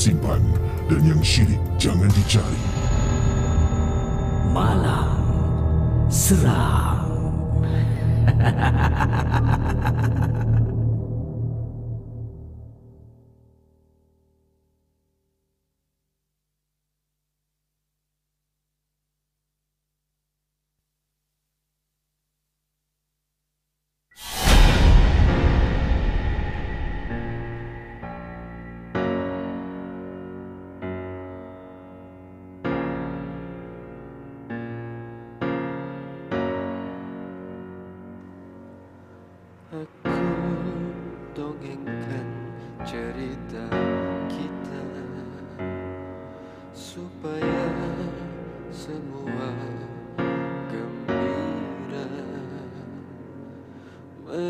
Simpan 0.00 0.40
dan 0.88 1.04
yang 1.04 1.20
syirik 1.20 1.60
jangan 1.76 2.08
dicari. 2.16 2.62
Malam 4.48 5.12
Seram 6.08 6.89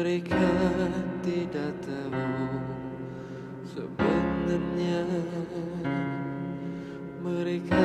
Mereka 0.01 0.49
tidak 1.21 1.77
tahu 1.85 2.25
sebenarnya. 3.69 5.05
Mereka 7.21 7.85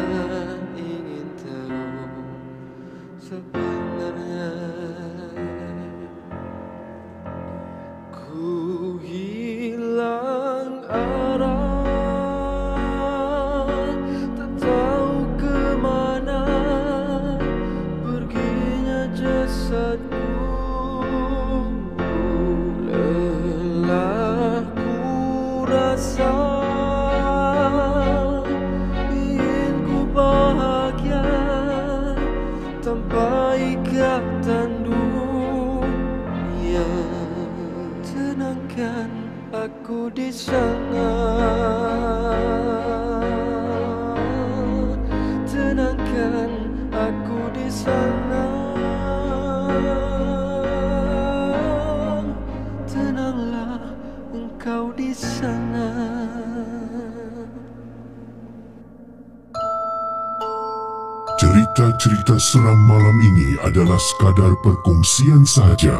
seram 62.46 62.78
malam 62.86 63.18
ini 63.26 63.58
adalah 63.66 63.97
sekadar 63.97 64.53
perkongsian 64.62 65.42
saja 65.50 65.97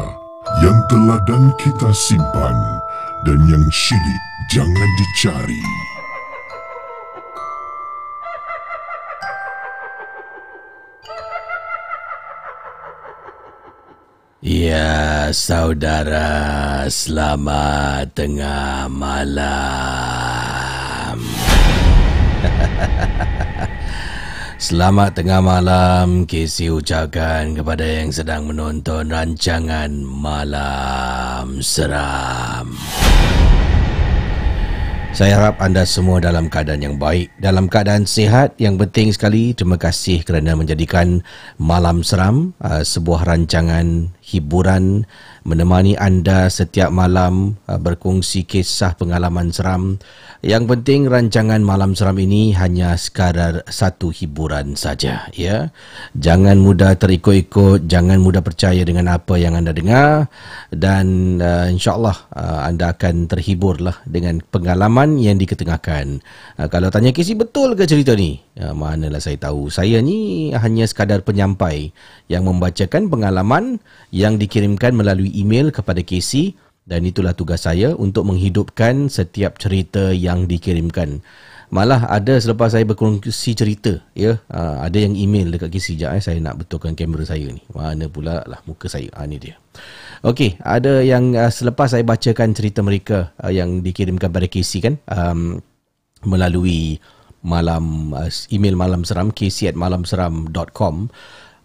yang 0.62 0.78
telah 0.86 1.18
dan 1.26 1.50
kita 1.58 1.90
simpan 1.90 2.54
dan 3.26 3.42
yang 3.50 3.66
syirik 3.74 4.22
jangan 4.54 4.90
dicari. 4.94 5.58
Ya 14.46 15.34
saudara 15.34 16.86
Selamat 16.86 18.14
tengah 18.14 18.86
malam 18.86 19.58
Selamat 24.66 25.14
tengah 25.14 25.38
malam 25.38 26.26
Casey 26.26 26.74
ucapkan 26.74 27.54
kepada 27.54 27.86
yang 27.86 28.10
sedang 28.10 28.50
menonton 28.50 29.14
rancangan 29.14 30.02
Malam 30.02 31.62
Seram 31.62 32.74
Saya 35.14 35.38
harap 35.38 35.62
anda 35.62 35.86
semua 35.86 36.18
dalam 36.18 36.50
keadaan 36.50 36.82
yang 36.82 36.98
baik, 36.98 37.30
dalam 37.38 37.70
keadaan 37.70 38.10
sihat. 38.10 38.58
Yang 38.58 38.82
penting 38.82 39.08
sekali, 39.14 39.54
terima 39.54 39.78
kasih 39.78 40.26
kerana 40.26 40.58
menjadikan 40.58 41.22
Malam 41.62 42.02
Seram 42.02 42.50
uh, 42.58 42.82
sebuah 42.82 43.22
rancangan 43.22 44.15
hiburan 44.26 45.06
menemani 45.46 45.94
anda 45.94 46.50
setiap 46.50 46.90
malam 46.90 47.54
uh, 47.70 47.78
berkongsi 47.78 48.42
kisah 48.42 48.98
pengalaman 48.98 49.54
seram. 49.54 50.02
Yang 50.46 50.64
penting 50.68 51.10
rancangan 51.10 51.58
Malam 51.64 51.98
Seram 51.98 52.22
ini 52.22 52.54
hanya 52.54 52.94
sekadar 52.94 53.66
satu 53.66 54.14
hiburan 54.14 54.78
saja, 54.78 55.26
ya. 55.34 55.74
Jangan 56.14 56.60
mudah 56.60 56.94
terikut-ikut, 56.94 57.90
jangan 57.90 58.22
mudah 58.22 58.46
percaya 58.46 58.86
dengan 58.86 59.10
apa 59.10 59.40
yang 59.40 59.58
anda 59.58 59.74
dengar 59.74 60.30
dan 60.70 61.38
uh, 61.42 61.66
insya-Allah 61.66 62.14
uh, 62.36 62.60
anda 62.68 62.94
akan 62.94 63.26
terhiburlah 63.26 64.06
dengan 64.06 64.38
pengalaman 64.38 65.18
yang 65.18 65.34
diketengahkan. 65.34 66.22
Uh, 66.60 66.68
kalau 66.70 66.94
tanya 66.94 67.10
kisi 67.10 67.34
betul 67.34 67.74
ke 67.74 67.82
cerita 67.88 68.14
ni? 68.14 68.45
Uh, 68.56 68.72
manalah 68.72 69.20
saya 69.20 69.36
tahu. 69.36 69.68
Saya 69.68 70.00
ni 70.00 70.48
hanya 70.56 70.88
sekadar 70.88 71.20
penyampai 71.20 71.92
yang 72.32 72.48
membacakan 72.48 73.12
pengalaman 73.12 73.76
yang 74.08 74.40
dikirimkan 74.40 74.96
melalui 74.96 75.28
email 75.36 75.68
kepada 75.68 76.00
Casey 76.00 76.56
dan 76.88 77.04
itulah 77.04 77.36
tugas 77.36 77.68
saya 77.68 77.92
untuk 77.92 78.24
menghidupkan 78.24 79.12
setiap 79.12 79.60
cerita 79.60 80.14
yang 80.14 80.48
dikirimkan. 80.48 81.20
Malah 81.66 82.06
ada 82.06 82.38
selepas 82.38 82.70
saya 82.70 82.86
berkongsi 82.86 83.58
cerita, 83.58 83.98
ya, 84.14 84.38
uh, 84.54 84.86
ada 84.86 85.02
yang 85.02 85.18
email 85.18 85.50
dekat 85.50 85.74
Casey 85.74 85.98
jap 85.98 86.14
eh, 86.14 86.22
saya 86.22 86.38
nak 86.38 86.62
betulkan 86.62 86.94
kamera 86.94 87.26
saya 87.26 87.50
ni. 87.50 87.58
Mana 87.74 88.06
pula 88.06 88.46
lah 88.46 88.62
muka 88.70 88.86
saya. 88.86 89.10
Ah 89.18 89.26
ni 89.26 89.42
dia. 89.42 89.58
Okey, 90.22 90.62
ada 90.62 91.02
yang 91.02 91.34
uh, 91.34 91.50
selepas 91.50 91.90
saya 91.90 92.06
bacakan 92.06 92.54
cerita 92.54 92.86
mereka 92.86 93.34
uh, 93.42 93.50
yang 93.50 93.82
dikirimkan 93.82 94.30
pada 94.30 94.46
Casey 94.46 94.78
kan 94.78 94.94
um, 95.10 95.58
melalui 96.22 97.02
malam 97.46 98.10
uh, 98.10 98.26
email 98.50 98.74
malam 98.74 99.06
seram 99.06 99.30
casey@malamseram.com 99.30 101.06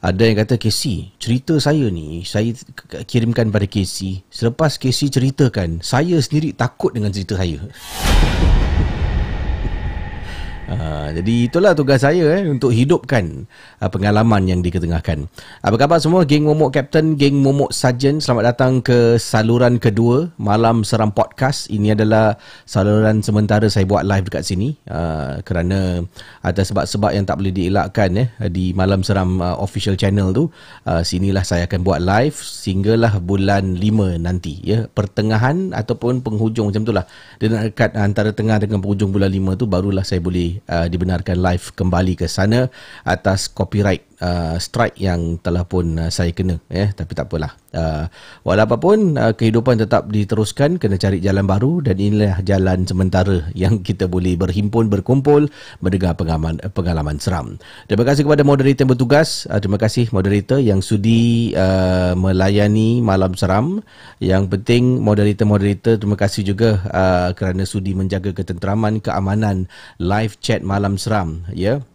ada 0.01 0.25
yang 0.25 0.33
kata 0.41 0.57
Casey, 0.57 1.13
cerita 1.21 1.61
saya 1.61 1.85
ni 1.93 2.25
saya 2.25 2.57
kirimkan 3.05 3.53
pada 3.53 3.69
Casey. 3.69 4.25
Selepas 4.33 4.81
Casey 4.81 5.13
ceritakan, 5.13 5.77
saya 5.85 6.17
sendiri 6.17 6.57
takut 6.57 6.89
dengan 6.89 7.13
cerita 7.13 7.37
saya. 7.37 7.61
Uh, 10.71 11.11
jadi 11.19 11.51
itulah 11.51 11.75
tugas 11.75 11.99
saya 11.99 12.39
eh, 12.39 12.47
untuk 12.47 12.71
hidupkan 12.71 13.43
uh, 13.83 13.91
pengalaman 13.91 14.47
yang 14.47 14.63
diketengahkan. 14.63 15.27
Apa 15.59 15.75
khabar 15.75 15.99
semua 15.99 16.23
geng 16.23 16.47
momok 16.47 16.71
captain, 16.71 17.19
geng 17.19 17.43
momok 17.43 17.75
sarjan. 17.75 18.23
Selamat 18.23 18.55
datang 18.55 18.79
ke 18.79 19.19
saluran 19.19 19.83
kedua 19.83 20.31
Malam 20.39 20.87
Seram 20.87 21.11
Podcast. 21.11 21.67
Ini 21.67 21.99
adalah 21.99 22.39
saluran 22.63 23.19
sementara 23.19 23.67
saya 23.67 23.83
buat 23.83 24.07
live 24.07 24.31
dekat 24.31 24.47
sini 24.47 24.79
uh, 24.87 25.43
kerana 25.43 26.07
ada 26.39 26.63
sebab-sebab 26.63 27.11
yang 27.19 27.27
tak 27.27 27.43
boleh 27.43 27.51
dielakkan 27.51 28.09
eh 28.15 28.27
di 28.47 28.71
Malam 28.71 29.03
Seram 29.03 29.43
uh, 29.43 29.59
official 29.59 29.99
channel 29.99 30.31
tu. 30.31 30.47
Uh, 30.87 31.03
sinilah 31.03 31.43
saya 31.43 31.67
akan 31.67 31.83
buat 31.83 31.99
live 31.99 32.39
sehinggalah 32.39 33.19
bulan 33.19 33.75
5 33.75 34.23
nanti 34.23 34.63
ya. 34.63 34.87
Pertengahan 34.87 35.75
ataupun 35.75 36.23
penghujung 36.23 36.71
macam 36.71 36.87
itulah. 36.87 37.03
Dia 37.43 37.51
nak 37.51 37.75
dekat 37.75 37.91
antara 37.99 38.31
tengah 38.31 38.55
dengan 38.63 38.79
penghujung 38.79 39.11
bulan 39.11 39.27
5 39.27 39.59
tu 39.59 39.67
barulah 39.67 40.07
saya 40.07 40.23
boleh 40.23 40.60
uh, 40.67 40.85
dibenarkan 40.91 41.39
live 41.39 41.71
kembali 41.73 42.19
ke 42.19 42.27
sana 42.27 42.67
atas 43.07 43.47
copyright 43.47 44.10
uh, 44.21 44.55
strike 44.61 44.95
yang 45.01 45.41
telah 45.41 45.65
pun 45.65 45.97
uh, 45.97 46.13
saya 46.13 46.31
kena 46.31 46.61
ya 46.69 46.87
yeah. 46.87 46.89
tapi 46.93 47.17
tak 47.17 47.27
apalah. 47.27 47.57
Uh, 47.71 48.05
walaupun 48.43 49.15
uh, 49.15 49.31
kehidupan 49.31 49.79
tetap 49.79 50.11
diteruskan 50.11 50.75
kena 50.75 50.99
cari 50.99 51.23
jalan 51.23 51.47
baru 51.47 51.79
dan 51.81 51.97
inilah 51.97 52.43
jalan 52.45 52.83
sementara 52.83 53.47
yang 53.57 53.79
kita 53.81 54.05
boleh 54.05 54.35
berhimpun 54.35 54.91
berkumpul 54.91 55.47
mendengar 55.79 56.13
pengalaman 56.15 56.59
pengalaman 56.71 57.17
seram. 57.17 57.57
Terima 57.89 58.03
kasih 58.05 58.27
kepada 58.27 58.45
moderator 58.45 58.85
yang 58.85 58.91
bertugas. 58.93 59.49
Uh, 59.49 59.59
terima 59.59 59.81
kasih 59.81 60.07
moderator 60.13 60.59
yang 60.61 60.79
sudi 60.79 61.51
uh, 61.57 62.13
melayani 62.13 63.01
malam 63.01 63.33
seram. 63.33 63.81
Yang 64.21 64.53
penting 64.53 65.01
moderator-moderator 65.01 65.97
terima 65.97 66.15
kasih 66.19 66.45
juga 66.45 66.83
uh, 66.93 67.33
kerana 67.33 67.65
sudi 67.65 67.97
menjaga 67.97 68.35
ketenteraman 68.35 69.01
keamanan 69.01 69.65
live 69.97 70.37
chat 70.39 70.61
malam 70.61 70.95
seram 71.01 71.43
ya. 71.51 71.81
yeah 71.81 71.90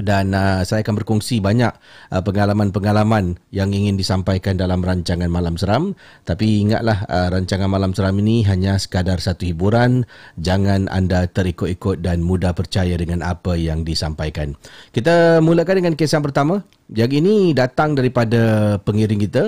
dan 0.00 0.32
uh, 0.32 0.64
saya 0.64 0.82
akan 0.82 1.00
berkongsi 1.00 1.38
banyak 1.38 1.70
uh, 2.10 2.22
pengalaman-pengalaman 2.24 3.38
yang 3.54 3.70
ingin 3.70 3.96
disampaikan 3.96 4.56
dalam 4.56 4.80
rancangan 4.80 5.28
Malam 5.28 5.60
Seram. 5.60 5.96
Tapi 6.24 6.64
ingatlah 6.66 7.04
uh, 7.06 7.28
rancangan 7.32 7.68
Malam 7.68 7.92
Seram 7.92 8.16
ini 8.20 8.42
hanya 8.48 8.76
sekadar 8.76 9.20
satu 9.20 9.46
hiburan. 9.46 10.08
Jangan 10.40 10.88
anda 10.88 11.28
terikut-ikut 11.28 12.00
dan 12.04 12.24
mudah 12.24 12.56
percaya 12.56 12.96
dengan 12.96 13.20
apa 13.20 13.56
yang 13.56 13.84
disampaikan. 13.84 14.56
Kita 14.92 15.44
mulakan 15.44 15.84
dengan 15.84 15.94
kisah 15.96 16.20
pertama. 16.24 16.64
Yang 16.90 17.22
ini 17.22 17.54
datang 17.54 17.94
daripada 17.94 18.76
pengiring 18.82 19.20
kita. 19.24 19.44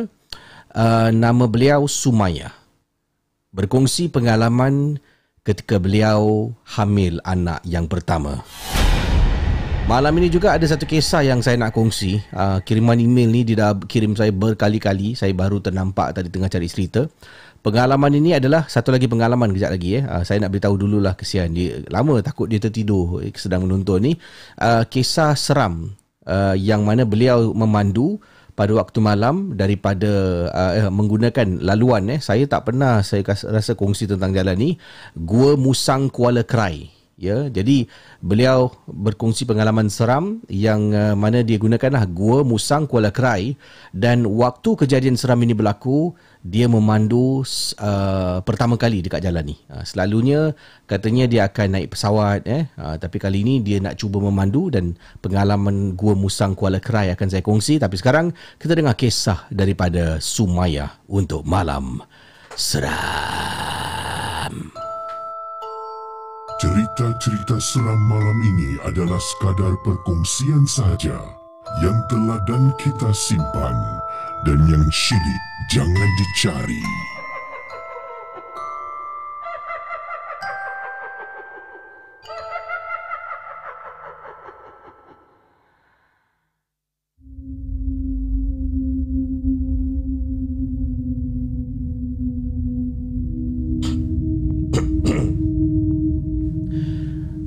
Uh, 0.72 1.12
nama 1.12 1.44
beliau 1.44 1.84
Sumaya. 1.84 2.52
Berkongsi 3.52 4.08
pengalaman 4.08 4.96
ketika 5.44 5.76
beliau 5.82 6.54
hamil 6.64 7.18
anak 7.26 7.60
yang 7.66 7.90
pertama 7.90 8.46
Malam 9.90 10.14
ini 10.22 10.30
juga 10.30 10.54
ada 10.54 10.62
satu 10.62 10.86
kisah 10.86 11.26
yang 11.26 11.42
saya 11.42 11.58
nak 11.58 11.74
kongsi. 11.74 12.22
Uh, 12.30 12.62
kiriman 12.62 12.94
email 12.94 13.26
ni 13.26 13.42
dia 13.42 13.66
dah 13.66 13.74
kirim 13.82 14.14
saya 14.14 14.30
berkali-kali. 14.30 15.18
Saya 15.18 15.34
baru 15.34 15.58
ternampak 15.58 16.14
tadi 16.14 16.30
tengah 16.30 16.46
cari 16.46 16.70
cerita. 16.70 17.10
Pengalaman 17.66 18.14
ini 18.14 18.38
adalah 18.38 18.70
satu 18.70 18.94
lagi 18.94 19.10
pengalaman 19.10 19.50
kejap 19.50 19.74
lagi 19.74 19.98
eh. 19.98 20.04
Uh, 20.06 20.22
saya 20.22 20.38
nak 20.38 20.54
beritahu 20.54 20.78
dululah 20.78 21.18
kesian 21.18 21.50
dia. 21.50 21.82
Lama 21.90 22.22
takut 22.22 22.46
dia 22.46 22.62
tertidur 22.62 23.26
eh, 23.26 23.34
sedang 23.34 23.66
menonton 23.66 24.06
ni. 24.06 24.12
Uh, 24.54 24.86
kisah 24.86 25.34
seram 25.34 25.98
uh, 26.30 26.54
yang 26.54 26.86
mana 26.86 27.02
beliau 27.02 27.50
memandu 27.50 28.22
pada 28.54 28.72
waktu 28.78 29.02
malam 29.02 29.58
daripada 29.58 30.10
uh, 30.52 30.72
eh, 30.78 30.90
menggunakan 30.94 31.58
laluan 31.58 32.06
eh. 32.06 32.22
Saya 32.22 32.46
tak 32.46 32.70
pernah 32.70 33.02
saya 33.02 33.26
rasa 33.26 33.74
kongsi 33.74 34.06
tentang 34.06 34.30
jalan 34.30 34.54
ni. 34.54 34.70
Gua 35.18 35.58
Musang 35.58 36.06
Kuala 36.06 36.46
Krai 36.46 37.01
ya 37.22 37.46
jadi 37.46 37.86
beliau 38.18 38.74
berkongsi 38.90 39.46
pengalaman 39.46 39.86
seram 39.86 40.42
yang 40.50 40.90
uh, 40.90 41.14
mana 41.14 41.46
dia 41.46 41.54
gunakanlah 41.54 42.02
gua 42.10 42.42
Musang 42.42 42.90
Kuala 42.90 43.14
Krai 43.14 43.54
dan 43.94 44.26
waktu 44.26 44.74
kejadian 44.74 45.14
seram 45.14 45.38
ini 45.46 45.54
berlaku 45.54 46.10
dia 46.42 46.66
memandu 46.66 47.46
uh, 47.78 48.42
pertama 48.42 48.74
kali 48.74 48.98
dekat 48.98 49.22
jalan 49.22 49.54
ni. 49.54 49.56
Uh, 49.70 49.86
selalunya 49.86 50.50
katanya 50.90 51.30
dia 51.30 51.46
akan 51.46 51.78
naik 51.78 51.94
pesawat 51.94 52.42
eh. 52.50 52.66
Uh, 52.74 52.98
tapi 52.98 53.22
kali 53.22 53.46
ini 53.46 53.62
dia 53.62 53.78
nak 53.78 53.94
cuba 53.94 54.18
memandu 54.18 54.66
dan 54.74 54.98
pengalaman 55.22 55.94
gua 55.94 56.18
Musang 56.18 56.58
Kuala 56.58 56.82
Krai 56.82 57.14
akan 57.14 57.28
saya 57.30 57.46
kongsi. 57.46 57.78
Tapi 57.78 57.94
sekarang 57.94 58.34
kita 58.58 58.74
dengar 58.74 58.98
kisah 58.98 59.46
daripada 59.54 60.18
Sumaya 60.18 60.98
untuk 61.06 61.46
malam 61.46 62.02
seram 62.58 63.81
Cerita-cerita 66.62 67.58
seram 67.58 67.98
malam 68.06 68.38
ini 68.54 68.78
adalah 68.86 69.18
sekadar 69.18 69.74
perkongsian 69.82 70.62
saja 70.62 71.18
yang 71.82 71.98
telah 72.06 72.38
dan 72.46 72.70
kita 72.78 73.10
simpan 73.10 73.74
dan 74.46 74.62
yang 74.70 74.86
syilid 74.94 75.42
jangan 75.74 76.10
dicari. 76.22 76.86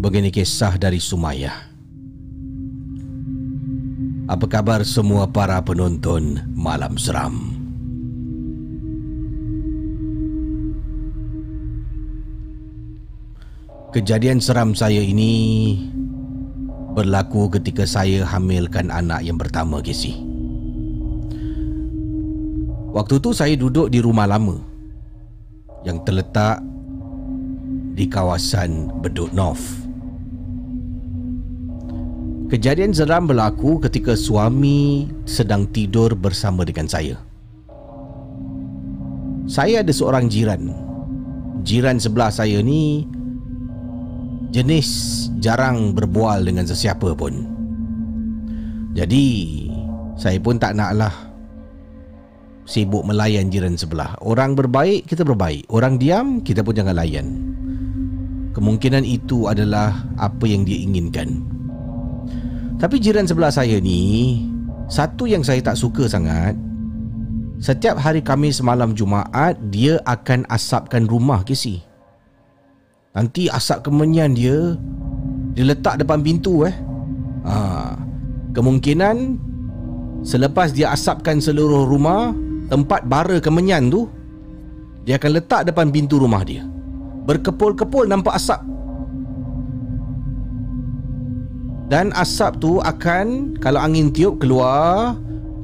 Begini 0.06 0.30
kisah 0.30 0.78
dari 0.78 1.02
Sumaya. 1.02 1.66
Apa 4.30 4.46
kabar 4.46 4.86
semua 4.86 5.26
para 5.26 5.58
penonton 5.66 6.46
Malam 6.54 6.94
Seram? 6.94 7.58
Kejadian 13.98 14.38
seram 14.38 14.78
saya 14.78 15.02
ini 15.02 15.74
berlaku 16.94 17.50
ketika 17.58 17.90
saya 17.90 18.30
hamilkan 18.30 18.94
anak 18.94 19.26
yang 19.26 19.42
pertama, 19.42 19.82
Casey. 19.82 20.14
Waktu 22.94 23.18
tu 23.18 23.34
saya 23.34 23.58
duduk 23.58 23.90
di 23.90 24.06
rumah 24.06 24.30
lama 24.30 24.62
yang 25.82 25.98
terletak 26.06 26.62
di 27.98 28.06
kawasan 28.06 29.02
Bedok 29.02 29.34
North. 29.34 29.85
Kejadian 32.46 32.94
seram 32.94 33.26
berlaku 33.26 33.82
ketika 33.82 34.14
suami 34.14 35.10
sedang 35.26 35.66
tidur 35.74 36.14
bersama 36.14 36.62
dengan 36.62 36.86
saya. 36.86 37.18
Saya 39.50 39.82
ada 39.82 39.90
seorang 39.90 40.30
jiran. 40.30 40.70
Jiran 41.66 41.98
sebelah 41.98 42.30
saya 42.30 42.62
ni 42.62 43.10
jenis 44.54 44.90
jarang 45.42 45.98
berbual 45.98 46.46
dengan 46.46 46.70
sesiapa 46.70 47.18
pun. 47.18 47.50
Jadi, 48.94 49.26
saya 50.14 50.38
pun 50.38 50.62
tak 50.62 50.78
naklah 50.78 51.14
sibuk 52.70 53.10
melayan 53.10 53.50
jiran 53.50 53.74
sebelah. 53.74 54.14
Orang 54.22 54.54
berbaik, 54.54 55.10
kita 55.10 55.26
berbaik. 55.26 55.66
Orang 55.74 55.98
diam, 55.98 56.46
kita 56.46 56.62
pun 56.62 56.78
jangan 56.78 56.94
layan. 56.94 57.42
Kemungkinan 58.54 59.02
itu 59.02 59.50
adalah 59.50 60.06
apa 60.22 60.46
yang 60.46 60.62
dia 60.62 60.78
inginkan. 60.78 61.55
Tapi 62.76 63.00
jiran 63.00 63.24
sebelah 63.24 63.52
saya 63.52 63.80
ni, 63.80 64.44
satu 64.92 65.26
yang 65.26 65.42
saya 65.42 65.64
tak 65.64 65.80
suka 65.80 66.12
sangat, 66.12 66.54
setiap 67.60 67.96
hari 67.96 68.20
Khamis 68.20 68.60
malam 68.60 68.92
Jumaat, 68.92 69.56
dia 69.72 70.04
akan 70.04 70.44
asapkan 70.52 71.08
rumah 71.08 71.42
Casey. 71.48 71.82
Nanti 73.16 73.48
asap 73.48 73.88
kemenyan 73.88 74.36
dia 74.36 74.76
Dia 75.56 75.64
letak 75.72 76.04
depan 76.04 76.20
pintu 76.20 76.68
eh 76.68 76.76
ha. 77.48 77.96
Kemungkinan 78.52 79.40
Selepas 80.28 80.76
dia 80.76 80.92
asapkan 80.92 81.40
seluruh 81.40 81.88
rumah 81.88 82.36
Tempat 82.68 83.08
bara 83.08 83.40
kemenyan 83.40 83.88
tu 83.88 84.12
Dia 85.08 85.16
akan 85.16 85.32
letak 85.32 85.72
depan 85.72 85.96
pintu 85.96 86.20
rumah 86.20 86.44
dia 86.44 86.68
Berkepul-kepul 87.24 88.12
nampak 88.12 88.36
asap 88.36 88.60
Dan 91.86 92.10
asap 92.18 92.58
tu 92.62 92.82
akan 92.82 93.58
Kalau 93.62 93.78
angin 93.78 94.10
tiup 94.10 94.42
keluar 94.42 95.14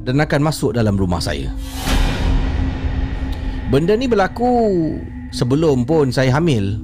Dan 0.06 0.22
akan 0.22 0.40
masuk 0.42 0.74
dalam 0.74 0.94
rumah 0.94 1.18
saya. 1.18 1.50
Benda 3.70 3.98
ni 3.98 4.06
berlaku 4.06 4.94
Sebelum 5.34 5.82
pun 5.82 6.14
saya 6.14 6.30
hamil. 6.38 6.78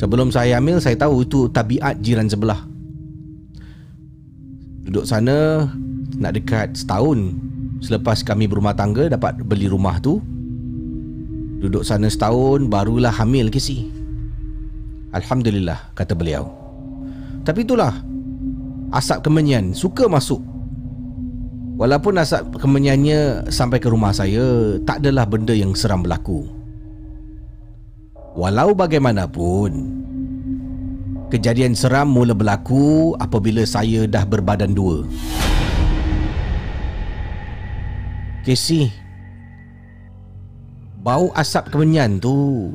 Sebelum 0.00 0.32
saya 0.32 0.56
hamil 0.56 0.80
Saya 0.80 0.96
tahu 0.96 1.24
itu 1.28 1.52
tabiat 1.52 2.00
jiran 2.00 2.30
sebelah. 2.32 2.64
Duduk 4.88 5.04
sana 5.04 5.68
Nak 6.16 6.32
dekat 6.32 6.80
setahun 6.80 7.36
Selepas 7.84 8.24
kami 8.24 8.48
berumah 8.48 8.72
tangga 8.72 9.12
Dapat 9.12 9.44
beli 9.44 9.68
rumah 9.68 10.00
tu. 10.00 10.24
Duduk 11.60 11.84
sana 11.84 12.08
setahun 12.08 12.72
Barulah 12.72 13.12
hamil 13.12 13.52
ke 13.52 13.60
si 13.60 13.92
Alhamdulillah 15.12 15.92
Kata 15.92 16.14
beliau 16.16 16.67
Tapi 17.48 17.64
itulah. 17.64 17.96
Asap 18.92 19.24
kemenyan 19.24 19.72
Suka 19.72 20.04
masuk. 20.04 20.44
Walaupun 21.80 22.20
asap 22.20 22.60
kemenyannya 22.60 23.48
Sampai 23.48 23.80
ke 23.80 23.88
rumah 23.88 24.12
saya 24.12 24.76
Tak 24.84 25.00
adalah 25.00 25.24
benda 25.24 25.56
yang 25.56 25.72
seram 25.72 26.04
berlaku. 26.04 26.44
Walau 28.36 28.76
bagaimanapun 28.76 29.96
Kejadian 31.32 31.72
seram 31.72 32.12
mula 32.12 32.36
berlaku 32.36 33.16
apabila 33.20 33.64
saya 33.64 34.08
dah 34.08 34.24
berbadan 34.24 34.72
dua. 34.76 35.04
Casey 38.44 38.92
Bau 41.00 41.32
asap 41.36 41.72
kemenyan 41.72 42.20
tu 42.20 42.72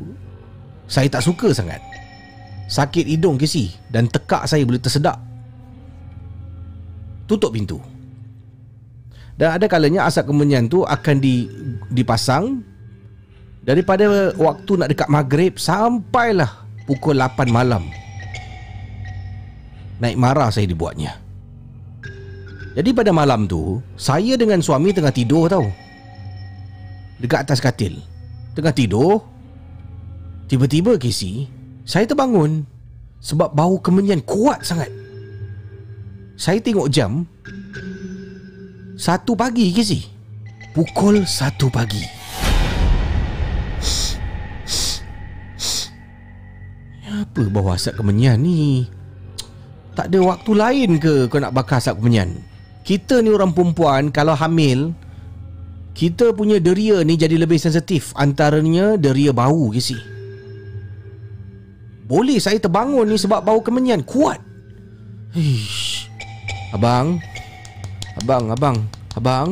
Saya 0.85 1.09
tak 1.09 1.25
suka 1.25 1.49
sangat 1.53 1.92
Sakit 2.67 3.05
hidung 3.05 3.35
Casey 3.35 3.75
Dan 3.91 4.07
tekak 4.07 4.47
saya 4.47 4.63
boleh 4.63 4.79
tersedak. 4.79 5.19
Tutup 7.27 7.55
pintu. 7.55 7.79
Dan 9.33 9.57
ada 9.57 9.65
kalanya 9.65 10.05
asap 10.05 10.29
kemenyan 10.29 10.69
tu 10.69 10.85
akan 10.85 11.15
di, 11.17 11.49
dipasang. 11.89 12.61
Daripada 13.63 14.35
waktu 14.35 14.71
nak 14.75 14.89
dekat 14.91 15.07
maghrib 15.07 15.55
Sampailah 15.55 16.67
pukul 16.85 17.17
8 17.17 17.47
malam. 17.49 17.87
Naik 20.03 20.19
marah 20.19 20.51
saya 20.51 20.67
dibuatnya. 20.67 21.15
Jadi 22.73 22.89
pada 22.89 23.13
malam 23.13 23.45
tu 23.45 23.77
Saya 23.93 24.33
dengan 24.33 24.57
suami 24.59 24.91
tengah 24.91 25.13
tidur 25.13 25.47
tau. 25.47 25.65
Dekat 27.23 27.47
atas 27.47 27.63
katil. 27.63 28.03
Tengah 28.53 28.75
tidur. 28.75 29.23
Tiba-tiba 30.51 30.99
Casey 30.99 31.47
Saya 31.83 32.07
terbangun 32.07 32.63
Sebab 33.23 33.55
bau 33.55 33.79
kemenyan 33.79 34.19
kuat 34.23 34.63
sangat. 34.63 34.91
Saya 36.39 36.59
tengok 36.63 36.87
jam 36.87 37.27
Satu 38.95 39.35
pagi 39.35 39.71
Casey 39.75 40.13
Pukul 40.73 41.21
satu 41.29 41.69
pagi. 41.69 42.01
Apa 47.13 47.45
bau 47.53 47.69
asap 47.69 48.01
kemenyan 48.01 48.41
ni? 48.41 48.89
Tak 49.93 50.09
ada 50.09 50.33
waktu 50.33 50.51
lain 50.57 50.89
ke 50.97 51.29
kau 51.29 51.37
nak 51.37 51.53
bakar 51.53 51.77
asap 51.77 52.01
kemenyan? 52.01 52.41
Kita 52.81 53.21
ni 53.21 53.29
orang 53.29 53.53
perempuan 53.53 54.09
kalau 54.09 54.33
hamil 54.33 54.97
kita 55.93 56.33
punya 56.33 56.57
deria 56.57 57.05
ni 57.05 57.21
jadi 57.21 57.37
lebih 57.37 57.61
sensitif. 57.61 58.09
Antaranya 58.17 58.97
deria 58.97 59.29
bau 59.29 59.69
ke 59.69 59.77
si 59.77 60.12
Boleh 62.13 62.37
saya 62.37 62.61
terbangun 62.61 63.09
ni 63.09 63.17
sebab 63.17 63.41
bau 63.41 63.57
kemenyan. 63.57 64.05
Kuat. 64.05 64.37
Hish. 65.33 66.05
Abang. 66.69 67.17
Abang, 68.21 68.53
abang, 68.53 68.77
abang. 69.17 69.49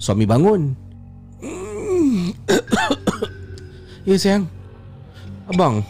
Suami 0.00 0.24
bangun. 0.24 0.72
Ya 4.08 4.16
sayang. 4.16 4.48
Abang 5.44 5.84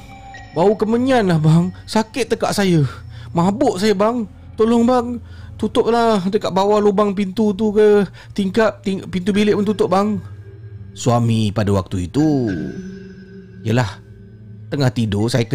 Bau 0.51 0.75
kemenyan 0.75 1.31
lah 1.31 1.39
bang. 1.39 1.71
Sakit 1.87 2.27
tekak 2.27 2.51
saya. 2.51 2.83
Mabuk 3.31 3.79
saya 3.79 3.95
bang. 3.95 4.27
Tolong 4.59 4.83
bang. 4.83 5.07
Tutuplah 5.55 6.27
dekat 6.27 6.51
bawah 6.51 6.83
lubang 6.83 7.15
pintu 7.15 7.55
tu 7.55 7.71
ke. 7.71 8.03
Tingkap 8.35 8.83
ting- 8.83 9.07
pintu 9.07 9.31
bilik 9.31 9.55
pun 9.55 9.63
tutup 9.63 9.95
bang. 9.95 10.19
Suami 10.91 11.55
pada 11.55 11.71
waktu 11.71 12.11
itu. 12.11 12.51
Yelah. 13.63 14.03
Tengah 14.75 14.91
tidur 14.91 15.31
saya 15.31 15.47
ke 15.47 15.55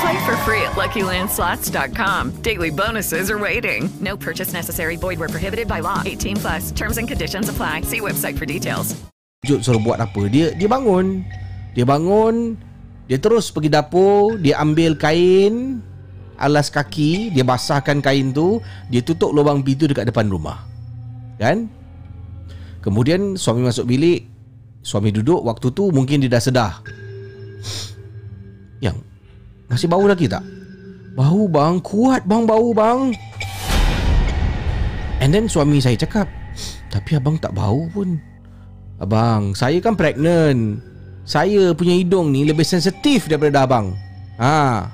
Play 0.00 0.24
for 0.24 0.36
free 0.46 0.62
at 0.62 0.72
LuckyLandSlots.com. 0.78 2.42
Daily 2.42 2.70
bonuses 2.70 3.30
are 3.30 3.38
waiting. 3.38 3.90
No 4.00 4.16
purchase 4.16 4.52
necessary. 4.52 4.96
Void 4.96 5.18
where 5.18 5.28
prohibited 5.28 5.68
by 5.68 5.80
law. 5.80 6.00
18 6.06 6.36
plus. 6.38 6.70
Terms 6.70 6.96
and 6.96 7.08
conditions 7.08 7.48
apply. 7.50 7.82
See 7.82 8.00
website 8.00 8.38
for 8.38 8.46
details. 8.46 8.96
Jut 9.42 9.58
suruh 9.66 9.82
buat 9.82 9.98
apa 9.98 10.30
Dia 10.30 10.54
dia 10.54 10.70
bangun 10.70 11.26
Dia 11.74 11.82
bangun 11.82 12.54
Dia 13.10 13.18
terus 13.18 13.50
pergi 13.50 13.74
dapur 13.74 14.38
Dia 14.38 14.62
ambil 14.62 14.94
kain 14.94 15.82
Alas 16.38 16.70
kaki 16.70 17.34
Dia 17.34 17.42
basahkan 17.42 17.98
kain 17.98 18.30
tu 18.30 18.62
Dia 18.86 19.02
tutup 19.02 19.34
lubang 19.34 19.66
pintu 19.66 19.90
dekat 19.90 20.06
depan 20.06 20.30
rumah 20.30 20.62
Kan 21.42 21.66
Kemudian 22.86 23.34
suami 23.34 23.66
masuk 23.66 23.90
bilik 23.90 24.30
Suami 24.78 25.10
duduk 25.10 25.42
Waktu 25.42 25.74
tu 25.74 25.90
mungkin 25.90 26.22
dia 26.22 26.30
dah 26.30 26.42
sedar 26.42 26.78
Yang 28.78 29.02
Masih 29.72 29.88
bau 29.88 30.04
lagi 30.04 30.28
tak? 30.28 30.44
Bau 31.16 31.48
bang. 31.48 31.80
Kuat 31.80 32.28
bang 32.28 32.44
bau 32.44 32.76
bang. 32.76 33.16
And 35.24 35.32
then 35.32 35.48
suami 35.48 35.80
saya 35.80 35.96
cakap 35.96 36.28
Tapi 36.92 37.16
abang 37.16 37.40
tak 37.40 37.56
bau 37.56 37.88
pun. 37.88 38.20
Abang 39.00 39.56
Saya 39.56 39.80
kan 39.80 39.96
pregnant. 39.96 40.76
Saya 41.24 41.72
punya 41.72 41.96
hidung 41.96 42.28
ni 42.36 42.44
Lebih 42.44 42.68
sensitif 42.68 43.32
daripada 43.32 43.64
abang. 43.64 43.96
Ha. 44.36 44.92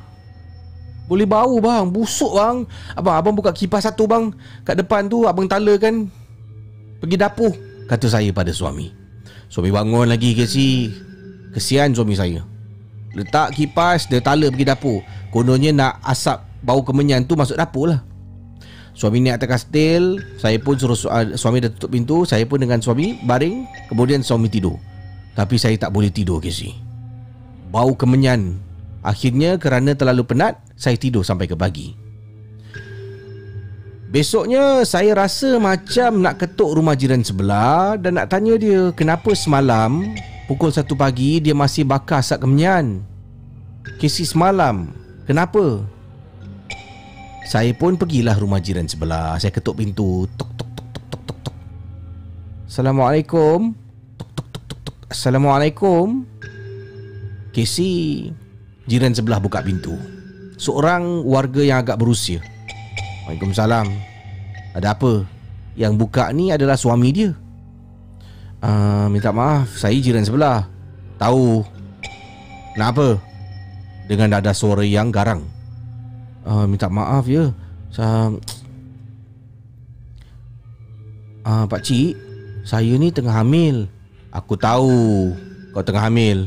Boleh 1.11 1.27
bau 1.27 1.59
bang. 1.59 1.91
Busuk 1.91 2.39
bang. 2.39 2.63
Abang 2.95 3.19
abang 3.19 3.35
buka 3.35 3.51
kipas 3.51 3.83
satu 3.83 4.07
bang. 4.07 4.31
Kat 4.63 4.79
depan 4.79 5.11
tu 5.11 5.27
abang 5.27 5.51
tala 5.51 5.75
kan 5.75 6.07
Pergi 7.03 7.19
dapur 7.19 7.51
Kata 7.91 8.07
saya 8.07 8.31
pada 8.31 8.55
suami. 8.55 8.95
Suami 9.51 9.75
bangun 9.75 10.07
lagi 10.07 10.39
Casey 10.39 10.95
Kesian 11.51 11.99
suami 11.99 12.15
saya 12.15 12.58
Letak 13.17 13.57
kipas 13.57 14.09
Dia 14.09 14.21
tala 14.21 14.49
pergi 14.53 14.67
dapur. 14.69 15.01
Kononnya 15.33 15.71
nak 15.73 15.95
asap 16.05 16.41
Bau 16.65 16.83
kemenyan 16.83 17.25
tu 17.25 17.39
masuk 17.39 17.55
dapur 17.55 17.95
lah. 17.95 18.01
Suami 18.93 19.23
ni 19.23 19.31
atas 19.31 19.47
kastil 19.47 20.19
Saya 20.43 20.59
pun 20.59 20.75
suruh 20.75 20.99
su- 20.99 21.13
uh, 21.13 21.39
Suami 21.39 21.63
dah 21.63 21.71
tutup 21.71 21.95
pintu 21.95 22.27
Saya 22.27 22.43
pun 22.51 22.59
dengan 22.59 22.83
suami 22.83 23.15
Baring 23.23 23.65
Kemudian 23.87 24.27
suami 24.27 24.51
tidur. 24.51 24.75
Tapi 25.39 25.55
saya 25.55 25.79
tak 25.79 25.95
boleh 25.95 26.11
tidur 26.11 26.43
Casey 26.43 26.75
Bau 27.71 27.95
kemenyan. 27.95 28.59
Akhirnya 29.07 29.55
kerana 29.61 29.95
terlalu 29.95 30.27
penat 30.27 30.59
Saya 30.75 30.99
tidur 30.99 31.23
sampai 31.23 31.47
ke 31.47 31.55
pagi. 31.55 32.09
Besoknya 34.09 34.89
saya 34.89 35.13
rasa 35.13 35.61
macam 35.61 36.25
nak 36.25 36.41
ketuk 36.41 36.73
rumah 36.73 36.97
jiran 36.97 37.21
sebelah 37.21 38.01
dan 38.01 38.17
nak 38.17 38.33
tanya 38.33 38.57
dia 38.57 38.89
kenapa 38.97 39.37
semalam 39.37 40.01
pukul 40.49 40.73
1 40.73 40.89
pagi 40.97 41.45
dia 41.45 41.53
masih 41.53 41.85
bakar 41.85 42.25
asap 42.25 42.49
kemenyan. 42.49 43.05
Kesi 44.01 44.25
semalam. 44.25 44.89
Kenapa? 45.29 45.85
Saya 47.45 47.73
pun 47.77 48.01
pergilah 48.01 48.37
rumah 48.41 48.57
jiran 48.61 48.89
sebelah. 48.89 49.37
Saya 49.37 49.53
ketuk 49.53 49.77
pintu. 49.77 50.25
Tok 50.41 50.51
tok 50.57 50.71
tok 50.73 50.87
tok 50.89 51.05
tok 51.13 51.23
tok 51.29 51.39
tok. 51.45 51.57
Assalamualaikum. 52.65 53.77
Tok 54.17 54.31
tok 54.33 54.45
tok 54.49 54.65
tok 54.65 54.81
tok. 54.89 54.97
Assalamualaikum. 55.13 56.25
Kesi 57.53 57.89
jiran 58.89 59.13
sebelah 59.13 59.41
buka 59.41 59.61
pintu. 59.61 59.97
Seorang 60.57 61.25
warga 61.29 61.61
yang 61.61 61.85
agak 61.85 62.01
berusia. 62.01 62.41
Waalaikumsalam. 63.29 63.89
Ada 64.73 64.97
apa? 64.97 65.25
Yang 65.77 65.93
buka 65.97 66.33
ni 66.33 66.53
adalah 66.53 66.77
suami 66.77 67.13
dia. 67.13 67.31
Uh, 68.59 69.07
minta 69.13 69.31
maaf, 69.31 69.71
saya 69.79 69.95
jiran 69.99 70.27
sebelah. 70.27 70.67
Tahu. 71.19 71.63
Kenapa? 72.75 73.19
Dengan 74.11 74.39
nada 74.39 74.51
suara 74.51 74.83
yang 74.83 75.15
garang. 75.15 75.47
Uh, 76.43 76.67
minta 76.67 76.91
maaf 76.91 77.27
ya. 77.29 77.51
Saya 77.89 78.35
Ah, 81.49 81.65
Pak 81.65 81.81
Cik, 81.81 82.13
saya 82.61 83.01
ni 83.01 83.09
tengah 83.09 83.41
hamil. 83.41 83.89
Aku 84.37 84.53
tahu 84.53 85.33
kau 85.73 85.81
tengah 85.81 86.05
hamil. 86.05 86.45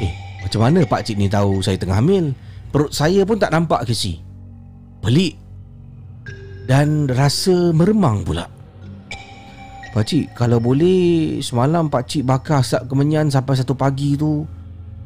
Eh, 0.00 0.12
macam 0.40 0.64
mana 0.64 0.80
Pak 0.88 1.04
Cik 1.04 1.20
ni 1.20 1.28
tahu 1.28 1.60
saya 1.60 1.76
tengah 1.76 2.00
hamil? 2.00 2.32
Perut 2.72 2.88
saya 2.88 3.20
pun 3.28 3.36
tak 3.36 3.52
nampak 3.52 3.84
ke 3.84 3.92
si? 3.92 4.16
Pelik 5.04 5.36
Dan 6.64 7.04
rasa 7.04 7.74
meremang 7.76 8.24
pula 8.24 8.48
Pakcik 9.92 10.32
Kalau 10.32 10.56
boleh 10.58 11.38
Semalam 11.44 11.92
pakcik 11.92 12.24
bakar 12.24 12.64
asap 12.64 12.88
kemenyan 12.88 13.28
Sampai 13.28 13.60
satu 13.60 13.76
pagi 13.76 14.16
tu 14.16 14.48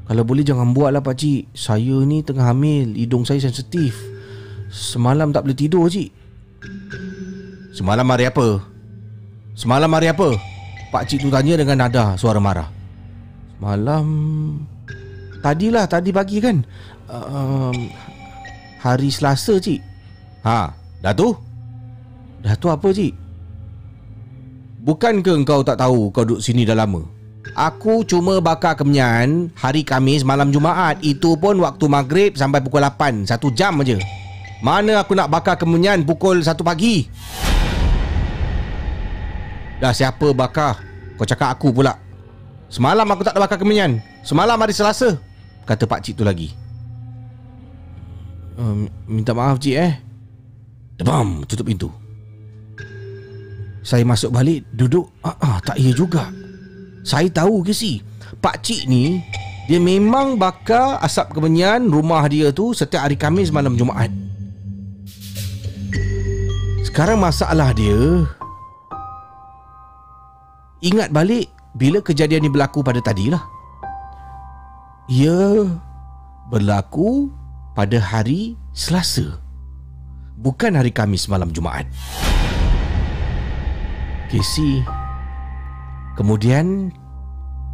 Kalau 0.07 0.23
boleh 0.23 0.47
jangan 0.47 0.71
buat 0.71 0.95
lah 0.95 1.03
pakcik 1.03 1.51
Saya 1.53 2.07
ni 2.07 2.23
tengah 2.23 2.55
hamil 2.55 2.95
Hidung 2.95 3.27
saya 3.27 3.43
sensitif 3.43 3.99
Semalam 4.71 5.35
tak 5.35 5.43
boleh 5.43 5.59
tidur 5.59 5.91
cik 5.91 6.11
Semalam 7.75 8.07
hari 8.09 8.31
apa? 8.31 8.63
Semalam 9.59 9.91
hari 9.91 10.09
apa? 10.15 10.39
Pakcik 10.95 11.27
tu 11.27 11.29
tanya 11.35 11.59
dengan 11.59 11.83
nada 11.83 12.15
suara 12.15 12.39
marah 12.39 12.71
Semalam 13.59 14.07
Tadilah 15.43 15.91
tadi 15.91 16.15
pagi 16.15 16.39
kan 16.39 16.63
um, 17.11 17.91
Hari 18.87 19.11
Selasa 19.11 19.59
cik 19.59 19.83
Ha, 20.47 20.71
dah 21.03 21.11
tu? 21.11 21.35
Dah 22.39 22.55
tu 22.55 22.71
apa 22.71 22.87
cik? 22.95 23.26
Bukan 24.87 25.19
ke 25.19 25.35
engkau 25.35 25.67
tak 25.67 25.83
tahu 25.83 26.15
kau 26.15 26.23
duduk 26.23 26.39
sini 26.39 26.63
dah 26.63 26.79
lama? 26.79 27.03
Aku 27.59 28.07
cuma 28.07 28.39
bakar 28.39 28.79
kemenyan 28.79 29.51
hari 29.59 29.83
Kamis 29.83 30.23
malam 30.23 30.55
Jumaat 30.55 31.03
Itu 31.03 31.35
pun 31.35 31.59
waktu 31.59 31.91
maghrib 31.91 32.39
sampai 32.39 32.63
pukul 32.63 32.87
8 32.87 33.27
Satu 33.27 33.51
jam 33.51 33.83
aja. 33.83 33.99
Mana 34.63 35.03
aku 35.03 35.19
nak 35.19 35.27
bakar 35.27 35.59
kemenyan 35.59 36.07
pukul 36.07 36.39
1 36.39 36.55
pagi? 36.63 37.11
Dah 39.83 39.91
siapa 39.91 40.31
bakar? 40.31 40.79
Kau 41.19 41.27
cakap 41.27 41.59
aku 41.59 41.75
pula 41.75 41.99
Semalam 42.71 43.11
aku 43.11 43.27
tak 43.27 43.35
ada 43.35 43.43
bakar 43.43 43.59
kemenyan 43.59 43.99
Semalam 44.23 44.55
hari 44.55 44.71
Selasa 44.71 45.19
Kata 45.67 45.83
pak 45.83 46.07
cik 46.07 46.23
tu 46.23 46.23
lagi 46.23 46.55
um, 48.55 48.87
Minta 49.11 49.35
maaf 49.35 49.59
cik 49.59 49.75
eh 49.75 49.99
Debam 50.95 51.43
Tutup 51.43 51.67
pintu 51.67 52.06
Saya 53.87 54.03
masuk 54.03 54.35
balik 54.35 54.67
Duduk. 54.75 55.07
Ah, 55.23 55.39
ah, 55.39 55.59
Tak 55.63 55.79
iya 55.79 55.95
juga. 55.95 56.27
Saya 57.07 57.31
tahu 57.31 57.63
ke 57.63 57.71
si? 57.71 58.03
Pak 58.43 58.67
cik 58.67 58.91
ni 58.91 59.23
Dia 59.71 59.79
memang 59.79 60.35
bakar 60.35 60.99
Asap 60.99 61.39
kemenyan 61.39 61.87
Rumah 61.87 62.27
dia 62.27 62.51
tu 62.51 62.75
Setiap 62.75 63.07
hari 63.07 63.15
Khamis 63.15 63.55
Malam 63.55 63.79
Jumaat. 63.79 64.11
Sekarang 66.83 67.23
masalah 67.23 67.71
dia 67.71 68.27
Ingat 70.83 71.15
balik 71.15 71.47
Bila 71.79 72.03
kejadian 72.03 72.43
ni 72.43 72.51
berlaku 72.51 72.83
pada 72.83 72.99
tadi 72.99 73.31
lah 73.31 73.47
Ia 75.07 75.63
Berlaku 76.51 77.31
Pada 77.79 78.03
hari 78.03 78.59
Selasa 78.75 79.39
Bukan 80.37 80.75
hari 80.75 80.91
Kamis 80.93 81.31
malam 81.31 81.49
Jumaat 81.55 81.89
Casey 84.27 84.83
Kemudian 86.19 86.91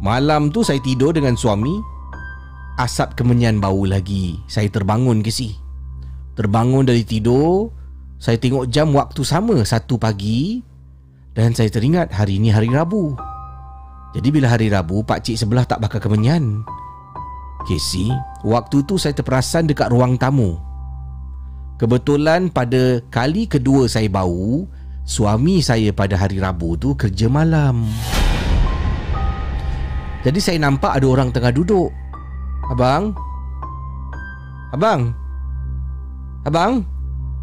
Malam 0.03 0.51
tu 0.51 0.67
saya 0.67 0.83
tidur 0.83 1.15
dengan 1.15 1.39
suami. 1.39 1.79
Asap 2.75 3.15
kemenyan 3.15 3.63
bau 3.63 3.87
lagi. 3.87 4.35
Saya 4.51 4.67
terbangun 4.67 5.23
Casey 5.23 5.55
Terbangun 6.35 6.83
dari 6.83 7.07
tidur. 7.07 7.71
Saya 8.19 8.35
tengok 8.35 8.67
jam 8.67 8.91
waktu 8.91 9.23
sama 9.23 9.63
Satu 9.63 9.95
pagi. 9.95 10.59
Dan 11.31 11.55
saya 11.55 11.71
teringat 11.71 12.11
hari 12.11 12.37
ini 12.37 12.51
hari 12.51 12.67
Rabu. 12.67 13.15
Jadi 14.13 14.29
bila 14.29 14.51
hari 14.51 14.69
Rabu 14.69 15.01
Pak 15.01 15.25
Cik 15.25 15.39
sebelah 15.39 15.65
tak 15.65 15.81
bakar 15.81 16.03
kemenyan. 16.03 16.61
Casey 17.63 18.11
Waktu 18.43 18.83
tu 18.83 18.99
saya 18.99 19.15
terperasan 19.15 19.65
dekat 19.65 19.87
ruang 19.89 20.19
tamu. 20.19 20.59
Kebetulan 21.79 22.51
pada 22.51 23.01
kali 23.07 23.47
kedua 23.49 23.87
saya 23.87 24.11
bau 24.11 24.67
Suami 25.03 25.59
saya 25.59 25.91
pada 25.91 26.15
hari 26.15 26.39
Rabu 26.39 26.79
tu 26.79 26.95
kerja 26.95 27.27
malam. 27.27 27.83
Jadi 30.23 30.39
saya 30.39 30.57
nampak 30.63 30.95
ada 30.95 31.07
orang 31.11 31.29
tengah 31.35 31.51
duduk. 31.51 31.91
Abang? 32.71 33.11
Abang? 34.71 35.11
Abang? 36.47 36.87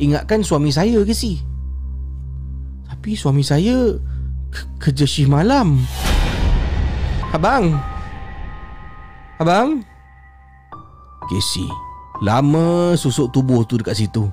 Ingatkan 0.01 0.40
suami 0.40 0.73
saya 0.73 1.05
ke 1.05 1.12
si? 1.12 1.44
Tapi 2.88 3.12
suami 3.12 3.44
saya 3.44 4.01
ke- 4.49 4.68
Kerja 4.81 5.05
shift 5.05 5.29
malam. 5.29 5.85
Abang? 7.37 7.77
Abang? 9.37 9.85
Casey 11.29 11.68
Lama 12.20 12.96
susuk 12.96 13.33
tubuh 13.33 13.64
tu 13.64 13.81
dekat 13.81 13.96
situ. 13.96 14.29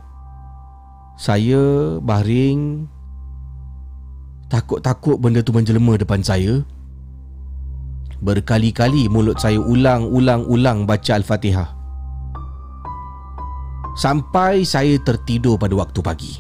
Saya 1.16 1.96
baring 2.04 2.88
Takut-takut 4.48 5.20
benda 5.20 5.44
tu 5.44 5.52
menjelma 5.52 6.00
depan 6.00 6.24
saya. 6.24 6.64
Berkali-kali 8.24 9.12
mulut 9.12 9.38
saya 9.38 9.60
ulang-ulang-ulang 9.60 10.88
baca 10.88 11.20
Al-Fatihah. 11.20 11.70
Sampai 14.00 14.64
saya 14.64 14.96
tertidur 15.04 15.60
pada 15.60 15.76
waktu 15.76 16.00
pagi. 16.00 16.34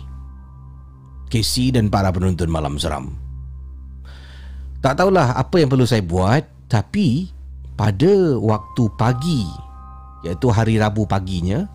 Casey 1.28 1.76
dan 1.76 1.91
para 1.91 2.08
penonton 2.08 2.48
malam 2.48 2.80
seram. 2.80 3.12
Tak 4.80 5.04
tahulah 5.04 5.36
apa 5.36 5.60
yang 5.60 5.67
perlu 5.67 5.84
saya 5.84 6.06
buat 6.06 6.46
Tapi 6.70 7.34
pada 7.74 8.38
waktu 8.38 8.84
pagi 8.93 9.43
Iaitu 10.22 10.48
hari 10.54 10.78
Rabu 10.78 11.10
paginya 11.10 11.65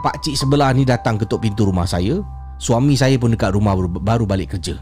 Pak 0.00 0.24
cik 0.24 0.34
sebelah 0.40 0.72
ni 0.72 0.88
datang 0.88 1.20
ketuk 1.20 1.44
pintu 1.44 1.68
rumah 1.68 1.84
saya. 1.84 2.24
Suami 2.56 2.96
saya 2.96 3.20
pun 3.20 3.36
dekat 3.36 3.52
rumah 3.52 3.76
baru 3.76 4.24
balik 4.24 4.56
kerja 4.56 4.80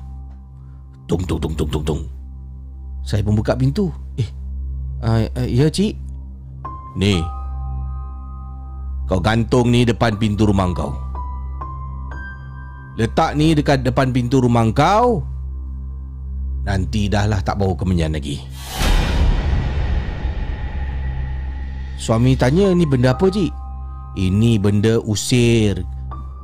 Tung 1.05 1.21
tung 1.29 1.37
tung 1.37 1.53
tung 1.53 1.69
tung 1.69 1.85
tung. 1.85 2.03
Saya 3.05 3.21
pun 3.21 3.37
buka 3.37 3.53
pintu. 3.53 3.93
Eh 4.17 4.29
uh, 5.05 5.29
uh, 5.37 5.49
Ya 5.49 5.69
cik. 5.69 5.93
Ni. 6.97 7.21
Kau 9.05 9.21
gantung 9.21 9.69
ni 9.69 9.85
depan 9.85 10.17
pintu 10.17 10.49
rumah 10.49 10.73
kau. 10.73 10.97
Letak 12.97 13.37
ni 13.37 13.53
dekat 13.53 13.85
depan 13.85 14.15
pintu 14.17 14.41
rumah 14.41 14.65
kau. 14.73 15.21
Nanti 16.65 17.13
dah 17.13 17.29
lah 17.29 17.45
tak 17.45 17.61
bau 17.61 17.77
kemenyan 17.77 18.17
lagi. 18.17 18.41
Suami 22.01 22.33
tanya 22.41 22.73
ni 22.73 22.89
benda 22.89 23.13
apa 23.13 23.29
cik? 23.29 23.53
Ini 24.17 24.57
benda 24.57 24.97
usir. 25.05 25.85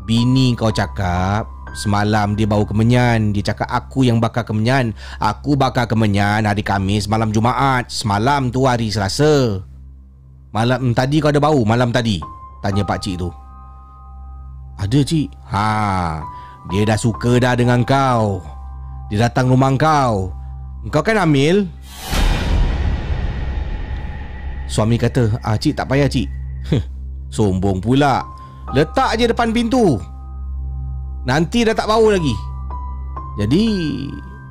Bini 0.05 0.53
kau 0.53 0.69
cakap 0.69 1.49
Semalam 1.71 2.35
dia 2.35 2.47
bau 2.51 2.67
kemenyan. 2.67 3.31
Dia 3.31 3.55
cakap 3.55 3.71
aku 3.71 4.03
yang 4.03 4.19
bakar 4.19 4.43
kemenyan. 4.43 4.91
Aku 5.23 5.55
bakar 5.55 5.87
kemenyan 5.87 6.47
hari 6.47 6.67
Kamis 6.67 7.07
malam 7.07 7.31
Jumaat. 7.31 7.91
Semalam 7.91 8.51
tu 8.51 8.67
hari 8.67 8.91
Selasa. 8.91 9.63
Malam 10.51 10.91
tadi 10.93 11.23
kau 11.23 11.31
ada 11.31 11.39
bau? 11.39 11.63
Malam 11.63 11.95
tadi? 11.95 12.19
Tanya 12.59 12.83
pak 12.83 12.99
cik 13.07 13.23
tu. 13.23 13.31
Ada 14.83 15.01
cik. 15.07 15.29
Ha 15.53 15.69
Dia 16.75 16.83
dah 16.83 16.99
suka 16.99 17.39
dah 17.39 17.55
dengan 17.55 17.87
kau. 17.87 18.43
Dia 19.09 19.31
datang 19.31 19.55
rumah 19.55 19.71
kau. 19.79 20.35
Kau 20.91 21.05
kan 21.05 21.21
hamil 21.21 21.69
Suami 24.65 24.97
kata 24.97 25.39
Ah 25.45 25.55
cik 25.55 25.79
tak 25.79 25.87
payah 25.87 26.11
cik. 26.11 26.27
Sombong 27.35 27.79
pula. 27.79 28.27
Letak 28.75 29.19
je 29.19 29.31
depan 29.31 29.55
pintu 29.55 29.99
Nanti 31.29 31.69
dah 31.69 31.77
tak 31.77 31.89
bau 31.89 32.09
lagi. 32.09 32.33
Jadi 33.37 33.65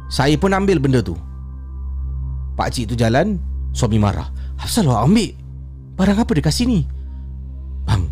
Saya 0.09 0.33
pun 0.37 0.53
ambil 0.53 0.81
benda 0.81 1.01
tu. 1.01 1.13
Pak 2.57 2.73
cik 2.73 2.93
tu 2.93 2.95
jalan 2.97 3.37
Suami 3.73 4.01
marah. 4.01 4.29
Asal 4.57 4.89
awak 4.89 5.05
ambil. 5.05 5.31
Barang 5.93 6.17
apa 6.17 6.31
dia 6.33 6.45
kasih 6.45 6.65
ni? 6.65 6.79
Bang 7.85 8.05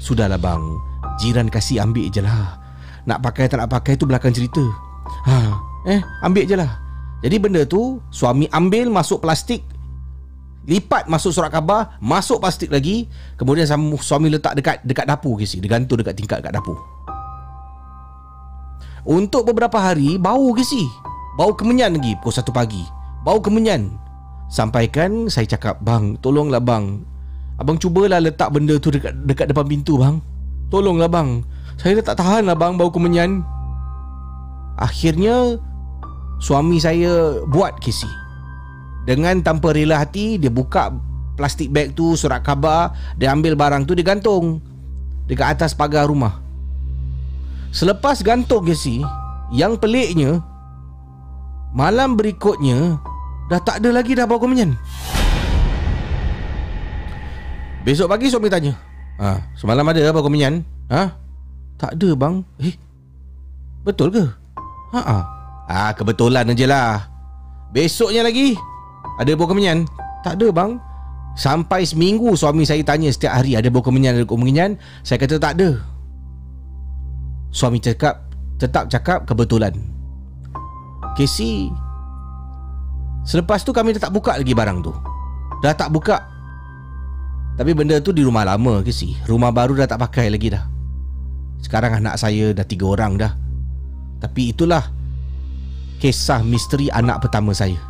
Sudahlah 0.00 0.40
bang. 0.40 0.64
Jiran 1.20 1.48
kasih 1.52 1.84
ambil 1.84 2.08
je 2.08 2.24
lah. 2.24 2.60
Nak 3.04 3.20
pakai 3.24 3.48
tak 3.48 3.60
nak 3.60 3.70
pakai 3.72 3.96
tu 3.96 4.08
belakang 4.08 4.32
cerita. 4.32 4.64
Ha, 5.28 5.36
Eh 5.86 6.00
ambil 6.24 6.44
je 6.48 6.56
lah. 6.56 6.80
Jadi 7.24 7.36
benda 7.40 7.62
tu 7.64 8.00
Suami 8.12 8.48
ambil 8.52 8.88
masuk 8.88 9.24
plastik. 9.24 9.64
Lipat 10.66 11.06
masuk 11.06 11.30
surat 11.30 11.54
khabar 11.54 11.94
Masuk 12.02 12.42
plastik 12.42 12.72
lagi. 12.72 13.06
Kemudian 13.38 13.68
suami 14.00 14.32
letak 14.32 14.58
dekat 14.58 14.82
dekat 14.82 15.06
dapur 15.06 15.38
kisi 15.38 15.62
Dia 15.62 15.78
gantung 15.78 16.02
dekat 16.02 16.18
tingkat 16.18 16.42
dekat 16.42 16.58
dapur 16.58 16.95
untuk 19.06 19.46
beberapa 19.54 19.78
hari 19.78 20.18
bau 20.18 20.50
ke 20.50 20.66
si? 20.66 20.82
Bau 21.38 21.54
kemenyan 21.54 21.94
lagi 21.94 22.18
pukul 22.18 22.34
satu 22.34 22.50
pagi. 22.50 22.82
Bau 23.22 23.38
kemenyan. 23.38 23.94
Sampaikan 24.50 25.30
saya 25.30 25.46
cakap, 25.46 25.78
"Bang, 25.82 26.18
tolonglah 26.18 26.62
bang. 26.62 27.02
Abang 27.56 27.78
cubalah 27.78 28.18
letak 28.18 28.50
benda 28.52 28.76
tu 28.76 28.90
dekat 28.90 29.14
dekat 29.26 29.50
depan 29.50 29.66
pintu, 29.66 29.98
bang. 29.98 30.18
Tolonglah 30.70 31.10
bang. 31.10 31.42
Saya 31.78 32.02
dah 32.02 32.12
tak 32.12 32.18
tahan 32.22 32.50
lah 32.50 32.58
bang 32.58 32.74
bau 32.74 32.90
kemenyan." 32.90 33.42
Akhirnya 34.76 35.56
suami 36.38 36.78
saya 36.78 37.42
buat 37.48 37.80
kisi. 37.80 38.08
Dengan 39.06 39.40
tanpa 39.40 39.72
rela 39.72 40.02
hati 40.02 40.36
dia 40.36 40.50
buka 40.50 40.92
plastik 41.36 41.70
bag 41.70 41.94
tu 41.94 42.16
surat 42.18 42.42
khabar, 42.42 42.92
dia 43.16 43.30
ambil 43.30 43.54
barang 43.54 43.86
tu 43.86 43.94
dia 43.94 44.02
gantung 44.02 44.60
dekat 45.26 45.58
atas 45.58 45.74
pagar 45.74 46.06
rumah. 46.06 46.45
Selepas 47.76 48.24
gantung 48.24 48.64
Casey 48.64 49.04
Yang 49.52 49.84
peliknya 49.84 50.40
Malam 51.76 52.16
berikutnya 52.16 52.96
Dah 53.52 53.60
tak 53.60 53.84
ada 53.84 54.00
lagi 54.00 54.16
dah 54.16 54.24
bau 54.24 54.40
kemenyan 54.40 54.72
Besok 57.86 58.10
pagi 58.10 58.26
suami 58.32 58.50
tanya. 58.50 58.74
Ha, 59.20 59.38
Semalam 59.54 59.86
ada 59.86 60.10
bau 60.10 60.24
kemenyan 60.24 60.64
ha? 60.88 61.12
Tak 61.76 62.00
ada 62.00 62.16
bang. 62.16 62.40
Eh 62.64 62.74
Betul 63.84 64.08
ke? 64.10 64.24
Ha 64.96 65.00
ah. 65.04 65.22
Ha, 65.68 65.92
kebetulan 65.92 66.48
aja 66.48 66.66
lah. 66.66 66.90
Besoknya 67.76 68.24
lagi 68.24 68.56
Ada 69.20 69.36
bau 69.36 69.46
kemenyan 69.46 69.84
Tak 70.24 70.40
ada 70.40 70.48
bang. 70.48 70.80
Sampai 71.36 71.84
seminggu 71.84 72.32
suami 72.32 72.64
saya 72.64 72.80
tanya 72.80 73.12
setiap 73.12 73.36
hari 73.36 73.52
Ada 73.52 73.68
bau 73.68 73.84
kemenyan, 73.84 74.16
ada 74.16 74.24
bau 74.24 74.40
kemenyan 74.40 74.80
Saya 75.04 75.20
kata 75.20 75.36
tak 75.36 75.60
ada 75.60 75.95
Suami 77.50 77.82
cakap 77.82 78.26
Tetap 78.56 78.88
cakap 78.88 79.28
kebetulan. 79.28 79.76
Casey 81.16 81.68
Selepas 83.26 83.66
tu 83.66 83.74
kami 83.74 83.92
dah 83.96 84.06
tak 84.06 84.14
buka 84.14 84.38
lagi 84.38 84.54
barang 84.54 84.78
tu. 84.86 84.94
Dah 85.60 85.74
tak 85.74 85.90
buka. 85.90 86.22
Tapi 87.56 87.72
benda 87.74 87.98
tu 87.98 88.14
di 88.14 88.22
rumah 88.22 88.46
lama 88.46 88.80
Casey. 88.86 89.18
Rumah 89.26 89.50
baru 89.50 89.76
dah 89.82 89.88
tak 89.90 89.98
pakai 89.98 90.30
lagi 90.30 90.54
dah. 90.54 90.64
Sekarang 91.58 91.98
anak 91.98 92.16
saya 92.16 92.54
dah 92.54 92.62
tiga 92.62 92.86
orang 92.86 93.18
dah. 93.18 93.32
Tapi 94.22 94.54
itulah 94.54 94.96
Kisah 95.96 96.44
misteri 96.44 96.92
anak 96.92 97.24
pertama 97.24 97.56
saya. 97.56 97.80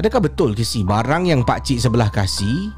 Adakah 0.00 0.24
betul 0.24 0.56
Casey 0.56 0.80
Barang 0.80 1.28
yang 1.28 1.44
pakcik 1.44 1.76
sebelah 1.76 2.08
kasih 2.08 2.72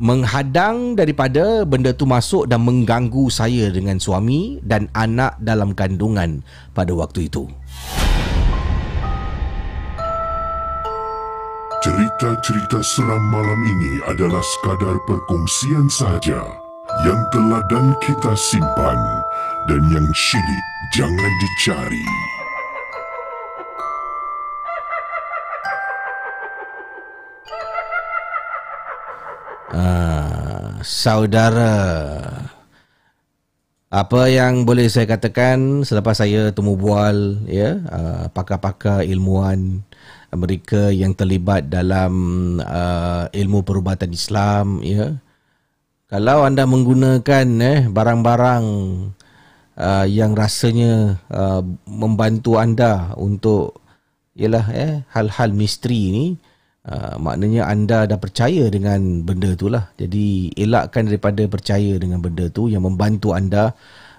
menghadang 0.00 0.96
daripada 0.96 1.64
benda 1.68 1.92
tu 1.92 2.08
masuk 2.08 2.48
dan 2.48 2.64
mengganggu 2.64 3.28
saya 3.28 3.68
dengan 3.68 4.00
suami 4.00 4.62
dan 4.64 4.88
anak 4.96 5.36
dalam 5.42 5.76
kandungan 5.76 6.40
pada 6.72 6.92
waktu 6.96 7.28
itu. 7.28 7.48
Cerita-cerita 11.82 12.78
seram 12.78 13.24
malam 13.34 13.60
ini 13.66 13.98
adalah 14.06 14.38
sekadar 14.38 15.02
perkongsian 15.02 15.90
saja 15.90 16.46
yang 17.02 17.20
telah 17.34 17.58
dan 17.66 17.90
kita 17.98 18.38
simpan 18.38 18.98
dan 19.66 19.82
yang 19.90 20.06
syilid 20.14 20.64
jangan 20.94 21.32
dicari. 21.42 22.06
Ah, 29.72 30.84
saudara. 30.84 31.72
Apa 33.88 34.28
yang 34.28 34.68
boleh 34.68 34.84
saya 34.92 35.08
katakan 35.08 35.80
selepas 35.80 36.20
saya 36.20 36.52
temu 36.52 36.76
bual 36.76 37.44
ya 37.44 37.76
uh, 37.92 38.24
pakar-pakar 38.32 39.04
ilmuwan 39.04 39.84
mereka 40.32 40.88
yang 40.88 41.12
terlibat 41.12 41.68
dalam 41.68 42.12
uh, 42.60 43.28
ilmu 43.32 43.64
perubatan 43.64 44.12
Islam 44.12 44.84
ya. 44.84 45.16
Kalau 46.08 46.44
anda 46.44 46.68
menggunakan 46.68 47.46
eh 47.64 47.80
barang-barang 47.88 48.64
uh, 49.76 50.06
yang 50.08 50.36
rasanya 50.36 51.16
uh, 51.32 51.64
membantu 51.88 52.60
anda 52.60 53.16
untuk 53.16 53.80
ialah 54.36 54.68
eh 54.72 54.92
hal-hal 55.12 55.52
misteri 55.56 56.02
ni 56.12 56.26
Uh, 56.82 57.14
maknanya 57.14 57.70
anda 57.70 58.10
dah 58.10 58.18
percaya 58.18 58.66
dengan 58.66 59.22
benda 59.22 59.54
tu 59.54 59.70
lah. 59.70 59.94
Jadi 59.94 60.50
elakkan 60.58 61.06
daripada 61.06 61.46
percaya 61.46 61.94
dengan 61.94 62.18
benda 62.18 62.50
tu 62.50 62.66
yang 62.66 62.82
membantu 62.82 63.38
anda 63.38 63.70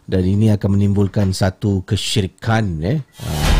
dan 0.08 0.24
ini 0.24 0.48
akan 0.56 0.80
menimbulkan 0.80 1.36
satu 1.36 1.84
kesyirikan. 1.84 2.80
Eh. 2.88 3.00
Uh, 3.20 3.52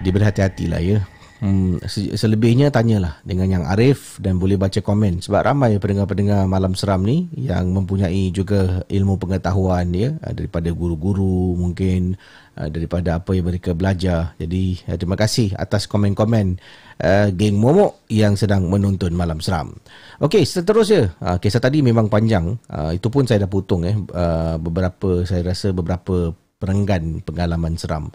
dia 0.00 0.12
berhati-hatilah 0.14 0.80
ya. 0.80 1.04
Hmm, 1.38 1.78
selebihnya 2.18 2.74
tanyalah 2.74 3.22
dengan 3.22 3.46
yang 3.46 3.64
arif 3.70 4.18
dan 4.18 4.42
boleh 4.42 4.58
baca 4.58 4.82
komen 4.82 5.22
sebab 5.22 5.46
ramai 5.46 5.78
pendengar-pendengar 5.78 6.50
malam 6.50 6.74
seram 6.74 7.06
ni 7.06 7.30
yang 7.38 7.70
mempunyai 7.70 8.34
juga 8.34 8.82
ilmu 8.90 9.22
pengetahuan 9.22 9.86
ya 9.94 10.18
daripada 10.34 10.74
guru-guru 10.74 11.54
mungkin 11.54 12.18
uh, 12.58 12.66
daripada 12.66 13.22
apa 13.22 13.38
yang 13.38 13.46
mereka 13.46 13.70
belajar. 13.70 14.34
Jadi 14.34 14.82
uh, 14.90 14.98
terima 14.98 15.14
kasih 15.14 15.54
atas 15.54 15.86
komen-komen 15.86 16.58
uh, 17.06 17.30
geng 17.30 17.54
momok 17.54 18.02
yang 18.10 18.34
sedang 18.34 18.66
menonton 18.66 19.14
malam 19.14 19.38
seram. 19.38 19.78
Okey, 20.18 20.42
seterusnya 20.42 21.14
uh, 21.22 21.38
kisah 21.38 21.62
tadi 21.62 21.86
memang 21.86 22.10
panjang. 22.10 22.58
Uh, 22.66 22.98
itu 22.98 23.06
pun 23.14 23.30
saya 23.30 23.46
dah 23.46 23.50
putung 23.50 23.86
eh 23.86 23.94
uh, 23.94 24.58
beberapa 24.58 25.22
saya 25.22 25.54
rasa 25.54 25.70
beberapa 25.70 26.34
perenggan 26.58 27.22
pengalaman 27.22 27.78
seram. 27.78 28.10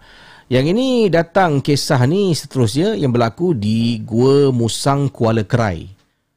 Yang 0.51 0.65
ini 0.75 0.88
datang 1.08 1.63
kisah 1.63 2.03
ni 2.03 2.36
seterusnya 2.36 2.99
yang 2.99 3.15
berlaku 3.15 3.56
di 3.56 4.03
Gua 4.03 4.51
Musang 4.51 5.08
Kuala 5.08 5.47
Kerai. 5.47 5.88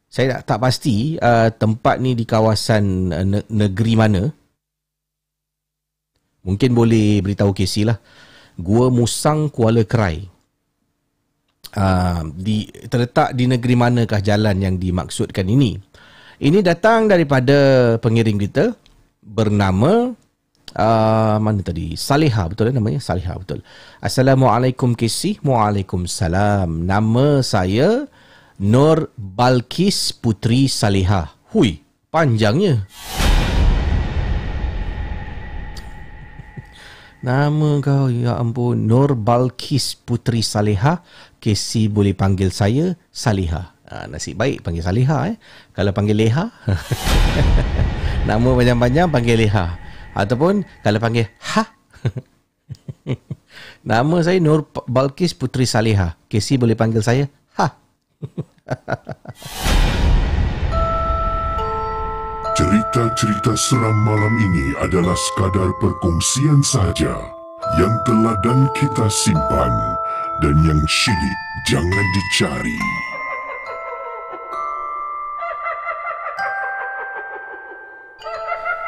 Saya 0.06 0.38
tak, 0.38 0.54
tak 0.54 0.58
pasti 0.62 1.18
uh, 1.18 1.50
tempat 1.50 1.98
ni 1.98 2.14
di 2.14 2.22
kawasan 2.22 2.84
uh, 3.10 3.42
negeri 3.50 3.94
mana. 3.98 4.22
Mungkin 6.46 6.70
boleh 6.70 7.18
beritahu 7.20 7.50
Casey 7.50 7.82
lah. 7.82 7.98
Gua 8.54 8.88
Musang 8.88 9.50
Kuala 9.50 9.82
Kerai. 9.82 10.22
Uh, 11.76 12.32
di, 12.32 12.70
terletak 12.88 13.36
di 13.36 13.44
negeri 13.50 13.74
manakah 13.76 14.22
jalan 14.22 14.56
yang 14.62 14.78
dimaksudkan 14.78 15.44
ini? 15.44 15.76
Ini 16.40 16.62
datang 16.62 17.10
daripada 17.10 17.98
pengiring 18.00 18.38
kita 18.38 18.72
bernama 19.20 20.14
uh, 20.74 21.36
mana 21.38 21.62
tadi? 21.62 21.94
Saliha 21.94 22.50
betul 22.50 22.74
kan 22.74 22.82
namanya? 22.82 22.98
Saliha 22.98 23.38
betul. 23.38 23.62
Assalamualaikum 24.02 24.98
Kisi 24.98 25.38
Waalaikumsalam. 25.46 26.82
Nama 26.82 27.44
saya 27.46 28.10
Nur 28.58 29.12
Balkis 29.14 30.10
Putri 30.16 30.66
Saliha 30.66 31.30
hui 31.54 31.78
panjangnya. 32.10 32.88
Nama 37.22 37.68
kau 37.82 38.06
ya 38.10 38.38
ampun. 38.38 38.86
Nur 38.86 39.14
Balkis 39.18 39.98
Putri 39.98 40.46
Saliha 40.46 41.02
Kesi 41.42 41.90
boleh 41.90 42.14
panggil 42.14 42.54
saya 42.54 42.94
Saliha 43.10 43.76
ha, 43.86 44.06
Nasib 44.10 44.38
baik 44.38 44.62
panggil 44.66 44.82
Saliha 44.82 45.34
eh. 45.34 45.36
Kalau 45.74 45.90
panggil 45.94 46.18
Leha. 46.18 46.50
Nama 48.28 48.46
panjang-panjang 48.46 49.06
panggil 49.10 49.36
Leha. 49.46 49.85
Ataupun 50.16 50.64
kalau 50.80 50.96
panggil 50.96 51.28
Ha. 51.52 51.62
Nama 53.90 54.16
saya 54.24 54.40
Nur 54.40 54.64
Balkis 54.88 55.36
Putri 55.36 55.68
Saleha. 55.68 56.16
Casey 56.32 56.56
boleh 56.56 56.72
panggil 56.72 57.04
saya 57.04 57.28
Ha. 57.60 57.68
Cerita-cerita 62.56 63.52
seram 63.52 63.92
malam 64.08 64.32
ini 64.40 64.72
adalah 64.80 65.12
sekadar 65.12 65.76
perkongsian 65.76 66.64
saja 66.64 67.12
yang 67.76 67.92
telah 68.08 68.32
dan 68.40 68.64
kita 68.72 69.04
simpan 69.12 69.72
dan 70.40 70.56
yang 70.64 70.80
syilid 70.88 71.38
jangan 71.68 72.06
dicari. 72.16 72.80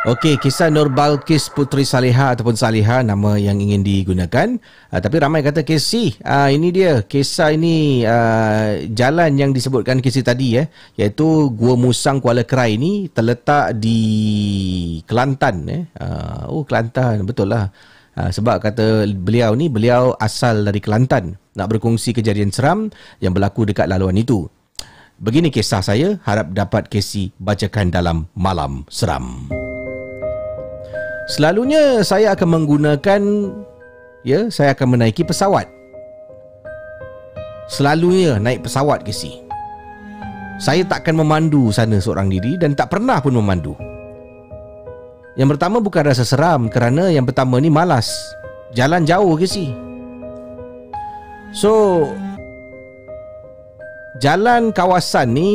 Okey, 0.09 0.41
kisah 0.41 0.73
Nur 0.73 0.89
Balkis 0.89 1.53
Putri 1.53 1.85
Saleha 1.85 2.33
ataupun 2.33 2.57
Saleha 2.57 3.05
nama 3.05 3.37
yang 3.37 3.61
ingin 3.61 3.85
digunakan. 3.85 4.57
Uh, 4.89 5.01
tapi 5.05 5.21
ramai 5.21 5.45
kata 5.45 5.61
Casey, 5.69 6.17
uh, 6.25 6.49
ini 6.49 6.73
dia. 6.73 7.05
Kisah 7.05 7.53
ini 7.53 8.09
uh, 8.09 8.89
jalan 8.89 9.37
yang 9.37 9.53
disebutkan 9.53 10.01
Casey 10.01 10.25
tadi 10.25 10.57
eh, 10.57 10.73
iaitu 10.97 11.53
Gua 11.53 11.77
Musang 11.77 12.25
Kuala 12.25 12.49
Kerai 12.49 12.81
ini 12.81 13.13
terletak 13.13 13.77
di 13.77 14.01
Kelantan 15.05 15.69
eh. 15.69 15.83
Uh, 16.01 16.57
oh, 16.57 16.65
Kelantan, 16.65 17.29
betul 17.29 17.53
lah. 17.53 17.69
Uh, 18.17 18.33
sebab 18.33 18.65
kata 18.65 19.05
beliau 19.13 19.53
ni, 19.53 19.69
beliau 19.69 20.17
asal 20.17 20.65
dari 20.65 20.81
Kelantan. 20.81 21.37
Nak 21.53 21.69
berkongsi 21.69 22.17
kejadian 22.17 22.49
seram 22.49 22.89
yang 23.21 23.37
berlaku 23.37 23.69
dekat 23.69 23.85
laluan 23.85 24.17
itu. 24.17 24.49
Begini 25.21 25.53
kisah 25.53 25.85
saya, 25.85 26.17
harap 26.25 26.57
dapat 26.57 26.89
Casey 26.89 27.29
bacakan 27.37 27.93
dalam 27.93 28.25
Malam 28.33 28.89
Seram. 28.89 29.58
Selalunya 31.29 32.01
saya 32.01 32.33
akan 32.33 32.49
menggunakan 32.57 33.21
ya, 34.25 34.49
saya 34.49 34.73
akan 34.73 34.97
menaiki 34.97 35.29
pesawat. 35.29 35.69
Selalunya 37.69 38.41
naik 38.41 38.65
pesawat 38.65 39.05
ke 39.05 39.13
si. 39.13 39.45
Saya 40.57 40.89
takkan 40.89 41.21
memandu 41.21 41.69
sana 41.69 42.01
seorang 42.01 42.33
diri 42.33 42.57
dan 42.57 42.73
tak 42.73 42.97
pernah 42.97 43.21
pun 43.21 43.37
memandu. 43.37 43.77
Yang 45.37 45.55
pertama 45.55 45.85
bukan 45.85 46.03
rasa 46.09 46.25
seram 46.25 46.67
kerana 46.73 47.13
yang 47.13 47.29
pertama 47.29 47.61
ni 47.61 47.69
malas. 47.69 48.09
Jalan 48.73 49.05
jauh 49.05 49.37
ke 49.37 49.45
si. 49.45 49.71
So 51.53 52.09
jalan 54.17 54.73
kawasan 54.73 55.37
ni 55.37 55.53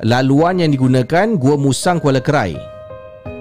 laluan 0.00 0.64
yang 0.64 0.72
digunakan 0.72 1.36
Gua 1.36 1.60
Musang 1.60 2.00
Kuala 2.00 2.24
Kerai. 2.24 2.79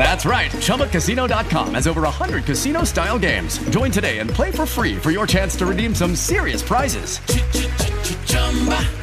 That's 0.00 0.24
right. 0.24 0.48
ChumbaCasino.com 0.64 1.76
has 1.76 1.84
over 1.84 2.08
100 2.08 2.48
casino 2.48 2.88
style 2.88 3.18
games. 3.20 3.60
Join 3.68 3.92
today 3.92 4.24
and 4.24 4.32
play 4.32 4.48
for 4.50 4.64
free 4.64 4.96
for 4.96 5.12
your 5.12 5.28
chance 5.28 5.54
to 5.60 5.68
redeem 5.68 5.92
some 5.92 6.16
serious 6.16 6.64
prizes. 6.64 7.20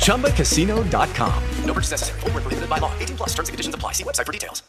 ChumbaCasino.com. 0.01 1.37
No 1.65 1.73
purchase 1.77 1.93
necessary. 1.93 2.19
Full 2.25 2.31
prohibited 2.33 2.65
by 2.65 2.81
law. 2.81 2.91
18 2.97 3.17
plus 3.17 3.29
terms 3.37 3.49
and 3.49 3.53
conditions 3.53 3.75
apply. 3.77 3.93
See 3.93 4.03
website 4.03 4.25
for 4.25 4.33
details. 4.33 4.65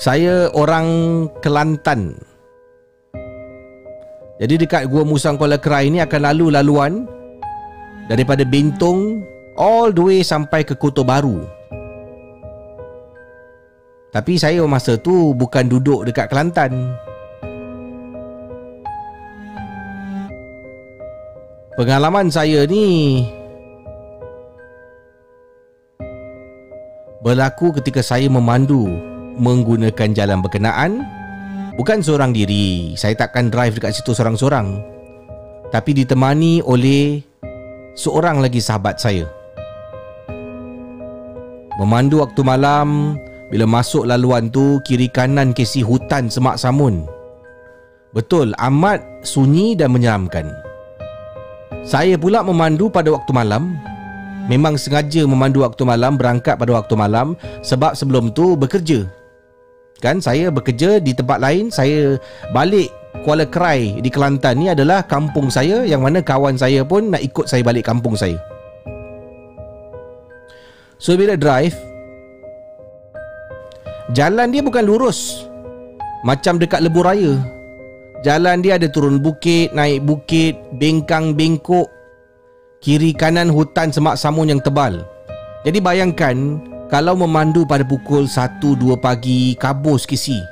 Saya 0.00 0.48
orang 0.56 1.28
Kelantan. 1.44 2.16
Jadi 4.40 4.66
dekat 4.66 4.90
Gua 4.90 5.06
Musang 5.06 5.38
Kuala 5.38 5.60
Kerai 5.60 5.92
ini 5.92 6.02
akan 6.02 6.20
lalu 6.32 6.50
laluan 6.50 7.06
daripada 8.10 8.42
Bintong 8.42 9.22
all 9.54 9.94
the 9.94 10.02
way 10.02 10.20
sampai 10.26 10.66
ke 10.66 10.74
Kota 10.74 11.06
Baru. 11.06 11.61
Tapi 14.12 14.36
saya 14.36 14.60
masa 14.68 15.00
tu 15.00 15.32
bukan 15.32 15.72
duduk 15.72 16.04
dekat 16.04 16.28
Kelantan. 16.28 16.92
Pengalaman 21.80 22.28
saya 22.28 22.68
ni 22.68 23.24
berlaku 27.24 27.72
ketika 27.80 28.04
saya 28.04 28.28
memandu 28.28 28.84
menggunakan 29.40 30.12
jalan 30.12 30.44
berkenaan 30.44 31.00
bukan 31.80 32.04
seorang 32.04 32.36
diri. 32.36 32.92
Saya 33.00 33.16
takkan 33.16 33.48
drive 33.48 33.80
dekat 33.80 33.96
situ 33.96 34.12
seorang-seorang. 34.12 34.76
Tapi 35.72 36.04
ditemani 36.04 36.60
oleh 36.60 37.24
seorang 37.96 38.44
lagi 38.44 38.60
sahabat 38.60 39.00
saya. 39.00 39.24
Memandu 41.80 42.20
waktu 42.20 42.44
malam 42.44 43.16
bila 43.52 43.68
masuk 43.68 44.08
laluan 44.08 44.48
tu 44.48 44.80
kiri 44.80 45.12
kanan 45.12 45.52
kesi 45.52 45.84
hutan 45.84 46.32
semak 46.32 46.56
samun. 46.56 47.04
Betul, 48.16 48.56
amat 48.56 49.04
sunyi 49.28 49.76
dan 49.76 49.92
menyeramkan. 49.92 50.48
Saya 51.84 52.16
pula 52.16 52.40
memandu 52.40 52.88
pada 52.88 53.12
waktu 53.12 53.28
malam. 53.36 53.76
Memang 54.48 54.80
sengaja 54.80 55.28
memandu 55.28 55.62
waktu 55.68 55.84
malam, 55.84 56.16
berangkat 56.16 56.56
pada 56.56 56.72
waktu 56.80 56.96
malam 56.96 57.36
sebab 57.60 57.92
sebelum 57.92 58.32
tu 58.32 58.56
bekerja. 58.56 59.04
Kan 60.00 60.18
saya 60.18 60.48
bekerja 60.48 60.98
di 60.98 61.12
tempat 61.12 61.38
lain, 61.38 61.68
saya 61.68 62.16
balik 62.56 62.88
Kuala 63.22 63.44
Kerai 63.44 64.00
di 64.00 64.08
Kelantan 64.08 64.64
ni 64.64 64.72
adalah 64.72 65.04
kampung 65.04 65.52
saya 65.52 65.84
yang 65.84 66.02
mana 66.02 66.24
kawan 66.24 66.56
saya 66.56 66.82
pun 66.82 67.12
nak 67.12 67.20
ikut 67.20 67.46
saya 67.46 67.60
balik 67.60 67.84
kampung 67.84 68.16
saya. 68.16 68.40
So 70.96 71.14
bila 71.14 71.36
drive, 71.38 71.91
Jalan 74.12 74.52
dia 74.52 74.60
bukan 74.60 74.84
lurus. 74.84 75.48
Macam 76.20 76.60
dekat 76.60 76.84
lebuh 76.84 77.00
raya. 77.00 77.40
Jalan 78.20 78.60
dia 78.60 78.76
ada 78.76 78.86
turun 78.86 79.18
bukit, 79.18 79.72
naik 79.72 80.04
bukit, 80.04 80.54
bengkang 80.76 81.32
bengkok. 81.32 81.88
Kiri 82.84 83.16
kanan 83.16 83.48
hutan 83.48 83.88
semak 83.88 84.20
samun 84.20 84.52
yang 84.52 84.60
tebal. 84.60 85.00
Jadi 85.62 85.78
bayangkan 85.78 86.58
Kalau 86.90 87.16
memandu 87.16 87.64
pada 87.64 87.86
pukul 87.86 88.26
1-2 88.28 88.98
pagi 88.98 89.54
Kabus 89.54 90.04
kisi 90.04 90.42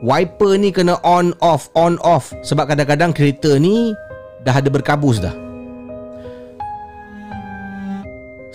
Wiper 0.00 0.56
ni 0.56 0.72
kena 0.72 0.96
on 1.04 1.36
off 1.44 1.68
on 1.76 2.00
off. 2.00 2.32
Sebab 2.40 2.72
kadang-kadang 2.72 3.12
kereta 3.12 3.60
ni 3.60 3.92
Dah 4.42 4.56
ada 4.56 4.72
berkabus 4.72 5.20
dah 5.20 5.36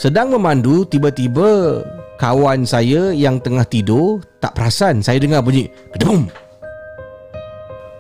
Sedang 0.01 0.33
memandu 0.33 0.81
Tiba-tiba 0.89 1.85
kawan 2.21 2.69
saya 2.69 3.09
yang 3.17 3.41
tengah 3.41 3.65
tidur 3.65 4.21
tak 4.37 4.53
perasan 4.53 5.01
saya 5.01 5.17
dengar 5.17 5.41
bunyi 5.41 5.73
kedebum. 5.97 6.29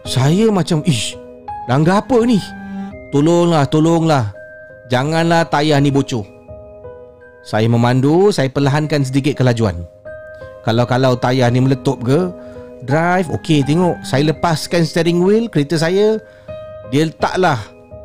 Saya 0.05 0.53
macam 0.53 0.85
ish, 0.85 1.17
langgar 1.65 2.05
apa 2.05 2.21
ni? 2.21 2.37
Tolonglah, 3.09 3.65
tolonglah. 3.65 4.29
Janganlah 4.93 5.49
tayar 5.49 5.81
ni 5.81 5.89
bocor. 5.89 6.21
Saya 7.41 7.65
memandu, 7.65 8.29
saya 8.29 8.45
perlahankan 8.53 9.01
sedikit 9.01 9.41
kelajuan. 9.41 9.81
Kalau-kalau 10.61 11.17
tayar 11.17 11.49
ni 11.49 11.65
meletup 11.65 11.97
ke, 12.05 12.29
drive, 12.85 13.25
okey 13.41 13.65
tengok. 13.65 13.97
Saya 14.05 14.29
lepaskan 14.29 14.85
steering 14.85 15.25
wheel 15.25 15.49
kereta 15.49 15.81
saya. 15.81 16.21
Dia 16.93 17.09
letaklah 17.09 17.57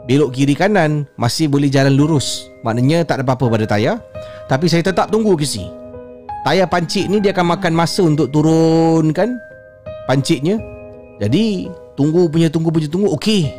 belok 0.09 0.33
kiri 0.33 0.57
kanan, 0.57 1.05
masih 1.21 1.53
boleh 1.53 1.69
jalan 1.69 1.93
lurus. 1.93 2.49
Maknanya 2.65 3.05
tak 3.05 3.21
ada 3.21 3.25
apa-apa 3.29 3.61
pada 3.61 3.67
tayar. 3.69 4.01
Tapi 4.49 4.65
saya 4.73 4.81
tetap 4.81 5.13
tunggu 5.13 5.37
ke 5.37 5.45
sini 5.45 5.86
tayar 6.47 6.71
pancit 6.71 7.11
ni 7.11 7.19
dia 7.19 7.35
akan 7.35 7.59
makan 7.59 7.75
masa 7.75 8.07
untuk 8.07 8.31
turunkan 8.31 9.35
pancitnya. 10.07 10.63
Jadi 11.19 11.67
tunggu 11.99 12.31
punya 12.31 12.47
tunggu 12.47 12.71
punya 12.71 12.87
tunggu 12.87 13.11
okey. 13.19 13.51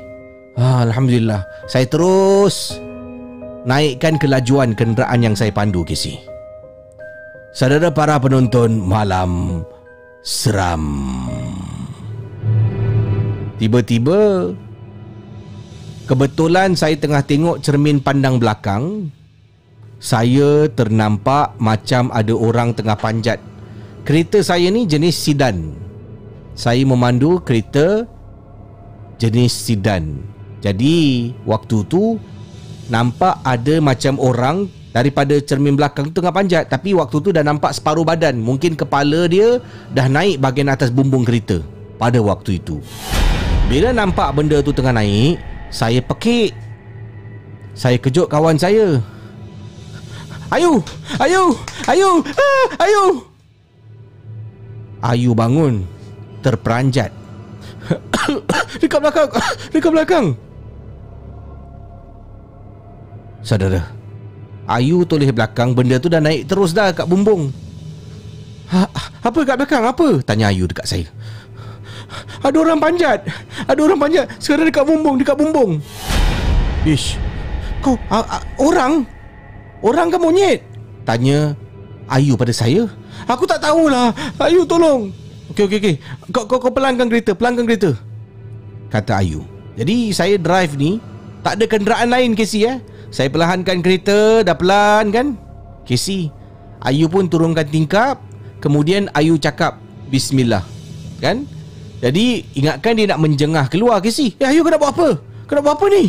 Ah, 0.55 0.87
Alhamdulillah. 0.87 1.43
Saya 1.67 1.83
terus 1.83 2.79
naikkan 3.67 4.15
kelajuan 4.15 4.71
kenderaan 4.71 5.19
yang 5.19 5.35
saya 5.35 5.51
pandu, 5.51 5.83
Casey. 5.83 6.15
Saudara 7.51 7.91
para 7.91 8.15
penonton 8.23 8.79
malam 8.79 9.61
seram. 10.23 11.03
Tiba-tiba 13.57 14.53
kebetulan 16.07 16.77
saya 16.77 16.95
tengah 16.95 17.25
tengok 17.25 17.59
cermin 17.65 17.97
pandang 17.99 18.37
belakang, 18.37 19.09
saya 19.97 20.69
ternampak 20.69 21.57
macam 21.57 22.13
ada 22.13 22.33
orang 22.37 22.73
tengah 22.77 22.97
panjat. 22.97 23.41
Kereta 24.05 24.45
saya 24.45 24.69
ni 24.69 24.85
jenis 24.85 25.17
sedan. 25.17 25.73
Saya 26.53 26.85
memandu 26.85 27.41
kereta 27.41 28.05
jenis 29.17 29.53
sedan. 29.53 30.21
Jadi 30.61 31.29
waktu 31.45 31.85
tu 31.85 32.17
nampak 32.89 33.41
ada 33.43 33.77
macam 33.83 34.17
orang 34.21 34.69
daripada 34.95 35.37
cermin 35.43 35.77
belakang 35.77 36.09
tengah 36.09 36.33
panjat 36.33 36.65
tapi 36.71 36.95
waktu 36.97 37.17
tu 37.21 37.29
dah 37.29 37.45
nampak 37.45 37.75
separuh 37.75 38.01
badan 38.01 38.39
mungkin 38.41 38.73
kepala 38.73 39.29
dia 39.29 39.61
dah 39.93 40.09
naik 40.09 40.41
bahagian 40.41 40.73
atas 40.73 40.89
bumbung 40.89 41.21
kereta 41.21 41.61
pada 42.01 42.17
waktu 42.17 42.57
itu 42.57 42.81
bila 43.69 43.93
nampak 43.93 44.31
benda 44.33 44.57
tu 44.63 44.73
tengah 44.73 44.95
naik 44.95 45.37
saya 45.69 46.01
pekik 46.01 46.55
saya 47.77 48.01
kejut 48.01 48.25
kawan 48.25 48.57
saya 48.57 49.03
Ayu! 50.47 50.79
Ayu! 51.19 51.43
Ayu! 51.91 52.09
Ah, 52.23 52.65
Ayu! 52.87 53.03
Ayu 55.03 55.31
bangun. 55.35 55.83
Terperanjat. 56.39 57.11
Dekat 58.81 58.99
belakang. 59.03 59.29
Dekat 59.75 59.91
belakang. 59.91 60.25
Saudara 63.43 63.83
Ayu 64.67 65.03
toleh 65.07 65.31
belakang. 65.31 65.71
Benda 65.75 65.99
tu 65.99 66.11
dah 66.11 66.19
naik 66.19 66.47
terus 66.47 66.71
dah 66.75 66.91
kat 66.91 67.07
bumbung. 67.07 67.51
Ha, 68.71 68.83
Apa 69.23 69.39
kat 69.47 69.55
belakang? 69.55 69.83
Apa? 69.83 70.19
Tanya 70.23 70.51
Ayu 70.51 70.67
dekat 70.67 70.87
saya. 70.87 71.07
Ada 72.43 72.55
orang 72.55 72.79
panjat. 72.79 73.23
Ada 73.67 73.79
orang 73.79 73.99
panjat. 73.99 74.25
Sekarang 74.39 74.67
dekat 74.67 74.83
bumbung 74.87 75.15
Dekat 75.19 75.35
bumbung. 75.35 75.79
Ish. 76.87 77.19
Kau 77.83 77.99
a, 78.11 78.23
a, 78.23 78.37
Orang? 78.59 79.16
Orang 79.81 80.09
ke 80.09 80.17
monyet? 80.17 80.59
Tanya 81.05 81.53
Ayu 82.07 82.39
pada 82.39 82.55
saya. 82.55 82.87
Aku 83.27 83.43
tak 83.43 83.59
tahulah. 83.59 84.15
Ayu 84.39 84.63
tolong. 84.63 85.11
Okey 85.51 85.67
okey 85.67 85.77
okey. 85.79 85.95
Kau, 86.31 86.47
kau, 86.47 86.59
kau 86.59 86.71
pelangkan 86.71 87.07
kereta 87.07 87.35
Pelangkan 87.35 87.67
kereta. 87.67 87.91
Kata 88.87 89.19
Ayu. 89.19 89.43
Jadi 89.77 90.11
saya 90.11 90.35
drive 90.39 90.73
ni 90.75 90.99
Tak 91.45 91.59
ada 91.59 91.65
kenderaan 91.69 92.09
lain 92.11 92.33
Casey 92.33 92.67
eh? 92.67 92.81
Saya 93.13 93.31
perlahankan 93.31 93.79
kereta 93.79 94.43
Dah 94.43 94.55
pelan 94.57 95.11
kan? 95.11 95.27
Casey 95.87 96.31
Ayu 96.83 97.07
pun 97.11 97.27
turunkan 97.27 97.67
tingkap. 97.67 98.23
Kemudian 98.63 99.11
Ayu 99.15 99.35
cakap 99.39 99.79
Bismillah. 100.07 100.63
Kan? 101.19 101.43
Jadi 101.99 102.47
ingatkan 102.55 102.95
dia 102.95 103.09
nak 103.11 103.19
menjengah 103.19 103.65
keluar 103.67 103.99
Casey 103.99 104.35
Eh 104.39 104.47
Ayu 104.47 104.63
kau 104.63 104.71
nak 104.71 104.79
buat 104.79 104.91
apa? 104.95 105.09
Kau 105.47 105.53
nak 105.59 105.63
buat 105.63 105.75
apa 105.75 105.85
ni? 105.91 106.03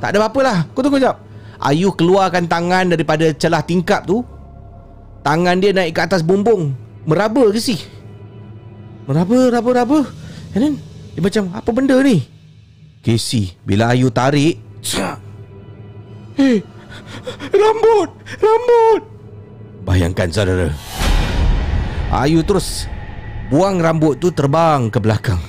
Tak 0.00 0.16
ada 0.16 0.18
apa-apa 0.24 0.40
lah 0.40 0.58
Kau 0.72 0.80
tunggu 0.80 0.96
sekejap 0.96 1.29
Ayu 1.60 1.92
keluarkan 1.92 2.48
tangan 2.48 2.88
daripada 2.88 3.28
celah 3.36 3.60
tingkap 3.60 4.08
tu. 4.08 4.24
Tangan 5.20 5.60
dia 5.60 5.76
naik 5.76 5.92
ke 5.92 6.00
atas 6.00 6.24
bumbung. 6.24 6.72
Meraba 7.04 7.48
Casey 7.52 7.80
Meraba, 9.08 9.52
raba, 9.52 9.70
raba. 9.84 10.00
And 10.52 10.60
then 10.60 10.74
Dia 11.16 11.20
macam 11.24 11.48
Apa 11.56 11.70
benda 11.72 11.96
ni? 12.04 12.20
Casey 13.00 13.56
Bila 13.64 13.96
Ayu 13.96 14.12
tarik 14.12 14.60
Hei 16.36 16.60
Rambut 17.52 18.10
Rambut. 18.36 19.02
Bayangkan 19.84 20.28
saudara. 20.28 20.68
Ayu 22.12 22.44
terus 22.44 22.84
Buang 23.50 23.82
rambut 23.82 24.14
tu 24.20 24.30
terbang 24.30 24.86
ke 24.94 25.02
belakang. 25.02 25.42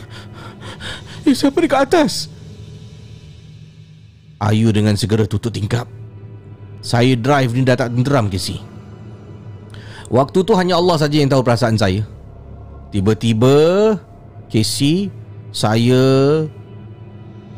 Eh 1.21 1.37
siapa 1.37 1.61
dekat 1.61 1.85
atas? 1.85 2.33
Ayu 4.41 4.73
dengan 4.73 4.97
segera 4.97 5.29
tutup 5.29 5.53
tingkap 5.53 5.85
Saya 6.81 7.13
drive 7.13 7.53
ni 7.53 7.61
dah 7.61 7.77
tak 7.77 7.93
tenteram 7.93 8.25
Casey 8.25 8.57
Waktu 10.11 10.43
tu 10.43 10.53
hanya 10.57 10.75
Allah 10.75 10.99
saja 10.99 11.15
yang 11.15 11.31
tahu 11.31 11.39
perasaan 11.39 11.79
saya. 11.79 12.03
Tiba-tiba 12.91 13.95
Casey 14.51 15.13
Saya 15.53 16.03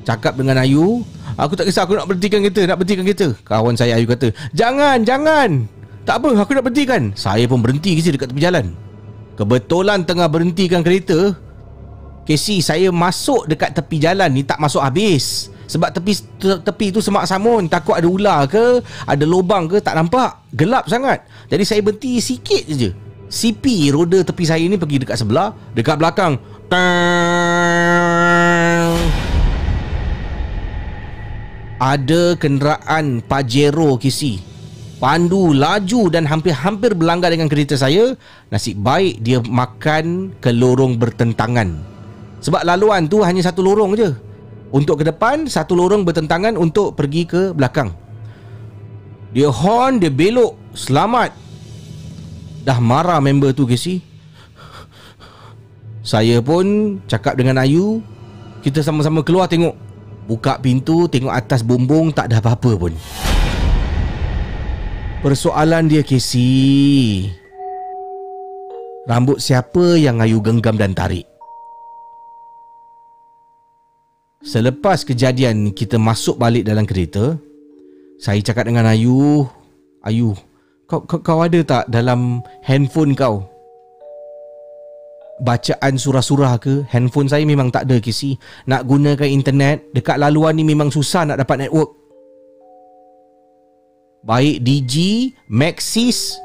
Cakap 0.03 0.37
dengan 0.37 0.59
Ayu 0.61 1.07
Aku 1.39 1.57
tak 1.57 1.65
kisah 1.65 1.87
aku 1.87 1.97
nak 1.97 2.05
berhentikan 2.05 2.43
kereta 2.45 2.61
Nak 2.67 2.77
berhentikan 2.77 3.03
kereta. 3.07 3.27
Kawan 3.47 3.73
saya 3.79 3.97
Ayu 3.97 4.05
kata 4.05 4.29
Jangan 4.51 5.01
jangan. 5.07 5.65
Tak 6.03 6.19
apa 6.19 6.35
aku 6.35 6.51
nak 6.51 6.67
berhentikan. 6.67 7.15
Saya 7.15 7.47
pun 7.47 7.63
berhenti 7.63 7.95
Casey 7.95 8.11
dekat 8.11 8.27
tepi 8.27 8.43
jalan. 8.43 8.75
Kebetulan 9.39 10.03
tengah 10.03 10.27
berhentikan 10.27 10.83
kereta 10.83 11.31
Casey 12.27 12.59
saya 12.59 12.91
masuk 12.91 13.47
dekat 13.47 13.71
tepi 13.71 14.03
jalan 14.03 14.29
ni 14.35 14.43
Tak 14.43 14.59
masuk 14.59 14.83
habis 14.83 15.47
Sebab 15.73 15.89
tepi 15.89 16.13
tepi 16.37 16.93
tu 16.93 17.01
semak 17.01 17.25
samun 17.25 17.65
Takut 17.65 17.97
ada 17.97 18.05
ular 18.05 18.45
ke 18.45 18.77
Ada 19.09 19.25
lubang 19.25 19.65
ke 19.65 19.81
Tak 19.81 19.97
nampak. 19.97 20.45
Gelap 20.53 20.85
sangat. 20.85 21.25
Jadi 21.49 21.63
saya 21.65 21.81
berhenti 21.81 22.21
sikit 22.21 22.61
je. 22.69 22.93
CP 23.33 23.89
roda 23.89 24.21
tepi 24.21 24.45
saya 24.45 24.61
ni 24.69 24.77
pergi 24.77 25.01
dekat 25.01 25.17
sebelah 25.17 25.57
Dekat 25.73 25.97
belakang. 25.97 26.37
Tang! 26.69 26.93
Ada 31.81 32.37
kenderaan 32.37 33.25
Pajero 33.25 33.97
KC 33.97 34.37
Pandu 35.01 35.51
laju 35.51 36.07
dan 36.07 36.23
hampir-hampir 36.23 36.95
berlanggar 36.95 37.27
dengan 37.27 37.51
kereta 37.51 37.75
saya. 37.75 38.15
Nasib 38.47 38.79
baik 38.79 39.19
dia 39.19 39.43
makan 39.43 40.31
ke 40.39 40.47
lorong 40.47 40.95
bertentangan. 40.95 41.75
Sebab 42.39 42.63
laluan 42.63 43.11
tu 43.11 43.19
hanya 43.19 43.43
satu 43.43 43.59
lorong 43.67 43.99
je 43.99 44.15
Untuk 44.73 44.99
ke 44.99 45.03
depan, 45.05 45.45
satu 45.45 45.77
lorong 45.77 46.01
bertentangan 46.01 46.57
untuk 46.57 46.97
pergi 46.97 47.29
ke 47.29 47.53
belakang. 47.53 47.93
Dia 49.29 49.53
horn, 49.53 50.01
dia 50.01 50.09
belok, 50.09 50.57
selamat. 50.73 51.29
Dah 52.63 52.79
marah 52.79 53.19
member 53.19 53.51
tu 53.51 53.67
KC 53.67 53.99
Saya 55.99 56.39
pun 56.39 56.95
cakap 57.11 57.35
dengan 57.35 57.59
Ayu 57.59 57.99
Kita 58.63 58.79
sama-sama 58.79 59.19
keluar 59.19 59.51
tengok. 59.51 59.75
Buka 60.23 60.63
pintu 60.63 61.11
Tengok 61.11 61.35
atas 61.35 61.59
bumbung 61.59 62.15
Tak 62.15 62.31
ada 62.31 62.39
apa-apa 62.39 62.71
pun. 62.79 62.95
Persoalan 65.19 65.91
dia 65.91 66.07
Casey 66.07 67.27
Rambut 69.03 69.43
siapa 69.43 69.99
yang 69.99 70.23
Ayu 70.23 70.39
genggam 70.39 70.79
dan 70.79 70.95
tarik 70.95 71.32
Selepas 74.43 75.07
kejadian 75.07 75.71
kita 75.71 75.95
masuk 75.95 76.35
balik 76.35 76.67
dalam 76.67 76.83
kereta 76.83 77.39
Saya 78.19 78.43
cakap 78.43 78.67
dengan 78.67 78.91
Ayu 78.91 79.47
Ayu 80.03 80.35
kau, 80.93 81.01
kau, 81.09 81.19
kau 81.25 81.39
ada 81.41 81.59
tak 81.65 81.83
dalam 81.89 82.43
handphone 82.61 83.17
kau? 83.17 83.41
Bacaan 85.41 85.97
surah-surah 85.97 86.61
ke 86.61 86.85
handphone 86.93 87.25
saya 87.25 87.41
memang 87.43 87.73
tak 87.73 87.89
ada 87.89 87.97
kisi. 87.97 88.37
Nak 88.69 88.85
gunakan 88.85 89.25
internet 89.25 89.89
dekat 89.91 90.21
laluan 90.21 90.53
ni 90.53 90.61
memang 90.61 90.93
susah 90.93 91.25
nak 91.25 91.41
dapat 91.41 91.65
network. 91.65 91.89
Baik 94.23 94.61
DG 94.61 94.93
Maxis. 95.49 96.37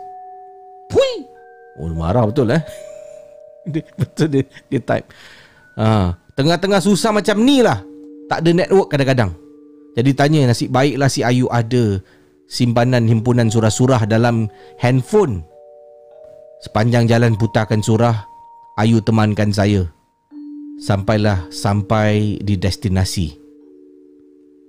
Pui! 0.89 1.29
Oh 1.79 1.93
marah 1.93 2.25
betul 2.27 2.51
eh? 2.57 2.63
Dia, 3.69 3.85
Betul 4.01 4.33
dia, 4.33 4.43
dia 4.73 4.81
type. 4.81 5.13
Ha, 5.77 6.17
Tengah-tengah 6.39 6.79
susah 6.79 7.11
macam 7.11 7.43
ni 7.43 7.67
lah. 7.67 7.83
Tak 8.31 8.47
ada 8.47 8.51
network 8.55 8.95
kadang-kadang. 8.95 9.35
Jadi 9.99 10.11
tanya 10.15 10.47
nasib 10.47 10.71
baiklah 10.71 11.11
si 11.11 11.27
Ayu 11.27 11.51
ada 11.51 11.99
Simpanan 12.49 13.05
himpunan 13.05 13.53
surah-surah 13.53 14.09
dalam 14.09 14.49
handphone. 14.81 15.45
Sepanjang 16.65 17.05
jalan 17.05 17.37
putarkan 17.37 17.85
surah 17.85 18.25
Ayu 18.81 19.05
temankan 19.05 19.53
saya. 19.53 19.85
Sampailah 20.81 21.51
sampai 21.53 22.41
di 22.41 22.57
destinasi. 22.57 23.37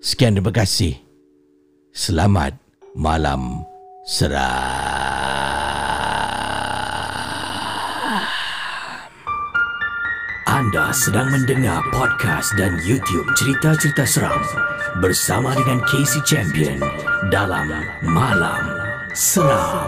Sekian 0.03 0.35
terima 0.35 0.51
kasih. 0.51 0.97
Selamat 1.95 2.57
malam 2.97 3.63
seram 4.03 5.38
Anda 10.59 10.91
sedang 10.91 11.31
mendengar 11.31 11.79
podcast 11.87 12.51
dan 12.59 12.75
YouTube 12.83 13.31
cerita-cerita 13.31 14.03
seram 14.03 14.43
Bersama 14.99 15.55
dengan 15.55 15.79
Casey 15.87 16.19
Champion 16.27 16.83
Dalam 17.31 17.71
Malam 18.03 18.67
Seram. 19.15 19.87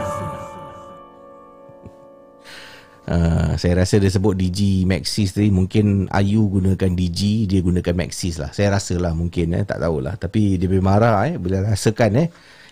Uh, 3.04 3.52
saya 3.60 3.84
rasa 3.84 4.00
dia 4.00 4.08
sebut 4.08 4.32
DG 4.32 4.88
Maxis 4.88 5.36
tadi. 5.36 5.52
Mungkin 5.52 6.08
Ayu 6.08 6.48
gunakan 6.48 6.92
DG 6.96 7.52
dia 7.52 7.60
gunakan 7.60 7.92
Maxis 7.92 8.40
lah. 8.40 8.56
Saya 8.56 8.72
rasa 8.72 8.96
lah 8.96 9.12
mungkin 9.12 9.52
eh 9.52 9.68
tak 9.68 9.84
tahulah. 9.84 10.16
Tapi 10.16 10.56
dia 10.56 10.72
lebih 10.72 10.80
marah 10.80 11.28
eh 11.28 11.36
boleh 11.36 11.68
rasakan 11.68 12.12
eh. 12.16 12.28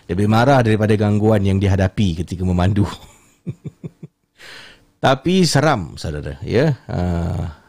Dia 0.08 0.16
lebih 0.16 0.24
marah 0.24 0.64
daripada 0.64 0.96
gangguan 0.96 1.44
yang 1.44 1.60
dihadapi 1.60 2.24
ketika 2.24 2.48
memandu. 2.48 2.88
Tapi 5.04 5.44
seram 5.44 6.00
saudara 6.00 6.40
ya. 6.40 6.80
Uh, 6.88 7.59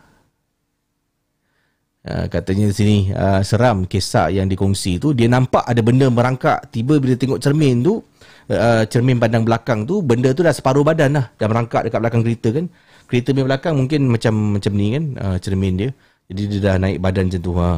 uh, 2.08 2.26
katanya 2.32 2.72
di 2.72 2.76
sini 2.76 2.98
uh, 3.14 3.42
seram 3.46 3.86
kisah 3.86 4.32
yang 4.32 4.48
dikongsi 4.48 4.98
tu 4.98 5.12
dia 5.12 5.28
nampak 5.28 5.66
ada 5.68 5.82
benda 5.84 6.08
merangkak 6.08 6.70
tiba 6.74 6.98
bila 6.98 7.14
tengok 7.18 7.42
cermin 7.42 7.84
tu 7.84 8.02
uh, 8.50 8.84
cermin 8.88 9.18
pandang 9.20 9.44
belakang 9.46 9.86
tu 9.86 10.00
benda 10.02 10.32
tu 10.32 10.42
dah 10.42 10.54
separuh 10.54 10.82
badan 10.86 11.18
lah 11.18 11.26
dah 11.36 11.48
merangkak 11.48 11.90
dekat 11.90 12.00
belakang 12.00 12.22
kereta 12.26 12.50
kan 12.54 12.66
kereta 13.10 13.36
punya 13.36 13.46
belakang 13.52 13.74
mungkin 13.76 14.08
macam 14.08 14.34
macam 14.56 14.72
ni 14.74 14.88
kan 14.96 15.04
uh, 15.20 15.38
cermin 15.42 15.74
dia 15.76 15.90
jadi 16.32 16.44
dia 16.48 16.60
dah 16.64 16.76
naik 16.80 17.04
badan 17.04 17.28
macam 17.28 17.42
tu 17.44 17.54
ha. 17.60 17.72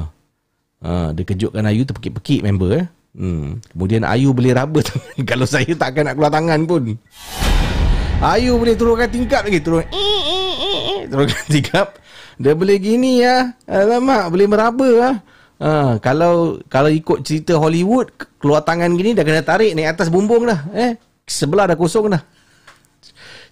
Uh, 0.83 1.09
dia 1.15 1.23
kejutkan 1.25 1.65
Ayu 1.65 1.87
terpekik-pekik 1.89 2.45
member 2.45 2.69
eh. 2.75 2.85
Hmm. 3.17 3.57
Kemudian 3.73 4.05
Ayu 4.05 4.29
boleh 4.29 4.53
raba. 4.53 4.83
Kalau 5.29 5.49
saya 5.49 5.73
takkan 5.73 6.05
nak 6.05 6.19
keluar 6.19 6.29
tangan 6.29 6.59
pun. 6.69 6.93
Ayu 8.21 8.59
boleh 8.61 8.77
turunkan 8.77 9.09
tingkap 9.09 9.41
lagi. 9.47 9.57
Turun. 9.57 9.81
Turunkan 11.09 11.43
tingkap. 11.49 11.97
Dia 12.41 12.53
boleh 12.57 12.77
gini 12.81 13.21
ya. 13.21 13.53
Alamak, 13.65 14.29
boleh 14.33 14.47
meraba 14.49 14.89
lah. 14.89 15.15
Ha, 15.63 15.95
kalau 16.03 16.59
kalau 16.67 16.89
ikut 16.91 17.23
cerita 17.23 17.55
Hollywood, 17.55 18.11
keluar 18.41 18.65
tangan 18.65 18.91
gini 18.97 19.15
dah 19.15 19.23
kena 19.23 19.45
tarik 19.45 19.71
naik 19.77 19.95
atas 19.95 20.09
bumbung 20.09 20.49
dah. 20.49 20.65
Eh, 20.73 20.99
sebelah 21.23 21.69
dah 21.69 21.77
kosong 21.77 22.11
dah. 22.11 22.21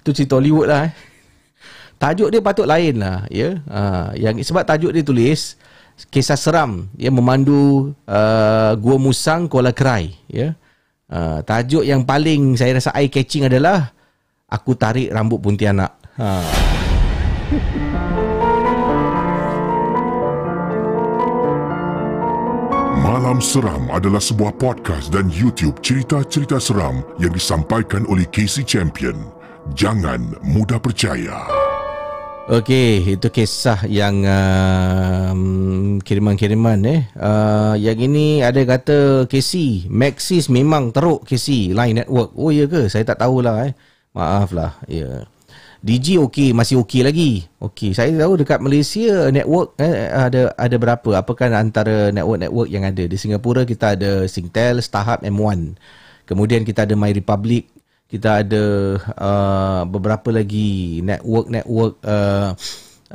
Itu 0.01 0.11
cerita 0.11 0.41
Hollywood 0.41 0.67
lah. 0.67 0.89
Eh. 0.89 0.93
Tajuk 2.01 2.33
dia 2.33 2.41
patut 2.41 2.65
lain 2.65 2.97
lah. 2.97 3.29
Ya? 3.29 3.61
Ha, 3.69 4.11
yang, 4.17 4.41
sebab 4.41 4.65
tajuk 4.65 4.89
dia 4.89 5.05
tulis, 5.05 5.55
kisah 6.09 6.39
seram 6.39 6.89
ya 6.97 7.13
memandu 7.13 7.93
uh, 8.09 8.73
Gua 8.81 8.97
Musang 8.97 9.45
Kuala 9.45 9.69
Kerai 9.69 10.17
ya. 10.25 10.57
Uh, 11.11 11.43
tajuk 11.43 11.83
yang 11.83 12.07
paling 12.07 12.55
saya 12.55 12.79
rasa 12.79 12.95
eye 12.95 13.11
catching 13.11 13.45
adalah 13.45 13.91
Aku 14.51 14.75
tarik 14.75 15.07
rambut 15.15 15.39
Pontianak. 15.39 15.95
Ha. 16.19 16.27
Malam 23.01 23.41
Seram 23.41 23.89
adalah 23.89 24.21
sebuah 24.21 24.61
podcast 24.61 25.09
dan 25.09 25.25
YouTube 25.33 25.81
cerita-cerita 25.81 26.61
seram 26.61 27.01
yang 27.17 27.33
disampaikan 27.33 28.05
oleh 28.05 28.29
Casey 28.29 28.61
Champion. 28.61 29.17
Jangan 29.73 30.37
mudah 30.45 30.77
percaya. 30.77 31.49
Okey, 32.45 33.17
itu 33.17 33.25
kisah 33.33 33.89
yang 33.89 34.21
uh, 34.21 35.33
kiriman-kiriman 36.05 36.77
eh. 36.85 37.01
Uh, 37.17 37.73
yang 37.81 37.97
ini 37.97 38.45
ada 38.45 38.61
kata 38.69 39.25
Casey, 39.25 39.89
Maxis 39.89 40.45
memang 40.45 40.93
teruk 40.93 41.25
Casey, 41.25 41.73
Line 41.73 42.05
Network. 42.05 42.37
Oh 42.37 42.53
ya 42.53 42.69
ke? 42.69 42.85
Saya 42.85 43.01
tak 43.01 43.25
tahulah 43.25 43.65
eh. 43.65 43.73
Maaf 44.13 44.53
lah. 44.53 44.77
Ya. 44.85 45.25
Yeah. 45.25 45.30
DG 45.81 46.21
okey, 46.21 46.53
masih 46.53 46.77
okey 46.85 47.01
lagi. 47.01 47.49
Okey, 47.57 47.97
saya 47.97 48.13
tahu 48.13 48.37
dekat 48.37 48.61
Malaysia 48.61 49.33
network 49.33 49.73
eh, 49.81 50.13
ada 50.13 50.53
ada 50.53 50.75
berapa? 50.77 51.09
Apakah 51.17 51.49
antara 51.57 52.13
network-network 52.13 52.69
yang 52.69 52.85
ada? 52.85 53.01
Di 53.09 53.17
Singapura 53.17 53.65
kita 53.65 53.97
ada 53.97 54.29
Singtel, 54.29 54.77
Starhub, 54.85 55.25
M1. 55.25 55.73
Kemudian 56.29 56.61
kita 56.61 56.85
ada 56.85 56.93
My 56.93 57.09
Republic, 57.09 57.65
kita 58.05 58.45
ada 58.45 58.63
uh, 59.17 59.81
beberapa 59.89 60.29
lagi 60.29 61.01
network-network 61.01 61.93
uh, 62.05 62.53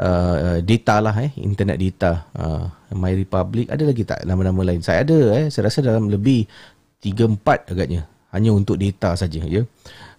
uh, 0.03 0.59
data 0.59 0.95
lah 0.99 1.15
eh, 1.23 1.31
internet 1.39 1.79
data. 1.79 2.27
Uh, 2.35 2.67
My 2.99 3.15
Republic 3.15 3.71
ada 3.71 3.87
lagi 3.87 4.03
tak 4.03 4.27
nama-nama 4.27 4.67
lain? 4.67 4.83
Saya 4.83 5.07
ada 5.07 5.39
eh, 5.39 5.47
saya 5.55 5.71
rasa 5.71 5.87
dalam 5.87 6.11
lebih 6.11 6.51
3 6.99 7.31
4 7.31 7.79
agaknya. 7.79 8.11
Hanya 8.35 8.51
untuk 8.51 8.75
data 8.75 9.15
saja 9.15 9.39
ya. 9.47 9.63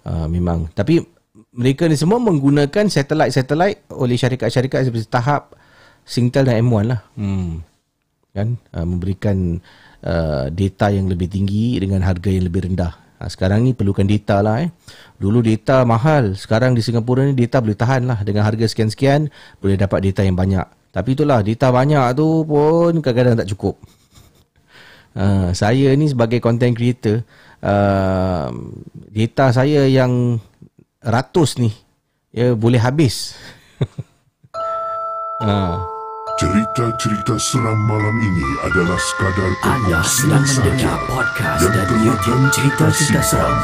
Uh, 0.07 0.31
memang. 0.31 0.71
Tapi 0.71 1.16
mereka 1.57 1.89
ni 1.89 1.97
semua 1.97 2.21
menggunakan 2.21 2.85
satelit-satelit 2.85 3.89
oleh 3.89 4.13
syarikat-syarikat 4.13 4.85
seperti 4.85 5.09
Tahap, 5.09 5.57
Singtel 6.05 6.45
dan 6.45 6.61
M1 6.61 6.85
lah. 6.85 7.01
Hmm. 7.17 7.65
Kan? 8.37 8.61
Uh, 8.69 8.85
memberikan 8.85 9.57
uh, 10.05 10.53
data 10.53 10.93
yang 10.93 11.09
lebih 11.09 11.25
tinggi 11.25 11.81
dengan 11.81 12.05
harga 12.05 12.29
yang 12.29 12.45
lebih 12.45 12.69
rendah. 12.69 12.93
Uh, 13.17 13.25
sekarang 13.25 13.65
ni 13.65 13.73
perlukan 13.73 14.05
data 14.05 14.45
lah 14.45 14.61
eh. 14.61 14.69
Dulu 15.17 15.41
data 15.41 15.81
mahal. 15.81 16.37
Sekarang 16.37 16.77
di 16.77 16.85
Singapura 16.85 17.25
ni 17.25 17.33
data 17.33 17.57
boleh 17.57 17.73
tahan 17.73 18.05
lah. 18.05 18.21
Dengan 18.21 18.45
harga 18.45 18.69
sekian-sekian, 18.69 19.33
boleh 19.57 19.81
dapat 19.81 20.05
data 20.05 20.21
yang 20.21 20.37
banyak. 20.37 20.93
Tapi 20.93 21.09
itulah, 21.17 21.41
data 21.41 21.73
banyak 21.73 22.05
tu 22.13 22.45
pun 22.45 23.01
kadang-kadang 23.01 23.41
tak 23.41 23.49
cukup. 23.49 23.81
Uh, 25.17 25.49
saya 25.57 25.97
ni 25.97 26.05
sebagai 26.05 26.37
content 26.37 26.77
creator, 26.77 27.25
uh, 27.65 28.53
data 29.09 29.49
saya 29.49 29.89
yang 29.89 30.37
ratus 31.01 31.61
ni 31.61 31.69
ya 32.33 32.53
boleh 32.57 32.81
habis. 32.81 33.37
ha. 35.43 35.81
Cerita-cerita 36.37 37.33
seram 37.41 37.73
malam 37.89 38.13
ini 38.21 38.49
adalah 38.61 38.99
sekadar 39.01 39.51
Anda 39.65 40.05
sedang 40.05 40.45
mendengar 40.45 40.97
podcast 41.09 41.65
dan 41.65 41.89
YouTube 42.05 42.43
cerita-cerita 42.53 43.21
seram 43.25 43.57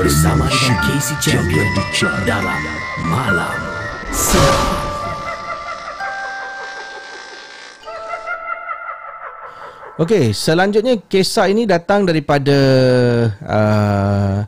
bersama 0.00 0.48
dengan 0.48 0.76
Casey 0.80 1.16
Champion 1.20 1.68
dalam 2.24 2.60
Malam 3.04 3.58
Seram. 4.16 4.86
Okey, 9.96 10.32
selanjutnya 10.32 11.00
kisah 11.08 11.48
ini 11.48 11.64
datang 11.64 12.04
daripada 12.04 12.56
uh, 13.44 14.44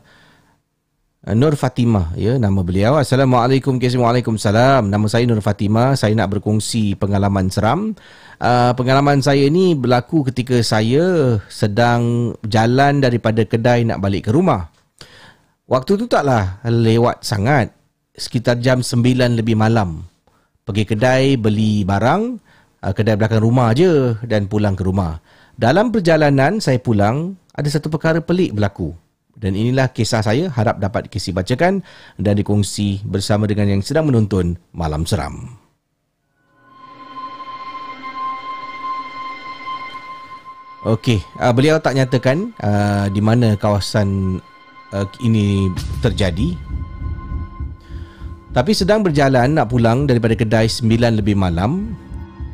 Nur 1.37 1.53
Fatimah 1.53 2.17
ya 2.17 2.41
nama 2.41 2.65
beliau. 2.65 2.97
Assalamualaikum 2.97 3.77
Waalaikumsalam. 3.77 4.89
Nama 4.89 5.05
saya 5.05 5.29
Nur 5.29 5.45
Fatimah. 5.45 5.93
Saya 5.93 6.17
nak 6.17 6.33
berkongsi 6.33 6.97
pengalaman 6.97 7.53
seram. 7.53 7.93
Uh, 8.41 8.73
Pengalaman 8.73 9.21
saya 9.21 9.45
ini 9.45 9.77
berlaku 9.77 10.25
ketika 10.33 10.57
saya 10.65 11.37
sedang 11.45 12.33
jalan 12.49 12.97
daripada 12.97 13.45
kedai 13.45 13.85
nak 13.85 14.01
balik 14.01 14.25
ke 14.25 14.31
rumah. 14.33 14.73
Waktu 15.69 16.01
tu 16.01 16.05
taklah 16.09 16.57
lewat 16.65 17.21
sangat. 17.21 17.77
Sekitar 18.17 18.57
jam 18.57 18.81
9 18.81 19.37
lebih 19.37 19.53
malam. 19.53 20.09
Pergi 20.65 20.83
kedai 20.83 21.37
beli 21.37 21.81
barang 21.81 22.21
uh, 22.83 22.93
Kedai 22.93 23.17
belakang 23.17 23.41
rumah 23.41 23.73
je 23.73 24.13
Dan 24.21 24.45
pulang 24.45 24.77
ke 24.77 24.85
rumah. 24.85 25.17
Dalam 25.57 25.89
perjalanan 25.89 26.61
saya 26.61 26.77
pulang 26.77 27.33
Ada 27.57 27.79
satu 27.79 27.89
perkara 27.89 28.21
pelik 28.21 28.53
berlaku 28.53 29.08
dan 29.39 29.55
inilah 29.55 29.87
kisah 29.95 30.19
saya 30.19 30.51
harap 30.51 30.83
dapat 30.83 31.07
kisi 31.07 31.31
bacakan 31.31 31.79
dan 32.19 32.35
dikongsi 32.35 32.99
bersama 33.07 33.47
dengan 33.47 33.71
yang 33.71 33.81
sedang 33.81 34.11
menonton 34.11 34.59
Malam 34.75 35.07
Seram. 35.07 35.55
Okey, 40.83 41.19
uh, 41.39 41.51
beliau 41.51 41.79
tak 41.79 41.95
nyatakan 41.95 42.55
uh, 42.63 43.07
di 43.11 43.19
mana 43.19 43.55
kawasan 43.55 44.39
uh, 44.91 45.07
ini 45.23 45.71
terjadi. 46.03 46.55
Tapi 48.55 48.71
sedang 48.75 49.03
berjalan 49.03 49.55
nak 49.55 49.71
pulang 49.71 50.07
daripada 50.07 50.35
kedai 50.35 50.71
9 50.71 51.19
lebih 51.19 51.35
malam, 51.35 51.95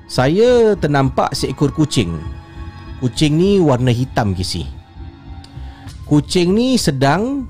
saya 0.10 0.74
ternampak 0.78 1.34
seekor 1.38 1.70
kucing. 1.74 2.18
Kucing 2.98 3.38
ni 3.38 3.62
warna 3.62 3.94
hitam 3.94 4.34
kisi 4.34 4.74
kucing 6.06 6.53
ni 6.53 6.78
sedang 6.78 7.49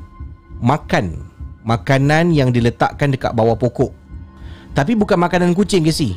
makan 0.64 1.28
makanan 1.68 2.32
yang 2.32 2.50
diletakkan 2.56 3.12
dekat 3.12 3.36
bawah 3.36 3.60
pokok. 3.60 3.92
Tapi 4.76 4.96
bukan 4.96 5.20
makanan 5.20 5.56
kucing 5.56 5.84
ke 5.84 5.92
si? 5.92 6.16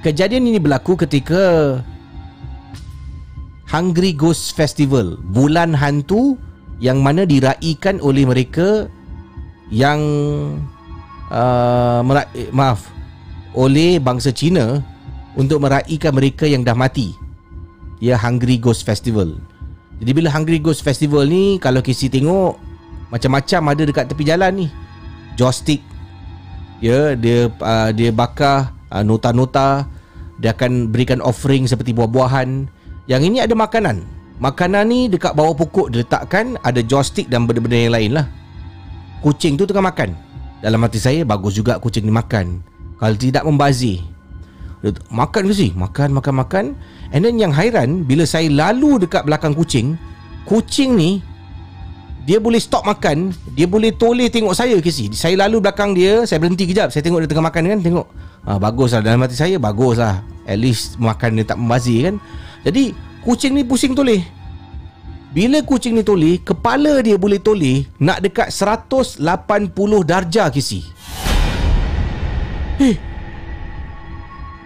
Kejadian 0.00 0.46
ini 0.48 0.62
berlaku 0.62 0.94
ketika 0.94 1.76
Hungry 3.68 4.16
Ghost 4.16 4.56
Festival, 4.56 5.20
bulan 5.28 5.76
hantu 5.76 6.40
yang 6.80 7.04
mana 7.04 7.28
diraikan 7.28 8.00
oleh 8.00 8.24
mereka 8.24 8.88
yang 9.68 10.00
uh, 11.28 12.00
mera- 12.00 12.30
eh, 12.32 12.48
maaf 12.48 12.88
oleh 13.52 14.00
bangsa 14.00 14.32
Cina 14.32 14.80
untuk 15.36 15.60
meraikan 15.60 16.16
mereka 16.16 16.48
yang 16.48 16.64
dah 16.64 16.72
mati. 16.72 17.12
Ya 17.98 18.16
Hungry 18.16 18.56
Ghost 18.56 18.86
Festival. 18.86 19.36
Jadi 19.98 20.10
bila 20.14 20.30
Hungry 20.30 20.62
Ghost 20.62 20.86
Festival 20.86 21.26
ni 21.26 21.58
Kalau 21.58 21.82
KC 21.82 22.10
tengok 22.10 22.58
Macam-macam 23.10 23.60
ada 23.74 23.82
dekat 23.82 24.04
tepi 24.10 24.22
jalan 24.26 24.52
ni. 24.54 24.66
Joystick 25.34 25.82
Ya 26.78 27.18
Dia 27.18 27.50
uh, 27.50 27.90
dia 27.90 28.10
bakar 28.14 28.74
uh, 28.94 29.02
Nota-nota. 29.02 29.86
Dia 30.38 30.54
akan 30.54 30.94
berikan 30.94 31.18
offering 31.18 31.66
Seperti 31.66 31.90
buah-buahan. 31.90 32.70
Yang 33.10 33.22
ini 33.26 33.38
ada 33.42 33.54
makanan. 33.58 34.06
Makanan 34.38 34.86
ni 34.86 35.10
dekat 35.10 35.34
bawah 35.34 35.58
pokok 35.58 35.90
Diletakkan 35.90 36.54
Ada 36.62 36.78
joystick 36.86 37.26
dan 37.26 37.50
benda-benda 37.50 37.74
yang 37.74 37.94
lain 37.94 38.12
lah. 38.14 38.26
Kucing 39.18 39.58
tu 39.58 39.66
tengah 39.66 39.82
makan. 39.82 40.14
Dalam 40.62 40.82
hati 40.82 40.98
saya 41.02 41.26
bagus 41.26 41.58
juga 41.58 41.78
kucing 41.82 42.06
ni 42.06 42.14
makan. 42.14 42.62
Kalau 42.98 43.16
tidak 43.18 43.42
membazir. 43.46 44.02
Makan 45.08 45.42
ke 45.48 45.54
sih? 45.54 45.70
Makan, 45.76 46.14
makan, 46.16 46.34
makan. 46.40 46.64
And 47.12 47.24
then 47.24 47.40
yang 47.40 47.52
hairan 47.52 48.04
bila 48.04 48.28
saya 48.28 48.48
lalu 48.48 49.04
dekat 49.04 49.24
belakang 49.24 49.56
kucing, 49.56 49.96
kucing 50.44 50.96
ni 50.96 51.20
dia 52.28 52.36
boleh 52.36 52.60
stop 52.60 52.84
makan, 52.84 53.32
dia 53.56 53.64
boleh 53.64 53.88
toleh 53.88 54.28
tengok 54.28 54.52
saya 54.52 54.76
ke 54.84 54.92
si. 54.92 55.08
Saya 55.16 55.48
lalu 55.48 55.64
belakang 55.64 55.96
dia, 55.96 56.28
saya 56.28 56.36
berhenti 56.36 56.68
kejap, 56.68 56.92
saya 56.92 57.00
tengok 57.00 57.24
dia 57.24 57.28
tengah 57.32 57.48
makan 57.48 57.62
kan, 57.72 57.80
tengok. 57.80 58.06
Ha, 58.44 58.60
bagus 58.60 58.92
lah 58.92 59.00
dalam 59.00 59.24
hati 59.24 59.32
saya, 59.32 59.56
bagus 59.56 59.96
lah. 59.96 60.20
At 60.44 60.60
least 60.60 61.00
makan 61.00 61.40
dia 61.40 61.48
tak 61.48 61.56
membazir 61.56 62.12
kan. 62.12 62.20
Jadi 62.68 62.92
kucing 63.24 63.56
ni 63.56 63.64
pusing 63.64 63.96
toleh. 63.96 64.20
Bila 65.32 65.64
kucing 65.64 65.96
ni 65.96 66.04
toleh, 66.04 66.40
kepala 66.44 67.00
dia 67.00 67.16
boleh 67.16 67.40
toleh 67.40 67.88
nak 67.96 68.20
dekat 68.20 68.52
180 68.52 69.20
darjah 70.04 70.52
kisi. 70.52 70.84
Eh. 72.76 73.07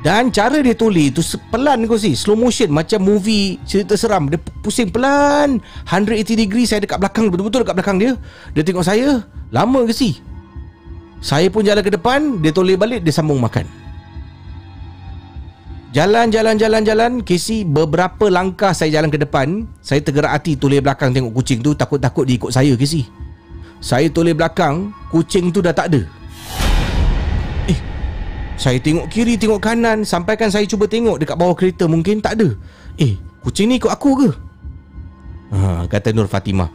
Dan 0.03 0.34
cara 0.34 0.59
dia 0.59 0.74
toleh 0.74 1.14
tu 1.14 1.22
pelan 1.55 1.86
kau 1.86 1.94
si. 1.94 2.18
Slow 2.18 2.34
motion 2.34 2.74
Macam 2.74 2.98
movie 3.07 3.62
cerita 3.62 3.94
seram. 3.94 4.26
Dia 4.26 4.38
pusing 4.61 4.90
pelan. 4.90 5.62
180 5.86 6.34
degree 6.34 6.66
Saya 6.66 6.82
dekat 6.82 6.98
belakang. 6.98 7.30
Betul-betul 7.30 7.62
dekat 7.62 7.76
belakang 7.78 7.96
dia. 8.03 8.18
Dia 8.50 8.66
tengok 8.66 8.82
saya 8.82 9.22
Lama 9.55 9.86
ke 9.86 9.94
si? 9.94 10.18
Saya 11.22 11.46
pun 11.55 11.62
jalan 11.62 11.86
ke 11.86 11.94
depan 11.94 12.42
Dia 12.42 12.50
toleh 12.50 12.74
balik 12.74 13.07
Dia 13.07 13.14
sambung 13.14 13.38
makan. 13.38 13.62
Jalan, 15.94 16.34
jalan, 16.34 16.59
jalan, 16.59 16.82
jalan. 16.82 17.12
Casey 17.22 17.62
beberapa 17.62 18.26
langkah 18.26 18.74
saya 18.74 18.98
jalan 18.98 19.07
ke 19.07 19.22
depan 19.22 19.70
Saya 19.78 20.03
tergerak 20.03 20.34
hati 20.34 20.59
toleh 20.59 20.82
belakang 20.82 21.14
tengok 21.14 21.30
kucing 21.30 21.62
tu. 21.62 21.78
Takut-takut 21.78 22.26
dia 22.26 22.34
ikut 22.42 22.50
saya 22.50 22.74
Casey 22.74 23.07
Saya 23.78 24.11
toleh 24.11 24.34
belakang 24.34 24.90
Kucing 25.14 25.55
tu 25.55 25.62
dah 25.62 25.70
tak 25.70 25.94
ada. 25.94 26.03
Eh 27.70 27.91
Saya 28.57 28.78
tengok 28.78 29.09
kiri 29.09 29.34
tengok 29.40 29.61
kanan. 29.62 30.05
Sampaikan 30.07 30.53
saya 30.53 30.68
cuba 30.68 30.86
tengok 30.86 31.18
dekat 31.18 31.36
bawah 31.36 31.57
kereta 31.57 31.88
Mungkin 31.88 32.22
tak 32.22 32.38
ada. 32.38 32.55
Eh 33.00 33.16
kucing 33.42 33.72
ni 33.72 33.80
ikut 33.80 33.90
aku 33.90 34.11
ke? 34.26 34.30
Ha, 35.53 35.84
kata 35.90 36.14
Nur 36.14 36.30
Fatimah. 36.30 36.70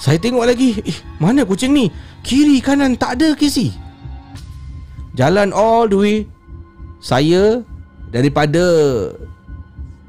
Saya 0.00 0.18
tengok 0.18 0.42
lagi. 0.46 0.78
Eh 0.82 0.98
mana 1.20 1.44
kucing 1.46 1.74
ni? 1.74 1.92
Kiri 2.22 2.62
kanan 2.62 2.94
tak 2.94 3.18
ada 3.18 3.34
Casey 3.34 3.74
Jalan 5.12 5.52
all 5.52 5.90
the 5.90 5.98
way. 5.98 6.18
Saya 7.02 7.66
Daripada 8.14 8.62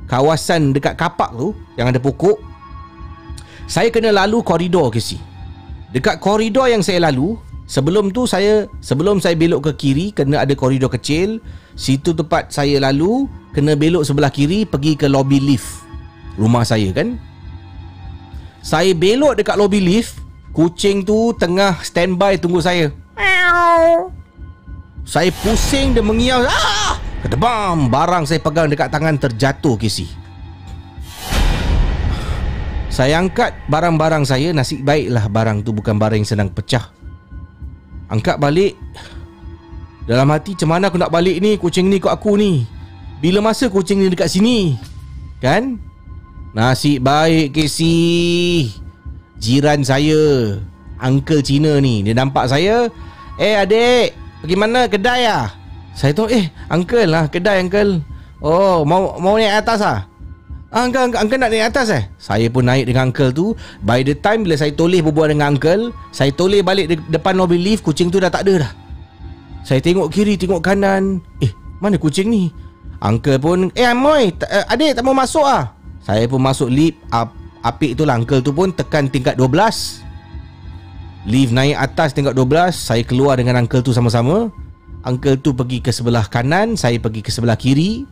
Kawasan 0.06 0.78
dekat 0.78 0.94
kapak 0.94 1.34
tu 1.34 1.58
Yang 1.74 1.98
ada 1.98 2.00
pokok 2.00 2.38
Saya 3.66 3.90
kena 3.90 4.14
lalu 4.14 4.46
koridor 4.46 4.94
Casey 4.94 5.18
Dekat 5.90 6.22
koridor 6.22 6.70
yang 6.70 6.86
saya 6.86 7.10
lalu 7.10 7.34
Sebelum 7.64 8.12
tu 8.12 8.28
saya 8.28 8.68
Sebelum 8.84 9.24
saya 9.24 9.40
belok 9.40 9.72
ke 9.72 9.74
kiri 9.80 10.12
Kena 10.12 10.44
ada 10.44 10.52
koridor 10.52 10.92
kecil. 10.92 11.40
Situ 11.80 12.12
tempat 12.12 12.52
saya 12.52 12.80
lalu 12.84 13.28
Kena 13.56 13.80
belok 13.80 14.04
sebelah 14.04 14.32
kiri 14.32 14.68
Pergi 14.68 15.00
ke 15.00 15.08
lobby 15.08 15.40
lift. 15.40 15.88
Rumah 16.36 16.68
saya 16.68 16.92
kan? 16.92 17.16
Saya 18.64 18.92
belok 18.92 19.40
dekat 19.40 19.56
lobby 19.56 19.80
lift 19.80 20.20
Kucing 20.54 21.02
tu 21.02 21.34
tengah 21.34 21.82
standby 21.82 22.38
tunggu 22.38 22.62
saya. 22.62 22.94
Saya 25.02 25.34
pusing 25.42 25.98
dia 25.98 26.06
mengiau. 26.06 26.46
Ah! 26.46 27.02
Kedebam 27.26 27.90
Barang 27.90 28.30
saya 28.30 28.38
pegang 28.38 28.70
dekat 28.70 28.94
tangan 28.94 29.18
terjatuh 29.18 29.82
kisi. 29.82 30.06
Saya 32.94 33.18
angkat 33.18 33.58
barang-barang 33.66 34.30
saya 34.30 34.54
Nasib 34.54 34.86
baiklah 34.86 35.26
barang 35.26 35.66
tu 35.66 35.74
bukan 35.74 35.98
barang 35.98 36.22
yang 36.22 36.30
sedang 36.30 36.54
pecah 36.54 36.94
Angkat 38.14 38.38
balik. 38.38 38.78
Dalam 40.06 40.30
hati 40.30 40.54
macam 40.54 40.70
mana 40.70 40.86
aku 40.94 41.02
nak 41.02 41.10
balik 41.10 41.42
ni? 41.42 41.58
Kucing 41.58 41.90
ni 41.90 41.98
ikut 41.98 42.14
aku 42.14 42.38
ni. 42.38 42.70
Bila 43.18 43.42
masa 43.42 43.74
kucing 43.74 44.06
ni 44.06 44.14
dekat 44.14 44.30
sini? 44.30 44.78
Kan? 45.42 45.82
Nasib 46.54 47.02
baik 47.02 47.58
Casey 47.58 48.70
Jiran 49.42 49.82
saya 49.82 50.54
Uncle 51.02 51.42
Cina 51.42 51.82
ni. 51.82 52.06
Dia 52.06 52.14
nampak 52.14 52.46
saya 52.46 52.86
Eh 53.42 53.58
adik 53.58 54.14
Pergi 54.46 54.56
mana? 54.60 54.86
Kedai 54.86 55.26
ah? 55.26 55.50
Saya 55.98 56.14
tahu 56.14 56.30
eh 56.30 56.54
Uncle 56.70 57.10
lah. 57.10 57.26
Kedai 57.34 57.66
uncle. 57.66 58.06
Oh 58.38 58.86
mau 58.86 59.18
mau 59.18 59.42
naik 59.42 59.66
atas 59.66 59.82
ah? 59.82 60.06
Uncle, 60.74 61.06
uncle, 61.06 61.22
uncle 61.22 61.38
nak 61.38 61.54
naik 61.54 61.70
atas 61.70 61.88
eh? 61.94 62.04
Saya 62.18 62.50
pun 62.50 62.66
naik 62.66 62.90
dengan 62.90 63.14
uncle 63.14 63.30
tu. 63.30 63.54
By 63.86 64.02
the 64.02 64.18
time 64.18 64.42
bila 64.42 64.58
saya 64.58 64.74
toleh 64.74 65.06
berbual 65.06 65.30
dengan 65.30 65.54
uncle 65.54 65.94
Saya 66.10 66.34
toleh 66.34 66.66
balik 66.66 66.90
de- 66.90 67.06
depan 67.14 67.38
lobby 67.38 67.62
lift 67.62 67.86
Kucing 67.86 68.10
tu 68.10 68.18
dah 68.18 68.34
tak 68.34 68.50
ada 68.50 68.66
dah. 68.66 68.72
Saya 69.62 69.78
tengok 69.86 70.10
kiri 70.10 70.34
tengok 70.34 70.66
kanan. 70.66 71.22
Eh 71.46 71.54
mana 71.78 72.02
kucing 72.02 72.34
ni? 72.34 72.50
Uncle 73.06 73.38
pun 73.38 73.70
Eh 73.78 73.86
Amoy 73.86 74.34
t- 74.34 74.50
uh, 74.50 74.66
Adik 74.66 74.98
tak 74.98 75.06
mau 75.06 75.14
masuk 75.14 75.46
ah? 75.46 75.78
Saya 76.02 76.26
pun 76.26 76.42
masuk 76.42 76.74
lift 76.74 76.98
ap, 77.14 77.30
Apik 77.62 77.94
tu 77.94 78.04
lah. 78.04 78.18
Uncle 78.18 78.42
tu 78.42 78.50
pun 78.50 78.74
tekan 78.74 79.06
tingkat 79.06 79.38
12 79.38 80.02
Lift 81.30 81.54
naik 81.54 81.78
atas 81.78 82.18
tingkat 82.18 82.34
12 82.34 82.74
Saya 82.74 83.06
keluar 83.06 83.38
dengan 83.38 83.62
uncle 83.62 83.86
tu 83.86 83.94
sama-sama. 83.94 84.50
Uncle 85.06 85.38
tu 85.38 85.54
pergi 85.54 85.86
ke 85.86 85.94
sebelah 85.94 86.26
kanan 86.26 86.74
Saya 86.74 86.98
pergi 86.98 87.22
ke 87.22 87.30
sebelah 87.30 87.54
kiri 87.62 88.10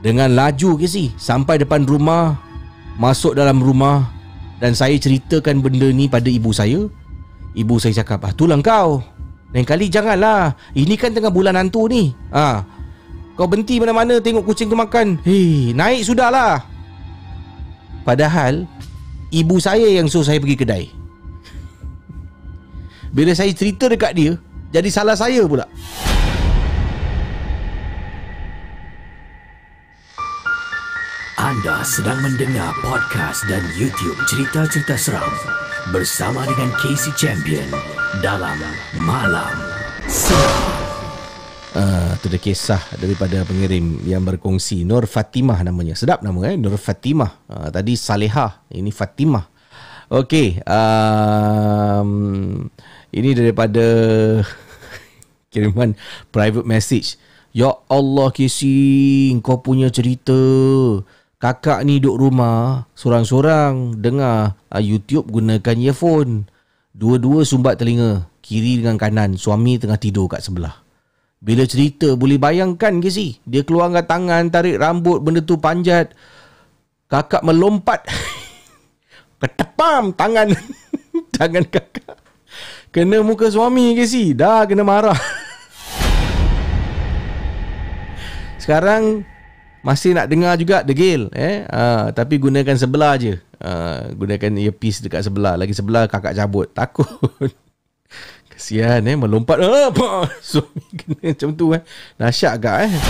Dengan 0.00 0.32
laju 0.32 0.80
ke 0.80 0.88
si? 0.88 1.12
Sampai 1.20 1.60
depan 1.60 1.84
rumah 1.84 2.40
Masuk 2.96 3.36
dalam 3.36 3.60
rumah 3.60 4.08
Dan 4.60 4.72
saya 4.72 4.96
ceritakan 4.96 5.60
benda 5.60 5.88
ni 5.88 6.08
pada 6.08 6.28
ibu 6.28 6.52
saya. 6.52 6.88
Ibu 7.56 7.80
saya 7.80 8.04
cakap 8.04 8.24
ah, 8.28 8.32
Itulah 8.32 8.60
kau. 8.60 9.00
Lain 9.50 9.66
kali 9.66 9.90
janganlah. 9.90 10.54
Ini 10.76 10.94
kan 10.94 11.10
tengah 11.10 11.32
bulan 11.32 11.58
hantu 11.58 11.90
ni. 11.90 12.14
Ha. 12.30 12.62
Kau 13.34 13.50
berhenti 13.50 13.82
mana-mana 13.82 14.22
tengok 14.22 14.46
kucing 14.46 14.70
tu 14.70 14.78
makan. 14.78 15.18
Hei, 15.26 15.74
naik 15.74 16.06
sudahlah. 16.06 16.62
Padahal 18.06 18.68
Ibu 19.30 19.62
saya 19.62 19.86
yang 19.86 20.10
suruh 20.10 20.26
saya 20.26 20.42
pergi 20.42 20.58
kedai. 20.58 20.84
Bila 23.14 23.30
saya 23.34 23.50
cerita 23.50 23.90
dekat 23.90 24.14
dia 24.14 24.38
Jadi 24.70 24.86
salah 24.86 25.18
saya 25.18 25.42
pula 25.42 25.66
Anda 31.40 31.80
sedang 31.88 32.20
mendengar 32.20 32.68
podcast 32.84 33.48
dan 33.48 33.64
YouTube 33.72 34.12
cerita-cerita 34.28 34.92
seram 34.92 35.24
bersama 35.88 36.44
dengan 36.44 36.68
Casey 36.76 37.16
Champion 37.16 37.64
dalam 38.20 38.60
Malam 39.00 39.56
Seram. 40.04 40.68
Uh, 41.72 42.12
itu 42.20 42.28
dia 42.28 42.40
kisah 42.44 42.84
daripada 43.00 43.40
pengirim 43.48 44.04
yang 44.04 44.20
berkongsi. 44.20 44.84
Nur 44.84 45.08
Fatimah 45.08 45.64
namanya. 45.64 45.96
Sedap 45.96 46.20
nama 46.20 46.44
eh? 46.44 46.60
Nur 46.60 46.76
Fatimah. 46.76 47.32
Uh, 47.48 47.72
Tadi 47.72 47.96
Salehah. 47.96 48.68
Ini 48.68 48.92
Fatimah. 48.92 49.48
Okey 50.12 50.60
um, 50.68 52.10
Ini 53.16 53.30
daripada 53.32 53.86
Kiriman 55.56 55.96
private 56.28 56.68
message. 56.68 57.16
Ya 57.56 57.72
Allah 57.88 58.28
Kisi 58.28 59.32
Kau 59.40 59.64
punya 59.64 59.88
cerita 59.88 60.36
Kakak 61.40 61.88
ni 61.88 62.04
duduk 62.04 62.20
rumah 62.20 62.84
Sorang-sorang 62.92 63.96
Dengar 63.96 64.60
uh, 64.68 64.76
YouTube 64.76 65.32
gunakan 65.32 65.72
earphone. 65.80 66.44
Dua-dua 66.92 67.48
sumbat 67.48 67.80
telinga 67.80 68.28
Kiri 68.44 68.84
dengan 68.84 69.00
kanan 69.00 69.40
Suami 69.40 69.80
tengah 69.80 69.96
tidur 69.96 70.28
kat 70.28 70.44
sebelah. 70.44 70.84
Bila 71.40 71.64
cerita 71.64 72.12
boleh 72.12 72.36
bayangkan 72.36 73.00
ke 73.00 73.08
si? 73.08 73.40
Dia 73.48 73.64
keluarkan 73.64 74.04
tangan 74.04 74.52
Tarik 74.52 74.76
rambut 74.76 75.24
Benda 75.24 75.40
tu 75.40 75.56
panjat. 75.56 76.12
Kakak 77.08 77.40
melompat 77.40 78.04
Ketepam 79.40 80.12
tangan 80.12 80.52
Tangan 81.40 81.64
kakak. 81.72 82.20
Kena 82.92 83.24
muka 83.24 83.48
suami 83.48 83.96
ke 83.96 84.04
si? 84.04 84.36
Dah 84.36 84.68
kena 84.68 84.84
marah. 84.84 85.16
Sekarang 88.60 89.24
Masih 89.80 90.12
nak 90.12 90.28
dengar 90.28 90.60
juga 90.60 90.84
degil 90.84 91.32
eh? 91.32 91.64
Ha, 91.64 92.12
tapi 92.12 92.36
gunakan 92.36 92.76
sebelah 92.76 93.16
je. 93.16 93.40
Ha, 93.64 94.12
Gunakan 94.12 94.52
earpiece 94.60 95.00
dekat 95.00 95.24
sebelah. 95.24 95.56
Lagi 95.56 95.72
sebelah 95.72 96.04
kakak 96.04 96.36
cabut. 96.36 96.68
Takut. 96.68 97.08
Kesian 98.52 99.08
eh? 99.08 99.16
Melompat. 99.16 99.56
Apa? 99.56 100.28
Suami 100.44 100.84
kena 100.92 101.32
macam 101.32 101.48
tu 101.56 101.72
eh? 101.72 101.80
Dahsyat 102.20 102.52
agak 102.60 102.76
eh? 102.88 102.92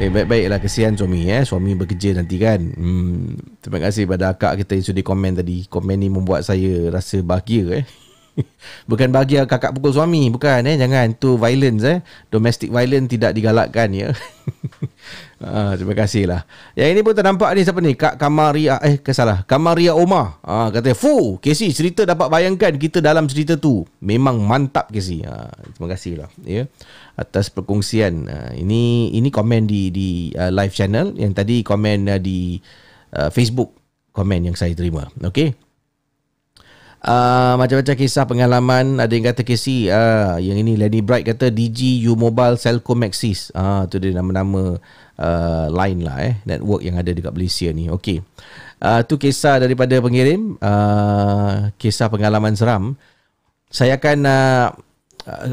Eh 0.00 0.08
baik-baiklah 0.08 0.64
kesian 0.64 0.96
suami 0.96 1.28
eh? 1.28 1.44
Suami 1.44 1.76
bekerja 1.76 2.16
nanti 2.16 2.40
kan? 2.40 2.56
Hmm, 2.56 3.36
Terima 3.60 3.84
kasih 3.84 4.08
pada 4.08 4.32
akak 4.32 4.64
kita 4.64 4.80
yang 4.80 4.86
sudah 4.88 5.04
komen 5.04 5.32
tadi. 5.36 5.68
Komen 5.68 6.00
ni 6.00 6.08
membuat 6.08 6.40
saya 6.40 6.88
rasa 6.88 7.20
bahagia 7.20 7.84
eh 7.84 7.84
Bukan 8.90 9.08
bahagia 9.12 9.46
kakak 9.48 9.76
pukul 9.76 9.94
suami, 9.94 10.28
bukan 10.28 10.66
eh. 10.66 10.76
Jangan 10.76 11.16
tu 11.16 11.40
violence 11.40 11.82
eh. 11.86 11.98
Domestic 12.28 12.68
violence 12.68 13.08
tidak 13.10 13.32
digalakkan 13.36 13.90
ya. 13.92 14.08
Ah, 15.40 15.72
terima 15.72 15.96
kasih 15.96 16.28
lah. 16.28 16.44
Yang 16.76 16.88
ini 16.92 17.00
pun 17.00 17.16
ternampak 17.16 17.48
ni 17.56 17.64
siapa 17.64 17.80
ni? 17.80 17.96
Kak 17.96 18.20
Kamaria 18.20 18.76
eh 18.84 19.00
ke 19.00 19.16
salah. 19.16 19.40
Kamaria 19.48 19.96
Omar. 19.96 20.36
Ah 20.44 20.68
kata 20.68 20.92
fu, 20.92 21.40
Casey 21.40 21.72
cerita 21.72 22.04
dapat 22.04 22.28
bayangkan 22.28 22.76
kita 22.76 23.00
dalam 23.00 23.24
cerita 23.24 23.56
tu. 23.56 23.88
Memang 24.04 24.36
mantap 24.36 24.92
Casey. 24.92 25.24
Ah, 25.24 25.48
terima 25.72 25.88
kasih 25.96 26.12
lah 26.20 26.28
ya. 26.44 26.68
Atas 27.16 27.48
perkongsian. 27.48 28.28
Ah, 28.28 28.52
ini 28.52 29.16
ini 29.16 29.32
komen 29.32 29.64
di 29.64 29.88
di 29.88 30.28
uh, 30.36 30.52
live 30.52 30.76
channel 30.76 31.16
yang 31.16 31.32
tadi 31.32 31.64
komen 31.64 32.12
uh, 32.12 32.20
di 32.20 32.60
uh, 33.16 33.32
Facebook 33.32 33.72
komen 34.12 34.44
yang 34.44 34.56
saya 34.60 34.76
terima. 34.76 35.08
Okey. 35.24 35.69
Uh, 37.00 37.56
macam-macam 37.56 37.96
kisah 37.96 38.28
pengalaman. 38.28 39.00
Ada 39.00 39.12
yang 39.16 39.26
kata 39.32 39.40
Casey 39.40 39.88
uh, 39.88 40.36
yang 40.36 40.60
ini 40.60 40.76
Lenny 40.76 41.00
Bright 41.00 41.24
kata 41.24 41.48
DG 41.48 42.04
U 42.04 42.12
Mobile 42.12 42.60
Celcom 42.60 43.00
Maxis. 43.00 43.48
Ah 43.56 43.82
uh, 43.82 43.82
tu 43.88 43.96
dia 43.96 44.12
nama-nama 44.12 44.76
uh, 45.16 45.66
line 45.72 46.04
lah 46.04 46.16
eh 46.20 46.34
network 46.44 46.84
yang 46.84 47.00
ada 47.00 47.08
dekat 47.08 47.32
Malaysia 47.32 47.72
ni. 47.72 47.88
Okey. 47.88 48.20
Uh, 48.84 49.00
tu 49.08 49.16
kisah 49.16 49.56
daripada 49.56 49.96
pengirim. 49.96 50.60
Uh, 50.60 51.72
kisah 51.80 52.12
pengalaman 52.12 52.52
seram. 52.52 53.00
Saya 53.72 53.96
akan 53.96 54.18
uh, 54.28 54.68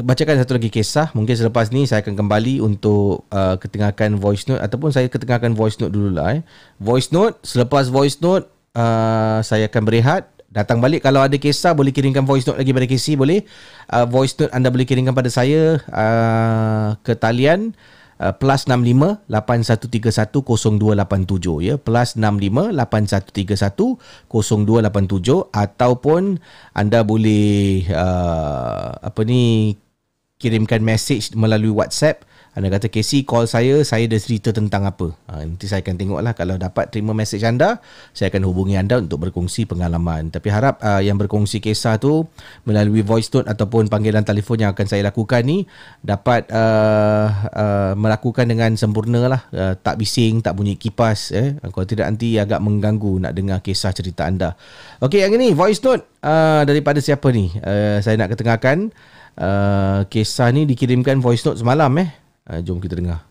bacakan 0.04 0.36
satu 0.44 0.60
lagi 0.60 0.68
kisah. 0.68 1.16
Mungkin 1.16 1.32
selepas 1.32 1.72
ni 1.72 1.88
saya 1.88 2.04
akan 2.04 2.12
kembali 2.12 2.60
untuk 2.60 3.24
uh, 3.32 3.56
ketengahkan 3.56 4.20
voice 4.20 4.44
note 4.52 4.60
ataupun 4.60 4.92
saya 4.92 5.08
ketengahkan 5.08 5.56
voice 5.56 5.80
note 5.80 5.96
dulu 5.96 6.12
lah 6.12 6.36
eh. 6.36 6.42
Voice 6.76 7.08
note 7.08 7.40
selepas 7.40 7.88
voice 7.88 8.20
note 8.20 8.52
uh, 8.76 9.40
saya 9.40 9.64
akan 9.64 9.82
berehat 9.88 10.37
datang 10.48 10.80
balik 10.80 11.04
kalau 11.04 11.20
ada 11.20 11.36
kisah 11.36 11.76
boleh 11.76 11.92
kirimkan 11.92 12.24
voice 12.24 12.48
note 12.48 12.60
lagi 12.60 12.72
pada 12.72 12.88
Casey 12.88 13.14
boleh. 13.16 13.44
Uh, 13.88 14.08
voice 14.08 14.32
note 14.40 14.52
anda 14.52 14.72
boleh 14.72 14.88
kirimkan 14.88 15.12
pada 15.12 15.28
saya 15.28 15.80
uh, 15.92 16.96
ke 17.04 17.12
talian 17.12 17.76
uh, 18.20 18.32
plus 18.32 18.64
65 18.64 19.28
8131 19.28 20.32
0287 20.32 21.68
ya. 21.68 21.74
Plus 21.76 22.08
65 22.16 22.72
8131 22.76 24.00
0287 24.28 25.52
ataupun 25.52 26.40
anda 26.72 27.00
boleh 27.04 27.84
uh, 27.92 28.96
apa 29.04 29.20
ni 29.28 29.76
kirimkan 30.38 30.80
message 30.80 31.34
melalui 31.34 31.74
WhatsApp 31.74 32.27
anda 32.58 32.74
kata 32.74 32.90
Casey 32.90 33.22
call 33.22 33.46
saya, 33.46 33.86
saya 33.86 34.10
dah 34.10 34.18
cerita 34.18 34.50
tentang 34.50 34.82
apa. 34.82 35.14
Ha, 35.30 35.46
nanti 35.46 35.70
saya 35.70 35.78
akan 35.78 35.94
tengoklah 35.94 36.34
kalau 36.34 36.58
dapat 36.58 36.90
terima 36.90 37.14
mesej 37.14 37.46
anda, 37.46 37.78
saya 38.10 38.34
akan 38.34 38.50
hubungi 38.50 38.74
anda 38.74 38.98
untuk 38.98 39.22
berkongsi 39.22 39.62
pengalaman. 39.62 40.34
Tapi 40.34 40.50
harap 40.50 40.82
uh, 40.82 40.98
yang 40.98 41.14
berkongsi 41.14 41.62
kisah 41.62 42.02
tu 42.02 42.26
melalui 42.66 43.06
voice 43.06 43.30
note 43.30 43.46
ataupun 43.46 43.86
panggilan 43.86 44.26
telefon 44.26 44.58
yang 44.58 44.74
akan 44.74 44.90
saya 44.90 45.06
lakukan 45.06 45.46
ni 45.46 45.70
dapat 46.02 46.50
uh, 46.50 47.30
uh, 47.46 47.92
melakukan 47.94 48.50
dengan 48.50 48.74
sempurna 48.74 49.30
lah. 49.30 49.46
Uh, 49.54 49.78
tak 49.78 49.94
bising, 49.94 50.42
tak 50.42 50.58
bunyi 50.58 50.74
kipas. 50.74 51.30
Eh. 51.30 51.54
Kalau 51.62 51.86
tidak 51.86 52.10
nanti 52.10 52.42
agak 52.42 52.58
mengganggu 52.58 53.22
nak 53.22 53.38
dengar 53.38 53.62
kisah 53.62 53.94
cerita 53.94 54.26
anda. 54.26 54.58
Okey, 54.98 55.22
yang 55.22 55.30
ini 55.38 55.54
voice 55.54 55.78
note 55.86 56.02
uh, 56.26 56.66
daripada 56.66 56.98
siapa 56.98 57.30
ni? 57.30 57.54
Uh, 57.62 58.02
saya 58.02 58.18
nak 58.18 58.34
ketengahkan. 58.34 58.90
Uh, 59.38 60.02
kisah 60.10 60.50
ni 60.50 60.66
dikirimkan 60.66 61.22
voice 61.22 61.46
note 61.46 61.62
semalam 61.62 61.94
eh. 62.02 62.10
Uh, 62.48 62.64
jom 62.64 62.80
kita 62.80 62.96
dengar. 62.96 63.28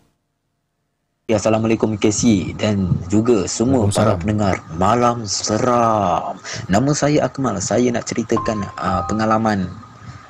Ya, 1.26 1.42
Assalamualaikum 1.42 1.98
KC 1.98 2.54
dan 2.54 2.94
juga 3.10 3.50
semua 3.50 3.90
para 3.90 4.14
pendengar 4.14 4.62
Malam 4.78 5.26
Seram. 5.26 6.38
Nama 6.70 6.90
saya 6.94 7.26
Akmal. 7.26 7.58
Saya 7.58 7.90
nak 7.90 8.06
ceritakan 8.06 8.62
uh, 8.78 9.02
pengalaman 9.10 9.66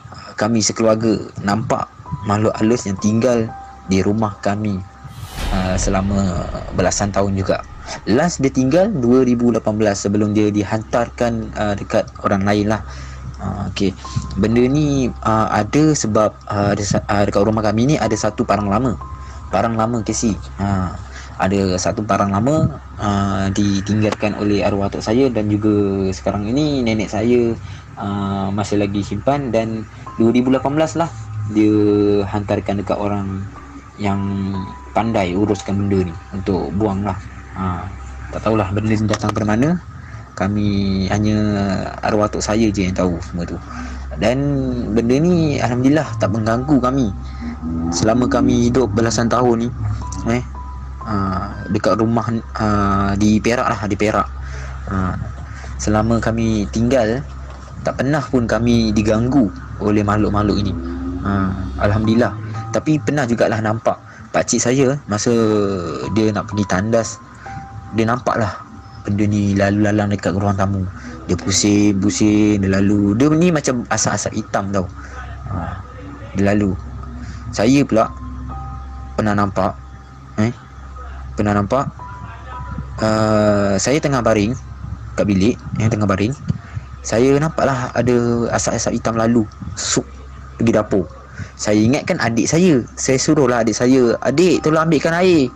uh, 0.08 0.32
kami 0.40 0.64
sekeluarga 0.64 1.20
nampak 1.44 1.84
makhluk 2.24 2.56
halus 2.56 2.88
yang 2.88 2.96
tinggal 2.98 3.44
di 3.92 4.00
rumah 4.00 4.40
kami 4.40 4.80
uh, 5.52 5.76
selama 5.76 6.48
belasan 6.72 7.12
tahun 7.12 7.36
juga. 7.36 7.60
Last 8.08 8.40
dia 8.40 8.48
tinggal 8.48 8.88
2018 8.88 9.60
sebelum 9.92 10.32
dia 10.32 10.48
dihantarkan 10.48 11.52
uh, 11.60 11.74
dekat 11.76 12.08
orang 12.24 12.40
lain 12.42 12.72
lah. 12.72 12.80
Uh, 13.38 13.70
okay. 13.70 13.94
Benda 14.34 14.62
ni 14.66 15.06
uh, 15.22 15.48
ada 15.50 15.94
sebab 15.94 16.34
uh, 16.50 16.74
ada, 16.74 16.82
uh, 16.82 17.22
dekat 17.26 17.42
rumah 17.46 17.62
kami 17.62 17.94
ni 17.94 17.96
ada 17.98 18.14
satu 18.18 18.42
parang 18.42 18.66
lama. 18.66 18.98
Parang 19.48 19.78
lama 19.78 20.02
Casey. 20.02 20.34
Uh, 20.58 20.90
ada 21.38 21.78
satu 21.78 22.02
parang 22.02 22.34
lama 22.34 22.82
uh, 22.98 23.46
ditinggalkan 23.54 24.34
oleh 24.34 24.66
arwah 24.66 24.90
atuk 24.90 25.06
saya 25.06 25.30
dan 25.30 25.46
juga 25.46 25.70
sekarang 26.10 26.50
ini 26.50 26.82
nenek 26.82 27.06
saya 27.06 27.54
uh, 27.94 28.50
masih 28.50 28.82
lagi 28.82 29.06
simpan 29.06 29.54
dan 29.54 29.86
2018 30.18 30.58
lah 30.98 31.06
dia 31.54 31.78
hantarkan 32.26 32.82
dekat 32.82 32.98
orang 32.98 33.46
yang 34.02 34.18
pandai 34.92 35.38
uruskan 35.38 35.86
benda 35.86 36.10
ni 36.10 36.14
untuk 36.34 36.74
buang 36.74 37.06
lah. 37.06 37.18
Uh, 37.54 37.86
tak 38.34 38.42
tahulah 38.42 38.68
benda 38.74 38.92
ni 38.92 39.06
datang 39.06 39.30
dari 39.30 39.46
mana 39.46 39.68
kami 40.38 40.68
hanya 41.10 41.36
arwah 42.06 42.30
atuk 42.30 42.38
saya 42.38 42.70
je 42.70 42.86
yang 42.86 42.94
tahu 42.94 43.18
semua 43.18 43.42
tu. 43.42 43.58
Dan 44.22 44.38
benda 44.94 45.18
ni 45.18 45.58
alhamdulillah 45.58 46.06
tak 46.22 46.30
mengganggu 46.30 46.78
kami. 46.78 47.10
Selama 47.90 48.30
kami 48.30 48.70
hidup 48.70 48.94
belasan 48.94 49.26
tahun 49.26 49.66
ni 49.66 49.68
eh 50.30 50.44
aa, 51.02 51.66
dekat 51.74 51.98
rumah 51.98 52.30
aa, 52.54 53.18
di 53.18 53.42
Perak 53.42 53.66
lah 53.66 53.80
di 53.90 53.98
Perak. 53.98 54.28
Aa, 54.94 55.18
selama 55.82 56.22
kami 56.22 56.70
tinggal 56.70 57.18
tak 57.82 57.98
pernah 57.98 58.22
pun 58.22 58.46
kami 58.46 58.94
diganggu 58.94 59.50
oleh 59.82 60.06
makhluk-makhluk 60.06 60.62
ini. 60.62 60.72
Aa, 61.26 61.50
alhamdulillah. 61.82 62.30
Tapi 62.70 63.02
pernah 63.02 63.26
jugalah 63.26 63.58
nampak. 63.58 63.98
Pakcik 64.30 64.60
saya 64.60 64.94
masa 65.10 65.32
dia 66.14 66.30
nak 66.30 66.52
pergi 66.52 66.68
tandas 66.68 67.16
dia 67.96 68.04
nampak 68.04 68.36
lah 68.36 68.67
benda 69.12 69.24
ni 69.28 69.56
lalu 69.56 69.78
lalang 69.84 70.08
dekat 70.12 70.36
ruang 70.36 70.56
tamu. 70.56 70.84
Dia 71.28 71.36
pusing 71.36 71.96
pusing 72.00 72.60
dia 72.60 72.70
lalu. 72.80 73.16
Dia 73.16 73.28
ni 73.32 73.48
macam 73.52 73.84
asap-asap 73.88 74.32
hitam 74.36 74.70
tau. 74.72 74.86
Ha, 75.52 75.80
dia 76.36 76.54
lalu. 76.54 76.76
Saya 77.52 77.80
pula 77.84 78.12
pernah 79.16 79.34
nampak 79.34 79.74
eh 80.38 80.54
pernah 81.34 81.58
nampak 81.58 81.90
uh, 83.02 83.74
saya 83.74 83.98
tengah 83.98 84.22
baring 84.22 84.54
kat 85.18 85.26
bilik 85.26 85.58
eh, 85.82 85.88
tengah 85.90 86.06
baring. 86.06 86.32
Saya 87.02 87.34
nampaklah 87.40 87.94
ada 87.94 88.16
asap-asap 88.52 89.00
hitam 89.00 89.16
lalu 89.16 89.42
sup 89.74 90.04
pergi 90.60 90.72
dapur. 90.74 91.06
Saya 91.54 91.78
ingatkan 91.78 92.18
adik 92.18 92.50
saya. 92.50 92.82
Saya 92.98 93.18
suruhlah 93.18 93.62
adik 93.62 93.74
saya 93.74 94.18
adik 94.22 94.62
tolong 94.62 94.86
ambilkan 94.86 95.14
air 95.14 95.50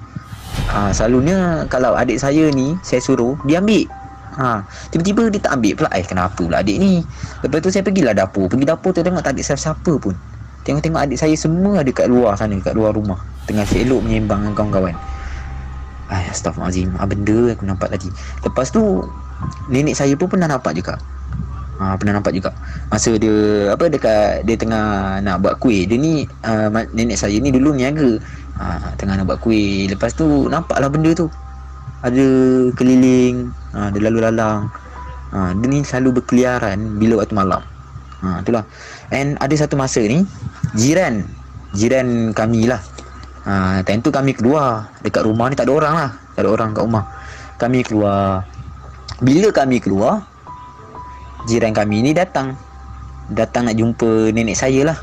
ha, 0.72 0.92
Selalunya 0.92 1.64
Kalau 1.66 1.96
adik 1.96 2.20
saya 2.20 2.48
ni 2.53 2.76
Saya 2.84 3.00
suruh 3.00 3.36
Dia 3.44 3.59
ambil. 3.61 3.88
Ha, 4.32 4.64
Tiba-tiba 4.88 5.28
dia 5.28 5.40
tak 5.44 5.61
ambil 5.61 5.72
pula. 5.76 5.90
Eh 5.92 6.05
kenapa 6.09 6.32
pula 6.40 6.64
adik 6.64 6.80
ni? 6.80 7.05
Lepas 7.44 7.61
tu 7.61 7.68
saya 7.68 7.84
pergilah 7.84 8.16
dapur. 8.16 8.48
Pergi 8.48 8.64
dapur 8.64 8.96
tu 8.96 9.05
tengok 9.05 9.20
tak 9.20 9.36
ada 9.36 9.42
siapa-siapa 9.44 9.92
pun. 10.00 10.16
Tengok-tengok 10.64 11.00
adik 11.05 11.18
saya 11.20 11.34
semua 11.36 11.82
ada 11.82 11.90
kat 11.92 12.07
luar 12.09 12.38
sana 12.38 12.57
Kat 12.64 12.72
luar 12.72 12.96
rumah. 12.96 13.20
Tengah 13.44 13.66
elok 13.68 14.00
menyembang 14.00 14.46
dengan 14.46 14.55
kawan-kawan. 14.57 14.96
Ay, 16.09 16.24
Astaghfirullahaladzim. 16.32 16.96
Apa 16.96 17.12
benda 17.12 17.38
aku 17.53 17.64
nampak 17.68 17.88
tadi. 17.92 18.09
Lepas 18.40 18.72
tu 18.72 19.05
Nenek 19.68 19.98
saya 19.98 20.14
pun 20.16 20.30
pernah 20.30 20.48
nampak 20.48 20.72
juga. 20.80 20.96
Ha, 21.76 21.98
Pernah 22.00 22.16
nampak 22.16 22.32
juga. 22.32 22.57
Masa 22.88 23.12
dia 23.18 23.68
Apa 23.74 23.90
dekat 23.92 24.46
Dia 24.48 24.57
tengah 24.57 25.18
nak 25.20 25.44
buat 25.44 25.61
kuih. 25.61 25.84
Dia 25.84 26.00
ni 26.00 26.24
uh, 26.24 26.68
Nenek 26.96 27.20
saya 27.20 27.36
ni 27.36 27.53
dulu 27.53 27.76
niaga 27.76 28.16
ha, 28.63 28.95
Tengah 28.95 29.19
nak 29.19 29.27
buat 29.27 29.41
kuih. 29.43 29.91
Lepas 29.91 30.15
tu 30.15 30.47
Nampaklah 30.47 30.89
benda 30.89 31.11
tu. 31.13 31.27
Ada 32.03 32.27
keliling 32.79 33.51
ha, 33.75 33.91
Dia 33.91 34.01
lalu 34.07 34.19
lalang. 34.23 34.71
Ha, 35.35 35.57
Dia 35.59 35.67
ni 35.67 35.83
selalu 35.83 36.23
berkeliaran 36.23 36.79
Bila 36.99 37.23
waktu 37.23 37.35
malam. 37.35 37.63
Ha, 38.23 38.41
Itulah. 38.47 38.65
And 39.11 39.35
ada 39.43 39.55
satu 39.59 39.75
masa 39.75 39.99
ni 40.03 40.23
Jiran. 40.79 41.27
Jiran 41.75 42.31
kami 42.31 42.71
lah. 42.71 42.81
Ha, 43.43 43.83
Time 43.83 44.01
tu 44.01 44.15
kami 44.15 44.39
keluar. 44.39 44.87
Dekat 45.03 45.27
rumah 45.27 45.51
ni 45.51 45.59
tak 45.59 45.67
ada 45.67 45.75
orang 45.75 45.95
lah. 45.99 46.11
Tak 46.39 46.47
ada 46.47 46.51
orang 46.55 46.71
kat 46.73 46.83
rumah. 46.87 47.05
Kami 47.59 47.79
keluar. 47.83 48.47
Bila 49.23 49.51
kami 49.51 49.83
keluar 49.83 50.23
Jiran 51.51 51.75
kami 51.75 52.07
ni 52.07 52.15
datang. 52.15 52.55
Datang 53.33 53.67
nak 53.67 53.75
jumpa 53.75 54.31
nenek 54.31 54.55
saya 54.55 54.95
lah. 54.95 54.99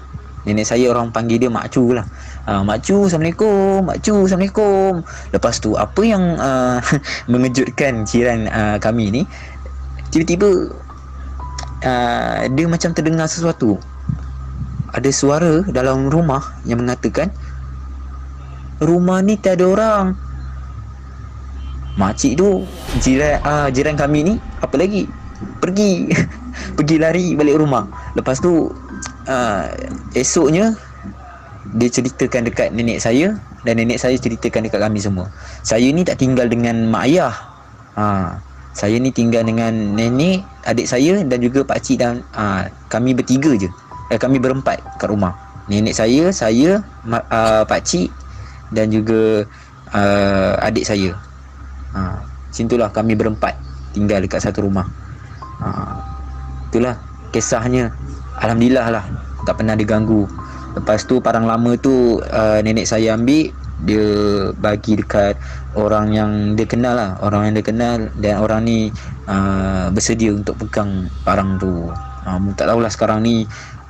Nenek 0.47 0.64
saya 0.64 0.88
orang 0.88 1.12
panggil 1.12 1.36
dia 1.36 1.51
Mak 1.51 1.68
Cu 1.76 1.91
lah 1.91 2.07
uh, 2.49 2.61
Mak 2.65 2.81
Cu 2.81 3.05
Assalamualaikum. 3.05 3.85
Mak 3.85 3.97
Cu 4.01 4.25
Assalamualaikum. 4.25 5.05
Lepas 5.29 5.61
tu 5.61 5.77
Apa 5.77 6.01
yang 6.01 6.23
uh, 6.41 6.81
Mengejutkan 7.31 8.03
Jiran 8.09 8.49
uh, 8.49 8.77
kami 8.81 9.13
ni? 9.13 9.21
Tiba-tiba 10.09 10.73
uh, 11.85 12.39
Dia 12.49 12.65
macam 12.65 12.89
terdengar 12.97 13.29
sesuatu. 13.29 13.77
Ada 14.89 15.09
suara 15.13 15.61
Dalam 15.69 16.09
rumah 16.09 16.41
Yang 16.65 16.79
mengatakan 16.81 17.27
Rumah 18.81 19.19
ni 19.21 19.37
tak 19.37 19.61
ada 19.61 19.65
orang. 19.69 20.05
Makcik 21.99 22.39
tu 22.39 22.65
Jiran, 23.03 23.43
uh, 23.45 23.67
jiran 23.69 23.93
kami 23.93 24.25
ni 24.25 24.33
Apa 24.65 24.79
lagi? 24.81 25.05
Pergi 25.61 26.09
Pergi 26.79 26.95
lari 26.99 27.35
balik 27.37 27.59
rumah. 27.59 27.87
Lepas 28.15 28.41
tu 28.43 28.71
uh, 29.27 29.63
esoknya 30.15 30.75
dia 31.76 31.89
ceritakan 31.91 32.49
dekat 32.49 32.74
nenek 32.74 32.97
saya 32.97 33.38
dan 33.61 33.78
nenek 33.78 34.01
saya 34.01 34.17
ceritakan 34.17 34.65
dekat 34.65 34.82
kami 34.82 34.97
semua. 34.97 35.30
Saya 35.61 35.86
ni 35.93 36.01
tak 36.01 36.17
tinggal 36.17 36.49
dengan 36.49 36.89
mak 36.89 37.05
ayah. 37.05 37.36
Ha, 37.93 38.38
saya 38.74 38.95
ni 38.97 39.13
tinggal 39.13 39.45
dengan 39.45 39.74
nenek 39.93 40.41
adik 40.65 40.88
saya 40.89 41.22
dan 41.26 41.38
juga 41.43 41.61
pak 41.67 41.84
cik 41.84 41.97
dan 42.01 42.26
ha, 42.34 42.65
kami 42.89 43.13
bertiga 43.13 43.53
je. 43.53 43.70
Eh, 44.09 44.17
kami 44.17 44.41
berempat 44.41 44.82
kat 44.97 45.09
rumah. 45.09 45.38
Nenek 45.70 45.93
saya 45.93 46.34
saya 46.34 46.82
ma, 47.05 47.22
uh, 47.30 47.61
pak 47.61 47.86
cik 47.86 48.09
dan 48.74 48.89
juga 48.89 49.45
uh, 49.93 50.65
adik 50.65 50.89
saya. 50.89 51.13
Ha, 51.93 52.17
macam 52.49 52.89
kami 52.89 53.13
berempat 53.13 53.53
tinggal 53.93 54.26
dekat 54.26 54.41
satu 54.41 54.65
rumah. 54.65 54.89
Ha, 55.61 55.67
itulah 56.74 56.97
kisahnya. 57.30 57.93
Alhamdulillah 58.41 58.88
lah. 58.89 59.05
Tak 59.45 59.61
pernah 59.61 59.78
diganggu 59.78 60.26
Lepas 60.80 61.03
tu 61.03 61.19
parang 61.19 61.43
lama 61.43 61.75
tu 61.75 62.23
uh, 62.23 62.59
nenek 62.63 62.88
saya 62.88 63.19
ambil 63.19 63.51
dia 63.84 64.07
bagi 64.59 64.99
dekat 64.99 65.36
orang 65.75 66.11
yang 66.11 66.32
dia 66.55 66.63
kenal 66.67 66.95
lah. 66.95 67.11
Orang 67.19 67.51
yang 67.51 67.53
dia 67.59 67.65
kenal 67.67 68.07
dan 68.19 68.39
orang 68.39 68.63
ni 68.63 68.80
uh, 69.27 69.91
bersedia 69.91 70.32
untuk 70.32 70.55
pegang 70.55 71.11
parang 71.27 71.59
tu. 71.59 71.91
Uh, 72.23 72.39
tak 72.55 72.71
tahulah 72.71 72.91
sekarang 72.91 73.23
ni 73.23 73.43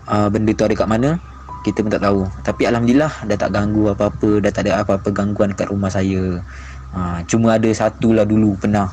uh, 0.10 0.30
benda 0.34 0.54
tu 0.54 0.66
ada 0.66 0.74
kat 0.74 0.90
mana. 0.90 1.18
Kita 1.62 1.86
pun 1.86 1.92
tak 1.92 2.02
tahu. 2.06 2.26
Tapi 2.42 2.66
Alhamdulillah 2.70 3.14
dah 3.30 3.38
tak 3.38 3.52
ganggu 3.54 3.94
apa-apa 3.94 4.42
dah 4.42 4.52
tak 4.54 4.66
ada 4.66 4.82
apa-apa 4.82 5.10
gangguan 5.14 5.54
kat 5.54 5.70
rumah 5.70 5.94
saya. 5.94 6.42
Uh, 6.90 7.22
cuma 7.30 7.58
ada 7.58 7.70
satu 7.70 8.14
lah 8.14 8.26
dulu 8.26 8.58
pernah. 8.58 8.90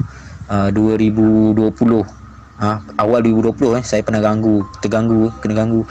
Uh, 0.47 0.71
2020 0.71 1.59
uh, 2.63 2.79
awal 3.03 3.21
2020 3.21 3.81
eh 3.81 3.85
saya 3.85 4.01
pernah 4.01 4.25
ganggu. 4.25 4.65
Terganggu 4.81 5.33
kena 5.45 5.55
ganggu 5.65 5.85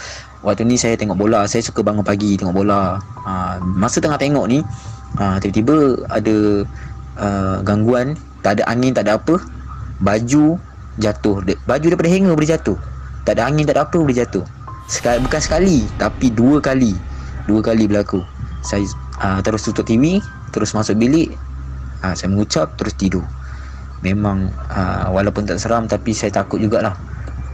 Waktu 0.45 0.61
ni 0.69 0.77
saya 0.77 0.93
tengok 0.93 1.17
bola 1.17 1.49
Saya 1.49 1.65
suka 1.65 1.81
bangun 1.81 2.05
pagi 2.05 2.37
tengok 2.37 2.53
bola. 2.53 3.01
Ha, 3.25 3.57
Masa 3.65 3.97
tengah 3.97 4.21
tengok 4.21 4.45
ni 4.45 4.61
ha, 5.17 5.41
Tiba-tiba 5.41 6.05
ada 6.13 6.61
uh, 7.17 7.57
Gangguan 7.65 8.13
Tak 8.45 8.61
ada 8.61 8.63
angin 8.69 8.93
tak 8.93 9.09
ada 9.09 9.17
apa 9.17 9.41
Baju 10.05 10.61
jatuh. 11.01 11.43
Baju 11.65 11.85
daripada 11.87 12.11
hanger 12.11 12.35
boleh 12.35 12.51
jatuh. 12.51 12.77
Tak 13.25 13.39
ada 13.39 13.49
angin 13.49 13.65
tak 13.65 13.79
ada 13.79 13.89
apa 13.89 13.97
boleh 13.97 14.15
jatuh. 14.15 14.45
Sekali, 14.85 15.17
Bukan 15.25 15.41
sekali 15.41 15.77
Tapi 15.97 16.29
dua 16.29 16.61
kali. 16.61 16.93
Dua 17.49 17.59
kali 17.65 17.89
berlaku. 17.89 18.21
Saya 18.61 18.85
uh, 19.19 19.41
terus 19.41 19.65
tutup 19.65 19.87
TV 19.89 20.21
Terus 20.53 20.77
masuk 20.77 20.99
bilik. 21.01 21.33
Uh, 22.05 22.13
Saya 22.13 22.29
mengucap 22.29 22.77
terus 22.77 22.93
tidur. 22.93 23.25
Memang 24.05 24.53
uh, 24.69 25.09
Walaupun 25.09 25.49
tak 25.49 25.57
seram 25.57 25.89
Tapi 25.89 26.13
saya 26.13 26.29
takut 26.29 26.61
jugalah. 26.61 26.93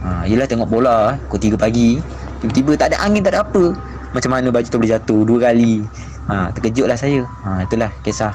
Uh, 0.02 0.26
Yelah 0.28 0.50
tengok 0.50 0.68
bola 0.68 1.16
Pukul 1.30 1.54
3 1.54 1.62
pagi 1.62 2.02
Tiba-tiba 2.42 2.74
tak 2.74 2.90
ada 2.90 3.06
angin 3.06 3.22
tak 3.22 3.38
ada 3.38 3.46
apa. 3.46 3.70
Macam 4.10 4.30
mana 4.34 4.50
baju 4.50 4.66
tu 4.66 4.76
boleh 4.76 4.90
jatuh? 4.90 5.22
Dua 5.22 5.38
kali. 5.38 5.86
Ha, 6.26 6.50
Terkejutlah 6.52 6.98
saya. 6.98 7.22
Ha, 7.46 7.62
Itulah 7.64 7.94
kisah. 8.02 8.34